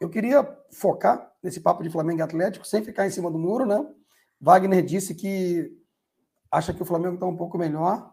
Eu 0.00 0.08
queria 0.08 0.46
focar 0.70 1.32
nesse 1.42 1.60
papo 1.60 1.82
de 1.82 1.90
Flamengo 1.90 2.20
e 2.20 2.22
Atlético, 2.22 2.66
sem 2.66 2.84
ficar 2.84 3.06
em 3.06 3.10
cima 3.10 3.30
do 3.30 3.38
muro, 3.38 3.66
né? 3.66 3.84
Wagner 4.40 4.84
disse 4.84 5.14
que 5.14 5.70
acha 6.50 6.72
que 6.72 6.82
o 6.82 6.86
Flamengo 6.86 7.14
está 7.14 7.26
um 7.26 7.36
pouco 7.36 7.58
melhor. 7.58 8.12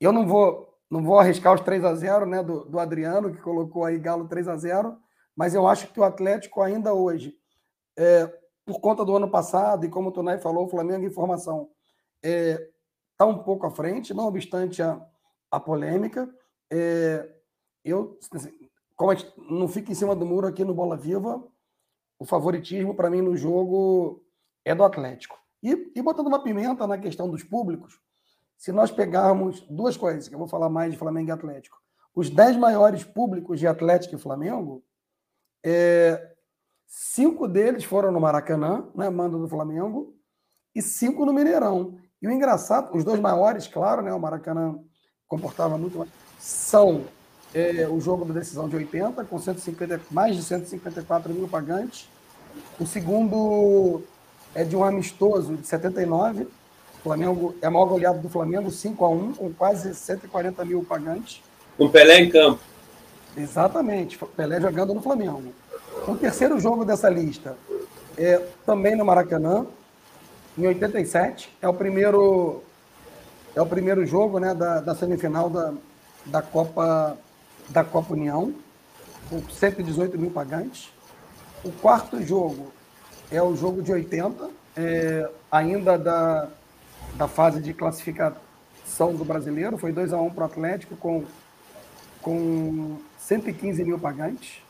Eu 0.00 0.12
não 0.12 0.26
vou 0.26 0.70
não 0.90 1.04
vou 1.04 1.20
arriscar 1.20 1.54
os 1.54 1.60
3 1.60 1.84
a 1.84 1.94
0 1.94 2.26
né, 2.26 2.42
do, 2.42 2.64
do 2.64 2.78
Adriano, 2.80 3.32
que 3.32 3.40
colocou 3.40 3.84
aí 3.84 3.96
Galo 3.96 4.26
3 4.26 4.48
a 4.48 4.56
0 4.56 4.98
mas 5.36 5.54
eu 5.54 5.66
acho 5.66 5.92
que 5.92 6.00
o 6.00 6.04
Atlético 6.04 6.60
ainda 6.60 6.92
hoje, 6.92 7.34
é, 7.96 8.26
por 8.66 8.80
conta 8.80 9.04
do 9.04 9.16
ano 9.16 9.30
passado, 9.30 9.86
e 9.86 9.88
como 9.88 10.08
o 10.08 10.12
Tonai 10.12 10.38
falou, 10.38 10.66
o 10.66 10.68
Flamengo 10.68 11.06
em 11.06 11.10
formação 11.10 11.70
é, 12.22 12.68
tá 13.20 13.26
um 13.26 13.36
pouco 13.36 13.66
à 13.66 13.70
frente, 13.70 14.14
não 14.14 14.28
obstante 14.28 14.80
a, 14.80 14.98
a 15.50 15.60
polêmica. 15.60 16.26
É, 16.72 17.30
eu, 17.84 18.18
assim, 18.32 18.50
como 18.96 19.14
gente, 19.14 19.30
não 19.36 19.68
fica 19.68 19.92
em 19.92 19.94
cima 19.94 20.16
do 20.16 20.24
muro 20.24 20.46
aqui 20.46 20.64
no 20.64 20.72
Bola 20.72 20.96
Viva, 20.96 21.46
o 22.18 22.24
favoritismo 22.24 22.94
para 22.94 23.10
mim 23.10 23.20
no 23.20 23.36
jogo 23.36 24.24
é 24.64 24.74
do 24.74 24.82
Atlético. 24.82 25.38
E, 25.62 25.92
e 25.94 26.00
botando 26.00 26.28
uma 26.28 26.42
pimenta 26.42 26.86
na 26.86 26.96
questão 26.96 27.28
dos 27.28 27.44
públicos, 27.44 28.00
se 28.56 28.72
nós 28.72 28.90
pegarmos 28.90 29.60
duas 29.68 29.98
coisas, 29.98 30.26
que 30.26 30.34
eu 30.34 30.38
vou 30.38 30.48
falar 30.48 30.70
mais 30.70 30.90
de 30.90 30.98
Flamengo 30.98 31.28
e 31.28 31.32
Atlético. 31.32 31.76
Os 32.14 32.30
dez 32.30 32.56
maiores 32.56 33.04
públicos 33.04 33.60
de 33.60 33.66
Atlético 33.66 34.14
e 34.14 34.18
Flamengo, 34.18 34.82
é, 35.62 36.36
cinco 36.86 37.46
deles 37.46 37.84
foram 37.84 38.10
no 38.10 38.18
Maracanã, 38.18 38.88
né, 38.94 39.10
mando 39.10 39.38
do 39.38 39.46
Flamengo, 39.46 40.16
e 40.74 40.80
cinco 40.80 41.26
no 41.26 41.34
Mineirão. 41.34 41.98
E 42.20 42.28
o 42.28 42.30
engraçado, 42.30 42.96
os 42.96 43.04
dois 43.04 43.18
maiores, 43.18 43.66
claro, 43.66 44.02
né, 44.02 44.12
o 44.12 44.20
Maracanã 44.20 44.78
comportava 45.26 45.78
muito 45.78 45.98
mais, 45.98 46.10
são 46.38 47.04
é, 47.54 47.86
o 47.88 48.00
jogo 48.00 48.24
da 48.24 48.34
decisão 48.34 48.68
de 48.68 48.76
80, 48.76 49.24
com 49.24 49.38
150, 49.38 50.00
mais 50.10 50.36
de 50.36 50.42
154 50.42 51.32
mil 51.32 51.48
pagantes. 51.48 52.08
O 52.78 52.86
segundo 52.86 54.02
é 54.54 54.64
de 54.64 54.76
um 54.76 54.84
amistoso 54.84 55.56
de 55.56 55.66
79. 55.66 56.42
O 56.44 57.02
Flamengo 57.02 57.54
é 57.62 57.66
a 57.66 57.70
maior 57.70 57.86
goleada 57.86 58.18
do 58.18 58.28
Flamengo, 58.28 58.70
5 58.70 59.04
a 59.04 59.08
1 59.08 59.32
com 59.34 59.52
quase 59.52 59.94
140 59.94 60.64
mil 60.64 60.84
pagantes. 60.84 61.42
Com 61.76 61.88
Pelé 61.88 62.20
em 62.20 62.28
campo. 62.28 62.60
Exatamente, 63.36 64.18
Pelé 64.36 64.60
jogando 64.60 64.92
no 64.92 65.00
Flamengo. 65.00 65.54
O 66.06 66.16
terceiro 66.16 66.58
jogo 66.58 66.84
dessa 66.84 67.08
lista 67.08 67.56
é 68.18 68.38
também 68.66 68.96
no 68.96 69.04
Maracanã, 69.04 69.66
em 70.56 70.66
87. 70.66 71.56
É 71.60 71.68
o 71.68 71.74
primeiro, 71.74 72.62
é 73.54 73.60
o 73.60 73.66
primeiro 73.66 74.04
jogo 74.06 74.38
né, 74.38 74.54
da, 74.54 74.80
da 74.80 74.94
semifinal 74.94 75.48
da, 75.48 75.74
da, 76.26 76.42
Copa, 76.42 77.16
da 77.68 77.84
Copa 77.84 78.12
União, 78.12 78.54
com 79.28 79.40
118 79.48 80.18
mil 80.18 80.30
pagantes. 80.30 80.92
O 81.64 81.70
quarto 81.70 82.22
jogo 82.22 82.72
é 83.30 83.42
o 83.42 83.54
jogo 83.54 83.82
de 83.82 83.92
80, 83.92 84.50
é, 84.76 85.30
ainda 85.50 85.98
da, 85.98 86.48
da 87.14 87.28
fase 87.28 87.60
de 87.60 87.72
classificação 87.74 89.14
do 89.14 89.24
brasileiro. 89.24 89.78
Foi 89.78 89.92
2 89.92 90.12
a 90.12 90.20
1 90.20 90.30
para 90.30 90.42
o 90.42 90.46
Atlético 90.46 90.96
com, 90.96 91.24
com 92.22 92.98
115 93.18 93.84
mil 93.84 93.98
pagantes. 93.98 94.62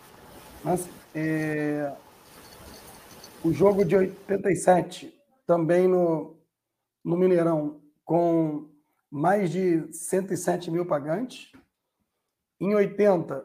Mas, 0.62 0.87
é, 1.14 1.91
o 3.43 3.53
jogo 3.53 3.85
de 3.85 3.97
87, 3.97 5.20
também 5.51 5.89
no, 5.89 6.39
no 7.05 7.17
Mineirão, 7.17 7.83
com 8.05 8.71
mais 9.11 9.51
de 9.51 9.93
107 9.93 10.71
mil 10.71 10.87
pagantes. 10.87 11.51
Em 12.61 12.73
80, 12.73 13.45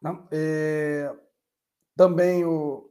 né, 0.00 0.22
é, 0.30 1.12
também 1.96 2.44
o, 2.44 2.88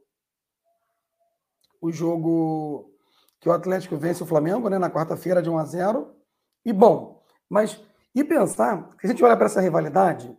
o 1.80 1.90
jogo 1.90 2.92
que 3.40 3.48
o 3.48 3.52
Atlético 3.52 3.96
vence 3.96 4.22
o 4.22 4.26
Flamengo, 4.26 4.68
né, 4.68 4.76
na 4.76 4.90
quarta-feira 4.90 5.40
de 5.40 5.48
1 5.48 5.56
a 5.56 5.64
0. 5.64 6.14
E 6.62 6.70
bom, 6.70 7.24
mas 7.48 7.82
e 8.14 8.22
pensar 8.22 8.90
que 8.98 9.06
a 9.06 9.08
gente 9.08 9.24
olha 9.24 9.38
para 9.38 9.46
essa 9.46 9.62
rivalidade, 9.62 10.36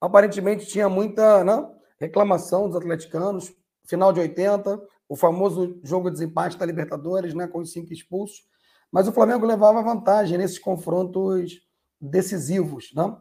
aparentemente 0.00 0.66
tinha 0.66 0.88
muita 0.88 1.44
né, 1.44 1.72
reclamação 2.00 2.66
dos 2.66 2.78
atleticanos, 2.78 3.54
final 3.86 4.12
de 4.12 4.18
80, 4.18 4.82
o 5.08 5.16
famoso 5.16 5.78
jogo 5.82 6.08
de 6.08 6.14
desempate 6.14 6.58
da 6.58 6.66
Libertadores, 6.66 7.34
né, 7.34 7.46
com 7.46 7.58
os 7.58 7.72
cinco 7.72 7.92
expulsos, 7.92 8.46
mas 8.90 9.08
o 9.08 9.12
Flamengo 9.12 9.46
levava 9.46 9.82
vantagem 9.82 10.38
nesses 10.38 10.58
confrontos 10.58 11.60
decisivos, 12.00 12.92
né? 12.94 13.16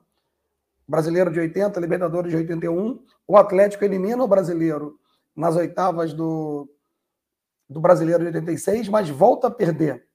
Brasileiro 0.87 1.31
de 1.31 1.39
80, 1.39 1.79
Libertadores 1.79 2.31
de 2.31 2.37
81, 2.37 3.03
o 3.27 3.37
Atlético 3.37 3.85
elimina 3.85 4.23
o 4.23 4.27
brasileiro 4.27 4.99
nas 5.35 5.55
oitavas 5.55 6.13
do, 6.13 6.69
do 7.69 7.79
Brasileiro 7.79 8.19
de 8.19 8.27
86, 8.27 8.89
mas 8.89 9.09
volta 9.09 9.47
a 9.47 9.51
perder 9.51 10.05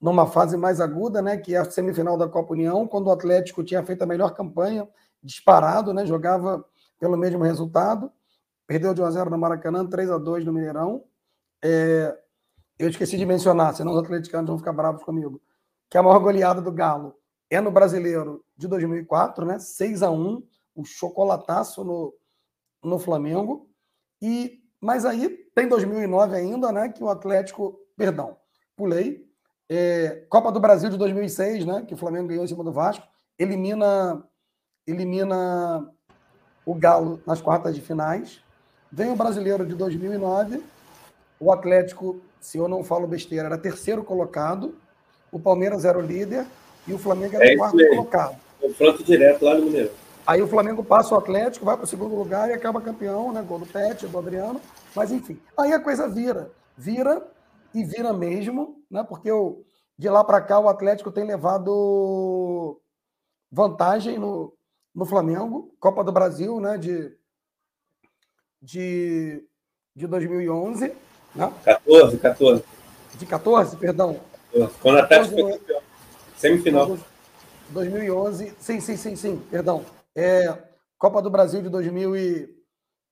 numa 0.00 0.26
fase 0.26 0.56
mais 0.56 0.80
aguda, 0.80 1.20
né, 1.20 1.36
que 1.36 1.54
é 1.54 1.58
a 1.58 1.64
semifinal 1.64 2.16
da 2.16 2.28
Copa 2.28 2.52
União, 2.52 2.86
quando 2.86 3.08
o 3.08 3.12
Atlético 3.12 3.64
tinha 3.64 3.84
feito 3.84 4.02
a 4.02 4.06
melhor 4.06 4.34
campanha, 4.34 4.88
disparado, 5.22 5.92
né, 5.92 6.06
jogava 6.06 6.64
pelo 6.98 7.16
mesmo 7.16 7.42
resultado, 7.42 8.10
perdeu 8.66 8.94
de 8.94 9.02
1 9.02 9.04
a 9.04 9.10
0 9.10 9.30
no 9.30 9.38
Maracanã, 9.38 9.86
3 9.86 10.10
a 10.10 10.18
2 10.18 10.44
no 10.44 10.52
Mineirão. 10.52 11.04
É, 11.62 12.16
eu 12.78 12.88
esqueci 12.88 13.16
de 13.16 13.26
mencionar, 13.26 13.74
senão 13.74 13.92
os 13.92 13.98
atleticanos 13.98 14.48
vão 14.48 14.58
ficar 14.58 14.72
bravos 14.72 15.02
comigo, 15.02 15.40
que 15.90 15.98
a 15.98 16.02
maior 16.02 16.18
goleada 16.18 16.60
do 16.60 16.72
Galo 16.72 17.16
é 17.50 17.60
no 17.60 17.70
Brasileiro 17.70 18.44
de 18.56 18.68
2004, 18.68 19.44
né, 19.44 19.58
6 19.58 20.02
a 20.02 20.10
1 20.10 20.42
o 20.74 20.84
chocolataço 20.84 21.82
no, 21.82 22.14
no 22.82 22.98
Flamengo. 22.98 23.68
E 24.22 24.62
mas 24.80 25.04
aí 25.04 25.28
tem 25.54 25.68
2009 25.68 26.36
ainda, 26.36 26.70
né? 26.70 26.88
Que 26.88 27.02
o 27.02 27.08
Atlético, 27.08 27.78
perdão, 27.96 28.36
pulei. 28.76 29.26
É, 29.68 30.24
Copa 30.30 30.52
do 30.52 30.60
Brasil 30.60 30.88
de 30.88 30.96
2006, 30.96 31.66
né? 31.66 31.84
Que 31.86 31.94
o 31.94 31.96
Flamengo 31.96 32.28
ganhou 32.28 32.44
em 32.44 32.48
cima 32.48 32.64
do 32.64 32.72
Vasco, 32.72 33.06
elimina, 33.38 34.24
elimina 34.86 35.92
o 36.64 36.74
Galo 36.74 37.20
nas 37.26 37.40
quartas 37.40 37.74
de 37.74 37.80
finais. 37.80 38.40
Vem 38.90 39.10
o 39.10 39.16
Brasileiro 39.16 39.66
de 39.66 39.74
2009, 39.74 40.62
o 41.40 41.52
Atlético, 41.52 42.20
se 42.40 42.58
eu 42.58 42.68
não 42.68 42.82
falo 42.82 43.06
besteira, 43.06 43.46
era 43.46 43.58
terceiro 43.58 44.02
colocado, 44.02 44.74
o 45.30 45.38
Palmeiras 45.38 45.84
era 45.84 45.98
o 45.98 46.02
líder 46.02 46.46
e 46.86 46.92
o 46.92 46.98
Flamengo 46.98 47.36
era 47.36 47.52
é 47.52 47.54
o 47.54 47.58
quarto 47.58 47.88
colocado. 47.88 48.36
Confronto 48.60 49.04
direto 49.04 49.44
lá 49.44 49.54
no 49.54 49.66
Mineiro. 49.66 49.90
Aí 50.26 50.42
o 50.42 50.48
Flamengo 50.48 50.84
passa 50.84 51.14
o 51.14 51.18
Atlético, 51.18 51.64
vai 51.64 51.76
para 51.76 51.84
o 51.84 51.88
segundo 51.88 52.14
lugar 52.14 52.50
e 52.50 52.52
acaba 52.52 52.80
campeão, 52.80 53.32
né? 53.32 53.42
Gol 53.42 53.60
do 53.60 53.66
Pet, 53.66 54.06
do 54.06 54.18
Adriano. 54.18 54.60
Mas 54.94 55.10
enfim, 55.10 55.40
aí 55.56 55.72
a 55.72 55.80
coisa 55.80 56.08
vira. 56.08 56.50
Vira 56.76 57.26
e 57.74 57.82
vira 57.84 58.12
mesmo, 58.12 58.82
né? 58.90 59.02
Porque 59.08 59.30
de 59.96 60.08
lá 60.08 60.22
para 60.22 60.40
cá 60.40 60.58
o 60.58 60.68
Atlético 60.68 61.10
tem 61.10 61.24
levado 61.24 62.80
vantagem 63.50 64.18
no, 64.18 64.52
no 64.94 65.06
Flamengo, 65.06 65.74
Copa 65.80 66.04
do 66.04 66.12
Brasil, 66.12 66.60
né? 66.60 66.76
De, 66.76 67.16
de, 68.60 69.42
de 69.96 70.06
2011. 70.06 70.94
Né? 71.34 71.52
14, 71.64 72.18
14. 72.18 72.64
De 73.16 73.26
14, 73.26 73.76
perdão. 73.76 74.20
Quando 74.80 74.96
o 74.96 74.98
Atlético 75.00 75.34
foi 75.34 75.52
campeão. 75.52 75.80
Semifinal. 76.36 76.98
2011, 77.70 78.54
sim, 78.58 78.80
sim, 78.80 78.96
sim, 78.96 79.16
sim, 79.16 79.42
perdão. 79.50 79.84
É, 80.14 80.56
Copa 80.96 81.20
do 81.20 81.30
Brasil 81.30 81.60
de 81.60 81.68
2000 81.68 82.16
e 82.16 82.48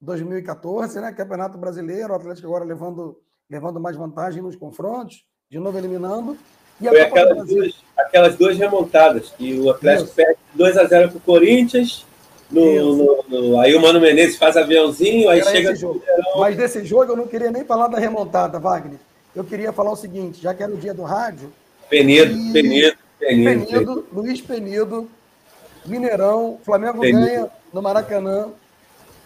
2014, 0.00 1.00
né? 1.00 1.12
Campeonato 1.12 1.58
Brasileiro, 1.58 2.12
o 2.12 2.16
Atlético 2.16 2.46
agora 2.48 2.64
levando, 2.64 3.20
levando 3.50 3.80
mais 3.80 3.96
vantagem 3.96 4.42
nos 4.42 4.56
confrontos, 4.56 5.24
de 5.50 5.58
novo 5.58 5.76
eliminando. 5.76 6.36
Foi 6.78 7.00
aquelas 7.00 7.46
duas, 7.46 7.84
aquelas 7.96 8.36
duas 8.36 8.56
remontadas, 8.58 9.30
que 9.30 9.58
o 9.58 9.70
Atlético 9.70 10.06
Isso. 10.08 10.14
perde 10.14 10.38
2 10.54 10.76
a 10.76 10.84
0 10.84 11.08
para 11.10 11.18
o 11.18 11.20
Corinthians. 11.20 12.06
No, 12.50 12.96
no, 12.96 13.24
no, 13.28 13.60
aí 13.60 13.74
o 13.74 13.80
Mano 13.80 14.00
Menezes 14.00 14.36
faz 14.36 14.56
aviãozinho, 14.56 15.28
aí 15.28 15.40
Era 15.40 15.50
chega. 15.50 15.74
Mas 16.38 16.56
desse 16.56 16.84
jogo 16.84 17.12
eu 17.12 17.16
não 17.16 17.26
queria 17.26 17.50
nem 17.50 17.64
falar 17.64 17.88
da 17.88 17.98
remontada, 17.98 18.58
Wagner. 18.58 19.00
Eu 19.34 19.44
queria 19.44 19.72
falar 19.72 19.92
o 19.92 19.96
seguinte, 19.96 20.40
já 20.40 20.54
que 20.54 20.62
era 20.62 20.72
o 20.72 20.76
dia 20.76 20.94
do 20.94 21.02
rádio. 21.02 21.52
Penedo, 21.90 22.32
e... 22.32 22.52
Penedo, 22.52 22.96
Penedo, 23.18 23.66
Penedo. 23.66 24.06
Luiz 24.12 24.40
Penido, 24.40 25.10
Mineirão, 25.84 26.58
Flamengo 26.64 27.00
Penedo. 27.00 27.26
ganha 27.26 27.50
no 27.72 27.82
Maracanã 27.82 28.48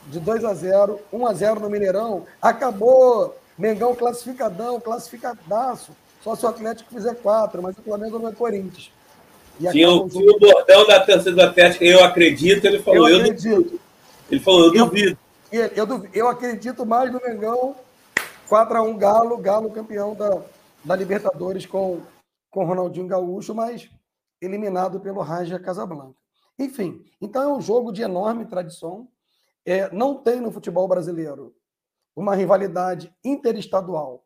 de 0.07 0.19
2 0.19 0.45
a 0.45 0.55
0 0.55 0.99
1 1.13 1.27
a 1.27 1.35
0 1.35 1.61
no 1.61 1.71
Mineirão. 1.71 2.25
Acabou 2.41 3.37
Mengão 3.61 3.95
classificadão, 3.95 4.81
classificadaço. 4.81 5.93
Só 6.25 6.35
se 6.35 6.47
o 6.47 6.49
Atlético 6.49 6.93
fizer 6.93 7.15
quatro, 7.17 7.63
mas 7.63 7.77
o 7.77 7.83
Flamengo 7.83 8.19
não 8.19 8.31
é 8.31 8.33
Corinthians. 8.33 8.91
Tinha, 9.69 9.91
o, 9.91 10.09
tinha 10.09 10.31
o 10.31 10.39
bordão 10.39 10.87
da 10.87 11.05
torcida 11.05 11.33
do 11.33 11.43
Atlético, 11.43 11.85
eu 11.85 12.03
acredito, 12.03 12.65
ele 12.65 12.79
falou, 12.79 13.09
eu, 13.09 13.17
eu 13.17 13.21
acredito. 13.25 13.81
Ele 14.31 14.41
falou, 14.41 14.67
eu, 14.69 14.75
eu 14.75 14.87
duvido. 14.87 15.19
Eu, 15.53 15.67
eu, 15.67 16.09
eu, 16.15 16.29
acredito 16.29 16.87
mais 16.87 17.13
no 17.13 17.21
Mengão, 17.21 17.75
4x1 18.49 18.97
Galo, 18.97 19.37
Galo 19.37 19.71
campeão 19.71 20.15
da, 20.15 20.41
da 20.85 20.97
Libertadores 20.97 21.67
com, 21.67 22.01
com 22.51 22.65
Ronaldinho 22.65 23.07
Gaúcho, 23.07 23.55
mas 23.55 23.91
eliminado 24.41 25.01
pelo 25.01 25.21
Raja 25.21 25.59
Casablanca. 25.59 26.19
Enfim, 26.59 27.05
então 27.21 27.43
é 27.43 27.57
um 27.57 27.61
jogo 27.61 27.93
de 27.93 28.03
enorme 28.03 28.47
tradição. 28.47 29.09
É, 29.65 29.93
não 29.93 30.15
tem 30.15 30.41
no 30.41 30.51
futebol 30.51 30.89
brasileiro 30.89 31.55
uma 32.17 32.35
rivalidade 32.35 33.13
interestadual 33.25 34.25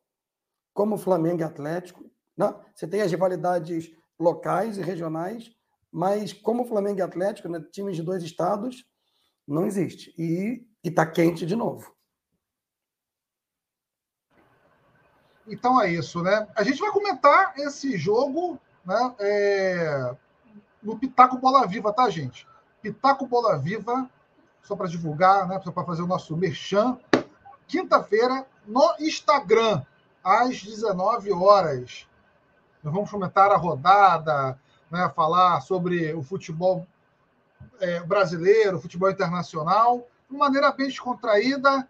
como 0.73 0.99
Flamengo 0.99 1.41
e 1.41 1.45
Atlético. 1.45 2.05
Né? 2.37 2.53
Você 2.75 2.87
tem 2.87 3.01
as 3.01 3.11
rivalidades 3.11 3.93
locais 4.19 4.79
e 4.79 4.83
regionais, 4.83 5.51
mas 5.91 6.33
como 6.33 6.65
Flamengo 6.65 6.99
e 6.99 7.03
Atlético, 7.03 7.49
né, 7.49 7.61
times 7.71 7.97
de 7.97 8.03
dois 8.03 8.23
estados, 8.23 8.85
não 9.47 9.67
existe. 9.67 10.15
E 10.19 10.67
está 10.83 11.07
quente 11.07 11.47
de 11.47 11.55
novo. 11.55 11.95
Então 15.47 15.81
é 15.81 15.91
isso, 15.91 16.23
né? 16.23 16.49
A 16.55 16.63
gente 16.63 16.81
vai 16.81 16.91
comentar 16.91 17.55
esse 17.59 17.99
jogo 17.99 18.59
né, 18.85 19.15
é... 19.19 20.17
no 20.83 20.99
Pitaco 20.99 21.37
Bola 21.39 21.67
Viva, 21.67 21.93
tá, 21.93 22.09
gente? 22.09 22.49
Pitaco 22.81 23.27
Bola 23.27 23.59
Viva, 23.59 24.11
só 24.63 24.75
para 24.75 24.89
divulgar, 24.89 25.47
né, 25.47 25.61
só 25.63 25.71
para 25.71 25.85
fazer 25.85 26.03
o 26.03 26.07
nosso 26.07 26.37
merchan. 26.37 26.99
Quinta-feira, 27.67 28.47
no 28.67 28.95
Instagram, 28.99 29.85
às 30.23 30.63
19 30.63 31.33
horas. 31.33 32.07
Nós 32.85 32.93
vamos 32.93 33.11
comentar 33.11 33.51
a 33.51 33.57
rodada, 33.57 34.61
né, 34.91 35.11
falar 35.17 35.63
sobre 35.63 36.13
o 36.13 36.23
futebol 36.23 36.87
é, 37.81 38.01
brasileiro, 38.01 38.79
futebol 38.79 39.11
internacional, 39.11 40.07
de 40.31 40.37
maneira 40.37 40.71
bem 40.71 40.87
descontraída, 40.87 41.89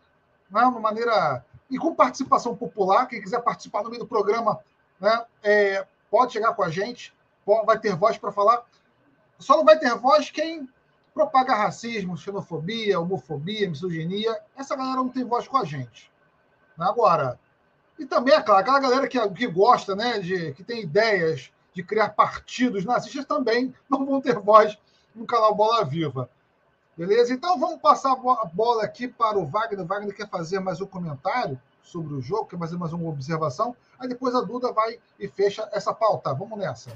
né, 0.48 0.62
uma 0.62 0.78
maneira. 0.78 1.44
E 1.68 1.78
com 1.78 1.94
participação 1.94 2.54
popular. 2.54 3.06
Quem 3.06 3.20
quiser 3.20 3.40
participar 3.42 3.82
no 3.82 3.90
meio 3.90 4.02
do 4.02 4.08
programa 4.08 4.60
né, 5.00 5.24
é, 5.42 5.84
pode 6.08 6.32
chegar 6.32 6.54
com 6.54 6.62
a 6.62 6.70
gente, 6.70 7.12
pode, 7.44 7.66
vai 7.66 7.76
ter 7.76 7.96
voz 7.96 8.16
para 8.16 8.30
falar. 8.30 8.62
Só 9.40 9.56
não 9.56 9.64
vai 9.64 9.76
ter 9.76 9.92
voz 9.96 10.30
quem 10.30 10.68
propaga 11.12 11.56
racismo, 11.56 12.16
xenofobia, 12.16 13.00
homofobia, 13.00 13.68
misoginia. 13.68 14.38
Essa 14.54 14.76
galera 14.76 14.96
não 14.98 15.08
tem 15.08 15.24
voz 15.24 15.48
com 15.48 15.56
a 15.56 15.64
gente. 15.64 16.12
Agora, 16.78 17.38
e 17.98 18.04
também, 18.06 18.34
é 18.34 18.42
claro, 18.42 18.60
aquela 18.60 18.80
galera 18.80 19.08
que, 19.08 19.18
que 19.30 19.46
gosta, 19.46 19.94
né, 19.94 20.18
de, 20.18 20.52
que 20.52 20.64
tem 20.64 20.82
ideias 20.82 21.50
de 21.72 21.82
criar 21.82 22.10
partidos 22.10 22.84
nazistas 22.84 23.24
também 23.24 23.74
não 23.88 24.06
vão 24.06 24.20
ter 24.20 24.38
voz 24.38 24.78
no 25.14 25.26
canal 25.26 25.54
Bola 25.54 25.84
Viva. 25.84 26.28
Beleza? 26.96 27.32
Então 27.32 27.58
vamos 27.58 27.80
passar 27.80 28.12
a 28.12 28.44
bola 28.46 28.84
aqui 28.84 29.08
para 29.08 29.36
o 29.36 29.44
Wagner. 29.44 29.84
O 29.84 29.86
Wagner 29.86 30.14
quer 30.14 30.28
fazer 30.28 30.60
mais 30.60 30.80
um 30.80 30.86
comentário 30.86 31.60
sobre 31.82 32.14
o 32.14 32.22
jogo, 32.22 32.46
quer 32.46 32.58
fazer 32.58 32.76
mais 32.76 32.92
uma 32.92 33.08
observação. 33.08 33.74
Aí 33.98 34.08
depois 34.08 34.32
a 34.34 34.40
Duda 34.40 34.72
vai 34.72 34.98
e 35.18 35.26
fecha 35.26 35.68
essa 35.72 35.92
pauta. 35.92 36.32
Vamos 36.32 36.56
nessa. 36.56 36.92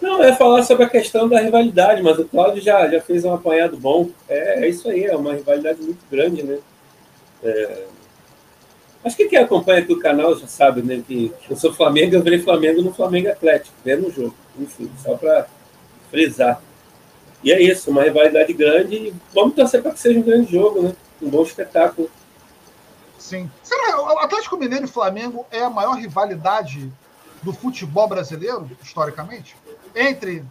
Não, 0.00 0.22
é 0.22 0.34
falar 0.34 0.64
sobre 0.64 0.84
a 0.84 0.90
questão 0.90 1.28
da 1.28 1.40
rivalidade, 1.40 2.02
mas 2.02 2.18
o 2.18 2.28
Cláudio 2.28 2.60
já, 2.60 2.88
já 2.88 3.00
fez 3.00 3.24
um 3.24 3.32
apanhado 3.32 3.76
bom. 3.76 4.10
É, 4.28 4.64
é 4.64 4.68
isso 4.68 4.88
aí, 4.88 5.04
é 5.04 5.16
uma 5.16 5.32
rivalidade 5.32 5.80
muito 5.80 6.04
grande, 6.10 6.42
né? 6.42 6.58
É, 7.44 7.86
Acho 9.04 9.16
que 9.16 9.28
quem 9.28 9.38
acompanha 9.38 9.82
aqui 9.82 9.92
o 9.92 9.98
canal 9.98 10.34
já 10.34 10.46
sabe, 10.46 10.80
né? 10.80 11.02
Que 11.06 11.30
eu 11.48 11.56
sou 11.56 11.74
Flamengo, 11.74 12.14
eu 12.14 12.22
virei 12.22 12.38
Flamengo 12.38 12.80
no 12.80 12.92
Flamengo 12.92 13.28
Atlético, 13.28 13.74
vendo 13.84 14.08
o 14.08 14.10
jogo. 14.10 14.34
Enfim, 14.58 14.90
só 15.02 15.14
para 15.16 15.46
frisar. 16.10 16.60
E 17.42 17.52
é 17.52 17.60
isso, 17.60 17.90
uma 17.90 18.02
rivalidade 18.02 18.52
grande 18.54 18.94
e 18.96 19.14
vamos 19.34 19.54
torcer 19.54 19.82
para 19.82 19.92
que 19.92 20.00
seja 20.00 20.18
um 20.18 20.22
grande 20.22 20.50
jogo, 20.50 20.82
né? 20.82 20.96
Um 21.20 21.28
bom 21.28 21.42
espetáculo. 21.42 22.10
Sim. 23.18 23.50
Será 23.62 24.00
o 24.00 24.18
Atlético 24.20 24.56
Mineiro 24.56 24.86
e 24.86 24.88
Flamengo 24.88 25.44
é 25.50 25.60
a 25.60 25.68
maior 25.68 25.96
rivalidade 25.96 26.90
do 27.42 27.52
futebol 27.52 28.08
brasileiro, 28.08 28.70
historicamente? 28.82 29.54
Entre 29.94 30.42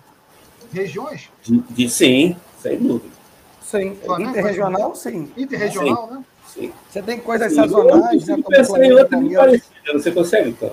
regiões? 0.71 1.29
De, 1.41 1.57
de 1.57 1.89
sim, 1.89 2.35
sem 2.61 2.77
dúvida. 2.77 3.15
Sim. 3.63 3.95
Flamengo, 4.05 4.31
Interregional, 4.31 4.95
sim. 4.95 5.31
Interregional, 5.35 6.07
sim. 6.07 6.13
né? 6.13 6.25
Você 6.45 7.01
tem 7.01 7.19
coisas 7.19 7.51
Sim, 7.51 7.55
sazonais, 7.55 8.27
né? 8.27 8.37
Pensar 8.47 8.83
em 8.83 8.91
outra 8.91 9.17
muito 9.17 9.35
parecida, 9.35 9.93
você 9.93 10.11
consegue, 10.11 10.49
então? 10.49 10.71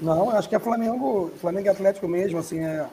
Não, 0.00 0.30
acho 0.30 0.48
que 0.48 0.54
é 0.54 0.58
Flamengo, 0.58 1.30
Flamengo 1.40 1.66
e 1.66 1.70
Atlético 1.70 2.08
mesmo, 2.08 2.38
assim, 2.38 2.60
é. 2.60 2.86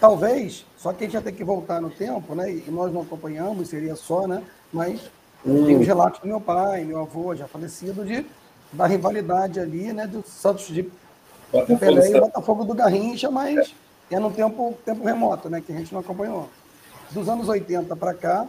Talvez, 0.00 0.64
só 0.78 0.92
que 0.92 1.04
a 1.04 1.06
gente 1.06 1.12
já 1.12 1.20
tem 1.20 1.34
que 1.34 1.44
voltar 1.44 1.80
no 1.80 1.90
tempo, 1.90 2.34
né? 2.34 2.50
E 2.50 2.64
nós 2.70 2.92
não 2.92 3.02
acompanhamos, 3.02 3.68
seria 3.68 3.94
só, 3.94 4.26
né? 4.26 4.42
Mas 4.72 5.10
hum. 5.44 5.66
tem 5.66 5.76
os 5.76 5.86
relatos 5.86 6.20
do 6.20 6.26
meu 6.26 6.40
pai, 6.40 6.84
meu 6.84 7.00
avô, 7.00 7.34
já 7.34 7.46
falecido, 7.46 8.04
de, 8.04 8.24
da 8.72 8.86
rivalidade 8.86 9.60
ali, 9.60 9.92
né? 9.92 10.06
Do 10.06 10.24
Santos 10.26 10.68
de 10.68 10.90
Pelé 11.78 12.10
e 12.10 12.20
Botafogo 12.20 12.64
do 12.64 12.72
Garrincha, 12.72 13.30
mas 13.30 13.74
é, 14.10 14.14
é 14.14 14.20
no 14.20 14.30
tempo, 14.30 14.78
tempo 14.84 15.04
remoto, 15.04 15.50
né? 15.50 15.60
Que 15.60 15.72
a 15.72 15.76
gente 15.76 15.92
não 15.92 16.00
acompanhou. 16.00 16.48
Dos 17.10 17.28
anos 17.28 17.48
80 17.48 17.94
para 17.96 18.14
cá, 18.14 18.46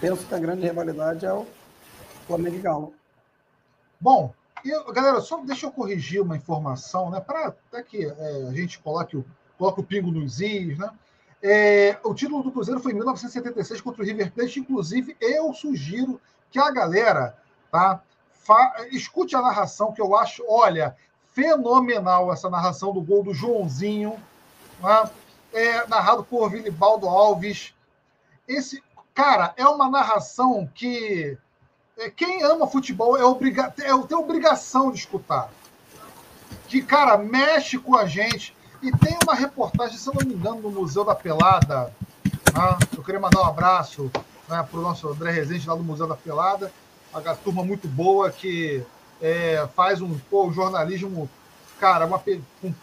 penso 0.00 0.26
que 0.26 0.34
a 0.34 0.38
grande 0.38 0.62
rivalidade 0.62 1.26
é 1.26 1.32
o 1.32 1.46
Flamengo 2.26 2.56
e 2.56 2.60
Galo. 2.60 2.94
Bom, 4.00 4.32
eu, 4.64 4.92
galera, 4.92 5.20
só 5.20 5.38
deixa 5.38 5.66
eu 5.66 5.72
corrigir 5.72 6.22
uma 6.22 6.36
informação, 6.36 7.10
né? 7.10 7.20
Para 7.20 7.48
até 7.48 7.82
que 7.82 8.04
é, 8.04 8.46
a 8.48 8.52
gente 8.52 8.78
coloque 8.78 9.16
o, 9.16 9.24
coloque 9.58 9.80
o 9.80 9.84
pingo 9.84 10.10
nos 10.10 10.40
is, 10.40 10.78
né? 10.78 10.90
É, 11.42 11.98
o 12.04 12.14
título 12.14 12.42
do 12.42 12.52
Cruzeiro 12.52 12.80
foi 12.80 12.92
em 12.92 12.96
1976 12.96 13.80
contra 13.80 14.02
o 14.02 14.04
River 14.04 14.32
Plate. 14.32 14.60
Inclusive, 14.60 15.16
eu 15.20 15.52
sugiro 15.54 16.20
que 16.50 16.58
a 16.58 16.70
galera 16.70 17.36
tá, 17.70 18.02
fa, 18.30 18.86
escute 18.90 19.34
a 19.34 19.40
narração, 19.40 19.92
que 19.92 20.02
eu 20.02 20.14
acho, 20.14 20.44
olha, 20.46 20.94
fenomenal 21.32 22.32
essa 22.32 22.50
narração 22.50 22.92
do 22.92 23.00
gol 23.00 23.22
do 23.22 23.32
Joãozinho, 23.32 24.20
né? 24.82 25.10
é, 25.52 25.86
narrado 25.86 26.24
por 26.24 26.50
Vilibaldo 26.50 27.08
Alves. 27.08 27.74
Esse, 28.46 28.82
cara, 29.14 29.54
é 29.56 29.66
uma 29.66 29.88
narração 29.88 30.68
que 30.74 31.38
quem 32.08 32.42
ama 32.42 32.66
futebol 32.66 33.18
é, 33.18 33.24
obriga 33.24 33.74
é, 33.78 33.98
tem 34.06 34.16
obrigação 34.16 34.90
de 34.90 34.98
escutar. 34.98 35.50
Que, 36.68 36.80
cara, 36.80 37.18
mexe 37.18 37.78
com 37.78 37.96
a 37.96 38.06
gente. 38.06 38.56
E 38.82 38.90
tem 38.92 39.18
uma 39.22 39.34
reportagem, 39.34 39.98
se 39.98 40.08
eu 40.08 40.14
não 40.14 40.26
me 40.26 40.34
engano, 40.34 40.62
no 40.62 40.70
Museu 40.70 41.04
da 41.04 41.14
Pelada. 41.14 41.92
Né? 42.24 42.78
Eu 42.96 43.02
queria 43.02 43.20
mandar 43.20 43.42
um 43.42 43.44
abraço 43.44 44.10
né, 44.48 44.66
para 44.68 44.78
o 44.78 44.82
nosso 44.82 45.06
André 45.08 45.30
Rezende 45.32 45.68
lá 45.68 45.74
do 45.74 45.82
Museu 45.82 46.06
da 46.06 46.16
Pelada. 46.16 46.72
Uma 47.12 47.34
turma 47.34 47.62
muito 47.62 47.86
boa 47.86 48.30
que 48.30 48.82
é, 49.20 49.68
faz 49.74 50.00
um, 50.00 50.16
pô, 50.30 50.50
jornalismo, 50.50 51.28
cara, 51.78 52.06
uma 52.06 52.22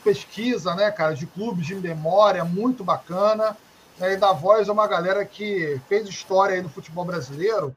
pesquisa, 0.04 0.76
né, 0.76 0.92
cara, 0.92 1.16
de 1.16 1.26
clubes 1.26 1.66
de 1.66 1.74
memória, 1.74 2.46
muito 2.46 2.84
bacana. 2.84 3.58
Né, 3.98 4.14
e 4.14 4.18
da 4.18 4.34
voz 4.34 4.68
é 4.68 4.72
uma 4.72 4.86
galera 4.86 5.26
que 5.26 5.82
fez 5.90 6.08
história 6.08 6.56
aí 6.56 6.62
no 6.62 6.70
futebol 6.70 7.06
brasileiro 7.06 7.76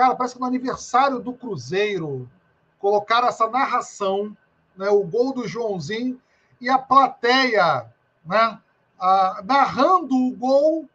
Cara, 0.00 0.16
parece 0.16 0.32
que 0.32 0.40
no 0.40 0.46
aniversário 0.46 1.18
do 1.18 1.34
Cruzeiro 1.34 2.26
colocaram 2.78 3.28
essa 3.28 3.46
narração, 3.50 4.34
né, 4.74 4.88
o 4.88 5.04
gol 5.04 5.34
do 5.34 5.46
Joãozinho 5.46 6.18
e 6.58 6.70
a 6.70 6.78
plateia, 6.78 7.84
né, 8.24 8.58
a, 8.98 9.42
narrando 9.44 10.16
o 10.16 10.34
gol, 10.34 10.88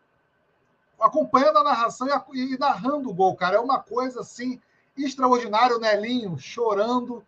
acompanhando 1.00 1.60
a 1.60 1.64
narração 1.64 2.08
e, 2.34 2.54
e, 2.56 2.58
narrando 2.58 3.08
o 3.08 3.14
gol, 3.14 3.36
cara. 3.36 3.58
É 3.58 3.60
uma 3.60 3.80
coisa 3.80 4.22
assim 4.22 4.60
extraordinária. 4.98 5.78
O 5.78 5.80
Nelinho 5.80 6.40
chorando, 6.40 7.24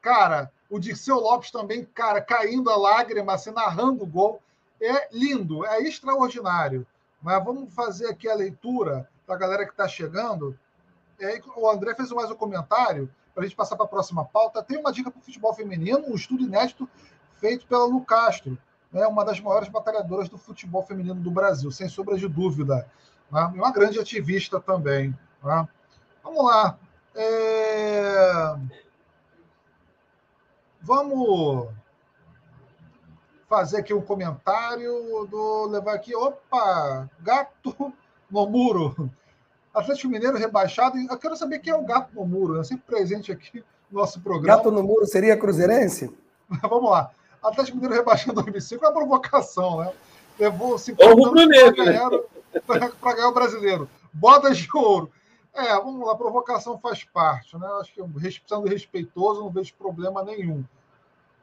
cara. 0.00 0.50
O 0.70 0.78
Dirceu 0.78 1.16
Lopes 1.16 1.50
também, 1.50 1.84
cara, 1.84 2.22
caindo 2.22 2.70
a 2.70 2.76
lágrima, 2.76 3.34
assim, 3.34 3.50
narrando 3.50 4.04
o 4.04 4.06
gol. 4.06 4.40
É 4.80 5.10
lindo, 5.12 5.66
é 5.66 5.82
extraordinário. 5.82 6.86
Mas 7.20 7.44
vamos 7.44 7.70
fazer 7.74 8.08
aqui 8.08 8.30
a 8.30 8.34
leitura 8.34 9.06
para 9.26 9.34
a 9.34 9.38
galera 9.38 9.66
que 9.66 9.72
está 9.72 9.86
chegando. 9.86 10.58
É, 11.22 11.40
o 11.56 11.70
André 11.70 11.94
fez 11.94 12.10
mais 12.10 12.28
um 12.32 12.34
comentário 12.34 13.08
para 13.32 13.44
a 13.44 13.46
gente 13.46 13.54
passar 13.54 13.76
para 13.76 13.86
a 13.86 13.88
próxima 13.88 14.24
pauta, 14.24 14.60
tem 14.60 14.76
uma 14.76 14.92
dica 14.92 15.08
para 15.08 15.20
o 15.20 15.22
futebol 15.22 15.54
feminino, 15.54 16.04
um 16.08 16.16
estudo 16.16 16.42
inédito 16.42 16.88
feito 17.36 17.64
pela 17.64 17.84
Lu 17.84 18.04
Castro, 18.04 18.58
né, 18.90 19.06
uma 19.06 19.24
das 19.24 19.40
maiores 19.40 19.68
batalhadoras 19.68 20.28
do 20.28 20.36
futebol 20.36 20.82
feminino 20.82 21.14
do 21.14 21.30
Brasil, 21.30 21.70
sem 21.70 21.88
sombra 21.88 22.18
de 22.18 22.26
dúvida. 22.26 22.90
Né, 23.30 23.40
uma 23.54 23.70
grande 23.70 24.00
ativista 24.00 24.60
também. 24.60 25.16
Né. 25.44 25.68
Vamos 26.24 26.44
lá. 26.44 26.76
É... 27.14 28.56
Vamos 30.80 31.68
fazer 33.48 33.78
aqui 33.78 33.94
um 33.94 34.02
comentário 34.02 35.26
do 35.30 35.66
levar 35.66 35.94
aqui. 35.94 36.16
Opa, 36.16 37.08
gato 37.20 37.92
no 38.28 38.46
muro. 38.46 39.08
Atlético 39.74 40.08
Mineiro 40.08 40.36
rebaixado. 40.36 40.98
Eu 40.98 41.18
quero 41.18 41.36
saber 41.36 41.58
quem 41.60 41.72
é 41.72 41.76
o 41.76 41.84
gato 41.84 42.14
no 42.14 42.26
muro, 42.26 42.58
né? 42.58 42.64
sempre 42.64 42.84
presente 42.86 43.32
aqui 43.32 43.64
no 43.90 44.00
nosso 44.00 44.20
programa. 44.20 44.56
Gato 44.56 44.70
no 44.70 44.82
muro 44.82 45.06
seria 45.06 45.36
cruzeirense? 45.36 46.14
Vamos 46.62 46.90
lá. 46.90 47.10
Atlético 47.42 47.76
Mineiro 47.76 47.96
rebaixado 47.96 48.32
em 48.32 48.42
2005 48.42 48.84
é 48.84 48.88
uma 48.88 48.94
provocação, 48.94 49.80
né? 49.80 49.92
Levou 50.38 50.78
50 50.78 51.10
anos 51.10 51.30
para 51.30 51.70
ganhar, 51.72 52.10
ganhar 53.02 53.28
o 53.28 53.34
brasileiro. 53.34 53.90
Bodas 54.12 54.58
de 54.58 54.68
ouro. 54.74 55.10
É, 55.54 55.74
vamos 55.74 56.06
lá, 56.06 56.16
provocação 56.16 56.78
faz 56.78 57.04
parte, 57.04 57.58
né? 57.58 57.66
Acho 57.80 57.92
que 57.92 58.48
sendo 58.48 58.66
respeitoso, 58.66 59.40
não 59.40 59.50
vejo 59.50 59.74
problema 59.74 60.22
nenhum. 60.22 60.64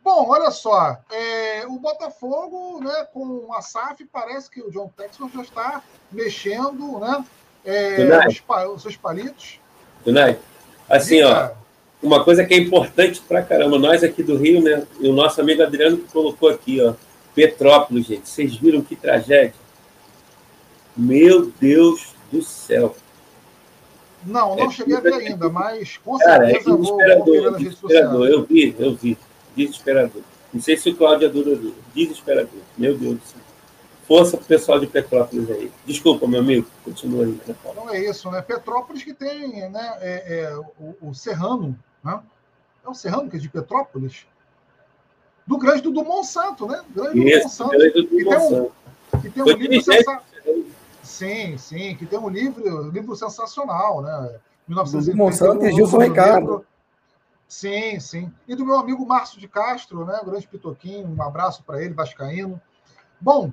Bom, 0.03 0.29
olha 0.29 0.49
só, 0.49 0.97
é, 1.11 1.67
o 1.67 1.77
Botafogo, 1.77 2.79
né, 2.81 3.05
com 3.13 3.53
a 3.53 3.61
SAF, 3.61 4.05
parece 4.05 4.49
que 4.49 4.61
o 4.61 4.71
John 4.71 4.89
Texas 4.95 5.31
já 5.31 5.41
está 5.41 5.83
mexendo, 6.11 6.99
né? 6.99 7.23
É, 7.65 8.27
os, 8.27 8.41
os, 8.75 8.81
seus 8.81 8.95
palitos. 8.95 9.59
Tunai, 10.03 10.37
assim, 10.89 11.21
ó, 11.23 11.49
uma 12.01 12.23
coisa 12.23 12.45
que 12.45 12.53
é 12.53 12.57
importante 12.57 13.21
pra 13.27 13.41
caramba, 13.41 13.77
nós 13.77 14.03
aqui 14.03 14.23
do 14.23 14.37
Rio, 14.37 14.61
né, 14.61 14.85
e 14.99 15.07
o 15.07 15.13
nosso 15.13 15.41
amigo 15.41 15.61
Adriano 15.61 15.97
que 15.97 16.11
colocou 16.11 16.49
aqui, 16.49 16.81
ó, 16.81 16.93
Petrópolis, 17.35 18.07
gente, 18.07 18.27
vocês 18.27 18.55
viram 18.55 18.81
que 18.81 18.95
tragédia? 18.95 19.53
Meu 20.95 21.51
Deus 21.59 22.13
do 22.31 22.41
céu. 22.41 22.95
Não, 24.25 24.55
não 24.55 24.65
é 24.65 24.71
cheguei 24.71 24.97
a 24.97 24.99
ver 24.99 25.13
ainda, 25.13 25.49
mas 25.49 25.97
com 25.97 26.17
Cara, 26.17 26.45
certeza 26.45 26.69
é 26.69 26.73
vou, 26.73 26.83
vou 26.83 27.71
sociais. 27.71 28.11
Eu 28.11 28.43
vi, 28.43 28.75
eu 28.77 28.95
vi. 28.95 29.17
Desesperador. 29.55 30.21
Não 30.53 30.61
sei 30.61 30.77
se 30.77 30.89
o 30.89 30.95
Cláudio 30.95 31.27
é 31.27 31.29
duro 31.29 31.75
Desesperador. 31.93 32.59
Meu 32.77 32.97
Deus 32.97 33.15
do 33.17 33.25
céu. 33.25 33.38
Força 34.09 34.37
pro 34.37 34.45
pessoal 34.47 34.79
de 34.79 34.87
Petrópolis 34.87 35.51
aí. 35.51 35.71
Desculpa, 35.85 36.27
meu 36.27 36.39
amigo. 36.39 36.67
Continua 36.83 37.25
aí. 37.25 37.39
Né? 37.47 37.55
Então 37.63 37.89
é 37.91 37.99
isso, 38.09 38.31
né? 38.31 38.41
Petrópolis 38.41 39.03
que 39.03 39.13
tem 39.13 39.69
né, 39.69 39.97
é, 40.01 40.39
é, 40.39 40.57
o, 40.79 41.09
o, 41.09 41.13
Serrano, 41.13 41.77
né? 42.03 42.19
É 42.83 42.89
o 42.89 42.93
Serrano 42.95 43.29
que 43.29 43.37
é 43.37 43.39
de 43.39 43.47
Petrópolis? 43.47 44.25
Do 45.45 45.59
grande 45.59 45.83
do, 45.83 45.91
do 45.91 46.03
Monsanto, 46.03 46.65
né? 46.65 46.83
Grande 46.89 47.19
isso, 47.19 47.37
do 47.37 47.43
Monsanto. 47.43 47.69
Grande 47.69 48.01
do 48.01 48.07
que 48.07 48.23
Monsanto. 48.23 48.71
Tem 49.11 49.19
um, 49.19 49.21
que 49.21 49.29
tem 49.29 49.43
um 49.43 49.47
livro 49.47 49.83
sensacional. 49.83 50.23
Sim, 51.03 51.57
sim, 51.59 51.95
que 51.95 52.05
tem 52.07 52.17
um 52.17 52.29
livro, 52.29 52.87
um 52.87 52.89
livro 52.89 53.15
sensacional, 53.15 54.01
né? 54.01 54.39
1931, 54.67 55.15
Monsanto 55.15 55.65
e 55.67 55.71
Gilson 55.71 55.99
Ricardo. 55.99 56.65
Sim, 57.47 57.99
sim. 57.99 58.33
E 58.47 58.55
do 58.55 58.65
meu 58.65 58.79
amigo 58.79 59.05
Márcio 59.05 59.39
de 59.39 59.47
Castro, 59.47 60.03
né? 60.03 60.17
O 60.19 60.25
grande 60.25 60.47
Pitoquinho, 60.47 61.07
um 61.07 61.21
abraço 61.21 61.63
para 61.63 61.83
ele, 61.83 61.93
Vascaíno. 61.93 62.59
Bom, 63.21 63.51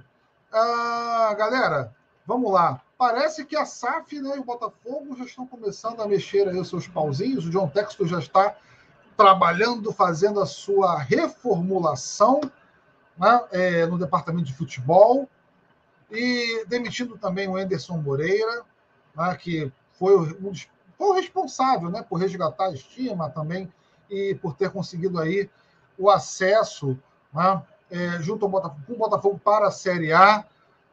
uh, 0.53 1.37
galera, 1.37 1.95
vamos 2.27 2.53
lá. 2.53 2.81
Parece 2.99 3.45
que 3.45 3.57
a 3.57 3.67
SAF 3.67 4.21
né, 4.21 4.37
e 4.37 4.39
o 4.39 4.45
Botafogo 4.45 5.17
já 5.17 5.25
estão 5.25 5.47
começando 5.47 6.01
a 6.01 6.09
mexer 6.09 6.49
aí 6.49 6.59
os 6.59 6.69
seus 6.69 6.89
pauzinhos. 6.89 7.47
O 7.47 7.51
John 7.51 7.69
Texto 7.69 8.07
já 8.07 8.19
está 8.19 8.57
trabalhando, 9.17 9.93
fazendo 9.93 10.41
a 10.41 10.47
sua 10.47 10.99
reformulação 10.99 12.41
né, 13.19 13.45
é, 13.51 13.87
no 13.87 13.99
departamento 13.99 14.47
de 14.47 14.55
futebol 14.55 15.29
e 16.11 16.65
demitindo 16.67 17.19
também 17.19 17.49
o 17.49 17.57
Anderson 17.57 17.97
Moreira, 17.99 18.63
né, 19.15 19.37
que 19.37 19.73
foi, 19.93 20.35
dos, 20.35 20.69
foi 20.97 21.09
o 21.09 21.13
responsável 21.13 21.91
né, 21.91 22.03
por 22.03 22.17
resgatar 22.17 22.67
a 22.67 22.73
estima 22.73 23.31
também 23.31 23.73
e 24.09 24.35
por 24.37 24.55
ter 24.55 24.71
conseguido 24.71 25.19
aí 25.19 25.51
o 25.99 26.11
acesso 26.11 26.99
né, 27.33 27.63
é, 27.91 28.21
junto 28.21 28.45
ao 28.45 28.51
Botafogo, 28.51 28.83
com 28.87 28.93
o 28.93 28.99
Botafogo 28.99 29.41
para 29.43 29.69
a 29.69 29.71
Série 29.71 30.13
A. 30.13 30.45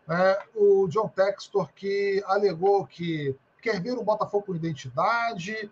Né, 0.08 0.38
o 0.54 0.88
John 0.90 1.08
Textor 1.08 1.70
que 1.74 2.22
alegou 2.28 2.86
que 2.86 3.36
quer 3.62 3.82
ver 3.82 3.94
o 3.94 4.04
Botafogo 4.04 4.48
com 4.48 4.56
identidade, 4.56 5.72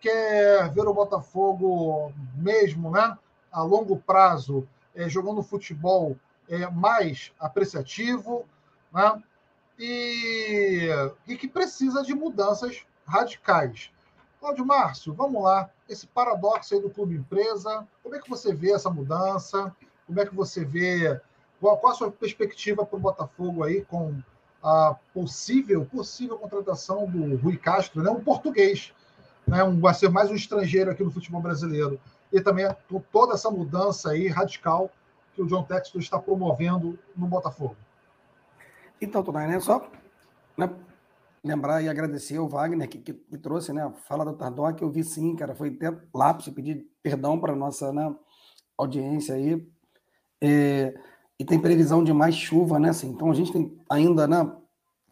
quer 0.00 0.70
ver 0.72 0.88
o 0.88 0.94
Botafogo 0.94 2.10
mesmo 2.34 2.90
né, 2.90 3.16
a 3.52 3.62
longo 3.62 3.98
prazo 3.98 4.66
é, 4.94 5.08
jogando 5.08 5.42
futebol 5.42 6.16
é, 6.48 6.66
mais 6.70 7.32
apreciativo, 7.38 8.46
né, 8.90 9.22
e, 9.78 10.88
e 11.26 11.36
que 11.36 11.46
precisa 11.46 12.02
de 12.02 12.14
mudanças 12.14 12.86
radicais. 13.06 13.90
Cláudio 14.40 14.64
Márcio, 14.64 15.12
vamos 15.12 15.42
lá. 15.42 15.70
Esse 15.88 16.06
paradoxo 16.06 16.74
aí 16.74 16.80
do 16.80 16.90
clube 16.90 17.14
empresa, 17.14 17.86
como 18.02 18.14
é 18.14 18.20
que 18.20 18.28
você 18.30 18.54
vê 18.54 18.72
essa 18.72 18.90
mudança? 18.90 19.74
Como 20.06 20.20
é 20.20 20.26
que 20.26 20.34
você 20.34 20.64
vê? 20.64 21.20
Qual, 21.60 21.76
qual 21.78 21.92
a 21.92 21.96
sua 21.96 22.10
perspectiva 22.10 22.84
para 22.84 22.96
o 22.96 23.00
Botafogo 23.00 23.64
aí 23.64 23.84
com 23.84 24.14
a 24.62 24.96
possível, 25.14 25.84
possível 25.86 26.38
contratação 26.38 27.08
do 27.08 27.36
Rui 27.36 27.56
Castro, 27.56 28.02
né? 28.02 28.10
um 28.10 28.22
português, 28.22 28.92
né? 29.46 29.62
um, 29.62 29.78
vai 29.80 29.94
ser 29.94 30.08
mais 30.10 30.30
um 30.30 30.34
estrangeiro 30.34 30.90
aqui 30.90 31.04
no 31.04 31.10
futebol 31.10 31.40
brasileiro. 31.40 32.00
E 32.32 32.40
também 32.40 32.66
toda 33.12 33.34
essa 33.34 33.50
mudança 33.50 34.10
aí 34.10 34.28
radical 34.28 34.90
que 35.34 35.42
o 35.42 35.46
John 35.46 35.62
Textor 35.62 36.00
está 36.00 36.18
promovendo 36.18 36.98
no 37.16 37.26
Botafogo. 37.26 37.76
Então, 39.00 39.22
Tonai, 39.22 39.46
né? 39.46 39.60
Só 39.60 39.88
né? 40.56 40.70
lembrar 41.44 41.82
e 41.82 41.88
agradecer 41.88 42.38
ao 42.38 42.48
Wagner 42.48 42.88
que, 42.88 42.98
que, 42.98 43.12
que 43.12 43.38
trouxe 43.38 43.72
né, 43.72 43.84
a 43.84 43.90
fala 43.90 44.24
do 44.24 44.32
Tardoc, 44.32 44.76
que 44.76 44.82
eu 44.82 44.90
vi 44.90 45.04
sim, 45.04 45.36
cara, 45.36 45.54
foi 45.54 45.68
até 45.68 45.96
lápis, 46.12 46.48
pedir 46.48 46.86
perdão 47.02 47.38
para 47.38 47.52
a 47.52 47.56
nossa 47.56 47.92
né, 47.92 48.12
audiência 48.76 49.34
aí. 49.34 49.64
É, 50.42 50.94
e 51.38 51.44
tem 51.44 51.60
previsão 51.60 52.02
de 52.02 52.12
mais 52.12 52.34
chuva, 52.34 52.78
né? 52.78 52.90
Assim, 52.90 53.08
então 53.08 53.30
a 53.30 53.34
gente 53.34 53.52
tem 53.52 53.78
ainda, 53.88 54.26
né, 54.26 54.50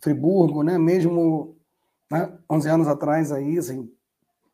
Friburgo, 0.00 0.62
né, 0.62 0.78
mesmo 0.78 1.56
né, 2.10 2.36
11 2.50 2.68
anos 2.68 2.88
atrás 2.88 3.32
aí, 3.32 3.58
assim, 3.58 3.90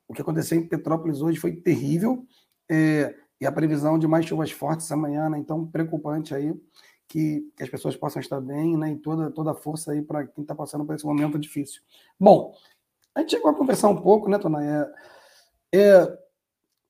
o 0.09 0.15
que 0.15 0.23
aconteceu 0.23 0.59
em 0.59 0.67
Petrópolis 0.67 1.23
hoje 1.23 1.39
foi 1.39 1.53
terrível, 1.57 2.27
é, 2.69 3.15
e 3.41 3.47
a 3.47 3.53
previsão 3.53 3.99
de 3.99 4.07
mais 4.07 4.27
chuvas 4.27 4.51
fortes 4.51 4.91
amanhã, 4.93 5.29
né, 5.29 5.39
então 5.39 5.67
preocupante 5.67 6.35
aí 6.35 6.55
que, 7.11 7.53
que, 7.57 7.65
as 7.65 7.69
pessoas 7.69 7.97
possam 7.97 8.21
estar 8.21 8.41
bem, 8.41 8.77
né? 8.77 8.93
E 8.93 8.97
toda, 8.97 9.33
toda 9.33 9.51
a 9.51 9.55
força 9.55 9.91
aí 9.91 10.01
para 10.01 10.29
quem 10.29 10.43
está 10.43 10.55
passando 10.55 10.85
por 10.87 10.95
esse 10.95 11.05
momento 11.05 11.41
difícil. 11.41 11.83
Bom, 12.19 12.55
a 13.13 13.21
gente 13.21 13.31
chegou 13.31 13.51
a 13.51 13.55
conversar 13.55 13.89
um 13.89 14.01
pouco, 14.01 14.29
né, 14.31 14.39
Tona? 14.39 14.65
É, 14.65 14.93
é, 15.75 16.19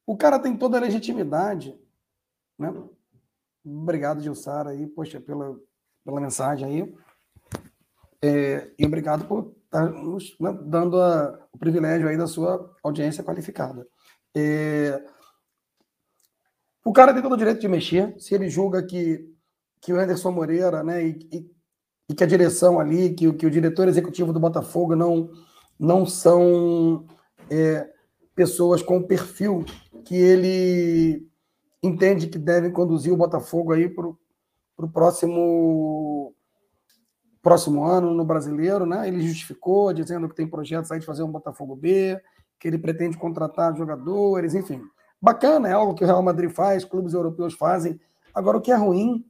o 0.06 0.14
cara 0.14 0.38
tem 0.38 0.54
toda 0.54 0.76
a 0.76 0.80
legitimidade, 0.80 1.74
né? 2.58 2.70
Obrigado, 3.64 4.22
Gilsara, 4.22 4.70
aí, 4.70 4.86
poxa, 4.86 5.20
pela, 5.20 5.56
pela 6.04 6.20
mensagem 6.20 6.66
aí. 6.66 6.94
É, 8.22 8.70
e 8.78 8.86
obrigado 8.86 9.26
por 9.26 9.54
estar 9.64 9.86
tá 9.86 9.90
nos 9.90 10.36
né, 10.38 10.52
dando 10.64 11.00
a, 11.00 11.46
o 11.52 11.58
privilégio 11.58 12.08
aí 12.08 12.16
da 12.16 12.26
sua 12.26 12.74
audiência 12.82 13.24
qualificada. 13.24 13.86
É, 14.36 15.02
o 16.84 16.92
cara 16.92 17.12
tem 17.12 17.22
todo 17.22 17.32
o 17.32 17.36
direito 17.36 17.60
de 17.60 17.68
mexer, 17.68 18.14
se 18.18 18.34
ele 18.34 18.48
julga 18.48 18.82
que 18.82 19.30
que 19.80 19.92
o 19.92 19.98
Anderson 19.98 20.30
Moreira, 20.30 20.82
né, 20.82 21.02
e, 21.06 21.28
e, 21.32 21.50
e, 22.10 22.14
que 22.14 22.22
a 22.22 22.26
direção 22.26 22.78
ali, 22.78 23.14
que, 23.14 23.32
que 23.32 23.46
o 23.46 23.50
diretor 23.50 23.88
executivo 23.88 24.32
do 24.32 24.38
Botafogo 24.38 24.94
não, 24.94 25.30
não 25.78 26.04
são 26.04 27.06
é, 27.48 27.88
pessoas 28.34 28.82
com 28.82 28.98
o 28.98 29.06
perfil 29.06 29.64
que 30.04 30.14
ele 30.14 31.29
entende 31.82 32.26
que 32.26 32.38
devem 32.38 32.70
conduzir 32.70 33.12
o 33.12 33.16
Botafogo 33.16 33.72
aí 33.72 33.88
para 33.88 34.06
o 34.06 34.90
próximo 34.92 36.34
próximo 37.42 37.84
ano 37.84 38.12
no 38.12 38.24
brasileiro, 38.24 38.84
né? 38.84 39.08
Ele 39.08 39.26
justificou 39.26 39.92
dizendo 39.94 40.28
que 40.28 40.34
tem 40.34 40.46
projetos 40.46 40.92
aí 40.92 41.00
de 41.00 41.06
fazer 41.06 41.22
um 41.22 41.32
Botafogo 41.32 41.74
B, 41.74 42.20
que 42.58 42.68
ele 42.68 42.78
pretende 42.78 43.16
contratar 43.16 43.74
jogadores, 43.74 44.54
enfim. 44.54 44.82
Bacana, 45.20 45.68
é 45.68 45.72
algo 45.72 45.94
que 45.94 46.04
o 46.04 46.06
Real 46.06 46.22
Madrid 46.22 46.50
faz, 46.50 46.84
clubes 46.84 47.14
europeus 47.14 47.54
fazem. 47.54 47.98
Agora, 48.34 48.58
o 48.58 48.60
que 48.60 48.70
é 48.70 48.76
ruim 48.76 49.24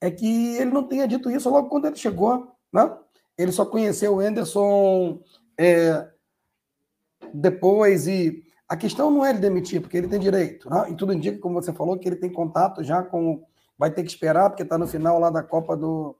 é 0.00 0.10
que 0.10 0.56
ele 0.56 0.70
não 0.70 0.84
tenha 0.84 1.06
dito 1.06 1.30
isso 1.30 1.50
logo 1.50 1.68
quando 1.68 1.86
ele 1.86 1.96
chegou. 1.96 2.50
Né? 2.72 2.96
Ele 3.36 3.52
só 3.52 3.66
conheceu 3.66 4.14
o 4.14 4.20
Anderson 4.20 5.20
é, 5.58 6.08
depois 7.32 8.06
e 8.06 8.42
a 8.70 8.76
questão 8.76 9.10
não 9.10 9.26
é 9.26 9.30
ele 9.30 9.40
demitir, 9.40 9.82
porque 9.82 9.98
ele 9.98 10.08
tem 10.08 10.18
direito. 10.18 10.70
Né? 10.70 10.90
E 10.90 10.94
tudo 10.94 11.12
indica, 11.12 11.38
como 11.38 11.60
você 11.60 11.72
falou, 11.72 11.98
que 11.98 12.08
ele 12.08 12.16
tem 12.16 12.32
contato 12.32 12.82
já 12.82 13.02
com. 13.02 13.44
Vai 13.76 13.90
ter 13.90 14.02
que 14.02 14.10
esperar, 14.10 14.48
porque 14.48 14.62
está 14.62 14.78
no 14.78 14.86
final 14.86 15.18
lá 15.18 15.28
da 15.28 15.42
Copa 15.42 15.76
do. 15.76 16.16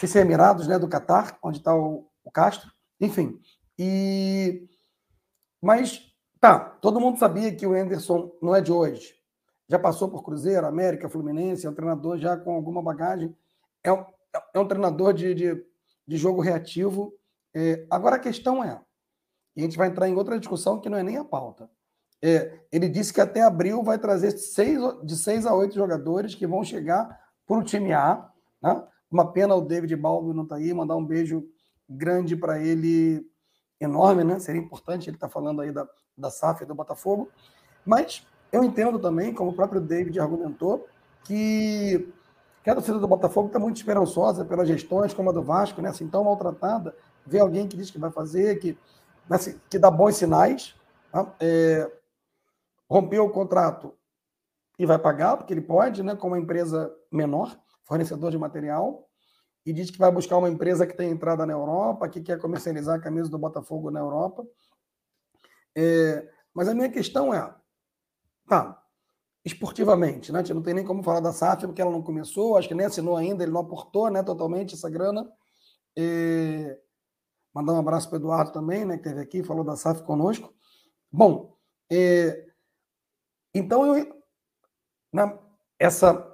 Se 0.00 0.18
é 0.18 0.22
Emirados, 0.22 0.66
né? 0.66 0.78
Do 0.78 0.88
Catar, 0.88 1.38
onde 1.42 1.58
está 1.58 1.74
o, 1.74 2.06
o 2.24 2.30
Castro. 2.30 2.72
Enfim. 3.00 3.40
E. 3.78 4.66
Mas 5.62 6.10
Tá, 6.40 6.58
todo 6.58 6.98
mundo 6.98 7.18
sabia 7.18 7.54
que 7.54 7.66
o 7.66 7.74
Anderson 7.74 8.32
não 8.40 8.56
é 8.56 8.62
de 8.62 8.72
hoje. 8.72 9.14
Já 9.68 9.78
passou 9.78 10.08
por 10.08 10.24
Cruzeiro, 10.24 10.66
América, 10.66 11.06
Fluminense, 11.06 11.66
é 11.66 11.70
um 11.70 11.74
treinador 11.74 12.16
já 12.16 12.34
com 12.34 12.54
alguma 12.54 12.82
bagagem. 12.82 13.36
É 13.84 13.92
um, 13.92 14.02
é 14.54 14.58
um 14.58 14.66
treinador 14.66 15.12
de, 15.12 15.34
de, 15.34 15.66
de 16.08 16.16
jogo 16.16 16.40
reativo. 16.40 17.12
É, 17.54 17.86
agora 17.90 18.16
a 18.16 18.18
questão 18.18 18.64
é, 18.64 18.80
e 19.56 19.60
a 19.60 19.64
gente 19.64 19.76
vai 19.76 19.88
entrar 19.88 20.08
em 20.08 20.14
outra 20.14 20.38
discussão 20.38 20.80
que 20.80 20.88
não 20.88 20.98
é 20.98 21.02
nem 21.02 21.16
a 21.16 21.24
pauta. 21.24 21.68
É, 22.22 22.60
ele 22.70 22.88
disse 22.88 23.12
que 23.12 23.20
até 23.20 23.42
abril 23.42 23.82
vai 23.82 23.98
trazer 23.98 24.32
seis, 24.32 24.78
de 25.02 25.16
seis 25.16 25.46
a 25.46 25.54
oito 25.54 25.74
jogadores 25.74 26.34
que 26.34 26.46
vão 26.46 26.62
chegar 26.62 27.18
para 27.46 27.58
o 27.58 27.62
time 27.62 27.92
A. 27.92 28.28
Né? 28.62 28.82
Uma 29.10 29.32
pena 29.32 29.54
o 29.54 29.60
David 29.60 29.96
Balbo 29.96 30.34
não 30.34 30.42
estar 30.42 30.56
tá 30.56 30.60
aí, 30.60 30.72
mandar 30.72 30.96
um 30.96 31.04
beijo 31.04 31.48
grande 31.88 32.36
para 32.36 32.62
ele, 32.62 33.26
enorme, 33.80 34.22
né? 34.22 34.38
Seria 34.38 34.60
importante 34.60 35.08
ele 35.08 35.16
estar 35.16 35.28
tá 35.28 35.32
falando 35.32 35.62
aí 35.62 35.72
da, 35.72 35.88
da 36.16 36.30
SAF 36.30 36.64
do 36.64 36.74
Botafogo. 36.74 37.28
Mas 37.84 38.24
eu 38.52 38.62
entendo 38.62 38.98
também, 38.98 39.32
como 39.32 39.50
o 39.50 39.54
próprio 39.54 39.80
David 39.80 40.20
argumentou, 40.20 40.86
que, 41.24 42.12
que 42.62 42.70
a 42.70 42.74
torcida 42.74 42.98
do 42.98 43.08
Botafogo 43.08 43.46
está 43.48 43.58
muito 43.58 43.76
esperançosa 43.76 44.44
pelas 44.44 44.68
gestões, 44.68 45.14
como 45.14 45.30
a 45.30 45.32
do 45.32 45.42
Vasco, 45.42 45.80
né? 45.80 45.88
Assim, 45.88 46.06
tão 46.06 46.24
maltratada. 46.24 46.94
Ver 47.26 47.40
alguém 47.40 47.66
que 47.66 47.76
diz 47.76 47.90
que 47.90 47.98
vai 47.98 48.10
fazer, 48.10 48.58
que, 48.58 48.78
que 49.68 49.78
dá 49.78 49.90
bons 49.90 50.16
sinais. 50.16 50.74
Tá? 51.12 51.34
É, 51.40 51.90
rompeu 52.88 53.24
o 53.24 53.30
contrato 53.30 53.94
e 54.78 54.84
vai 54.84 54.98
pagar, 54.98 55.36
porque 55.36 55.52
ele 55.52 55.60
pode, 55.60 56.02
né, 56.02 56.16
como 56.16 56.34
uma 56.34 56.40
empresa 56.40 56.92
menor, 57.12 57.56
fornecedor 57.84 58.30
de 58.30 58.38
material, 58.38 59.06
e 59.64 59.72
diz 59.72 59.90
que 59.90 59.98
vai 59.98 60.10
buscar 60.10 60.38
uma 60.38 60.48
empresa 60.48 60.86
que 60.86 60.96
tem 60.96 61.10
entrada 61.10 61.44
na 61.44 61.52
Europa, 61.52 62.08
que 62.08 62.20
quer 62.20 62.38
comercializar 62.40 62.96
a 62.96 63.00
camisa 63.00 63.28
do 63.28 63.38
Botafogo 63.38 63.90
na 63.90 64.00
Europa. 64.00 64.44
É, 65.76 66.28
mas 66.54 66.66
a 66.66 66.74
minha 66.74 66.88
questão 66.88 67.32
é, 67.32 67.54
tá, 68.48 68.82
esportivamente, 69.44 70.32
né? 70.32 70.40
A 70.40 70.42
gente 70.42 70.54
não 70.54 70.62
tem 70.62 70.74
nem 70.74 70.84
como 70.84 71.02
falar 71.02 71.20
da 71.20 71.32
SAF, 71.32 71.66
porque 71.66 71.80
ela 71.80 71.90
não 71.90 72.02
começou, 72.02 72.56
acho 72.56 72.68
que 72.68 72.74
nem 72.74 72.86
assinou 72.86 73.16
ainda, 73.16 73.42
ele 73.42 73.52
não 73.52 73.60
aportou 73.60 74.10
né, 74.10 74.22
totalmente 74.22 74.74
essa 74.74 74.90
grana. 74.90 75.30
É, 75.96 76.78
mandar 77.54 77.72
um 77.72 77.78
abraço 77.78 78.08
para 78.08 78.16
o 78.16 78.20
Eduardo 78.20 78.52
também, 78.52 78.84
né, 78.84 78.96
que 78.96 79.06
esteve 79.06 79.20
aqui, 79.20 79.42
falou 79.42 79.64
da 79.64 79.76
SAF 79.76 80.02
conosco. 80.02 80.52
Bom, 81.10 81.56
é, 81.90 82.46
então, 83.54 83.96
eu, 83.96 84.22
na, 85.12 85.38
essa, 85.78 86.26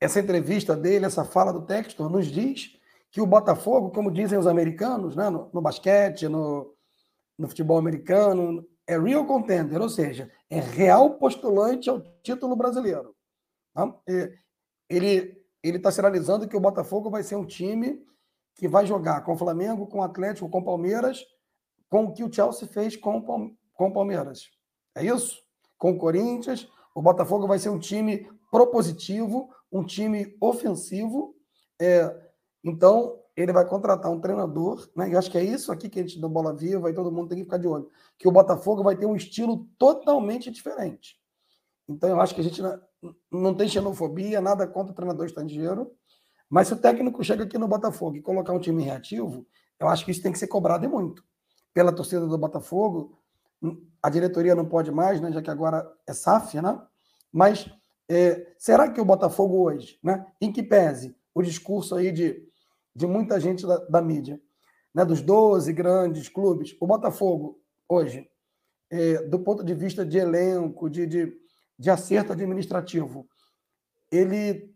essa 0.00 0.20
entrevista 0.20 0.74
dele, 0.74 1.04
essa 1.04 1.24
fala 1.24 1.52
do 1.52 1.66
Textor, 1.66 2.08
nos 2.08 2.26
diz 2.26 2.78
que 3.10 3.20
o 3.20 3.26
Botafogo, 3.26 3.90
como 3.90 4.10
dizem 4.10 4.38
os 4.38 4.46
americanos, 4.46 5.14
né, 5.14 5.28
no, 5.28 5.50
no 5.52 5.60
basquete, 5.60 6.28
no, 6.28 6.74
no 7.38 7.48
futebol 7.48 7.78
americano, 7.78 8.66
é 8.86 8.98
real 8.98 9.26
contender, 9.26 9.80
ou 9.80 9.88
seja, 9.88 10.30
é 10.48 10.60
real 10.60 11.18
postulante 11.18 11.90
ao 11.90 12.00
título 12.22 12.56
brasileiro. 12.56 13.14
Tá? 13.74 13.94
Ele 14.88 15.36
está 15.62 15.90
sinalizando 15.90 16.48
que 16.48 16.56
o 16.56 16.60
Botafogo 16.60 17.10
vai 17.10 17.22
ser 17.22 17.36
um 17.36 17.44
time 17.44 18.02
que 18.58 18.68
vai 18.68 18.84
jogar 18.84 19.22
com 19.22 19.32
o 19.32 19.38
Flamengo, 19.38 19.86
com 19.86 20.00
o 20.00 20.02
Atlético, 20.02 20.50
com 20.50 20.58
o 20.58 20.64
Palmeiras, 20.64 21.24
com 21.88 22.04
o 22.04 22.12
que 22.12 22.22
o 22.22 22.30
Chelsea 22.30 22.68
fez 22.68 22.94
com, 22.96 23.16
o 23.78 23.92
Palmeiras. 23.92 24.50
É 24.94 25.02
isso? 25.02 25.48
com 25.78 25.92
o 25.92 25.98
Corinthians. 25.98 26.68
O 26.94 27.00
Botafogo 27.00 27.46
vai 27.46 27.58
ser 27.58 27.70
um 27.70 27.78
time 27.78 28.28
propositivo, 28.50 29.48
um 29.70 29.84
time 29.84 30.36
ofensivo. 30.40 31.34
É, 31.80 32.14
então, 32.62 33.20
ele 33.36 33.52
vai 33.52 33.64
contratar 33.66 34.10
um 34.10 34.20
treinador, 34.20 34.90
né? 34.96 35.14
Eu 35.14 35.18
acho 35.18 35.30
que 35.30 35.38
é 35.38 35.44
isso 35.44 35.70
aqui 35.70 35.88
que 35.88 36.00
a 36.00 36.02
gente 36.02 36.20
dá 36.20 36.28
bola 36.28 36.54
viva 36.54 36.90
e 36.90 36.94
todo 36.94 37.12
mundo 37.12 37.28
tem 37.28 37.38
que 37.38 37.44
ficar 37.44 37.58
de 37.58 37.68
olho. 37.68 37.88
Que 38.18 38.26
o 38.26 38.32
Botafogo 38.32 38.82
vai 38.82 38.96
ter 38.96 39.06
um 39.06 39.14
estilo 39.14 39.68
totalmente 39.78 40.50
diferente. 40.50 41.16
Então, 41.88 42.10
eu 42.10 42.20
acho 42.20 42.34
que 42.34 42.40
a 42.40 42.44
gente 42.44 42.60
não 43.30 43.54
tem 43.54 43.68
xenofobia, 43.68 44.40
nada 44.40 44.66
contra 44.66 44.92
o 44.92 44.94
treinador 44.94 45.24
estrangeiro. 45.24 45.92
Mas 46.48 46.68
se 46.68 46.74
o 46.74 46.78
técnico 46.78 47.22
chega 47.22 47.44
aqui 47.44 47.58
no 47.58 47.68
Botafogo 47.68 48.16
e 48.16 48.22
colocar 48.22 48.52
um 48.52 48.60
time 48.60 48.82
reativo, 48.82 49.46
eu 49.78 49.88
acho 49.88 50.04
que 50.04 50.10
isso 50.10 50.22
tem 50.22 50.32
que 50.32 50.38
ser 50.38 50.48
cobrado 50.48 50.84
e 50.84 50.88
muito. 50.88 51.22
Pela 51.74 51.92
torcida 51.92 52.26
do 52.26 52.38
Botafogo, 52.38 53.18
a 54.02 54.08
diretoria 54.08 54.54
não 54.54 54.64
pode 54.64 54.90
mais, 54.90 55.20
né, 55.20 55.30
já 55.30 55.42
que 55.42 55.50
agora 55.50 55.86
é 56.06 56.14
SAF, 56.14 56.60
né? 56.60 56.80
Mas 57.32 57.70
é, 58.08 58.52
será 58.56 58.90
que 58.90 59.00
o 59.00 59.04
Botafogo 59.04 59.62
hoje, 59.62 59.98
né, 60.02 60.26
em 60.40 60.50
que 60.50 60.62
pese 60.62 61.14
o 61.34 61.42
discurso 61.42 61.94
aí 61.94 62.10
de, 62.10 62.42
de 62.94 63.06
muita 63.06 63.38
gente 63.38 63.66
da, 63.66 63.76
da 63.78 64.00
mídia, 64.02 64.40
né, 64.94 65.04
dos 65.04 65.20
12 65.20 65.72
grandes 65.72 66.28
clubes, 66.28 66.76
o 66.80 66.86
Botafogo 66.86 67.60
hoje, 67.88 68.28
é, 68.90 69.22
do 69.24 69.38
ponto 69.38 69.62
de 69.62 69.74
vista 69.74 70.04
de 70.04 70.18
elenco, 70.18 70.88
de, 70.88 71.06
de, 71.06 71.36
de 71.78 71.90
acerto 71.90 72.32
administrativo, 72.32 73.28
ele 74.10 74.74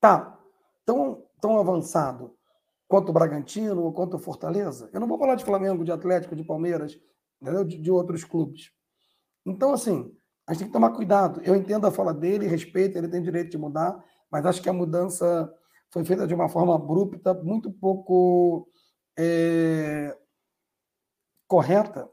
tá 0.00 0.38
tão, 0.84 1.26
tão 1.40 1.58
avançado 1.58 2.36
quanto 2.88 3.10
o 3.10 3.12
Bragantino 3.12 3.82
ou 3.82 3.92
quanto 3.92 4.16
o 4.16 4.18
Fortaleza? 4.18 4.88
Eu 4.92 5.00
não 5.00 5.08
vou 5.08 5.18
falar 5.18 5.34
de 5.34 5.44
Flamengo, 5.44 5.84
de 5.84 5.92
Atlético, 5.92 6.36
de 6.36 6.44
Palmeiras, 6.44 6.98
de, 7.66 7.78
de 7.78 7.90
outros 7.90 8.24
clubes. 8.24 8.70
Então, 9.44 9.72
assim, 9.72 10.14
a 10.46 10.52
gente 10.52 10.60
tem 10.60 10.68
que 10.68 10.72
tomar 10.72 10.90
cuidado. 10.90 11.40
Eu 11.42 11.54
entendo 11.54 11.86
a 11.86 11.90
fala 11.90 12.12
dele, 12.12 12.46
respeito, 12.46 12.96
ele 12.96 13.08
tem 13.08 13.22
direito 13.22 13.50
de 13.50 13.58
mudar, 13.58 14.02
mas 14.30 14.46
acho 14.46 14.62
que 14.62 14.68
a 14.68 14.72
mudança 14.72 15.52
foi 15.90 16.04
feita 16.04 16.26
de 16.26 16.34
uma 16.34 16.48
forma 16.48 16.74
abrupta, 16.74 17.34
muito 17.34 17.70
pouco 17.70 18.68
é, 19.16 20.16
correta, 21.46 22.10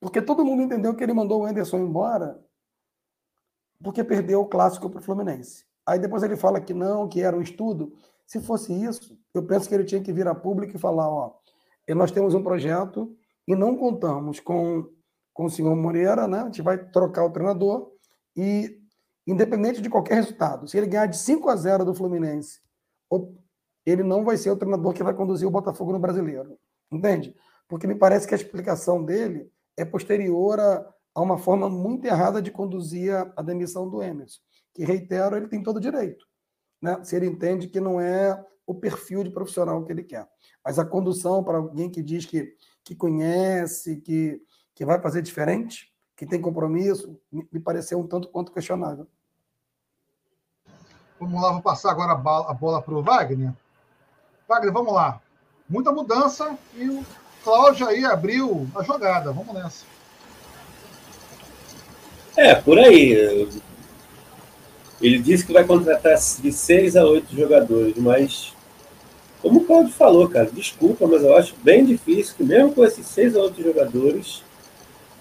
porque 0.00 0.22
todo 0.22 0.44
mundo 0.44 0.62
entendeu 0.62 0.94
que 0.94 1.02
ele 1.02 1.12
mandou 1.12 1.42
o 1.42 1.46
Anderson 1.46 1.78
embora 1.78 2.40
porque 3.82 4.02
perdeu 4.02 4.40
o 4.40 4.46
clássico 4.46 4.88
para 4.88 5.00
o 5.00 5.02
Fluminense. 5.02 5.66
Aí 5.86 5.98
depois 5.98 6.22
ele 6.22 6.36
fala 6.36 6.60
que 6.60 6.72
não, 6.72 7.08
que 7.08 7.20
era 7.20 7.36
um 7.36 7.42
estudo. 7.42 7.92
Se 8.26 8.40
fosse 8.40 8.72
isso, 8.72 9.18
eu 9.34 9.42
penso 9.44 9.68
que 9.68 9.74
ele 9.74 9.84
tinha 9.84 10.02
que 10.02 10.12
vir 10.12 10.26
a 10.26 10.34
público 10.34 10.76
e 10.76 10.80
falar: 10.80 11.08
ó, 11.08 11.34
nós 11.94 12.10
temos 12.10 12.34
um 12.34 12.42
projeto 12.42 13.14
e 13.46 13.54
não 13.54 13.76
contamos 13.76 14.40
com, 14.40 14.88
com 15.32 15.44
o 15.44 15.50
senhor 15.50 15.74
Moreira, 15.76 16.26
né? 16.26 16.40
A 16.40 16.44
gente 16.44 16.62
vai 16.62 16.78
trocar 16.78 17.24
o 17.24 17.30
treinador 17.30 17.92
e, 18.36 18.80
independente 19.26 19.82
de 19.82 19.90
qualquer 19.90 20.14
resultado, 20.14 20.66
se 20.66 20.76
ele 20.78 20.86
ganhar 20.86 21.06
de 21.06 21.18
5 21.18 21.48
a 21.50 21.56
0 21.56 21.84
do 21.84 21.94
Fluminense, 21.94 22.60
ele 23.84 24.02
não 24.02 24.24
vai 24.24 24.36
ser 24.36 24.50
o 24.50 24.56
treinador 24.56 24.92
que 24.94 25.02
vai 25.02 25.14
conduzir 25.14 25.46
o 25.46 25.50
Botafogo 25.50 25.92
no 25.92 25.98
brasileiro. 25.98 26.58
Entende? 26.90 27.34
Porque 27.68 27.86
me 27.86 27.94
parece 27.94 28.26
que 28.26 28.34
a 28.34 28.36
explicação 28.36 29.04
dele 29.04 29.50
é 29.76 29.84
posterior 29.84 30.58
a, 30.58 30.94
a 31.14 31.20
uma 31.20 31.36
forma 31.36 31.68
muito 31.68 32.06
errada 32.06 32.40
de 32.40 32.50
conduzir 32.50 33.14
a, 33.14 33.32
a 33.36 33.42
demissão 33.42 33.88
do 33.88 34.02
Emerson, 34.02 34.40
que, 34.74 34.84
reitero, 34.84 35.36
ele 35.36 35.48
tem 35.48 35.62
todo 35.62 35.76
o 35.76 35.80
direito. 35.80 36.26
Né? 36.82 37.02
Se 37.02 37.16
ele 37.16 37.26
entende 37.26 37.68
que 37.68 37.80
não 37.80 37.98
é 37.98 38.44
o 38.66 38.74
perfil 38.74 39.24
de 39.24 39.30
profissional 39.30 39.82
que 39.84 39.92
ele 39.92 40.02
quer. 40.02 40.28
Mas 40.62 40.78
a 40.78 40.84
condução 40.84 41.42
para 41.42 41.58
alguém 41.58 41.90
que 41.90 42.02
diz 42.02 42.26
que 42.26 42.54
que 42.84 42.94
conhece, 42.94 43.96
que, 43.96 44.40
que 44.74 44.84
vai 44.84 45.00
fazer 45.00 45.22
diferente, 45.22 45.90
que 46.14 46.26
tem 46.26 46.40
compromisso, 46.40 47.18
me 47.32 47.58
pareceu 47.58 47.98
um 47.98 48.06
tanto 48.06 48.28
quanto 48.28 48.52
questionável. 48.52 49.08
Vamos 51.18 51.42
lá, 51.42 51.52
vou 51.52 51.62
passar 51.62 51.90
agora 51.90 52.12
a 52.12 52.52
bola 52.54 52.82
para 52.82 52.94
o 52.94 53.02
Wagner. 53.02 53.54
Wagner, 54.46 54.72
vamos 54.72 54.92
lá. 54.92 55.20
Muita 55.68 55.90
mudança 55.90 56.58
e 56.74 56.88
o 56.90 57.04
Cláudio 57.42 57.88
aí 57.88 58.04
abriu 58.04 58.68
a 58.74 58.82
jogada. 58.82 59.32
Vamos 59.32 59.54
nessa. 59.54 59.86
É, 62.36 62.54
por 62.54 62.78
aí. 62.78 63.48
Ele 65.00 65.18
disse 65.18 65.44
que 65.44 65.52
vai 65.52 65.64
contratar 65.64 66.14
de 66.14 66.52
seis 66.52 66.96
a 66.96 67.04
oito 67.04 67.34
jogadores, 67.34 67.94
mas 67.96 68.54
como 69.44 69.60
o 69.60 69.64
Claudio 69.64 69.92
falou, 69.92 70.26
cara, 70.26 70.48
desculpa, 70.50 71.06
mas 71.06 71.22
eu 71.22 71.36
acho 71.36 71.54
bem 71.62 71.84
difícil 71.84 72.34
que, 72.34 72.42
mesmo 72.42 72.72
com 72.72 72.82
esses 72.82 73.06
seis 73.06 73.36
outros 73.36 73.62
jogadores, 73.62 74.42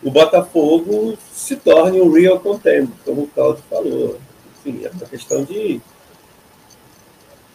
o 0.01 0.09
Botafogo 0.09 1.17
se 1.34 1.57
torne 1.57 1.99
um 1.99 2.09
real 2.09 2.39
contender, 2.39 2.88
como 3.03 3.24
o 3.24 3.28
Claudio 3.28 3.61
falou. 3.69 4.17
Enfim, 4.65 4.86
é 4.86 4.89
uma 4.89 5.05
questão 5.05 5.43
de, 5.43 5.82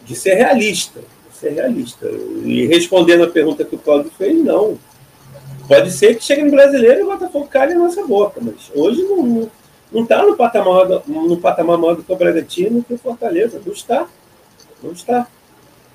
de 0.05 0.15
ser 0.15 0.35
realista. 0.35 1.01
Ser 1.33 1.55
realista. 1.55 2.07
E 2.45 2.67
respondendo 2.67 3.25
a 3.25 3.31
pergunta 3.31 3.65
que 3.65 3.75
o 3.75 3.79
Claudio 3.79 4.11
fez, 4.19 4.37
não. 4.45 4.79
Pode 5.67 5.91
ser 5.91 6.17
que 6.17 6.25
chegue 6.25 6.43
no 6.43 6.51
brasileiro 6.51 7.01
e 7.01 7.03
o 7.03 7.07
Botafogo 7.07 7.47
caia 7.47 7.75
na 7.75 7.85
nossa 7.85 8.07
boca, 8.07 8.41
mas 8.43 8.71
hoje 8.75 9.03
não, 9.05 9.51
não 9.91 10.03
está 10.03 10.23
no 10.23 10.37
patamar, 10.37 10.87
no 11.07 11.37
patamar 11.39 11.79
maior 11.79 11.95
do 11.95 12.03
que 12.03 12.13
o 12.13 12.17
Bragantino, 12.17 12.85
que 12.85 12.95
o 12.95 12.99
Fortaleza. 12.99 13.61
Não 13.65 13.73
está. 13.73 14.07
Não 14.83 14.93
está. 14.93 15.27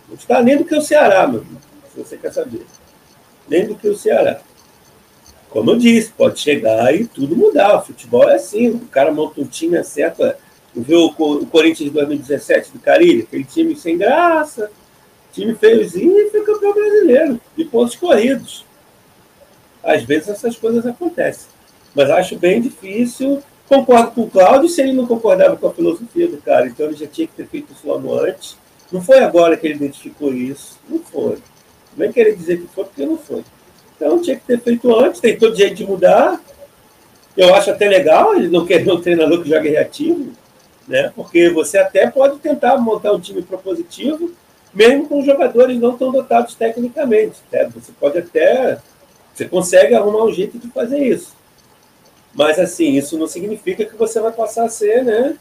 Não 0.08 0.16
está 0.16 0.42
nem 0.42 0.58
do 0.58 0.66
que 0.66 0.76
o 0.76 0.82
Ceará, 0.82 1.28
meu 1.28 1.42
irmão, 1.42 1.62
se 1.94 2.00
você 2.00 2.18
quer 2.18 2.34
saber. 2.34 2.66
Nem 3.48 3.68
do 3.68 3.76
que 3.76 3.88
o 3.88 3.96
Ceará. 3.96 4.42
Como 5.50 5.72
eu 5.72 5.78
disse, 5.78 6.12
pode 6.12 6.40
chegar 6.40 6.94
e 6.96 7.06
tudo 7.06 7.36
mudar. 7.36 7.78
O 7.78 7.86
futebol 7.86 8.28
é 8.28 8.36
assim, 8.36 8.70
o 8.70 8.80
cara 8.88 9.12
monta 9.12 9.40
um 9.40 9.46
time 9.46 9.78
acerta. 9.78 10.38
Viu 10.76 11.06
o 11.06 11.46
Corinthians 11.46 11.90
de 11.90 11.92
2017 11.92 12.72
do 12.72 12.80
Carilho? 12.80 13.24
Aquele 13.24 13.44
time 13.44 13.76
sem 13.76 13.96
graça, 13.96 14.72
time 15.32 15.54
feiozinho 15.54 16.18
e 16.18 16.32
foi 16.32 16.44
campeão 16.44 16.74
brasileiro, 16.74 17.40
de 17.56 17.66
pontos 17.66 17.96
corridos. 17.96 18.66
Às 19.84 20.02
vezes 20.04 20.30
essas 20.30 20.58
coisas 20.58 20.86
acontecem. 20.88 21.48
Mas 21.94 22.10
acho 22.10 22.36
bem 22.36 22.60
difícil. 22.60 23.44
Concordo 23.74 24.12
com 24.12 24.22
o 24.22 24.30
Cláudio 24.30 24.70
se 24.70 24.80
ele 24.82 24.94
não 24.94 25.08
concordava 25.08 25.58
com 25.58 25.68
a 25.68 25.74
filosofia 25.74 26.28
do 26.28 26.38
cara. 26.38 26.68
Então 26.68 26.86
ele 26.86 26.96
já 26.96 27.08
tinha 27.08 27.26
que 27.26 27.34
ter 27.34 27.48
feito 27.48 27.74
isso 27.74 27.88
logo 27.88 28.14
antes. 28.20 28.56
Não 28.92 29.02
foi 29.02 29.18
agora 29.18 29.58
que 29.58 29.66
ele 29.66 29.74
identificou 29.74 30.32
isso. 30.32 30.78
Não 30.88 31.00
foi. 31.00 31.40
Nem 31.98 32.12
querer 32.12 32.36
dizer 32.36 32.62
que 32.62 32.68
foi, 32.68 32.84
porque 32.84 33.04
não 33.04 33.18
foi. 33.18 33.44
Então 33.96 34.22
tinha 34.22 34.36
que 34.36 34.46
ter 34.46 34.60
feito 34.60 34.96
antes. 34.96 35.20
Tem 35.20 35.36
todo 35.36 35.56
jeito 35.56 35.74
de 35.74 35.88
mudar. 35.88 36.40
Eu 37.36 37.56
acho 37.56 37.72
até 37.72 37.90
legal 37.90 38.36
ele 38.36 38.48
não 38.48 38.64
querer 38.64 38.92
um 38.92 39.02
treinador 39.02 39.42
que 39.42 39.50
jogue 39.50 39.70
reativo, 39.70 40.32
né? 40.88 41.12
Porque 41.16 41.50
você 41.50 41.80
até 41.80 42.08
pode 42.12 42.38
tentar 42.38 42.78
montar 42.78 43.12
um 43.12 43.20
time 43.20 43.42
propositivo, 43.42 44.32
mesmo 44.72 45.08
com 45.08 45.26
jogadores 45.26 45.80
não 45.80 45.98
tão 45.98 46.12
dotados 46.12 46.54
tecnicamente. 46.54 47.40
Né? 47.52 47.68
Você 47.74 47.92
pode 48.00 48.20
até. 48.20 48.78
Você 49.34 49.46
consegue 49.46 49.96
arrumar 49.96 50.26
um 50.26 50.32
jeito 50.32 50.60
de 50.60 50.68
fazer 50.68 51.00
isso. 51.00 51.34
Mas, 52.34 52.58
assim, 52.58 52.94
isso 52.98 53.18
não 53.18 53.28
significa 53.28 53.86
que 53.86 53.96
você 53.96 54.20
vai 54.20 54.32
passar 54.32 54.66
a 54.66 54.70
ser 54.70 55.04
né, 55.04 55.38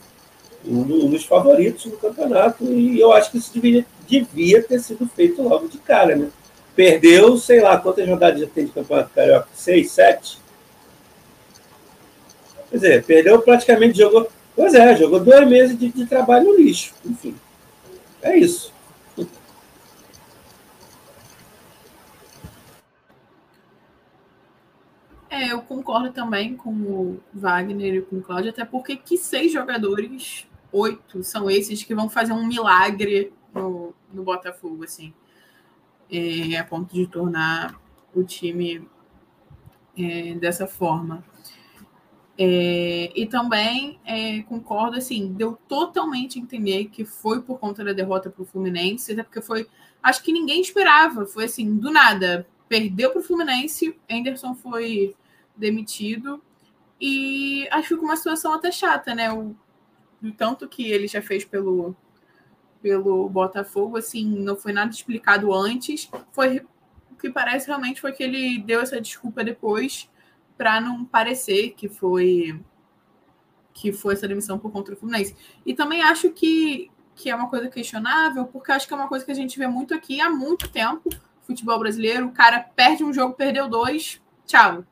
um 0.65 1.09
dos 1.09 1.25
favoritos 1.25 1.85
do 1.85 1.97
campeonato. 1.97 2.65
E 2.65 3.01
eu 3.01 3.13
acho 3.13 3.31
que 3.31 3.39
isso 3.39 3.53
devia, 3.53 3.87
devia 4.07 4.63
ter 4.63 4.79
sido 4.81 5.09
feito 5.09 5.43
logo 5.43 5.69
de 5.69 5.79
cara, 5.79 6.15
né? 6.15 6.29
Perdeu, 6.75 7.37
sei 7.37 7.61
lá, 7.61 7.77
quantas 7.79 8.09
rodadas 8.09 8.41
já 8.41 8.47
tem 8.47 8.65
de 8.65 8.73
campeonato 8.73 9.11
carioca? 9.15 9.49
Seis, 9.55 9.91
sete? 9.91 10.39
Quer 12.71 12.77
dizer, 12.77 13.05
perdeu 13.05 13.41
praticamente, 13.43 13.99
jogou. 13.99 14.31
Pois 14.57 14.75
é, 14.75 14.97
jogou 14.97 15.21
dois 15.21 15.47
meses 15.47 15.79
de, 15.79 15.89
de 15.89 16.07
trabalho 16.07 16.47
no 16.47 16.57
lixo. 16.57 16.95
Enfim, 17.05 17.35
é 18.23 18.37
isso. 18.37 18.72
É, 25.33 25.51
eu 25.51 25.63
concordo 25.63 26.13
também 26.13 26.55
com 26.55 26.71
o 26.71 27.21
Wagner 27.33 27.95
e 27.95 28.03
com 28.03 28.17
o 28.17 28.23
Cláudio, 28.23 28.51
até 28.51 28.67
porque 28.67 28.97
que 28.97 29.17
seis 29.17 29.51
jogadores, 29.51 30.47
oito, 30.71 31.25
são 31.25 31.51
esses 31.51 31.83
que 31.83 31.95
vão 31.95 32.11
fazer 32.11 32.35
um 32.35 32.47
milagre 32.47 33.33
no, 33.55 33.95
no 34.13 34.25
Botafogo, 34.25 34.85
assim, 34.85 35.15
é, 36.11 36.59
a 36.59 36.65
ponto 36.65 36.95
de 36.95 37.07
tornar 37.07 37.81
o 38.15 38.23
time 38.23 38.87
é, 39.97 40.35
dessa 40.35 40.67
forma. 40.67 41.25
É, 42.37 43.11
e 43.19 43.25
também 43.25 43.99
é, 44.05 44.43
concordo, 44.43 44.99
assim, 44.99 45.33
deu 45.33 45.59
totalmente 45.67 46.39
entender 46.39 46.91
que 46.91 47.07
foi 47.07 47.41
por 47.41 47.59
conta 47.59 47.83
da 47.83 47.95
derrota 47.95 48.29
para 48.29 48.43
o 48.43 48.45
Fluminense, 48.47 49.13
até 49.13 49.23
porque 49.23 49.41
foi, 49.41 49.67
acho 50.03 50.23
que 50.23 50.31
ninguém 50.31 50.61
esperava, 50.61 51.25
foi 51.25 51.45
assim, 51.45 51.75
do 51.75 51.91
nada, 51.91 52.47
perdeu 52.69 53.13
para 53.13 53.21
o 53.21 53.25
Fluminense, 53.25 53.99
Anderson 54.11 54.55
foi 54.55 55.17
demitido. 55.57 56.43
E 57.01 57.67
acho 57.71 57.97
que 57.97 58.05
uma 58.05 58.17
situação 58.17 58.55
até 58.55 58.71
chata, 58.71 59.15
né? 59.15 59.33
O, 59.33 59.57
o 60.23 60.33
tanto 60.33 60.69
que 60.69 60.91
ele 60.91 61.09
já 61.09 61.21
fez 61.21 61.45
pelo, 61.45 61.97
pelo 62.81 63.29
Botafogo, 63.29 63.97
assim, 63.97 64.25
não 64.25 64.57
foi 64.57 64.73
nada 64.73 64.91
explicado 64.91 65.53
antes. 65.53 66.09
Foi 66.31 66.65
o 67.11 67.17
que 67.17 67.31
parece 67.31 67.67
realmente 67.67 68.01
foi 68.01 68.13
que 68.13 68.23
ele 68.23 68.59
deu 68.59 68.81
essa 68.81 69.01
desculpa 69.01 69.45
depois 69.45 70.09
para 70.57 70.81
não 70.81 71.05
parecer 71.05 71.71
que 71.71 71.89
foi 71.89 72.61
que 73.75 73.91
foi 73.91 74.15
essa 74.15 74.29
demissão 74.29 74.59
por 74.59 74.71
conta 74.71 74.91
do 74.91 74.99
Fluminense. 74.99 75.35
E 75.65 75.75
também 75.75 76.03
acho 76.03 76.31
que, 76.31 76.91
que 77.15 77.31
é 77.31 77.35
uma 77.35 77.49
coisa 77.49 77.69
questionável, 77.69 78.45
porque 78.45 78.71
acho 78.71 78.87
que 78.87 78.93
é 78.93 78.97
uma 78.97 79.09
coisa 79.09 79.25
que 79.25 79.33
a 79.33 79.35
gente 79.35 79.59
vê 79.59 79.67
muito 79.67 79.95
aqui 79.95 80.21
há 80.21 80.29
muito 80.29 80.69
tempo, 80.69 81.09
futebol 81.41 81.79
brasileiro, 81.79 82.27
o 82.27 82.33
cara 82.33 82.61
perde 82.61 83.03
um 83.03 83.15
jogo, 83.15 83.33
perdeu 83.33 83.71
dois, 83.71 84.21
tchau 84.45 84.85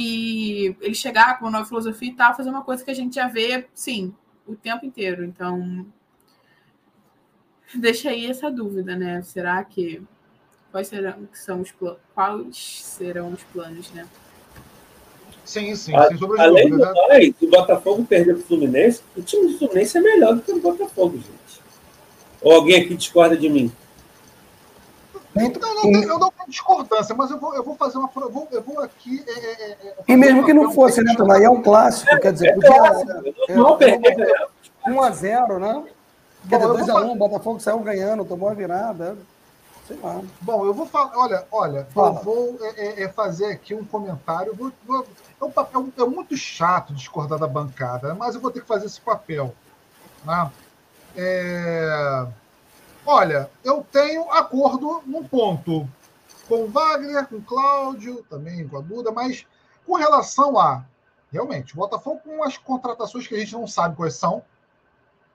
e 0.00 0.76
ele 0.80 0.94
chegar 0.94 1.36
com 1.38 1.46
uma 1.46 1.50
nova 1.50 1.66
filosofia 1.66 2.08
e 2.08 2.14
tal, 2.14 2.36
fazer 2.36 2.50
uma 2.50 2.62
coisa 2.62 2.84
que 2.84 2.90
a 2.92 2.94
gente 2.94 3.16
já 3.16 3.26
vê, 3.26 3.66
sim, 3.74 4.14
o 4.46 4.54
tempo 4.54 4.86
inteiro. 4.86 5.24
Então, 5.24 5.84
deixa 7.74 8.10
aí 8.10 8.26
essa 8.26 8.48
dúvida, 8.48 8.94
né? 8.94 9.20
Será 9.22 9.64
que 9.64 10.00
quais 10.70 10.86
serão, 10.86 11.28
são 11.32 11.60
os 11.62 11.74
quais 12.14 12.84
serão 12.84 13.32
os 13.32 13.42
planos, 13.42 13.90
né? 13.90 14.06
Sim, 15.44 15.74
sim, 15.74 15.92
A, 15.96 16.08
Além 16.38 16.70
do 16.70 16.78
mais, 16.78 17.34
o 17.40 17.48
Botafogo 17.48 18.04
perder 18.04 18.34
para 18.34 18.42
o 18.42 18.46
Fluminense, 18.46 19.02
o 19.16 19.22
time 19.22 19.50
do 19.50 19.58
Fluminense 19.58 19.98
é 19.98 20.00
melhor 20.00 20.36
do 20.36 20.42
que 20.42 20.52
o 20.52 20.60
Botafogo, 20.60 21.16
gente. 21.16 21.60
Ou 22.40 22.52
alguém 22.52 22.84
aqui 22.84 22.94
discorda 22.94 23.36
de 23.36 23.48
mim? 23.48 23.72
Então, 25.40 25.74
não, 25.74 25.90
não, 25.90 26.02
eu 26.02 26.18
não 26.18 26.30
tenho 26.30 26.48
discordância, 26.48 27.14
mas 27.14 27.30
eu 27.30 27.38
vou, 27.38 27.54
eu 27.54 27.62
vou 27.62 27.74
fazer 27.76 27.98
uma. 27.98 28.10
Eu 28.16 28.30
vou, 28.30 28.48
eu 28.50 28.62
vou 28.62 28.80
aqui. 28.80 29.24
É, 29.26 29.32
é, 29.32 29.70
é, 29.70 29.94
e 30.06 30.16
mesmo 30.16 30.44
que 30.44 30.52
não 30.52 30.72
fosse, 30.72 31.02
né, 31.02 31.14
Tomás? 31.16 31.42
É 31.42 31.50
um 31.50 31.62
clássico, 31.62 32.18
quer 32.20 32.32
dizer, 32.32 32.54
podia. 32.54 33.56
Não 33.56 33.76
perder. 33.76 34.48
1x0, 34.86 35.58
né? 35.58 35.84
Quer 36.48 36.58
dizer, 36.58 36.92
2x1, 36.92 37.10
o 37.10 37.14
Botafogo 37.16 37.60
saiu 37.60 37.80
ganhando, 37.80 38.24
tomou 38.24 38.48
a 38.48 38.54
virada. 38.54 39.16
Sei 39.86 39.98
lá. 40.02 40.20
Bom, 40.40 40.66
eu 40.66 40.74
vou 40.74 40.86
falar. 40.86 41.12
Olha, 41.16 41.44
olha, 41.50 41.86
Fala. 41.94 42.18
eu 42.18 42.22
vou 42.22 42.58
é, 42.76 43.02
é, 43.04 43.08
fazer 43.08 43.46
aqui 43.46 43.74
um 43.74 43.84
comentário. 43.84 44.54
Vou, 44.54 44.72
vou, 44.86 45.06
é, 45.40 45.44
um 45.44 45.50
papel, 45.50 45.88
é 45.96 46.04
muito 46.04 46.36
chato 46.36 46.92
discordar 46.92 47.38
da 47.38 47.46
bancada, 47.46 48.14
mas 48.14 48.34
eu 48.34 48.40
vou 48.40 48.50
ter 48.50 48.60
que 48.60 48.66
fazer 48.66 48.86
esse 48.86 49.00
papel. 49.00 49.54
Né? 50.24 50.50
É 51.16 52.26
Olha, 53.10 53.50
eu 53.64 53.82
tenho 53.90 54.30
acordo 54.30 55.02
num 55.06 55.26
ponto 55.26 55.88
com 56.46 56.64
o 56.64 56.68
Wagner, 56.68 57.26
com 57.26 57.36
o 57.36 57.42
Cláudio, 57.42 58.22
também 58.28 58.68
com 58.68 58.76
a 58.76 58.82
Duda, 58.82 59.10
mas 59.10 59.46
com 59.86 59.94
relação 59.94 60.58
a, 60.58 60.84
realmente, 61.32 61.72
o 61.72 61.78
Botafogo 61.78 62.20
com 62.22 62.44
as 62.44 62.58
contratações 62.58 63.26
que 63.26 63.34
a 63.34 63.38
gente 63.38 63.54
não 63.54 63.66
sabe 63.66 63.96
quais 63.96 64.12
são, 64.14 64.42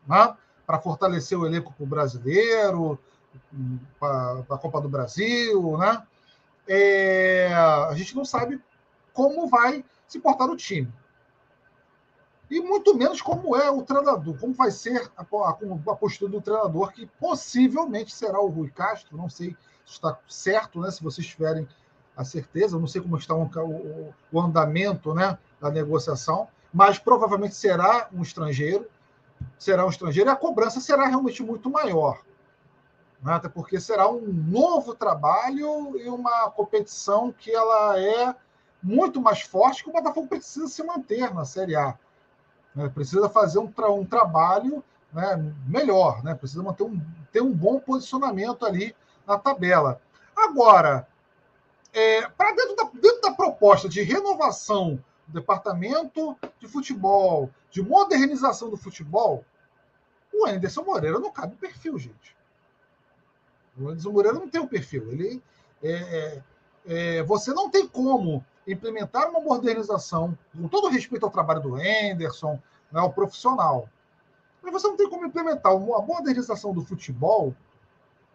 né? 0.08 0.38
para 0.68 0.78
fortalecer 0.78 1.36
o 1.36 1.48
elenco 1.48 1.74
para 1.74 1.84
o 1.84 1.88
brasileiro, 1.88 3.00
para 4.00 4.44
a 4.52 4.58
Copa 4.60 4.80
do 4.80 4.88
Brasil, 4.88 5.76
né? 5.76 6.04
É, 6.68 7.52
a 7.56 7.94
gente 7.96 8.16
não 8.16 8.24
sabe 8.24 8.62
como 9.14 9.48
vai 9.48 9.84
se 10.08 10.20
portar 10.20 10.48
o 10.48 10.56
time 10.56 10.94
e 12.50 12.62
muito 12.62 12.96
menos 12.96 13.22
como 13.22 13.56
é 13.56 13.70
o 13.72 13.82
treinador, 13.84 14.38
como 14.38 14.54
vai 14.54 14.70
ser 14.70 15.10
a, 15.18 15.22
a, 15.22 15.50
a, 15.50 15.96
postura 15.96 16.32
do 16.32 16.42
treinador, 16.42 16.92
que 16.92 17.06
possivelmente 17.20 18.14
será 18.14 18.40
o 18.40 18.48
Rui 18.48 18.70
Castro. 18.70 19.18
Não 19.18 19.30
sei 19.30 19.56
se 19.86 19.94
está 19.94 20.18
certo, 20.28 20.80
né? 20.80 20.92
Se 20.92 21.04
vocês 21.04 21.26
tiverem 21.26 21.68
a 22.16 22.24
certeza, 22.24 22.78
não 22.78 22.88
sei 22.88 23.02
como 23.02 23.18
está 23.18 23.34
o, 23.34 23.44
o, 23.44 24.14
o 24.32 24.40
andamento 24.40 25.14
né, 25.14 25.38
da 25.60 25.72
negociação, 25.72 26.48
mas 26.72 27.00
provavelmente 27.00 27.56
será 27.56 28.08
um 28.14 28.22
estrangeiro, 28.22 28.88
será 29.58 29.86
um 29.86 29.90
estrangeiro, 29.90 30.30
e 30.30 30.32
a 30.32 30.36
cobrança 30.36 30.80
será 30.80 31.08
realmente 31.08 31.42
muito 31.42 31.70
maior. 31.70 32.22
Né? 33.22 33.34
Até 33.34 33.50
porque 33.50 33.80
será 33.80 34.08
um 34.08 34.22
novo 34.22 34.94
trabalho 34.94 35.98
e 35.98 36.08
uma 36.08 36.52
competição 36.52 37.32
que 37.32 37.52
ela 37.52 38.00
é 38.00 38.36
muito 38.82 39.22
mais 39.22 39.42
forte 39.42 39.84
que 39.84 39.90
o 39.90 39.94
Botafogo 39.94 40.28
precisa 40.28 40.68
se 40.68 40.84
manter 40.84 41.34
na 41.34 41.46
Série 41.46 41.76
A. 41.76 41.98
Né? 42.76 42.90
Precisa 42.90 43.30
fazer 43.30 43.60
um, 43.60 43.72
tra 43.72 43.92
um 43.92 44.06
trabalho 44.06 44.84
né, 45.12 45.54
melhor, 45.68 46.24
né? 46.24 46.34
precisa 46.34 46.64
manter 46.64 46.84
um, 46.84 47.02
ter 47.32 47.42
um 47.42 47.52
bom 47.52 47.80
posicionamento 47.80 48.66
ali 48.66 48.96
na 49.26 49.38
tabela. 49.38 50.02
Agora, 50.36 51.08
é, 51.94 52.28
para 52.30 52.54
dentro 52.54 52.76
da, 52.76 52.84
dentro 53.00 53.22
da 53.22 53.34
proposta 53.34 53.88
de 53.88 54.02
renovação 54.02 55.04
do 55.28 55.40
departamento 55.40 56.36
de 56.60 56.68
futebol, 56.68 57.50
de 57.70 57.82
modernização 57.82 58.70
do 58.70 58.78
futebol, 58.78 59.46
o 60.34 60.48
Anderson 60.48 60.84
Moreira 60.84 61.20
não 61.20 61.32
cabe 61.32 61.56
perfil, 61.56 61.98
gente. 62.00 62.36
O 63.78 63.90
Anderson 63.90 64.12
Moreira 64.12 64.38
não 64.38 64.50
tem 64.50 64.60
o 64.60 64.64
um 64.64 64.68
perfil. 64.68 65.12
Ele, 65.12 65.44
é, 65.84 65.92
é, 65.92 66.44
é, 66.86 67.24
você 67.24 67.54
não 67.54 67.70
tem 67.70 67.88
como 67.88 68.44
implementar 68.68 69.30
uma 69.30 69.40
modernização, 69.40 70.38
com 70.56 70.68
todo 70.68 70.90
respeito 70.90 71.26
ao 71.26 71.32
trabalho 71.32 71.62
do 71.62 71.78
Henderson, 71.80 72.60
né, 72.92 73.00
ao 73.00 73.12
profissional. 73.12 73.90
Mas 74.62 74.72
você 74.72 74.88
não 74.88 74.96
tem 74.96 75.10
como 75.10 75.26
implementar 75.26 75.76
uma 75.76 76.02
modernização 76.02 76.74
do 76.74 76.82
futebol 76.82 77.54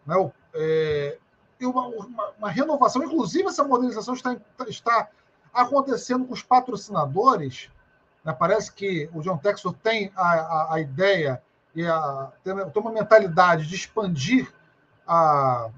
né, 0.07 0.15
é, 0.55 1.19
e 1.59 1.67
uma, 1.67 1.87
uma, 1.89 2.31
uma, 2.39 2.51
renovação. 2.51 3.03
Inclusive, 3.03 3.49
essa 3.49 3.65
modernização 3.65 4.15
está, 4.15 4.37
está 4.69 5.09
acontecendo 5.53 6.27
com 6.27 6.35
os 6.35 6.43
patrocinadores. 6.43 7.71
Né, 8.25 8.33
parece 8.33 8.73
que 8.73 9.09
o 9.15 9.23
John 9.23 9.39
Texor 9.39 9.73
tem 9.83 10.13
a, 10.15 10.29
a, 10.29 10.75
a 10.75 10.81
ideia 10.81 11.43
e 11.75 11.87
a, 11.87 12.31
tem, 12.45 12.55
tem 12.55 12.83
uma 12.83 12.93
mentalidade 12.93 13.67
de 13.67 13.75
expandir 13.75 14.53
a, 15.07 15.71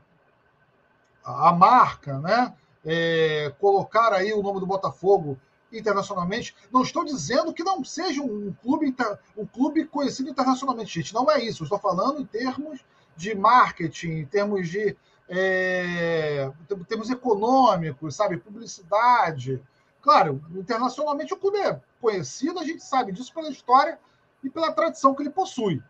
a 1.25 1.53
marca, 1.53 2.19
né? 2.19 2.53
É, 2.85 3.53
colocar 3.59 4.13
aí 4.13 4.33
o 4.33 4.43
nome 4.43 4.61
do 4.61 4.67
Botafogo 4.67 5.39
internacionalmente. 5.73 6.55
Não 6.73 6.83
estou 6.83 7.05
dizendo 7.05 7.53
que 7.53 7.63
não 7.63 7.85
seja 7.85 8.23
um 8.23 8.53
clube, 8.63 8.95
um 9.37 9.47
clube 9.47 9.85
conhecido 9.85 10.31
internacionalmente, 10.31 10.95
gente. 10.95 11.15
Não 11.15 11.31
é 11.31 11.43
isso. 11.43 11.63
estou 11.63 11.79
falando 11.79 12.21
em 12.21 12.27
termos 12.27 12.81
de 13.17 13.35
marketing, 13.35 14.11
em 14.11 14.27
termos 14.27 14.69
de 14.69 14.97
é, 15.29 16.51
termos 16.89 17.09
econômicos, 17.11 18.17
sabe, 18.17 18.39
publicidade. 18.39 19.63
Claro, 20.03 20.43
internacionalmente 20.55 21.33
o 21.33 21.37
clube 21.37 21.59
é 21.59 21.81
conhecido, 22.01 22.59
a 22.59 22.65
gente 22.65 22.83
sabe 22.83 23.13
disso 23.13 23.33
pela 23.33 23.51
história 23.51 23.99
e 24.43 24.51
pela 24.51 24.73
tradição 24.73 25.15
que 25.15 25.23
ele 25.23 25.31
possui. 25.31 25.83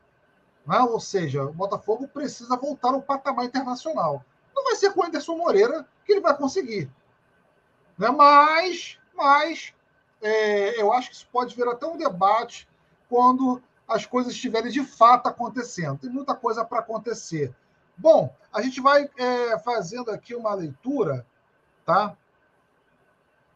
Né? 0.67 0.79
Ou 0.81 1.01
seja, 1.01 1.45
o 1.45 1.53
Botafogo 1.53 2.09
precisa 2.09 2.57
voltar 2.57 2.93
ao 2.93 3.01
patamar 3.01 3.47
internacional. 3.47 4.25
Vai 4.71 4.77
ser 4.77 4.93
com 4.93 5.01
o 5.01 5.05
Anderson 5.05 5.37
Moreira 5.37 5.85
que 6.05 6.13
ele 6.13 6.21
vai 6.21 6.37
conseguir. 6.37 6.89
Né? 7.99 8.09
Mas, 8.09 8.97
mas 9.13 9.75
é, 10.23 10.81
eu 10.81 10.93
acho 10.93 11.11
que 11.11 11.17
isso 11.17 11.29
pode 11.33 11.57
vir 11.57 11.67
até 11.67 11.85
um 11.87 11.97
debate 11.97 12.69
quando 13.09 13.61
as 13.89 14.07
coisas 14.07 14.33
estiverem 14.33 14.71
de 14.71 14.85
fato 14.85 15.29
acontecendo. 15.29 15.99
Tem 15.99 16.09
muita 16.09 16.37
coisa 16.37 16.65
para 16.65 16.79
acontecer. 16.79 17.53
Bom, 17.97 18.33
a 18.53 18.63
gente 18.63 18.81
vai 18.81 19.11
é, 19.19 19.59
fazendo 19.59 20.13
aqui 20.13 20.37
uma 20.37 20.55
leitura, 20.55 21.27
tá? 21.85 22.17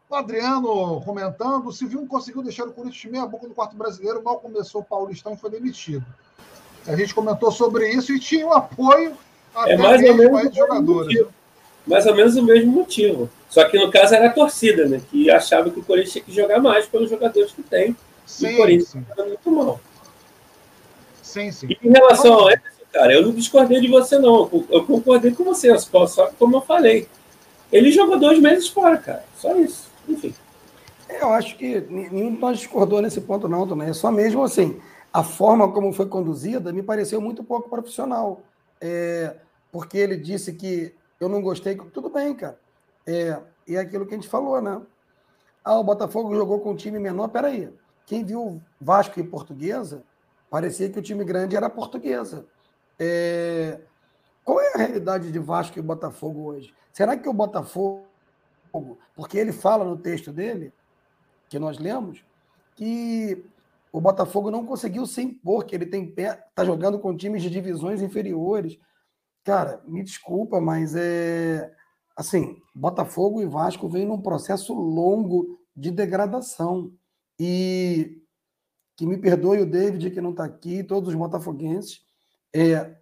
O 0.09 0.15
Adriano 0.15 1.01
comentando, 1.01 1.67
o 1.67 1.73
Silvinho 1.73 2.05
conseguiu 2.05 2.43
deixar 2.43 2.67
o 2.67 2.73
Corinthians 2.73 3.09
meia 3.09 3.25
boca 3.25 3.47
no 3.47 3.55
quarto 3.55 3.77
brasileiro, 3.77 4.21
mal 4.21 4.41
começou 4.41 4.81
o 4.81 4.85
Paulistão 4.85 5.33
e 5.33 5.37
foi 5.37 5.49
demitido. 5.49 6.05
A 6.85 6.93
gente 6.97 7.15
comentou 7.15 7.53
sobre 7.53 7.89
isso 7.89 8.11
e 8.11 8.19
tinha 8.19 8.45
um 8.45 8.51
apoio 8.51 9.17
até 9.55 9.73
é 9.73 9.77
mais 9.77 10.03
ou 10.03 10.15
menos 10.15 10.55
jogadores. 10.55 11.07
Motivo. 11.07 11.33
Mais 11.87 12.05
ou 12.05 12.15
menos 12.15 12.35
o 12.35 12.43
mesmo 12.43 12.71
motivo. 12.71 13.29
Só 13.49 13.63
que 13.65 13.77
no 13.77 13.91
caso 13.91 14.15
era 14.15 14.27
a 14.27 14.33
torcida, 14.33 14.85
né? 14.85 15.01
Que 15.09 15.29
achava 15.29 15.69
que 15.69 15.79
o 15.79 15.83
Corinthians 15.83 16.13
tinha 16.13 16.23
que 16.23 16.33
jogar 16.33 16.59
mais 16.59 16.87
pelos 16.87 17.09
jogadores 17.09 17.51
que 17.51 17.63
tem. 17.63 17.95
Sim, 18.25 18.47
e 18.47 18.53
o 18.53 18.57
Corinthians 18.57 18.95
estava 18.95 19.27
muito 19.27 19.51
mal. 19.51 19.79
Sim, 21.21 21.51
sim. 21.51 21.67
E 21.69 21.87
em 21.87 21.91
relação 21.91 22.33
ao 22.33 22.49
Ederson, 22.49 22.83
cara, 22.91 23.13
eu 23.13 23.21
não 23.21 23.31
discordei 23.31 23.79
de 23.79 23.87
você, 23.87 24.17
não. 24.17 24.49
Eu 24.69 24.85
concordei 24.85 25.31
com 25.31 25.43
você, 25.43 25.77
só 25.77 26.31
como 26.39 26.57
eu 26.57 26.61
falei. 26.61 27.07
Ele 27.71 27.91
jogou 27.91 28.17
dois 28.17 28.39
meses 28.39 28.67
fora, 28.67 28.97
cara. 28.97 29.23
Só 29.37 29.55
isso. 29.55 29.89
Enfim. 30.07 30.33
Eu 31.09 31.29
acho 31.29 31.55
que 31.57 31.81
nenhum 31.89 32.33
de 32.33 32.39
nós 32.39 32.57
discordou 32.57 33.01
nesse 33.01 33.21
ponto, 33.21 33.47
não, 33.47 33.67
também. 33.67 33.89
É 33.89 33.93
só 33.93 34.11
mesmo 34.11 34.43
assim. 34.43 34.79
A 35.13 35.23
forma 35.23 35.71
como 35.71 35.93
foi 35.93 36.07
conduzida 36.07 36.73
me 36.73 36.83
pareceu 36.83 37.21
muito 37.21 37.43
pouco 37.43 37.69
profissional. 37.69 38.41
É, 38.81 39.33
porque 39.75 39.97
ele 39.97 40.15
disse 40.15 40.53
que 40.53 40.95
eu 41.19 41.27
não 41.27 41.41
gostei. 41.41 41.75
Tudo 41.75 42.09
bem, 42.09 42.33
cara. 42.33 42.57
É, 43.05 43.37
e 43.67 43.75
é 43.75 43.79
aquilo 43.81 44.05
que 44.05 44.13
a 44.13 44.17
gente 44.17 44.29
falou, 44.29 44.61
né? 44.61 44.81
Ah, 45.61 45.77
o 45.77 45.83
Botafogo 45.83 46.33
jogou 46.33 46.61
com 46.61 46.71
um 46.71 46.75
time 46.77 46.97
menor. 46.97 47.27
Peraí. 47.27 47.69
Quem 48.05 48.23
viu 48.23 48.63
Vasco 48.79 49.19
e 49.19 49.23
Portuguesa, 49.23 50.01
parecia 50.49 50.89
que 50.89 50.97
o 50.97 51.01
time 51.01 51.25
grande 51.25 51.57
era 51.57 51.69
Portuguesa. 51.69 52.45
É, 52.97 53.81
qual 54.45 54.61
é 54.61 54.75
a 54.75 54.77
realidade 54.77 55.29
de 55.29 55.39
Vasco 55.39 55.77
e 55.77 55.81
Botafogo 55.81 56.45
hoje? 56.45 56.73
Será 56.93 57.17
que 57.17 57.27
o 57.27 57.33
Botafogo 57.33 58.05
porque 59.13 59.37
ele 59.37 59.51
fala 59.51 59.83
no 59.83 59.97
texto 59.97 60.31
dele, 60.31 60.71
que 61.49 61.59
nós 61.59 61.77
lemos, 61.79 62.23
que 62.75 63.43
o 63.91 63.99
Botafogo 63.99 64.49
não 64.49 64.65
conseguiu 64.65 65.05
se 65.05 65.21
impor, 65.21 65.65
que 65.65 65.75
ele 65.75 65.85
tem 65.85 66.15
tá 66.55 66.63
jogando 66.63 66.97
com 66.97 67.13
times 67.17 67.41
de 67.41 67.49
divisões 67.49 68.01
inferiores. 68.01 68.79
Cara, 69.45 69.79
me 69.85 70.03
desculpa, 70.03 70.59
mas 70.59 70.95
é 70.95 71.71
assim, 72.17 72.59
Botafogo 72.73 73.41
e 73.41 73.45
Vasco 73.45 73.87
vêm 73.87 74.05
num 74.05 74.19
processo 74.19 74.73
longo 74.73 75.59
de 75.75 75.91
degradação. 75.91 76.91
E 77.39 78.23
que 78.97 79.05
me 79.05 79.17
perdoe 79.17 79.61
o 79.61 79.69
David 79.69 80.09
que 80.09 80.19
não 80.19 80.31
está 80.31 80.45
aqui, 80.45 80.83
todos 80.83 81.09
os 81.09 81.15
botafoguenses, 81.15 82.03
é, 82.55 82.97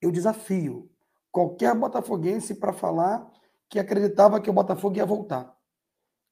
eu 0.00 0.12
desafio 0.12 0.88
qualquer 1.32 1.74
botafoguense 1.74 2.54
para 2.54 2.72
falar 2.72 3.28
que 3.68 3.78
acreditava 3.78 4.40
que 4.40 4.50
o 4.50 4.52
Botafogo 4.52 4.96
ia 4.96 5.06
voltar. 5.06 5.56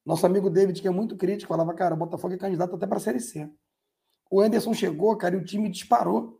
Nosso 0.05 0.25
amigo 0.25 0.49
David, 0.49 0.81
que 0.81 0.87
é 0.87 0.91
muito 0.91 1.17
crítico, 1.17 1.49
falava, 1.49 1.73
cara, 1.73 1.95
o 1.95 1.97
Botafogo 1.97 2.33
é 2.33 2.37
candidato 2.37 2.75
até 2.75 2.87
para 2.87 2.97
a 2.97 3.01
Série 3.01 3.19
C. 3.19 3.49
O 4.29 4.39
Anderson 4.39 4.73
chegou, 4.73 5.17
cara, 5.17 5.35
e 5.35 5.37
o 5.37 5.43
time 5.43 5.69
disparou. 5.69 6.39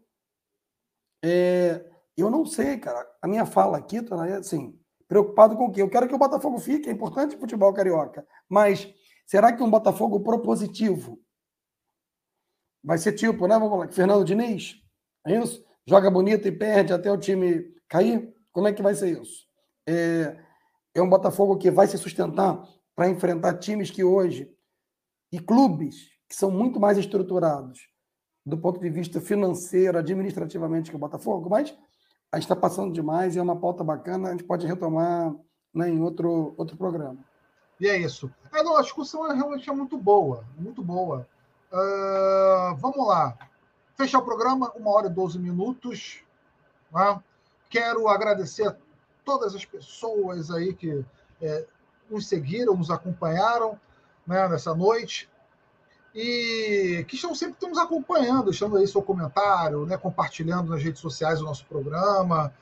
É, 1.24 1.90
eu 2.22 2.30
não 2.30 2.46
sei, 2.46 2.78
cara. 2.78 3.06
A 3.22 3.28
minha 3.28 3.46
fala 3.46 3.78
aqui, 3.78 3.98
é 3.98 4.34
assim, 4.34 4.80
preocupado 5.08 5.56
com 5.56 5.66
o 5.66 5.72
quê? 5.72 5.82
Eu 5.82 5.90
quero 5.90 6.08
que 6.08 6.16
o 6.16 6.20
Botafogo 6.20 6.58
fique, 6.60 6.90
é 6.90 6.92
importante 6.92 7.36
o 7.36 7.40
futebol 7.40 7.74
carioca. 7.74 8.26
Mas 8.48 8.94
será 9.26 9.52
que 9.52 9.64
um 9.64 9.70
Botafogo 9.70 10.20
propositivo 10.22 11.20
vai 12.84 12.98
ser 12.98 13.14
tipo, 13.14 13.48
né? 13.48 13.58
Vamos 13.58 13.80
lá, 13.80 13.88
Fernando 13.88 14.24
Diniz? 14.24 14.76
É 15.26 15.40
isso? 15.40 15.64
Joga 15.86 16.10
bonito 16.10 16.48
e 16.48 16.52
perde 16.52 16.94
até 16.94 17.12
o 17.12 17.18
time 17.18 17.74
cair? 17.88 18.34
Como 18.52 18.68
é 18.68 18.74
que 18.74 18.82
vai 18.82 18.94
ser 18.94 19.22
isso? 19.22 19.48
É, 19.88 20.38
é 20.94 21.02
um 21.02 21.10
Botafogo 21.10 21.58
que 21.58 21.72
vai 21.72 21.88
se 21.88 21.98
sustentar 21.98 22.64
para 22.96 23.10
enfrentar 23.10 23.58
times 23.58 23.90
que 23.90 24.04
hoje 24.04 24.52
e 25.32 25.40
clubes 25.40 26.10
que 26.28 26.36
são 26.36 26.52
muito 26.52 26.80
mais 26.80 26.98
estruturados 26.98 27.80
do 28.46 28.58
ponto 28.58 28.80
de 28.80 28.90
vista 28.90 29.20
financeiro, 29.22 29.98
administrativamente 29.98 30.90
que 30.90 30.96
o 30.96 31.00
Botafogo, 31.00 31.50
mas 31.50 31.76
a 32.32 32.38
gente 32.38 32.46
está 32.46 32.56
passando 32.56 32.94
demais 32.94 33.36
e 33.36 33.40
é 33.40 33.42
uma 33.42 33.56
pauta 33.56 33.84
bacana, 33.84 34.30
a 34.30 34.32
gente 34.32 34.44
pode 34.44 34.68
retomar 34.68 35.34
né, 35.74 35.90
em 35.90 36.02
outro, 36.02 36.54
outro 36.58 36.78
programa. 36.78 37.18
E 37.80 37.88
é 37.88 37.98
isso. 37.98 38.32
É, 38.54 38.62
não, 38.62 38.78
a 38.78 38.82
discussão 38.82 39.32
é 39.32 39.36
realmente 39.36 39.70
é 39.70 39.74
muito 39.74 39.98
boa, 39.98 40.44
muito 40.58 40.84
boa. 40.84 41.28
Uh, 41.72 42.76
vamos 42.78 43.08
lá. 43.08 43.38
Fechar 43.96 44.20
o 44.20 44.26
programa, 44.26 44.72
uma 44.76 44.92
hora 44.92 45.08
e 45.08 45.12
12 45.12 45.40
minutos. 45.40 46.22
Né? 46.92 47.24
Quero 47.70 48.08
agradecer 48.08 48.68
a 48.68 48.76
todas 49.24 49.56
as 49.56 49.66
pessoas 49.66 50.52
aí 50.52 50.74
que 50.74 51.06
é, 51.42 51.66
nos 52.10 52.28
seguiram, 52.28 52.76
nos 52.76 52.90
acompanharam 52.90 53.80
né, 54.26 54.48
nessa 54.48 54.74
noite 54.76 55.30
e 56.14 57.06
que 57.08 57.16
estão 57.16 57.36
sempre 57.36 57.68
nos 57.68 57.78
acompanhando, 57.78 58.46
deixando 58.46 58.78
aí 58.78 58.88
seu 58.88 59.02
comentário, 59.02 59.86
né, 59.86 59.98
compartilhando 59.98 60.72
nas 60.72 60.82
redes 60.82 61.02
sociais 61.02 61.42
o 61.42 61.46
nosso 61.46 61.66
programa, 61.66 62.54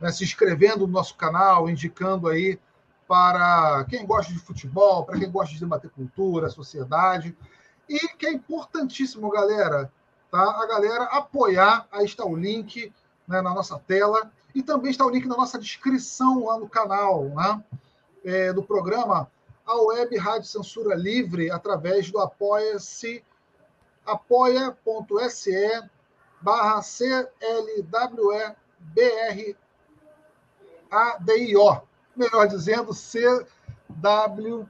né, 0.00 0.10
se 0.10 0.24
inscrevendo 0.24 0.86
no 0.86 0.92
nosso 0.92 1.14
canal, 1.14 1.68
indicando 1.68 2.28
aí 2.28 2.58
para 3.06 3.84
quem 3.88 4.04
gosta 4.04 4.32
de 4.32 4.38
futebol, 4.38 5.04
para 5.04 5.18
quem 5.18 5.30
gosta 5.30 5.54
de 5.54 5.60
debater 5.60 5.90
cultura, 5.90 6.48
sociedade. 6.48 7.36
E 7.88 7.98
que 8.16 8.26
é 8.26 8.32
importantíssimo, 8.32 9.30
galera, 9.30 9.90
tá? 10.30 10.42
A 10.42 10.66
galera 10.66 11.04
apoiar. 11.04 11.86
Aí 11.92 12.04
está 12.04 12.24
o 12.24 12.34
link 12.34 12.92
né, 13.28 13.40
na 13.40 13.54
nossa 13.54 13.78
tela. 13.78 14.30
E 14.54 14.62
também 14.62 14.90
está 14.90 15.04
o 15.06 15.10
link 15.10 15.26
na 15.26 15.36
nossa 15.36 15.58
descrição 15.58 16.46
lá 16.46 16.58
no 16.58 16.68
canal 16.68 17.24
né, 17.24 17.64
é, 18.24 18.52
do 18.52 18.62
programa, 18.62 19.30
a 19.66 19.76
Web 19.82 20.16
Rádio 20.16 20.48
Censura 20.48 20.94
Livre, 20.94 21.50
através 21.50 22.10
do 22.10 22.20
apoia-se, 22.20 23.24
apoia.se 24.04 25.82
barra 26.40 26.80
CLWEBRADIO. 26.80 27.82
Melhor 32.14 32.46
dizendo, 32.46 32.92
CW 32.94 34.68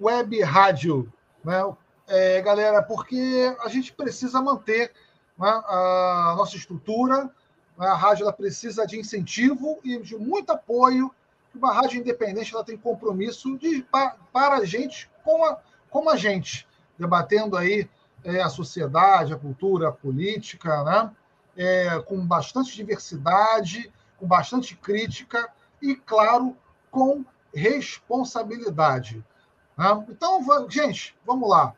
Web 0.00 0.40
Rádio. 0.42 1.12
Né? 1.44 1.76
É, 2.06 2.40
galera, 2.40 2.82
porque 2.82 3.54
a 3.60 3.68
gente 3.68 3.92
precisa 3.92 4.40
manter 4.40 4.92
né, 5.36 5.48
a 5.66 6.34
nossa 6.36 6.56
estrutura, 6.56 7.28
a 7.76 7.94
rádio 7.94 8.22
ela 8.22 8.32
precisa 8.32 8.86
de 8.86 8.98
incentivo 8.98 9.78
e 9.84 9.98
de 9.98 10.16
muito 10.16 10.50
apoio. 10.50 11.14
Uma 11.58 11.72
rádio 11.72 12.00
independente 12.00 12.54
ela 12.54 12.64
tem 12.64 12.76
compromisso 12.76 13.58
de, 13.58 13.82
para, 13.82 14.16
para 14.32 14.56
a 14.56 14.64
gente, 14.64 15.10
como 15.24 15.44
a, 15.44 15.58
como 15.90 16.08
a 16.08 16.16
gente, 16.16 16.66
debatendo 16.96 17.56
aí 17.56 17.88
é, 18.24 18.40
a 18.40 18.48
sociedade, 18.48 19.32
a 19.32 19.38
cultura, 19.38 19.88
a 19.88 19.92
política, 19.92 20.82
né? 20.84 21.10
É, 21.56 22.00
com 22.06 22.24
bastante 22.24 22.74
diversidade, 22.74 23.92
com 24.16 24.26
bastante 24.26 24.76
crítica 24.76 25.50
e, 25.82 25.96
claro, 25.96 26.56
com 26.90 27.24
responsabilidade. 27.52 29.24
Né? 29.76 30.06
Então, 30.08 30.44
gente, 30.68 31.16
vamos 31.26 31.48
lá. 31.48 31.74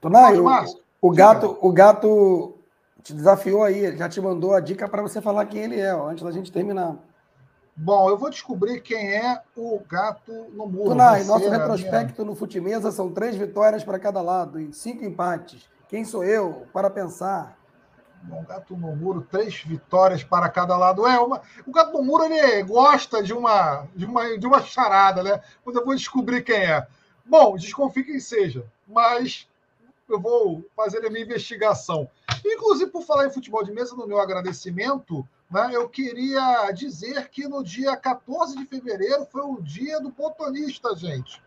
Tonai, 0.00 0.38
o, 0.38 0.46
o, 1.00 1.10
gato, 1.10 1.58
o 1.60 1.72
gato 1.72 2.54
te 3.02 3.12
desafiou 3.12 3.64
aí, 3.64 3.96
já 3.96 4.08
te 4.08 4.20
mandou 4.20 4.54
a 4.54 4.60
dica 4.60 4.88
para 4.88 5.02
você 5.02 5.20
falar 5.20 5.46
quem 5.46 5.62
ele 5.62 5.80
é, 5.80 5.94
ó, 5.94 6.08
antes 6.08 6.22
da 6.22 6.30
gente 6.30 6.52
terminar. 6.52 6.96
Bom, 7.80 8.10
eu 8.10 8.18
vou 8.18 8.28
descobrir 8.28 8.80
quem 8.80 9.14
é 9.14 9.40
o 9.56 9.80
gato 9.88 10.32
no 10.52 10.66
muro. 10.66 10.90
Tunai, 10.90 11.22
nosso 11.22 11.48
retrospecto 11.48 12.22
minha... 12.22 12.32
no 12.32 12.34
Futimesa 12.34 12.90
são 12.90 13.12
três 13.12 13.36
vitórias 13.36 13.84
para 13.84 14.00
cada 14.00 14.20
lado 14.20 14.58
e 14.58 14.72
cinco 14.72 15.04
empates. 15.04 15.70
Quem 15.88 16.04
sou 16.04 16.24
eu 16.24 16.66
para 16.72 16.90
pensar? 16.90 17.56
Bom, 18.24 18.42
gato 18.42 18.76
no 18.76 18.96
muro, 18.96 19.24
três 19.30 19.62
vitórias 19.62 20.24
para 20.24 20.48
cada 20.48 20.76
lado. 20.76 21.06
É, 21.06 21.20
uma... 21.20 21.40
o 21.64 21.70
gato 21.70 21.92
no 21.92 22.02
muro 22.02 22.24
ele 22.24 22.64
gosta 22.64 23.22
de 23.22 23.32
uma, 23.32 23.86
de 23.94 24.06
uma, 24.06 24.36
de 24.36 24.44
uma 24.44 24.60
charada, 24.60 25.22
né? 25.22 25.40
Mas 25.64 25.76
eu 25.76 25.84
vou 25.84 25.94
descobrir 25.94 26.42
quem 26.42 26.56
é. 26.56 26.84
Bom, 27.24 27.56
desconfie 27.56 28.02
quem 28.02 28.18
seja, 28.18 28.66
mas 28.88 29.48
eu 30.08 30.18
vou 30.18 30.64
fazer 30.74 31.06
a 31.06 31.10
minha 31.10 31.24
investigação. 31.24 32.10
Inclusive, 32.44 32.90
por 32.90 33.02
falar 33.02 33.26
em 33.26 33.32
futebol 33.32 33.62
de 33.62 33.70
mesa, 33.70 33.94
no 33.94 34.06
meu 34.06 34.18
agradecimento, 34.18 35.24
né, 35.50 35.70
eu 35.72 35.88
queria 35.88 36.70
dizer 36.72 37.28
que 37.30 37.48
no 37.48 37.64
dia 37.64 37.96
14 37.96 38.56
de 38.56 38.66
fevereiro 38.66 39.26
foi 39.30 39.42
o 39.42 39.60
dia 39.62 40.00
do 40.00 40.10
botonista, 40.10 40.94
gente. 40.94 41.42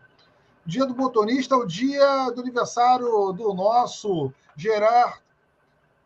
O 0.66 0.68
dia 0.68 0.84
do 0.84 0.94
botonista 0.94 1.54
é 1.54 1.58
o 1.58 1.66
dia 1.66 2.30
do 2.30 2.40
aniversário 2.40 3.32
do 3.32 3.54
nosso 3.54 4.32
Gerard 4.56 5.20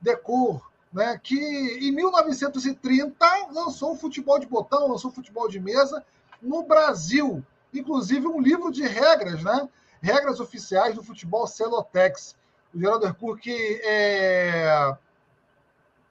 Decour, 0.00 0.60
né, 0.92 1.18
que 1.22 1.36
em 1.36 1.90
1930 1.92 3.26
lançou 3.52 3.92
o 3.92 3.96
futebol 3.96 4.38
de 4.38 4.46
botão, 4.46 4.88
lançou 4.88 5.10
o 5.10 5.14
futebol 5.14 5.48
de 5.48 5.58
mesa 5.58 6.04
no 6.40 6.62
Brasil. 6.62 7.44
Inclusive 7.72 8.26
um 8.26 8.40
livro 8.40 8.70
de 8.70 8.86
regras, 8.86 9.42
né? 9.42 9.68
Regras 10.00 10.40
oficiais 10.40 10.94
do 10.94 11.02
futebol 11.02 11.46
Celotex. 11.46 12.34
O 12.74 12.78
Geraldo 12.78 13.06
Hercur, 13.06 13.36
que, 13.38 13.80
é, 13.84 14.96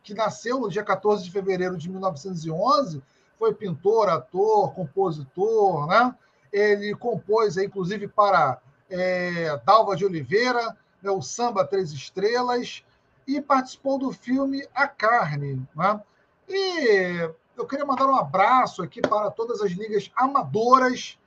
que 0.05 0.13
nasceu 0.13 0.59
no 0.59 0.69
dia 0.69 0.83
14 0.83 1.23
de 1.23 1.31
fevereiro 1.31 1.75
de 1.75 1.89
1911, 1.89 3.01
foi 3.39 3.53
pintor, 3.53 4.07
ator, 4.07 4.71
compositor, 4.73 5.87
né? 5.87 6.15
Ele 6.53 6.95
compôs, 6.95 7.57
inclusive, 7.57 8.07
para 8.07 8.61
é, 8.87 9.59
Dalva 9.65 9.95
de 9.95 10.05
Oliveira, 10.05 10.77
né, 11.01 11.09
o 11.09 11.23
Samba 11.23 11.65
Três 11.65 11.91
Estrelas, 11.91 12.85
e 13.27 13.41
participou 13.41 13.97
do 13.97 14.11
filme 14.11 14.65
A 14.73 14.87
Carne. 14.87 15.67
Né? 15.75 16.01
E 16.47 17.29
eu 17.57 17.65
queria 17.65 17.83
mandar 17.83 18.05
um 18.05 18.15
abraço 18.15 18.83
aqui 18.83 19.01
para 19.01 19.31
todas 19.31 19.59
as 19.59 19.71
ligas 19.71 20.11
amadoras 20.15 21.17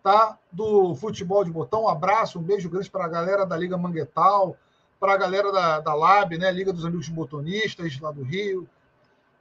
tá, 0.00 0.38
do 0.52 0.94
futebol 0.94 1.44
de 1.44 1.50
botão. 1.50 1.82
Um 1.82 1.88
abraço, 1.88 2.38
um 2.38 2.42
beijo 2.42 2.70
grande 2.70 2.88
para 2.88 3.04
a 3.04 3.08
galera 3.08 3.44
da 3.44 3.56
Liga 3.56 3.76
Manguetal, 3.76 4.56
para 4.98 5.14
a 5.14 5.16
galera 5.16 5.52
da, 5.52 5.80
da 5.80 5.94
Lab, 5.94 6.36
né, 6.36 6.50
Liga 6.50 6.72
dos 6.72 6.84
Amigos 6.84 7.08
Botonistas, 7.08 7.98
lá 8.00 8.10
do 8.10 8.22
Rio. 8.22 8.68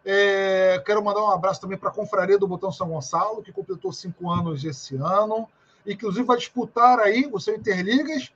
É, 0.06 0.82
quero 0.86 1.04
mandar 1.04 1.22
um 1.22 1.30
abraço 1.30 1.60
também 1.60 1.78
para 1.78 1.90
a 1.90 1.94
Confraria 1.94 2.38
do 2.38 2.48
Botão 2.48 2.72
São 2.72 2.90
Gonçalo, 2.90 3.42
que 3.42 3.52
completou 3.52 3.92
cinco 3.92 4.30
anos 4.30 4.64
esse 4.64 4.96
ano, 4.96 5.48
inclusive 5.86 6.24
vai 6.24 6.38
disputar 6.38 7.00
aí 7.00 7.28
o 7.32 7.40
seu 7.40 7.56
Interligas, 7.56 8.32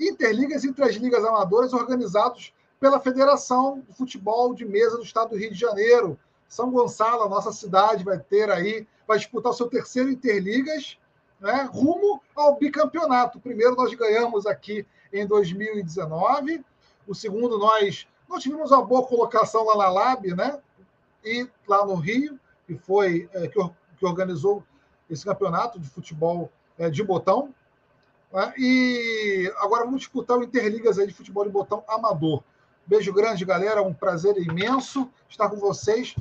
Interligas 0.00 0.64
entre 0.64 0.84
as 0.84 0.96
ligas 0.96 1.24
amadoras 1.24 1.72
organizados 1.72 2.52
pela 2.80 2.98
Federação 2.98 3.80
de 3.86 3.94
Futebol 3.94 4.54
de 4.54 4.64
Mesa 4.64 4.96
do 4.96 5.04
Estado 5.04 5.30
do 5.30 5.36
Rio 5.36 5.52
de 5.52 5.58
Janeiro. 5.58 6.18
São 6.48 6.70
Gonçalo, 6.70 7.22
a 7.22 7.28
nossa 7.28 7.52
cidade, 7.52 8.02
vai 8.02 8.18
ter 8.18 8.50
aí, 8.50 8.86
vai 9.06 9.18
disputar 9.18 9.52
o 9.52 9.54
seu 9.54 9.68
terceiro 9.68 10.10
Interligas, 10.10 10.98
né, 11.40 11.68
rumo 11.70 12.20
ao 12.34 12.58
bicampeonato. 12.58 13.38
Primeiro 13.38 13.76
nós 13.76 13.94
ganhamos 13.94 14.46
aqui 14.46 14.84
em 15.12 15.26
2019, 15.26 16.64
o 17.06 17.14
segundo 17.14 17.58
nós 17.58 18.06
não 18.28 18.38
tivemos 18.38 18.70
uma 18.70 18.84
boa 18.84 19.06
colocação 19.06 19.64
lá 19.66 19.76
na 19.76 19.88
Lab, 19.90 20.34
né? 20.34 20.58
E 21.24 21.48
lá 21.68 21.84
no 21.84 21.94
Rio, 21.94 22.38
que 22.66 22.76
foi 22.76 23.28
é, 23.32 23.46
que, 23.46 23.60
que, 23.98 24.06
organizou 24.06 24.64
esse 25.10 25.24
campeonato 25.24 25.78
de 25.78 25.88
futebol 25.88 26.50
é, 26.78 26.88
de 26.88 27.02
botão. 27.02 27.54
Né? 28.32 28.54
E 28.56 29.52
agora 29.58 29.84
vamos 29.84 30.00
disputar 30.00 30.38
o 30.38 30.42
Interligas 30.42 30.98
aí 30.98 31.06
de 31.06 31.12
futebol 31.12 31.44
de 31.44 31.50
botão 31.50 31.84
amador. 31.86 32.42
Beijo 32.86 33.12
grande, 33.12 33.44
galera. 33.44 33.82
Um 33.82 33.94
prazer 33.94 34.36
imenso 34.38 35.08
estar 35.28 35.48
com 35.48 35.56
vocês. 35.56 36.16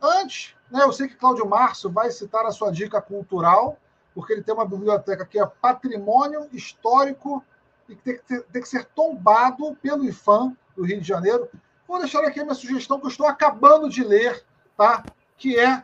Antes, 0.00 0.56
né, 0.70 0.82
eu 0.82 0.92
sei 0.92 1.08
que 1.08 1.16
Cláudio 1.16 1.46
Márcio 1.46 1.90
vai 1.90 2.10
citar 2.10 2.46
a 2.46 2.50
sua 2.50 2.72
dica 2.72 3.00
cultural, 3.00 3.76
porque 4.14 4.32
ele 4.32 4.42
tem 4.42 4.54
uma 4.54 4.64
biblioteca 4.64 5.26
que 5.26 5.38
é 5.38 5.46
patrimônio 5.46 6.48
histórico 6.52 7.44
e 7.90 7.96
que 7.96 8.02
tem 8.02 8.16
que, 8.16 8.22
ter, 8.22 8.42
tem 8.44 8.62
que 8.62 8.68
ser 8.68 8.84
tombado 8.86 9.76
pelo 9.82 10.04
IFAM 10.04 10.56
do 10.76 10.84
Rio 10.84 11.00
de 11.00 11.06
Janeiro. 11.06 11.48
Vou 11.86 11.98
deixar 11.98 12.24
aqui 12.24 12.40
a 12.40 12.44
minha 12.44 12.54
sugestão 12.54 12.98
que 12.98 13.06
eu 13.06 13.10
estou 13.10 13.26
acabando 13.26 13.88
de 13.88 14.04
ler, 14.04 14.44
tá? 14.76 15.04
que 15.36 15.58
é 15.58 15.82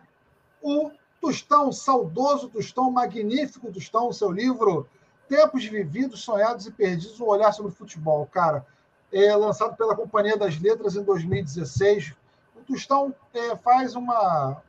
o 0.62 0.90
Tostão, 1.20 1.72
saudoso 1.72 2.48
Tostão, 2.48 2.90
magnífico 2.90 3.72
Tostão, 3.72 4.12
seu 4.12 4.30
livro 4.30 4.86
Tempos 5.28 5.64
Vividos, 5.64 6.22
Sonhados 6.22 6.66
e 6.66 6.70
Perdidos, 6.70 7.18
um 7.20 7.26
olhar 7.26 7.52
sobre 7.52 7.72
o 7.72 7.74
futebol. 7.74 8.26
Cara, 8.26 8.64
é, 9.12 9.34
lançado 9.34 9.76
pela 9.76 9.96
Companhia 9.96 10.36
das 10.36 10.60
Letras 10.60 10.94
em 10.94 11.02
2016. 11.02 12.14
O 12.54 12.60
Tostão 12.60 13.14
é, 13.34 13.56
faz 13.56 13.96
uma. 13.96 14.62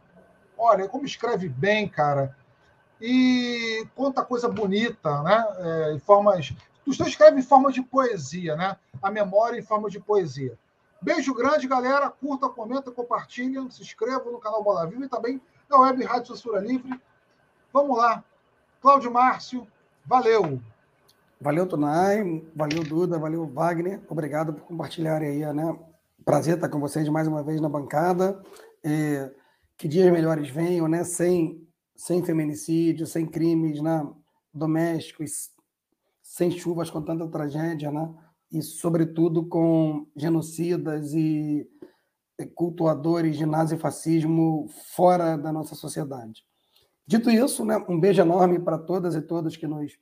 Olha, 0.57 0.87
como 0.87 1.05
escreve 1.05 1.47
bem, 1.49 1.87
cara. 1.87 2.35
E 2.99 3.85
conta 3.95 4.23
coisa 4.23 4.49
bonita, 4.49 5.21
né? 5.21 5.45
É, 5.59 5.93
em 5.93 5.99
formas. 5.99 6.53
Tostão 6.87 7.05
escreve 7.05 7.37
em 7.37 7.43
forma 7.43 7.69
de 7.69 7.81
poesia, 7.81 8.55
né? 8.55 8.77
A 9.03 9.11
memória 9.11 9.59
em 9.59 9.61
forma 9.61 9.89
de 9.89 9.99
poesia. 9.99 10.57
Beijo 11.01 11.33
grande, 11.33 11.67
galera. 11.67 12.09
Curta, 12.09 12.47
comenta, 12.47 12.89
compartilha, 12.91 13.69
se 13.69 13.81
inscreva 13.81 14.31
no 14.31 14.39
canal 14.39 14.63
Bola 14.63 14.87
Viva 14.87 15.03
e 15.03 15.09
também 15.09 15.41
na 15.69 15.79
Web 15.79 16.01
Rádio 16.05 16.33
Censura 16.33 16.61
Livre. 16.61 16.97
Vamos 17.73 17.97
lá. 17.97 18.23
Cláudio 18.81 19.11
Márcio, 19.11 19.67
valeu! 20.05 20.61
Valeu, 21.41 21.67
Tunai, 21.67 22.41
valeu, 22.55 22.83
Duda, 22.85 23.19
valeu, 23.19 23.45
Wagner. 23.45 24.01
Obrigado 24.07 24.53
por 24.53 24.61
compartilharem 24.61 25.27
aí, 25.27 25.53
né? 25.53 25.77
Prazer 26.23 26.55
estar 26.55 26.69
com 26.69 26.79
vocês 26.79 27.09
mais 27.09 27.27
uma 27.27 27.43
vez 27.43 27.59
na 27.59 27.67
bancada. 27.67 28.41
É, 28.81 29.29
que 29.77 29.89
dias 29.89 30.09
melhores 30.09 30.49
venham, 30.49 30.87
né? 30.87 31.03
Sem, 31.03 31.67
sem 31.97 32.23
feminicídio, 32.23 33.05
sem 33.05 33.25
crimes 33.25 33.81
né? 33.81 34.07
domésticos, 34.53 35.51
sem 36.27 36.51
chuvas 36.51 36.89
com 36.89 37.01
tanta 37.01 37.25
tragédia, 37.29 37.89
né? 37.89 38.13
E, 38.51 38.61
sobretudo, 38.61 39.47
com 39.47 40.05
genocidas 40.13 41.13
e 41.13 41.65
cultuadores 42.53 43.37
de 43.37 43.45
nazifascismo 43.45 44.67
fora 44.93 45.37
da 45.37 45.53
nossa 45.53 45.73
sociedade. 45.73 46.43
Dito 47.07 47.31
isso, 47.31 47.63
né, 47.65 47.83
um 47.89 47.99
beijo 47.99 48.21
enorme 48.21 48.59
para 48.59 48.77
todas 48.77 49.15
e 49.15 49.21
todos 49.21 49.55
que 49.55 49.65
nos 49.65 49.97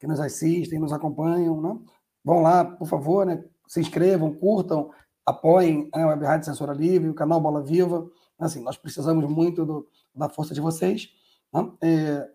que 0.00 0.06
nos 0.06 0.20
assistem, 0.20 0.78
nos 0.78 0.92
acompanham, 0.92 1.60
né? 1.60 1.76
Vão 2.24 2.40
lá, 2.40 2.64
por 2.64 2.86
favor, 2.86 3.24
né? 3.24 3.42
Se 3.66 3.80
inscrevam, 3.80 4.34
curtam, 4.34 4.90
apoiem 5.24 5.88
né, 5.94 6.02
a 6.02 6.08
Web 6.08 6.24
Rádio 6.24 6.46
Censura 6.46 6.72
Livre, 6.72 7.08
o 7.08 7.14
canal 7.14 7.40
Bola 7.40 7.62
Viva. 7.62 8.08
Assim, 8.38 8.62
nós 8.62 8.76
precisamos 8.76 9.28
muito 9.28 9.64
do, 9.64 9.88
da 10.14 10.28
força 10.28 10.54
de 10.54 10.60
vocês. 10.60 11.08
Né? 11.52 11.72
É, 11.82 12.28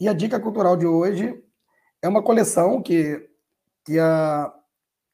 e 0.00 0.08
a 0.08 0.12
dica 0.12 0.38
cultural 0.38 0.76
de 0.76 0.86
hoje 0.86 1.42
é 2.02 2.08
uma 2.08 2.22
coleção 2.22 2.82
que, 2.82 3.28
que 3.84 3.98
a 3.98 4.52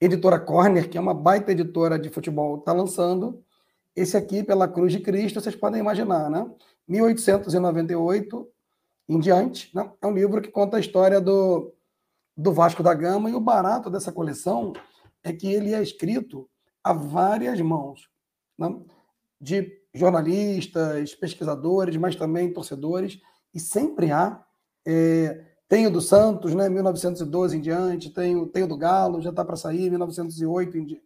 editora 0.00 0.38
Corner, 0.38 0.88
que 0.88 0.98
é 0.98 1.00
uma 1.00 1.14
baita 1.14 1.52
editora 1.52 1.98
de 1.98 2.10
futebol, 2.10 2.58
está 2.58 2.72
lançando. 2.72 3.42
Esse 3.94 4.16
aqui, 4.16 4.42
pela 4.42 4.66
Cruz 4.66 4.92
de 4.92 5.00
Cristo, 5.00 5.40
vocês 5.40 5.54
podem 5.54 5.80
imaginar, 5.80 6.30
né? 6.30 6.50
1898, 6.88 8.48
em 9.08 9.18
diante. 9.18 9.74
Né? 9.74 9.90
É 10.00 10.06
um 10.06 10.14
livro 10.14 10.40
que 10.40 10.50
conta 10.50 10.76
a 10.76 10.80
história 10.80 11.20
do, 11.20 11.72
do 12.36 12.52
Vasco 12.52 12.82
da 12.82 12.94
Gama 12.94 13.30
e 13.30 13.34
o 13.34 13.40
barato 13.40 13.90
dessa 13.90 14.10
coleção 14.10 14.72
é 15.22 15.32
que 15.32 15.46
ele 15.52 15.72
é 15.72 15.82
escrito 15.82 16.48
a 16.82 16.92
várias 16.92 17.60
mãos, 17.60 18.08
né? 18.58 18.74
de 19.40 19.80
jornalistas, 19.94 21.14
pesquisadores, 21.14 21.96
mas 21.96 22.16
também 22.16 22.52
torcedores, 22.52 23.20
e 23.54 23.60
sempre 23.60 24.10
há. 24.10 24.42
É, 24.86 25.51
tem 25.72 25.86
o 25.86 25.90
do 25.90 26.02
Santos, 26.02 26.54
né, 26.54 26.68
1912 26.68 27.56
em 27.56 27.60
diante, 27.62 28.10
tem 28.10 28.36
o, 28.36 28.44
do 28.44 28.76
Galo, 28.76 29.22
já 29.22 29.30
está 29.30 29.42
para 29.42 29.56
sair, 29.56 29.88
1908 29.88 30.76
em 30.76 30.84
di... 30.84 31.02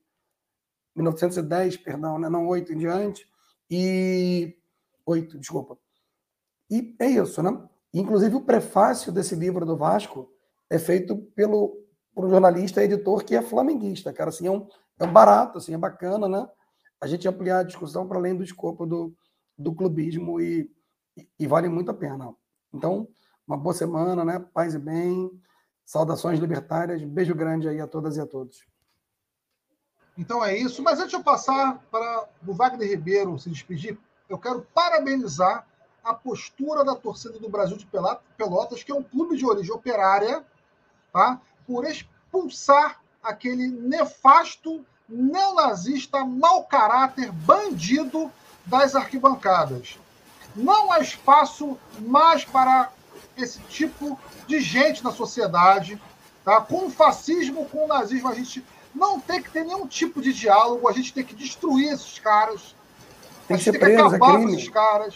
1910, 0.96 1.76
perdão, 1.76 2.18
né, 2.18 2.28
não 2.28 2.48
8 2.48 2.72
em 2.72 2.78
diante, 2.78 3.30
e 3.70 4.58
8, 5.06 5.38
desculpa. 5.38 5.78
E 6.68 6.96
é 6.98 7.06
isso, 7.06 7.40
né? 7.44 7.64
Inclusive, 7.94 8.34
o 8.34 8.40
prefácio 8.40 9.12
desse 9.12 9.36
livro 9.36 9.64
do 9.64 9.76
Vasco 9.76 10.28
é 10.68 10.80
feito 10.80 11.16
pelo 11.36 11.80
por 12.12 12.24
um 12.24 12.30
jornalista 12.30 12.82
editor 12.82 13.22
que 13.22 13.36
é 13.36 13.42
flamenguista, 13.42 14.12
cara. 14.12 14.30
Assim, 14.30 14.48
é, 14.48 14.50
um, 14.50 14.66
é 14.98 15.04
um 15.04 15.12
barato, 15.12 15.58
assim, 15.58 15.74
é 15.74 15.78
bacana, 15.78 16.28
né? 16.28 16.44
A 17.00 17.06
gente 17.06 17.28
ampliar 17.28 17.60
a 17.60 17.62
discussão 17.62 18.08
para 18.08 18.18
além 18.18 18.34
do 18.34 18.42
escopo 18.42 18.84
do, 18.84 19.14
do 19.56 19.72
clubismo 19.72 20.40
e, 20.40 20.68
e, 21.16 21.28
e, 21.38 21.46
vale 21.46 21.68
muito 21.68 21.92
a 21.92 21.94
pena. 21.94 22.34
Então, 22.74 23.06
uma 23.46 23.56
boa 23.56 23.74
semana, 23.74 24.24
né? 24.24 24.44
Paz 24.52 24.74
e 24.74 24.78
bem. 24.78 25.30
Saudações 25.84 26.40
libertárias. 26.40 27.02
Beijo 27.02 27.34
grande 27.34 27.68
aí 27.68 27.80
a 27.80 27.86
todas 27.86 28.16
e 28.16 28.20
a 28.20 28.26
todos. 28.26 28.66
Então 30.18 30.44
é 30.44 30.56
isso. 30.56 30.82
Mas 30.82 30.98
antes 30.98 31.10
de 31.10 31.16
eu 31.16 31.22
passar 31.22 31.78
para 31.90 32.28
o 32.46 32.52
Wagner 32.52 32.88
Ribeiro 32.88 33.38
se 33.38 33.48
despedir, 33.48 33.98
eu 34.28 34.38
quero 34.38 34.66
parabenizar 34.74 35.66
a 36.02 36.14
postura 36.14 36.84
da 36.84 36.94
torcida 36.94 37.38
do 37.38 37.48
Brasil 37.48 37.76
de 37.76 37.86
Pelotas, 38.36 38.82
que 38.82 38.92
é 38.92 38.94
um 38.94 39.02
clube 39.02 39.36
de 39.36 39.44
origem 39.44 39.72
operária, 39.72 40.44
tá? 41.12 41.40
por 41.66 41.84
expulsar 41.84 43.00
aquele 43.22 43.66
nefasto, 43.66 44.84
neonazista, 45.08 46.24
mau 46.24 46.64
caráter, 46.64 47.32
bandido 47.32 48.30
das 48.64 48.94
arquibancadas. 48.94 49.98
Não 50.54 50.92
há 50.92 51.00
espaço 51.00 51.76
mais 51.98 52.44
para 52.44 52.92
esse 53.36 53.58
tipo 53.60 54.18
de 54.46 54.60
gente 54.60 55.04
na 55.04 55.12
sociedade. 55.12 56.00
Tá? 56.44 56.60
Com 56.60 56.86
o 56.86 56.90
fascismo, 56.90 57.66
com 57.66 57.84
o 57.84 57.88
nazismo, 57.88 58.28
a 58.28 58.34
gente 58.34 58.64
não 58.94 59.20
tem 59.20 59.42
que 59.42 59.50
ter 59.50 59.64
nenhum 59.64 59.86
tipo 59.86 60.22
de 60.22 60.32
diálogo, 60.32 60.88
a 60.88 60.92
gente 60.92 61.12
tem 61.12 61.24
que 61.24 61.34
destruir 61.34 61.92
esses 61.92 62.18
caras 62.18 62.74
Tem 63.46 63.56
a 63.56 63.58
gente 63.58 63.78
tem 63.78 63.80
que 63.80 64.00
acabar 64.00 64.38
com 64.38 64.48
esses 64.48 64.68
caras. 64.68 65.14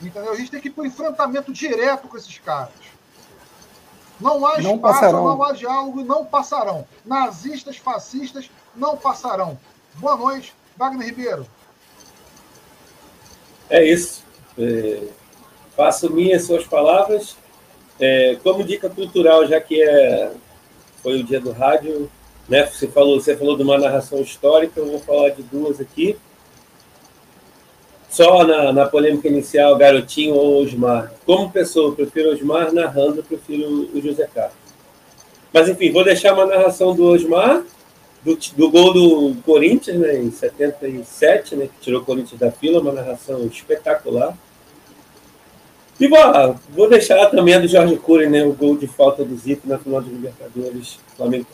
Entendeu? 0.00 0.32
A 0.32 0.36
gente 0.36 0.50
tem 0.50 0.60
que 0.60 0.68
ir 0.68 0.72
para 0.72 0.82
o 0.82 0.86
enfrentamento 0.86 1.52
direto 1.52 2.08
com 2.08 2.16
esses 2.16 2.38
caras. 2.38 2.74
Não 4.20 4.44
há 4.46 4.60
não 4.60 4.76
espaço, 4.76 4.80
passarão. 4.80 5.24
não 5.24 5.42
há 5.42 5.52
diálogo 5.52 6.00
e 6.00 6.04
não 6.04 6.24
passarão. 6.24 6.86
Nazistas, 7.04 7.76
fascistas 7.76 8.50
não 8.74 8.96
passarão. 8.96 9.58
Boa 9.94 10.16
noite, 10.16 10.54
Wagner 10.76 11.06
Ribeiro. 11.06 11.46
É 13.70 13.84
isso. 13.84 14.22
É, 14.58 15.08
faço 15.76 16.12
minhas 16.12 16.44
suas 16.44 16.64
palavras. 16.64 17.36
É, 18.00 18.36
como 18.42 18.64
dica 18.64 18.88
cultural, 18.88 19.46
já 19.46 19.60
que 19.60 19.82
é, 19.82 20.32
foi 21.02 21.20
o 21.20 21.24
dia 21.24 21.40
do 21.40 21.52
rádio, 21.52 22.10
né? 22.48 22.66
Você 22.66 22.88
falou, 22.88 23.20
você 23.20 23.36
falou 23.36 23.56
de 23.56 23.62
uma 23.62 23.78
narração 23.78 24.20
histórica, 24.20 24.80
eu 24.80 24.86
vou 24.86 25.00
falar 25.00 25.30
de 25.30 25.42
duas 25.42 25.80
aqui. 25.80 26.16
Só 28.10 28.44
na, 28.44 28.72
na 28.72 28.86
polêmica 28.86 29.26
inicial, 29.26 29.76
Garotinho 29.76 30.34
ou 30.34 30.62
Osmar. 30.62 31.12
Como 31.24 31.50
pessoa, 31.50 31.88
eu 31.88 31.94
prefiro 31.94 32.30
Osmar, 32.30 32.72
narrando, 32.72 33.18
eu 33.18 33.22
prefiro 33.22 33.88
o 33.94 34.00
José 34.02 34.28
Carlos. 34.34 34.56
Mas, 35.52 35.68
enfim, 35.68 35.90
vou 35.90 36.04
deixar 36.04 36.34
uma 36.34 36.46
narração 36.46 36.94
do 36.94 37.04
Osmar, 37.04 37.62
do, 38.22 38.36
do 38.56 38.70
gol 38.70 38.92
do 38.92 39.36
Corinthians, 39.42 39.98
né, 39.98 40.16
em 40.16 40.30
77, 40.30 41.56
né, 41.56 41.66
que 41.66 41.80
tirou 41.80 42.00
o 42.00 42.04
Corinthians 42.04 42.38
da 42.38 42.50
fila, 42.50 42.80
uma 42.80 42.92
narração 42.92 43.46
espetacular. 43.46 44.36
E 46.02 46.08
vou, 46.08 46.88
deixar 46.88 47.26
também 47.26 47.54
a 47.54 47.60
do 47.60 47.68
Jorge 47.68 47.96
Cury, 47.96 48.28
né, 48.28 48.42
o 48.42 48.52
gol 48.52 48.76
de 48.76 48.88
falta 48.88 49.24
do 49.24 49.36
Zico 49.36 49.68
na 49.68 49.78
final 49.78 50.02
de 50.02 50.10
Libertadores, 50.10 50.98
Flamengo 51.16 51.46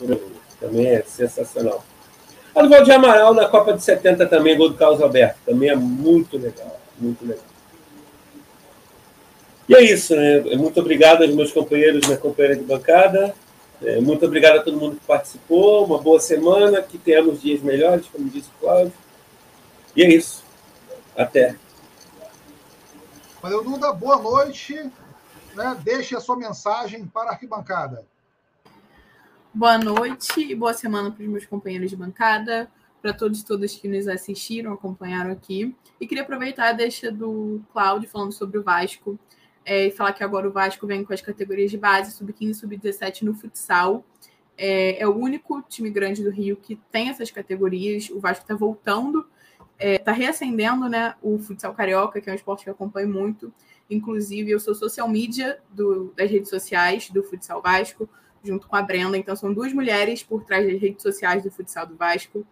também 0.59 0.87
é 0.87 1.03
sensacional. 1.03 1.85
A 2.55 2.63
do 2.63 2.67
Valdir 2.67 2.95
Amaral 2.95 3.31
na 3.35 3.47
Copa 3.47 3.73
de 3.73 3.83
70 3.83 4.25
também, 4.25 4.57
gol 4.57 4.69
do 4.69 4.75
Carlos 4.75 5.03
Alberto, 5.03 5.37
também 5.45 5.69
é 5.69 5.75
muito 5.75 6.35
legal, 6.35 6.81
muito 6.97 7.23
legal. 7.23 7.43
E 9.67 9.75
é 9.75 9.83
isso, 9.83 10.15
né? 10.15 10.39
Muito 10.57 10.79
obrigado 10.79 11.21
aos 11.21 11.35
meus 11.35 11.51
companheiros, 11.51 12.07
minha 12.07 12.17
companheira 12.17 12.55
de 12.57 12.63
bancada. 12.63 13.35
É, 13.83 14.01
muito 14.01 14.25
obrigado 14.25 14.57
a 14.57 14.63
todo 14.63 14.79
mundo 14.79 14.95
que 14.95 15.05
participou. 15.05 15.85
Uma 15.85 15.99
boa 15.99 16.19
semana, 16.19 16.81
que 16.81 16.97
tenhamos 16.97 17.39
dias 17.39 17.61
melhores, 17.61 18.07
como 18.11 18.27
disse 18.27 18.49
o 18.49 18.61
Cláudio. 18.61 18.93
E 19.95 20.01
é 20.01 20.09
isso. 20.09 20.43
Até. 21.15 21.55
Valeu, 23.41 23.63
Duda. 23.63 23.93
Boa 23.93 24.21
noite. 24.21 24.75
Né? 25.55 25.81
Deixe 25.81 26.13
a 26.13 26.19
sua 26.19 26.35
mensagem 26.35 27.05
para 27.05 27.29
a 27.29 27.33
arquibancada. 27.33 28.05
Boa 29.53 29.77
noite 29.77 30.41
e 30.41 30.53
boa 30.53 30.73
semana 30.73 31.09
para 31.09 31.23
os 31.23 31.29
meus 31.29 31.45
companheiros 31.45 31.89
de 31.89 31.95
bancada, 31.95 32.69
para 33.01 33.13
todos 33.13 33.39
e 33.39 33.45
todas 33.45 33.73
que 33.73 33.87
nos 33.87 34.09
assistiram, 34.09 34.73
acompanharam 34.73 35.31
aqui. 35.31 35.73
E 36.01 36.05
queria 36.05 36.23
aproveitar 36.23 36.69
a 36.69 36.73
deixa 36.73 37.09
do 37.09 37.61
Cláudio 37.71 38.09
falando 38.09 38.33
sobre 38.33 38.57
o 38.57 38.63
Vasco 38.63 39.17
é, 39.65 39.87
e 39.87 39.91
falar 39.91 40.11
que 40.11 40.23
agora 40.23 40.47
o 40.47 40.51
Vasco 40.51 40.85
vem 40.85 41.05
com 41.05 41.13
as 41.13 41.21
categorias 41.21 41.71
de 41.71 41.77
base, 41.77 42.11
sub-15 42.11 42.49
e 42.49 42.53
sub-17 42.53 43.21
no 43.21 43.33
futsal. 43.33 44.03
É, 44.57 45.01
é, 45.01 45.07
o 45.07 45.15
único 45.15 45.61
time 45.61 45.89
grande 45.89 46.21
do 46.23 46.29
Rio 46.29 46.57
que 46.57 46.75
tem 46.91 47.07
essas 47.07 47.31
categorias. 47.31 48.09
O 48.09 48.19
Vasco 48.19 48.43
está 48.43 48.53
voltando, 48.53 49.25
está 49.79 50.11
é, 50.11 50.15
reacendendo 50.15 50.89
né, 50.89 51.15
o 51.21 51.39
futsal 51.39 51.73
carioca, 51.73 52.19
que 52.19 52.29
é 52.29 52.33
um 52.33 52.35
esporte 52.35 52.63
que 52.63 52.69
eu 52.69 52.73
acompanho 52.73 53.07
muito. 53.07 53.53
Inclusive, 53.89 54.51
eu 54.51 54.59
sou 54.59 54.75
social 54.75 55.07
media 55.07 55.59
do, 55.71 56.13
das 56.15 56.29
redes 56.29 56.49
sociais 56.49 57.09
do 57.09 57.23
Futsal 57.23 57.61
Vasco, 57.61 58.07
junto 58.43 58.67
com 58.67 58.75
a 58.75 58.81
Brenda. 58.81 59.17
Então, 59.17 59.35
são 59.35 59.53
duas 59.53 59.73
mulheres 59.73 60.21
por 60.21 60.43
trás 60.43 60.67
das 60.67 60.79
redes 60.79 61.01
sociais 61.01 61.43
do 61.43 61.49
Futsal 61.49 61.87
do 61.87 61.95
Vasco. 61.95 62.45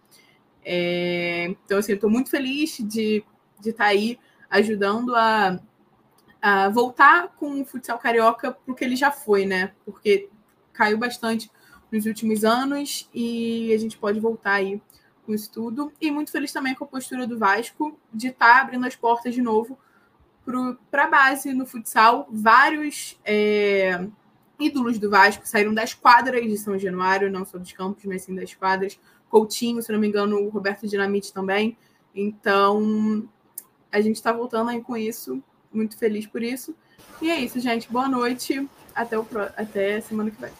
É, 0.64 1.54
então, 1.64 1.78
assim, 1.78 1.92
eu 1.92 1.96
estou 1.96 2.10
muito 2.10 2.30
feliz 2.30 2.78
de 2.78 3.24
estar 3.58 3.62
de 3.62 3.72
tá 3.72 3.84
aí 3.84 4.18
ajudando 4.50 5.14
a 5.14 5.60
uh, 6.44 6.72
voltar 6.72 7.28
com 7.36 7.60
o 7.60 7.64
futsal 7.64 7.98
carioca 7.98 8.52
para 8.52 8.72
o 8.72 8.74
que 8.74 8.84
ele 8.84 8.96
já 8.96 9.10
foi, 9.10 9.46
né? 9.46 9.72
Porque 9.84 10.28
caiu 10.72 10.98
bastante 10.98 11.50
nos 11.90 12.06
últimos 12.06 12.44
anos 12.44 13.08
e 13.14 13.72
a 13.72 13.78
gente 13.78 13.96
pode 13.96 14.20
voltar 14.20 14.54
aí 14.54 14.80
com 15.28 15.34
isso 15.34 15.52
tudo. 15.52 15.92
E 16.00 16.10
muito 16.10 16.32
feliz 16.32 16.50
também 16.50 16.74
com 16.74 16.84
a 16.84 16.86
postura 16.86 17.26
do 17.26 17.38
Vasco 17.38 17.98
de 18.10 18.28
estar 18.28 18.54
tá 18.54 18.60
abrindo 18.62 18.86
as 18.86 18.96
portas 18.96 19.34
de 19.34 19.42
novo 19.42 19.78
para 20.90 21.04
a 21.04 21.10
base 21.10 21.52
no 21.52 21.66
futsal. 21.66 22.26
Vários 22.30 23.20
é, 23.26 24.08
ídolos 24.58 24.98
do 24.98 25.10
Vasco 25.10 25.46
saíram 25.46 25.74
das 25.74 25.92
quadras 25.92 26.42
de 26.42 26.56
São 26.56 26.78
Januário, 26.78 27.30
não 27.30 27.44
só 27.44 27.58
dos 27.58 27.72
campos, 27.72 28.06
mas 28.06 28.22
sim 28.22 28.34
das 28.34 28.54
quadras. 28.54 28.98
Coutinho, 29.28 29.82
se 29.82 29.92
não 29.92 29.98
me 29.98 30.08
engano, 30.08 30.38
o 30.38 30.48
Roberto 30.48 30.88
Dinamite 30.88 31.30
também. 31.30 31.76
Então, 32.14 33.28
a 33.92 34.00
gente 34.00 34.16
está 34.16 34.32
voltando 34.32 34.70
aí 34.70 34.80
com 34.80 34.96
isso 34.96 35.42
muito 35.70 35.98
feliz 35.98 36.26
por 36.26 36.42
isso. 36.42 36.74
E 37.20 37.30
é 37.30 37.38
isso, 37.38 37.60
gente. 37.60 37.92
Boa 37.92 38.08
noite. 38.08 38.66
Até, 38.94 39.18
o 39.18 39.24
pro... 39.24 39.42
Até 39.42 40.00
semana 40.00 40.30
que 40.30 40.40
vem. 40.40 40.52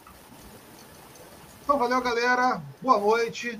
Então, 1.63 1.79
valeu, 1.79 1.99
galera. 2.01 2.61
Boa 2.81 2.99
noite. 2.99 3.59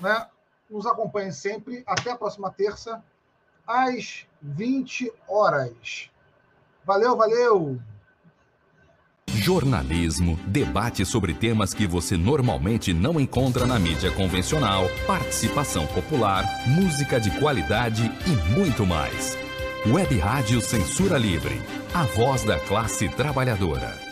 Né? 0.00 0.26
Nos 0.74 0.86
acompanhem 0.86 1.30
sempre. 1.30 1.84
Até 1.86 2.10
a 2.10 2.16
próxima 2.16 2.50
terça, 2.50 3.00
às 3.64 4.26
20 4.42 5.12
horas. 5.28 6.10
Valeu, 6.84 7.16
valeu! 7.16 7.80
Jornalismo, 9.28 10.36
debate 10.48 11.06
sobre 11.06 11.32
temas 11.32 11.72
que 11.72 11.86
você 11.86 12.16
normalmente 12.16 12.92
não 12.92 13.20
encontra 13.20 13.66
na 13.66 13.78
mídia 13.78 14.10
convencional, 14.10 14.86
participação 15.06 15.86
popular, 15.86 16.44
música 16.66 17.20
de 17.20 17.30
qualidade 17.38 18.10
e 18.26 18.50
muito 18.58 18.84
mais. 18.84 19.38
Web 19.86 20.18
Rádio 20.18 20.60
Censura 20.60 21.16
Livre, 21.16 21.54
a 21.94 22.02
voz 22.02 22.42
da 22.42 22.58
classe 22.58 23.08
trabalhadora. 23.10 24.03